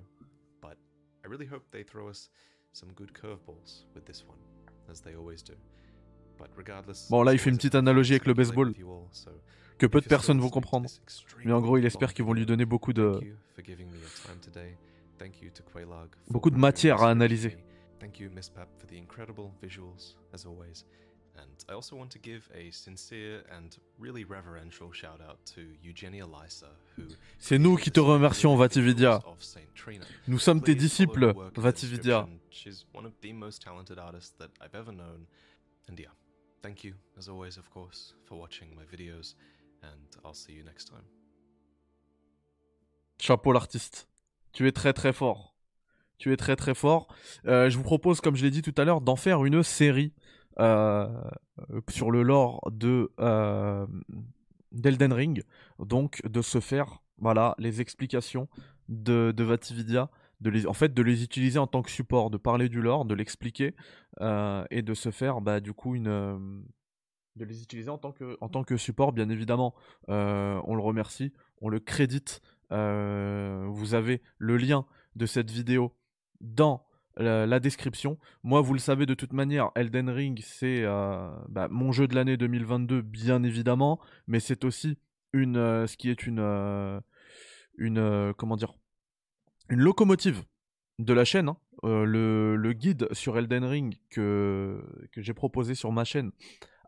I 1.27 1.29
really 1.29 1.45
hope 1.45 1.69
they 1.71 1.83
throw 1.83 2.07
us 2.07 2.29
some 2.71 2.93
good 2.93 3.11
curveballs 3.11 3.83
with 3.93 4.05
this 4.05 4.23
one, 4.25 4.37
as 4.89 5.01
they 5.01 5.13
always 5.13 5.43
do. 5.43 5.55
But 6.37 6.49
regardless, 6.55 7.09
Bon, 7.09 7.21
là, 7.21 7.33
il 7.33 7.39
fait 7.39 7.49
une 7.49 7.57
petite 7.57 7.75
analogie 7.75 8.13
avec 8.13 8.27
le 8.27 8.33
baseball, 8.33 8.73
que 9.77 9.87
peu 9.87 9.99
de 9.99 10.07
personnes 10.07 10.39
vont 10.39 10.49
comprendre. 10.49 10.89
Mais 11.43 11.51
en 11.51 11.59
gros, 11.59 11.77
il 11.77 11.85
espère 11.85 12.13
qu'ils 12.13 12.23
vont 12.23 12.31
lui 12.31 12.41
video, 12.41 12.55
donner 12.55 12.65
beaucoup 12.65 12.93
de, 12.93 13.19
beaucoup 16.29 16.49
de 16.49 16.57
matière 16.57 17.01
à 17.03 17.09
analyser. 17.09 17.57
Thank 17.99 18.19
you, 18.19 18.29
Miss 18.29 18.49
Pap, 18.49 18.69
for 18.77 18.87
the 18.87 18.93
incredible 18.93 19.51
visuals, 19.61 20.15
as 20.31 20.45
always. 20.45 20.85
And 21.37 21.65
I 21.69 21.73
also 21.73 21.95
want 21.95 22.09
to 22.11 22.19
give 22.19 22.49
a 22.55 22.71
sincere 22.71 23.43
and 23.55 23.77
really 23.99 24.23
reverential 24.23 24.91
shout 24.91 25.21
out 25.21 25.37
to 25.53 25.61
Eugenia 25.83 26.25
Lysa, 26.25 26.69
who 26.95 27.03
C'est 27.37 27.59
nous 27.59 27.77
qui 27.77 27.91
te 27.91 27.99
remercions, 27.99 28.55
Vatividia. 28.55 29.21
Nous 30.27 30.39
sommes 30.39 30.63
tes 30.63 30.73
disciples, 30.73 31.33
Vatividia. 31.55 32.27
She's 32.49 32.85
one 32.91 33.05
of 33.05 33.13
the 33.21 33.33
most 33.33 33.61
talented 33.61 33.99
artists 33.99 34.33
that 34.39 34.49
I've 34.59 34.75
ever 34.75 34.91
known. 34.91 35.27
And 35.87 35.99
yeah, 35.99 36.11
thank 36.63 36.83
you, 36.83 36.95
as 37.17 37.29
always, 37.29 37.57
of 37.57 37.69
course, 37.69 38.15
for 38.25 38.39
watching 38.39 38.75
my 38.75 38.83
videos, 38.85 39.35
and 39.83 40.17
I'll 40.25 40.33
see 40.33 40.53
you 40.53 40.63
next 40.63 40.85
time. 40.85 41.05
Chapeau 43.19 43.51
l'artiste. 43.51 44.07
Tu 44.53 44.67
es 44.67 44.71
très 44.71 44.93
très 44.93 45.13
fort. 45.13 45.55
Tu 46.17 46.33
es 46.33 46.37
très 46.37 46.55
très 46.55 46.73
fort. 46.73 47.07
Euh, 47.45 47.69
je 47.69 47.77
vous 47.77 47.83
propose, 47.83 48.21
comme 48.21 48.35
je 48.35 48.43
l'ai 48.43 48.49
dit 48.49 48.63
tout 48.63 48.73
à 48.77 48.85
l'heure, 48.85 49.01
d'en 49.01 49.15
faire 49.15 49.45
une 49.45 49.61
série 49.61 50.13
sur 50.59 52.11
le 52.11 52.23
lore 52.23 52.61
de 52.71 53.11
euh, 53.19 53.85
d'Elden 54.71 55.13
Ring. 55.13 55.43
Donc 55.79 56.21
de 56.25 56.41
se 56.41 56.59
faire, 56.59 57.01
voilà, 57.17 57.55
les 57.57 57.81
explications 57.81 58.47
de, 58.89 59.33
Vatividia, 59.37 60.09
de 60.41 60.49
les, 60.49 60.67
en 60.67 60.73
fait 60.73 60.93
de 60.93 61.01
les 61.01 61.23
utiliser 61.23 61.59
en 61.59 61.67
tant 61.67 61.81
que 61.81 61.91
support, 61.91 62.29
de 62.29 62.37
parler 62.37 62.69
du 62.69 62.81
lore, 62.81 63.05
de 63.05 63.15
l'expliquer 63.15 63.75
euh, 64.21 64.65
et 64.71 64.81
de 64.81 64.93
se 64.93 65.11
faire, 65.11 65.41
bah, 65.41 65.59
du 65.59 65.73
coup 65.73 65.95
une 65.95 66.07
euh, 66.07 66.37
de 67.35 67.45
les 67.45 67.61
utiliser 67.61 67.89
en 67.89 67.97
tant 67.97 68.11
que, 68.11 68.37
en 68.41 68.49
tant 68.49 68.63
que 68.63 68.77
support, 68.77 69.13
bien 69.13 69.29
évidemment. 69.29 69.75
Euh, 70.09 70.59
on 70.65 70.75
le 70.75 70.81
remercie, 70.81 71.33
on 71.61 71.69
le 71.69 71.79
crédite. 71.79 72.41
Euh, 72.71 73.65
vous 73.69 73.93
avez 73.93 74.21
le 74.37 74.57
lien 74.57 74.85
de 75.15 75.25
cette 75.25 75.51
vidéo 75.51 75.93
dans 76.41 76.86
la, 77.17 77.59
description. 77.59 78.17
Moi, 78.43 78.61
vous 78.61 78.73
le 78.73 78.79
savez 78.79 79.05
de 79.05 79.13
toute 79.13 79.33
manière, 79.33 79.71
Elden 79.75 80.09
Ring, 80.09 80.39
c'est 80.43 80.83
euh, 80.83 81.29
bah, 81.49 81.67
mon 81.69 81.91
jeu 81.91 82.07
de 82.07 82.15
l'année 82.15 82.37
2022, 82.37 83.01
bien 83.01 83.43
évidemment, 83.43 83.99
mais 84.27 84.39
c'est 84.39 84.63
aussi 84.65 84.97
une, 85.33 85.57
euh, 85.57 85.87
ce 85.87 85.97
qui 85.97 86.09
est 86.09 86.25
une, 86.27 86.39
euh, 86.39 86.99
une, 87.77 88.33
comment 88.37 88.55
dire, 88.55 88.73
une 89.69 89.79
locomotive 89.79 90.43
de 90.99 91.13
la 91.13 91.25
chaîne. 91.25 91.49
hein. 91.49 91.57
Le, 91.83 92.73
guide 92.73 93.07
sur 93.13 93.37
Elden 93.37 93.63
Ring 93.63 93.95
que, 94.09 94.83
j'ai 95.15 95.33
proposé 95.33 95.75
sur 95.75 95.91
ma 95.91 96.03
chaîne 96.03 96.31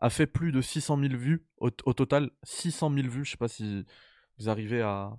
a 0.02 0.10
fait 0.10 0.26
plus 0.26 0.50
de 0.50 0.60
600 0.60 0.98
000 0.98 1.14
vues 1.14 1.44
au, 1.58 1.70
total. 1.70 2.30
600 2.42 2.92
000 2.94 3.08
vues, 3.08 3.24
je 3.24 3.32
sais 3.32 3.36
pas 3.36 3.48
si 3.48 3.84
vous 4.38 4.48
arrivez 4.48 4.80
à, 4.80 5.12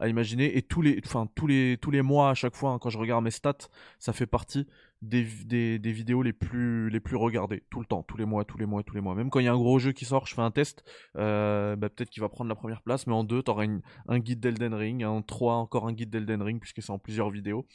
à 0.00 0.08
imaginer. 0.08 0.56
Et 0.56 0.62
tous 0.62 0.82
les, 0.82 1.00
enfin, 1.04 1.28
tous 1.34 1.46
les, 1.46 1.78
tous 1.80 1.90
les 1.90 2.02
mois, 2.02 2.30
à 2.30 2.34
chaque 2.34 2.54
fois, 2.54 2.70
hein, 2.72 2.78
quand 2.78 2.90
je 2.90 2.98
regarde 2.98 3.24
mes 3.24 3.30
stats, 3.30 3.68
ça 3.98 4.12
fait 4.12 4.26
partie 4.26 4.66
des, 5.02 5.22
vidéos 5.22 6.22
les 6.22 6.32
plus, 6.32 7.00
regardées. 7.14 7.62
Tout 7.70 7.80
le 7.80 7.86
temps, 7.86 8.02
tous 8.02 8.16
les 8.16 8.24
mois, 8.24 8.44
tous 8.44 8.58
les 8.58 8.66
mois, 8.66 8.82
tous 8.82 8.94
les 8.94 9.00
mois. 9.00 9.14
Même 9.14 9.30
quand 9.30 9.40
il 9.40 9.44
y 9.44 9.48
a 9.48 9.52
un 9.52 9.56
gros 9.56 9.78
jeu 9.78 9.92
qui 9.92 10.04
sort, 10.04 10.26
je 10.26 10.34
fais 10.34 10.42
un 10.42 10.50
test. 10.50 10.84
euh, 11.16 11.76
bah, 11.76 11.88
peut-être 11.88 12.10
qu'il 12.10 12.20
va 12.20 12.28
prendre 12.28 12.48
la 12.48 12.56
première 12.56 12.82
place, 12.82 13.06
mais 13.06 13.14
en 13.14 13.24
deux, 13.24 13.42
tu 13.42 13.50
auras 13.50 13.66
un 14.08 14.18
guide 14.18 14.40
d'Elden 14.40 14.74
Ring. 14.74 15.04
En 15.04 15.22
trois, 15.22 15.54
encore 15.54 15.86
un 15.86 15.92
guide 15.92 16.10
d'Elden 16.10 16.42
Ring, 16.42 16.60
puisque 16.60 16.82
c'est 16.82 16.92
en 16.92 16.98
plusieurs 16.98 17.30
vidéos. 17.30 17.66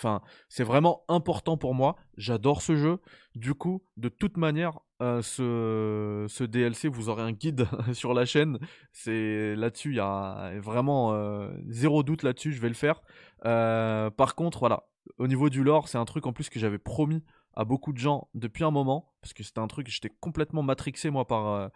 Enfin, 0.00 0.22
c'est 0.48 0.64
vraiment 0.64 1.04
important 1.08 1.58
pour 1.58 1.74
moi. 1.74 1.94
J'adore 2.16 2.62
ce 2.62 2.74
jeu. 2.74 3.00
Du 3.34 3.52
coup, 3.52 3.82
de 3.98 4.08
toute 4.08 4.38
manière, 4.38 4.78
euh, 5.02 5.20
ce, 5.20 6.44
DLC, 6.44 6.88
vous 6.88 7.10
aurez 7.10 7.22
un 7.22 7.32
guide 7.32 7.66
sur 7.92 8.14
la 8.14 8.24
chaîne. 8.24 8.58
C'est 8.92 9.54
là-dessus, 9.56 9.90
il 9.90 9.96
y 9.96 10.00
a 10.00 10.52
vraiment 10.58 11.12
euh, 11.12 11.50
zéro 11.68 12.02
doute 12.02 12.22
là-dessus. 12.22 12.52
Je 12.52 12.62
vais 12.62 12.68
le 12.68 12.74
faire. 12.74 13.02
Euh, 13.44 14.08
par 14.08 14.36
contre, 14.36 14.60
voilà, 14.60 14.84
au 15.18 15.26
niveau 15.26 15.50
du 15.50 15.62
lore, 15.62 15.86
c'est 15.86 15.98
un 15.98 16.06
truc 16.06 16.26
en 16.26 16.32
plus 16.32 16.48
que 16.48 16.58
j'avais 16.58 16.78
promis 16.78 17.22
à 17.52 17.66
beaucoup 17.66 17.92
de 17.92 17.98
gens 17.98 18.28
depuis 18.32 18.64
un 18.64 18.70
moment, 18.70 19.12
parce 19.20 19.34
que 19.34 19.42
c'était 19.42 19.58
un 19.58 19.66
truc, 19.66 19.88
j'étais 19.88 20.08
complètement 20.20 20.62
matrixé 20.62 21.10
moi 21.10 21.26
par, 21.26 21.70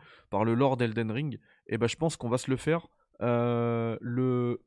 le 0.45 0.55
lore 0.55 0.79
d'Elden 0.79 1.11
Ring. 1.11 1.39
Et 1.67 1.77
ben, 1.77 1.89
je 1.89 1.97
pense 1.97 2.17
qu'on 2.17 2.31
va 2.31 2.39
se 2.39 2.51
le 2.51 2.57
faire. 2.57 2.89
Le 3.21 4.61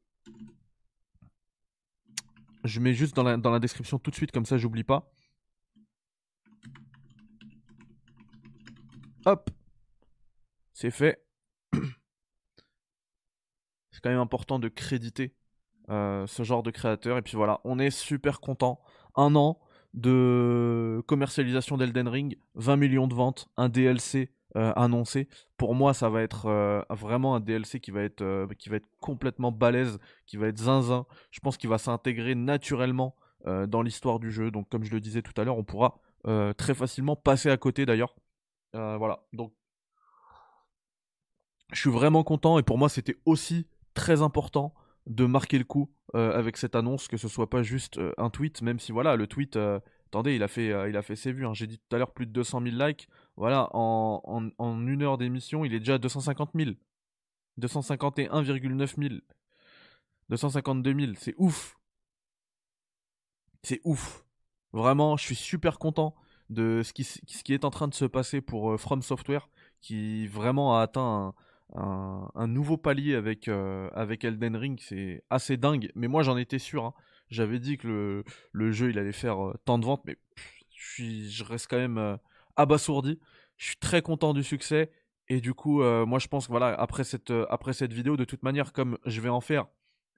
je 2.63 2.79
mets 2.79 2.93
juste 2.93 3.15
dans 3.15 3.23
la, 3.23 3.59
description 3.59 3.99
tout 3.99 4.11
de 4.11 4.15
suite, 4.15 4.31
comme 4.31 4.45
ça 4.45 4.57
j'oublie 4.57 4.83
pas. 4.83 5.11
Hop 9.25 9.49
C'est 10.73 10.91
fait. 10.91 11.23
C'est 13.91 14.01
quand 14.01 14.09
même 14.09 14.19
important 14.19 14.59
de 14.59 14.69
créditer 14.69 15.35
euh, 15.89 16.27
ce 16.27 16.43
genre 16.43 16.63
de 16.63 16.71
créateur. 16.71 17.17
Et 17.17 17.21
puis 17.21 17.35
voilà, 17.35 17.59
on 17.63 17.79
est 17.79 17.91
super 17.91 18.39
content. 18.39 18.81
Un 19.15 19.35
an 19.35 19.59
de 19.93 21.03
commercialisation 21.07 21.77
d'Elden 21.77 22.07
Ring, 22.07 22.37
20 22.55 22.75
millions 22.75 23.07
de 23.07 23.15
ventes, 23.15 23.49
un 23.57 23.69
DLC 23.69 24.31
euh, 24.57 24.73
annoncé. 24.75 25.27
Pour 25.55 25.75
moi, 25.75 25.93
ça 25.93 26.09
va 26.09 26.23
être 26.23 26.47
euh, 26.47 26.81
vraiment 26.89 27.35
un 27.35 27.39
DLC 27.39 27.79
qui 27.79 27.91
va 27.91 28.01
être, 28.01 28.23
euh, 28.23 28.47
qui 28.57 28.69
va 28.69 28.77
être 28.77 28.87
complètement 28.99 29.51
balèze, 29.51 29.99
qui 30.25 30.35
va 30.35 30.47
être 30.47 30.57
zinzin. 30.57 31.05
Je 31.29 31.39
pense 31.41 31.57
qu'il 31.57 31.69
va 31.69 31.77
s'intégrer 31.77 32.33
naturellement 32.33 33.15
dans 33.45 33.81
l'histoire 33.81 34.19
du 34.19 34.29
jeu. 34.31 34.51
Donc, 34.51 34.67
comme 34.67 34.83
je 34.83 34.91
le 34.91 34.99
disais 34.99 35.21
tout 35.21 35.39
à 35.39 35.45
l'heure, 35.45 35.57
on 35.57 35.63
pourra 35.63 35.99
très 36.57 36.73
facilement 36.73 37.15
passer 37.15 37.49
à 37.49 37.55
côté 37.55 37.85
d'ailleurs. 37.85 38.13
Voilà. 38.73 39.23
Donc, 39.31 39.53
je 41.71 41.79
suis 41.79 41.91
vraiment 41.91 42.23
content 42.23 42.59
et 42.59 42.63
pour 42.63 42.77
moi, 42.77 42.89
c'était 42.89 43.15
aussi 43.25 43.67
très 43.93 44.21
important 44.21 44.73
de 45.05 45.25
marquer 45.25 45.59
le 45.59 45.63
coup 45.63 45.89
avec 46.13 46.57
cette 46.57 46.75
annonce, 46.75 47.07
que 47.07 47.15
ce 47.15 47.29
soit 47.29 47.49
pas 47.49 47.63
juste 47.63 48.01
un 48.17 48.29
tweet, 48.29 48.61
même 48.63 48.79
si 48.79 48.91
voilà, 48.91 49.15
le 49.15 49.27
tweet, 49.27 49.57
attendez, 50.07 50.35
il 50.35 50.43
a 50.43 50.49
fait, 50.49 50.89
il 50.89 50.97
a 50.97 51.01
fait 51.01 51.15
ses 51.15 51.31
vues. 51.31 51.45
hein. 51.45 51.53
J'ai 51.53 51.67
dit 51.67 51.77
tout 51.77 51.95
à 51.95 51.99
l'heure 51.99 52.11
plus 52.11 52.25
de 52.25 52.31
200 52.31 52.61
000 52.63 52.75
likes. 52.75 53.07
Voilà, 53.37 53.69
en, 53.73 54.51
une 54.59 55.03
heure 55.03 55.19
d'émission, 55.19 55.63
il 55.63 55.73
est 55.73 55.79
déjà 55.79 55.95
à 55.95 55.97
250 55.99 56.51
000. 56.55 56.71
251,9 57.59 59.09
000. 59.09 59.21
252 60.29 60.99
000, 60.99 61.11
c'est 61.15 61.35
ouf. 61.37 61.77
C'est 63.61 63.79
ouf. 63.83 64.25
Vraiment, 64.73 65.17
je 65.17 65.23
suis 65.23 65.35
super 65.35 65.77
content 65.77 66.15
de 66.49 66.81
ce 66.83 66.93
qui, 66.93 67.53
est 67.53 67.63
en 67.63 67.69
train 67.69 67.87
de 67.87 67.93
se 67.93 68.05
passer 68.05 68.41
pour 68.41 68.71
euh, 68.71 68.77
From 68.77 69.01
Software, 69.01 69.49
qui 69.81 70.27
vraiment 70.27 70.77
a 70.77 70.81
atteint 70.81 71.33
un, 71.75 72.47
nouveau 72.47 72.77
palier 72.77 73.15
avec, 73.15 73.47
euh, 73.47 73.89
avec 73.93 74.23
Elden 74.23 74.55
Ring. 74.55 74.79
C'est 74.81 75.23
assez 75.29 75.57
dingue, 75.57 75.91
mais 75.95 76.07
moi 76.07 76.23
j'en 76.23 76.37
étais 76.37 76.59
sûr. 76.59 76.85
hein. 76.85 76.93
J'avais 77.29 77.59
dit 77.59 77.77
que 77.77 78.23
le, 78.51 78.71
jeu 78.71 78.89
il 78.89 78.99
allait 78.99 79.11
faire 79.11 79.45
euh, 79.45 79.53
tant 79.65 79.77
de 79.77 79.85
ventes, 79.85 80.03
mais 80.05 80.17
je, 80.73 81.43
reste 81.43 81.67
quand 81.69 81.77
même 81.77 82.17
abasourdi. 82.57 83.19
Je 83.57 83.67
suis 83.67 83.77
très 83.77 84.01
content 84.01 84.33
du 84.33 84.43
succès. 84.43 84.91
Et 85.29 85.41
du 85.41 85.53
coup, 85.53 85.81
euh, 85.81 86.05
moi 86.05 86.19
je 86.19 86.27
pense 86.27 86.47
que 86.47 86.51
voilà, 86.51 86.67
après 86.79 87.03
cette, 87.03 87.31
euh, 87.31 87.45
après 87.49 87.73
cette 87.73 87.93
vidéo, 87.93 88.17
de 88.17 88.25
toute 88.25 88.43
manière, 88.43 88.71
comme 88.71 88.97
je 89.05 89.19
vais 89.21 89.29
en 89.29 89.41
faire 89.41 89.65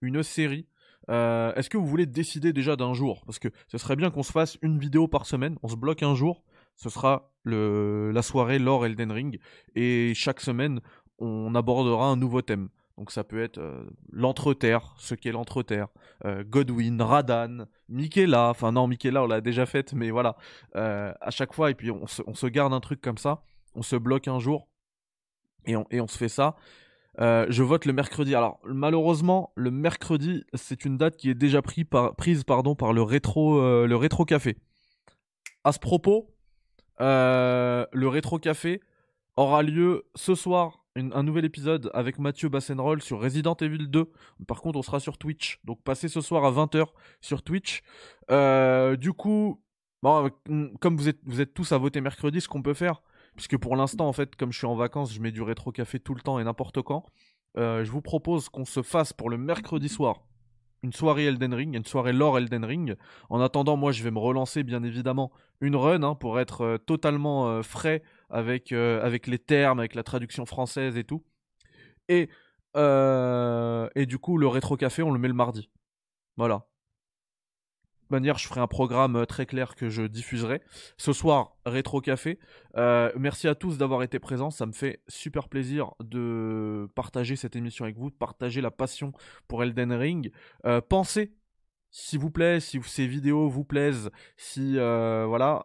une 0.02 0.24
série, 0.24 0.68
Euh, 1.10 1.54
Est-ce 1.56 1.70
que 1.70 1.78
vous 1.78 1.88
voulez 1.88 2.06
décider 2.06 2.54
déjà 2.54 2.76
d'un 2.76 2.94
jour? 2.94 3.24
Parce 3.26 3.40
que 3.40 3.48
ce 3.68 3.78
serait 3.78 3.96
bien 3.96 4.12
qu'on 4.12 4.22
se 4.22 4.32
fasse 4.32 4.58
une 4.62 4.78
vidéo 4.78 5.08
par 5.08 5.26
semaine. 5.26 5.58
On 5.64 5.68
se 5.68 5.76
bloque 5.76 6.04
un 6.04 6.14
jour. 6.14 6.44
Ce 6.76 6.90
sera 6.90 7.32
le, 7.44 8.12
la 8.12 8.22
soirée 8.22 8.60
lore 8.60 8.86
Elden 8.86 9.12
Ring. 9.12 9.40
Et 9.76 10.14
chaque 10.14 10.42
semaine, 10.42 10.82
on 11.18 11.56
abordera 11.56 12.06
un 12.08 12.16
nouveau 12.18 12.42
thème. 12.44 12.70
Donc 13.00 13.12
ça 13.12 13.24
peut 13.24 13.42
être 13.42 13.60
euh, 13.60 13.82
l'entreterre, 14.12 14.94
ce 14.98 15.16
qu'est 15.16 15.32
l'entreterre, 15.32 15.88
euh, 16.26 16.44
Godwin, 16.46 17.02
Radan, 17.02 17.66
Michaela. 17.88 18.50
Enfin 18.50 18.74
non, 18.74 18.88
Michaela, 18.88 19.24
on 19.24 19.28
l'a 19.28 19.40
déjà 19.40 19.66
faite, 19.66 19.94
mais 19.94 20.12
voilà. 20.12 20.36
Euh, 20.76 21.14
à 21.22 21.32
chaque 21.32 21.54
fois, 21.54 21.72
et 21.72 21.76
puis 21.76 21.92
on 21.92 22.08
se, 22.08 22.48
garde 22.48 22.74
un 22.74 22.82
truc 22.82 23.00
comme 23.00 23.18
ça. 23.18 23.42
On 23.74 23.84
se 23.84 23.96
bloque 23.96 24.28
un 24.28 24.40
jour. 24.40 24.68
Et 25.66 25.78
on, 25.78 26.08
se 26.08 26.18
fait 26.18 26.30
ça. 26.30 26.58
Euh, 27.22 27.46
je 27.48 27.64
vote 27.64 27.86
le 27.86 27.94
mercredi. 27.94 28.36
Alors 28.36 28.60
malheureusement, 28.66 29.54
le 29.56 29.72
mercredi, 29.72 30.44
c'est 30.54 30.84
une 30.84 30.98
date 30.98 31.16
qui 31.16 31.30
est 31.30 31.36
déjà 31.36 31.62
prise 31.62 31.86
par 32.44 32.64
le 32.94 33.02
rétro, 33.02 33.62
le 33.86 33.96
rétro 33.96 34.26
café. 34.26 34.58
À 35.64 35.72
ce 35.72 35.80
propos, 35.80 36.36
le 37.00 38.08
rétro 38.08 38.40
café 38.40 38.82
aura 39.38 39.64
lieu 39.64 40.06
ce 40.16 40.36
soir. 40.36 40.84
Un 41.14 41.24
nouvel 41.24 41.46
épisode 41.46 41.90
avec 41.94 42.20
Mathieu 42.20 42.50
Bassenroll 42.50 43.02
sur 43.02 43.20
Resident 43.20 43.56
Evil 43.56 43.88
2. 43.88 44.12
Par 44.48 44.62
contre, 44.62 44.78
on 44.80 44.82
sera 44.82 45.00
sur 45.00 45.18
Twitch. 45.18 45.60
Donc 45.64 45.82
passez 45.84 46.08
ce 46.08 46.22
soir 46.22 46.46
à 46.46 46.52
20h 46.52 46.88
sur 47.22 47.44
Twitch. 47.44 47.82
Euh, 48.32 48.96
du 48.96 49.14
coup, 49.14 49.62
bon, 50.02 50.30
euh, 50.50 50.68
comme 50.80 50.98
vous 50.98 51.10
êtes, 51.10 51.20
vous 51.24 51.42
êtes 51.42 51.54
tous 51.54 51.72
à 51.72 51.78
voter 51.78 52.02
mercredi, 52.02 52.42
ce 52.42 52.48
qu'on 52.48 52.62
peut 52.62 52.74
faire, 52.74 53.02
puisque 53.36 53.58
pour 53.58 53.76
l'instant, 53.76 54.08
en 54.08 54.14
fait, 54.14 54.36
comme 54.36 54.52
je 54.52 54.58
suis 54.58 54.68
en 54.68 54.76
vacances, 54.76 55.14
je 55.14 55.22
mets 55.22 55.32
du 55.32 55.42
rétro 55.42 55.72
café 55.72 56.00
tout 56.00 56.16
le 56.16 56.22
temps 56.22 56.40
et 56.40 56.44
n'importe 56.44 56.82
quand. 56.82 57.06
Euh, 57.58 57.84
je 57.84 57.92
vous 57.92 58.02
propose 58.02 58.50
qu'on 58.50 58.66
se 58.66 58.84
fasse 58.84 59.12
pour 59.14 59.30
le 59.30 59.38
mercredi 59.38 59.90
soir 59.90 60.22
une 60.84 60.94
soirée 60.94 61.26
Elden 61.26 61.54
Ring, 61.54 61.76
une 61.76 61.86
soirée 61.86 62.14
lore 62.14 62.38
Elden 62.38 62.64
Ring. 62.66 62.96
En 63.30 63.42
attendant, 63.42 63.78
moi, 63.78 63.92
je 63.92 64.04
vais 64.04 64.12
me 64.12 64.20
relancer, 64.20 64.64
bien 64.64 64.84
évidemment, 64.84 65.32
une 65.62 65.76
run 65.76 66.04
hein, 66.04 66.16
pour 66.16 66.40
être 66.40 66.62
euh, 66.62 66.78
totalement 66.78 67.50
euh, 67.50 67.62
frais 67.62 68.02
avec, 68.30 68.72
euh, 68.72 69.04
avec 69.04 69.28
les 69.28 69.40
termes, 69.40 69.80
avec 69.80 69.96
la 69.96 70.04
traduction 70.04 70.46
française 70.46 70.98
et 70.98 71.04
tout. 71.04 71.24
Et, 72.08 72.30
et 72.76 74.06
du 74.06 74.18
coup, 74.20 74.38
le 74.38 74.48
rétro 74.48 74.78
café, 74.78 75.04
on 75.04 75.12
le 75.12 75.20
met 75.20 75.28
le 75.28 75.34
mardi. 75.34 75.70
Voilà. 76.38 76.66
Manière, 78.10 78.40
je 78.40 78.48
ferai 78.48 78.60
un 78.60 78.68
programme 78.68 79.18
euh, 79.18 79.26
très 79.26 79.46
clair 79.46 79.76
que 79.76 79.90
je 79.90 80.02
diffuserai. 80.02 80.62
Ce 80.98 81.14
soir, 81.14 81.56
rétro 81.66 82.02
café. 82.02 82.40
Euh, 82.76 83.12
merci 83.16 83.48
à 83.48 83.54
tous 83.54 83.78
d'avoir 83.78 84.02
été 84.02 84.18
présents. 84.18 84.50
Ça 84.50 84.66
me 84.66 84.72
fait 84.72 85.02
super 85.08 85.48
plaisir 85.48 85.94
de 86.04 86.90
partager 86.96 87.36
cette 87.36 87.56
émission 87.56 87.86
avec 87.86 87.98
vous, 87.98 88.10
de 88.10 88.16
partager 88.16 88.62
la 88.62 88.72
passion 88.72 89.12
pour 89.48 89.62
Elden 89.62 89.94
Ring. 89.94 90.32
Euh, 90.66 90.82
pensez, 90.82 91.34
s'il 91.92 92.18
vous 92.18 92.32
plaît, 92.32 92.60
si 92.60 92.82
ces 92.84 93.06
vidéos 93.06 93.48
vous 93.48 93.64
plaisent, 93.64 94.10
si 94.38 94.74
voilà, 94.76 95.64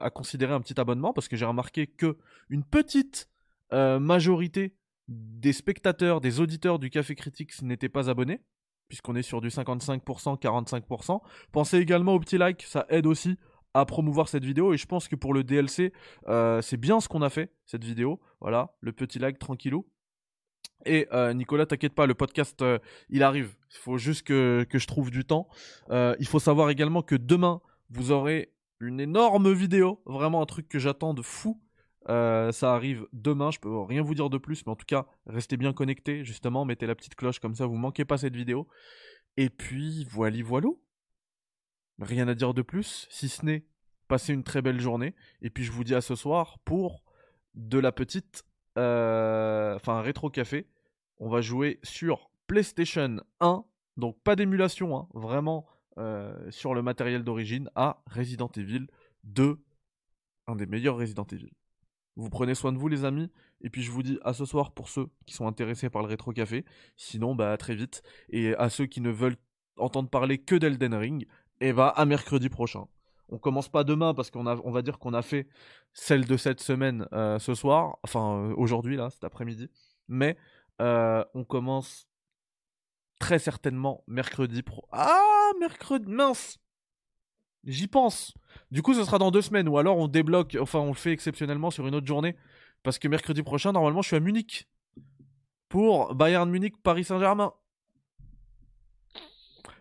à 0.00 0.10
considérer 0.10 0.52
un 0.54 0.60
petit 0.60 0.78
abonnement 0.80 1.12
parce 1.12 1.28
que 1.28 1.36
j'ai 1.36 1.44
remarqué 1.44 1.86
que 1.86 2.16
une 2.48 2.64
petite 2.64 3.28
majorité 3.70 4.74
des 5.08 5.52
spectateurs, 5.52 6.22
des 6.22 6.40
auditeurs 6.40 6.78
du 6.78 6.88
Café 6.88 7.14
Critique 7.14 7.60
n'étaient 7.60 7.90
pas 7.90 8.08
abonnés. 8.08 8.40
Puisqu'on 8.92 9.16
est 9.16 9.22
sur 9.22 9.40
du 9.40 9.48
55%, 9.48 10.38
45%. 10.38 11.22
Pensez 11.50 11.78
également 11.78 12.12
au 12.12 12.20
petit 12.20 12.36
like, 12.36 12.62
ça 12.62 12.84
aide 12.90 13.06
aussi 13.06 13.38
à 13.72 13.86
promouvoir 13.86 14.28
cette 14.28 14.44
vidéo. 14.44 14.74
Et 14.74 14.76
je 14.76 14.84
pense 14.84 15.08
que 15.08 15.16
pour 15.16 15.32
le 15.32 15.44
DLC, 15.44 15.94
euh, 16.28 16.60
c'est 16.60 16.76
bien 16.76 17.00
ce 17.00 17.08
qu'on 17.08 17.22
a 17.22 17.30
fait, 17.30 17.50
cette 17.64 17.84
vidéo. 17.84 18.20
Voilà, 18.42 18.76
le 18.82 18.92
petit 18.92 19.18
like 19.18 19.38
tranquillou. 19.38 19.86
Et 20.84 21.08
euh, 21.14 21.32
Nicolas, 21.32 21.64
t'inquiète 21.64 21.94
pas, 21.94 22.04
le 22.04 22.12
podcast, 22.12 22.60
euh, 22.60 22.78
il 23.08 23.22
arrive. 23.22 23.54
Il 23.70 23.78
faut 23.78 23.96
juste 23.96 24.26
que, 24.26 24.66
que 24.68 24.78
je 24.78 24.86
trouve 24.86 25.10
du 25.10 25.24
temps. 25.24 25.48
Il 25.90 26.26
faut 26.26 26.38
savoir 26.38 26.68
également 26.68 27.00
que 27.00 27.14
demain, 27.14 27.62
vous 27.88 28.12
aurez 28.12 28.52
une 28.78 29.00
énorme 29.00 29.54
vidéo. 29.54 30.02
Vraiment 30.04 30.42
un 30.42 30.46
truc 30.46 30.68
que 30.68 30.78
j'attends 30.78 31.14
de 31.14 31.22
fou. 31.22 31.58
Euh, 32.08 32.50
ça 32.52 32.74
arrive 32.74 33.06
demain, 33.12 33.50
je 33.50 33.60
peux 33.60 33.80
rien 33.80 34.02
vous 34.02 34.14
dire 34.14 34.30
de 34.30 34.38
plus, 34.38 34.66
mais 34.66 34.72
en 34.72 34.76
tout 34.76 34.86
cas, 34.86 35.06
restez 35.26 35.56
bien 35.56 35.72
connectés, 35.72 36.24
justement, 36.24 36.64
mettez 36.64 36.86
la 36.86 36.94
petite 36.94 37.14
cloche 37.14 37.38
comme 37.38 37.54
ça, 37.54 37.66
vous 37.66 37.76
manquez 37.76 38.04
pas 38.04 38.18
cette 38.18 38.36
vidéo. 38.36 38.68
Et 39.36 39.50
puis, 39.50 40.06
voilà, 40.10 40.42
voilou. 40.42 40.82
Rien 42.00 42.26
à 42.28 42.34
dire 42.34 42.54
de 42.54 42.62
plus, 42.62 43.06
si 43.10 43.28
ce 43.28 43.44
n'est 43.44 43.64
passer 44.08 44.34
une 44.34 44.44
très 44.44 44.60
belle 44.60 44.80
journée. 44.80 45.14
Et 45.40 45.48
puis, 45.48 45.64
je 45.64 45.72
vous 45.72 45.84
dis 45.84 45.94
à 45.94 46.00
ce 46.00 46.14
soir 46.14 46.58
pour 46.64 47.02
de 47.54 47.78
la 47.78 47.92
petite, 47.92 48.44
euh, 48.76 49.74
enfin, 49.76 50.02
rétro 50.02 50.28
café. 50.28 50.68
On 51.18 51.28
va 51.28 51.40
jouer 51.40 51.78
sur 51.82 52.30
PlayStation 52.46 53.18
1, 53.40 53.64
donc 53.96 54.20
pas 54.22 54.36
d'émulation, 54.36 54.96
hein, 54.96 55.08
vraiment 55.14 55.66
euh, 55.98 56.50
sur 56.50 56.74
le 56.74 56.82
matériel 56.82 57.22
d'origine, 57.24 57.70
à 57.74 58.02
Resident 58.06 58.50
Evil 58.56 58.86
2, 59.24 59.58
un 60.46 60.56
des 60.56 60.66
meilleurs 60.66 60.96
Resident 60.96 61.26
Evil. 61.30 61.52
Vous 62.16 62.28
prenez 62.28 62.54
soin 62.54 62.72
de 62.72 62.78
vous 62.78 62.88
les 62.88 63.04
amis, 63.04 63.30
et 63.62 63.70
puis 63.70 63.82
je 63.82 63.90
vous 63.90 64.02
dis 64.02 64.18
à 64.22 64.34
ce 64.34 64.44
soir 64.44 64.72
pour 64.72 64.88
ceux 64.88 65.08
qui 65.26 65.34
sont 65.34 65.46
intéressés 65.46 65.88
par 65.88 66.02
le 66.02 66.08
rétro 66.08 66.32
café, 66.32 66.64
sinon 66.96 67.34
bah 67.34 67.52
à 67.52 67.56
très 67.56 67.74
vite, 67.74 68.02
et 68.28 68.54
à 68.56 68.68
ceux 68.68 68.86
qui 68.86 69.00
ne 69.00 69.10
veulent 69.10 69.36
entendre 69.78 70.10
parler 70.10 70.38
que 70.38 70.54
d'Elden 70.54 70.94
Ring, 70.94 71.26
et 71.60 71.72
bah 71.72 71.88
à 71.88 72.04
mercredi 72.04 72.48
prochain. 72.48 72.86
On 73.30 73.38
commence 73.38 73.70
pas 73.70 73.82
demain 73.82 74.12
parce 74.12 74.30
qu'on 74.30 74.42
va 74.42 74.82
dire 74.82 74.98
qu'on 74.98 75.14
a 75.14 75.22
fait 75.22 75.48
celle 75.94 76.26
de 76.26 76.36
cette 76.36 76.60
semaine 76.60 77.08
euh, 77.14 77.38
ce 77.38 77.54
soir, 77.54 77.98
enfin 78.02 78.36
euh, 78.36 78.54
aujourd'hui 78.58 78.96
là, 78.96 79.08
cet 79.08 79.24
après-midi, 79.24 79.70
mais 80.06 80.36
euh, 80.82 81.24
on 81.32 81.44
commence 81.44 82.08
très 83.18 83.38
certainement 83.38 84.04
mercredi 84.06 84.62
pro. 84.62 84.84
Ah 84.92 85.52
mercredi 85.60 86.10
mince, 86.10 86.58
j'y 87.64 87.86
pense. 87.86 88.34
Du 88.70 88.82
coup, 88.82 88.94
ce 88.94 89.04
sera 89.04 89.18
dans 89.18 89.30
deux 89.30 89.42
semaines, 89.42 89.68
ou 89.68 89.78
alors 89.78 89.98
on 89.98 90.08
débloque, 90.08 90.56
enfin 90.60 90.78
on 90.80 90.88
le 90.88 90.94
fait 90.94 91.12
exceptionnellement 91.12 91.70
sur 91.70 91.86
une 91.86 91.94
autre 91.94 92.06
journée, 92.06 92.36
parce 92.82 92.98
que 92.98 93.08
mercredi 93.08 93.42
prochain, 93.42 93.72
normalement, 93.72 94.02
je 94.02 94.08
suis 94.08 94.16
à 94.16 94.20
Munich 94.20 94.68
pour 95.68 96.14
Bayern 96.14 96.50
Munich, 96.50 96.74
Paris 96.82 97.04
Saint-Germain. 97.04 97.52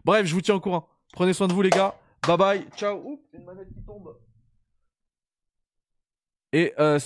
Bref, 0.06 0.26
je 0.26 0.34
vous 0.34 0.41
tiens 0.41 0.56
au 0.56 0.62
courant. 0.62 0.88
Prenez 1.14 1.34
soin 1.34 1.48
de 1.48 1.53
vous, 1.53 1.62
les 1.62 1.70
gars. 1.70 1.95
Bye 2.26 2.38
bye. 2.38 2.66
Ciao. 2.76 3.02
Oups, 3.03 3.24
une 3.34 3.44
manette 3.44 3.68
qui 3.74 3.84
tombe. 3.84 4.16
Et 6.53 6.74
euh, 6.80 6.99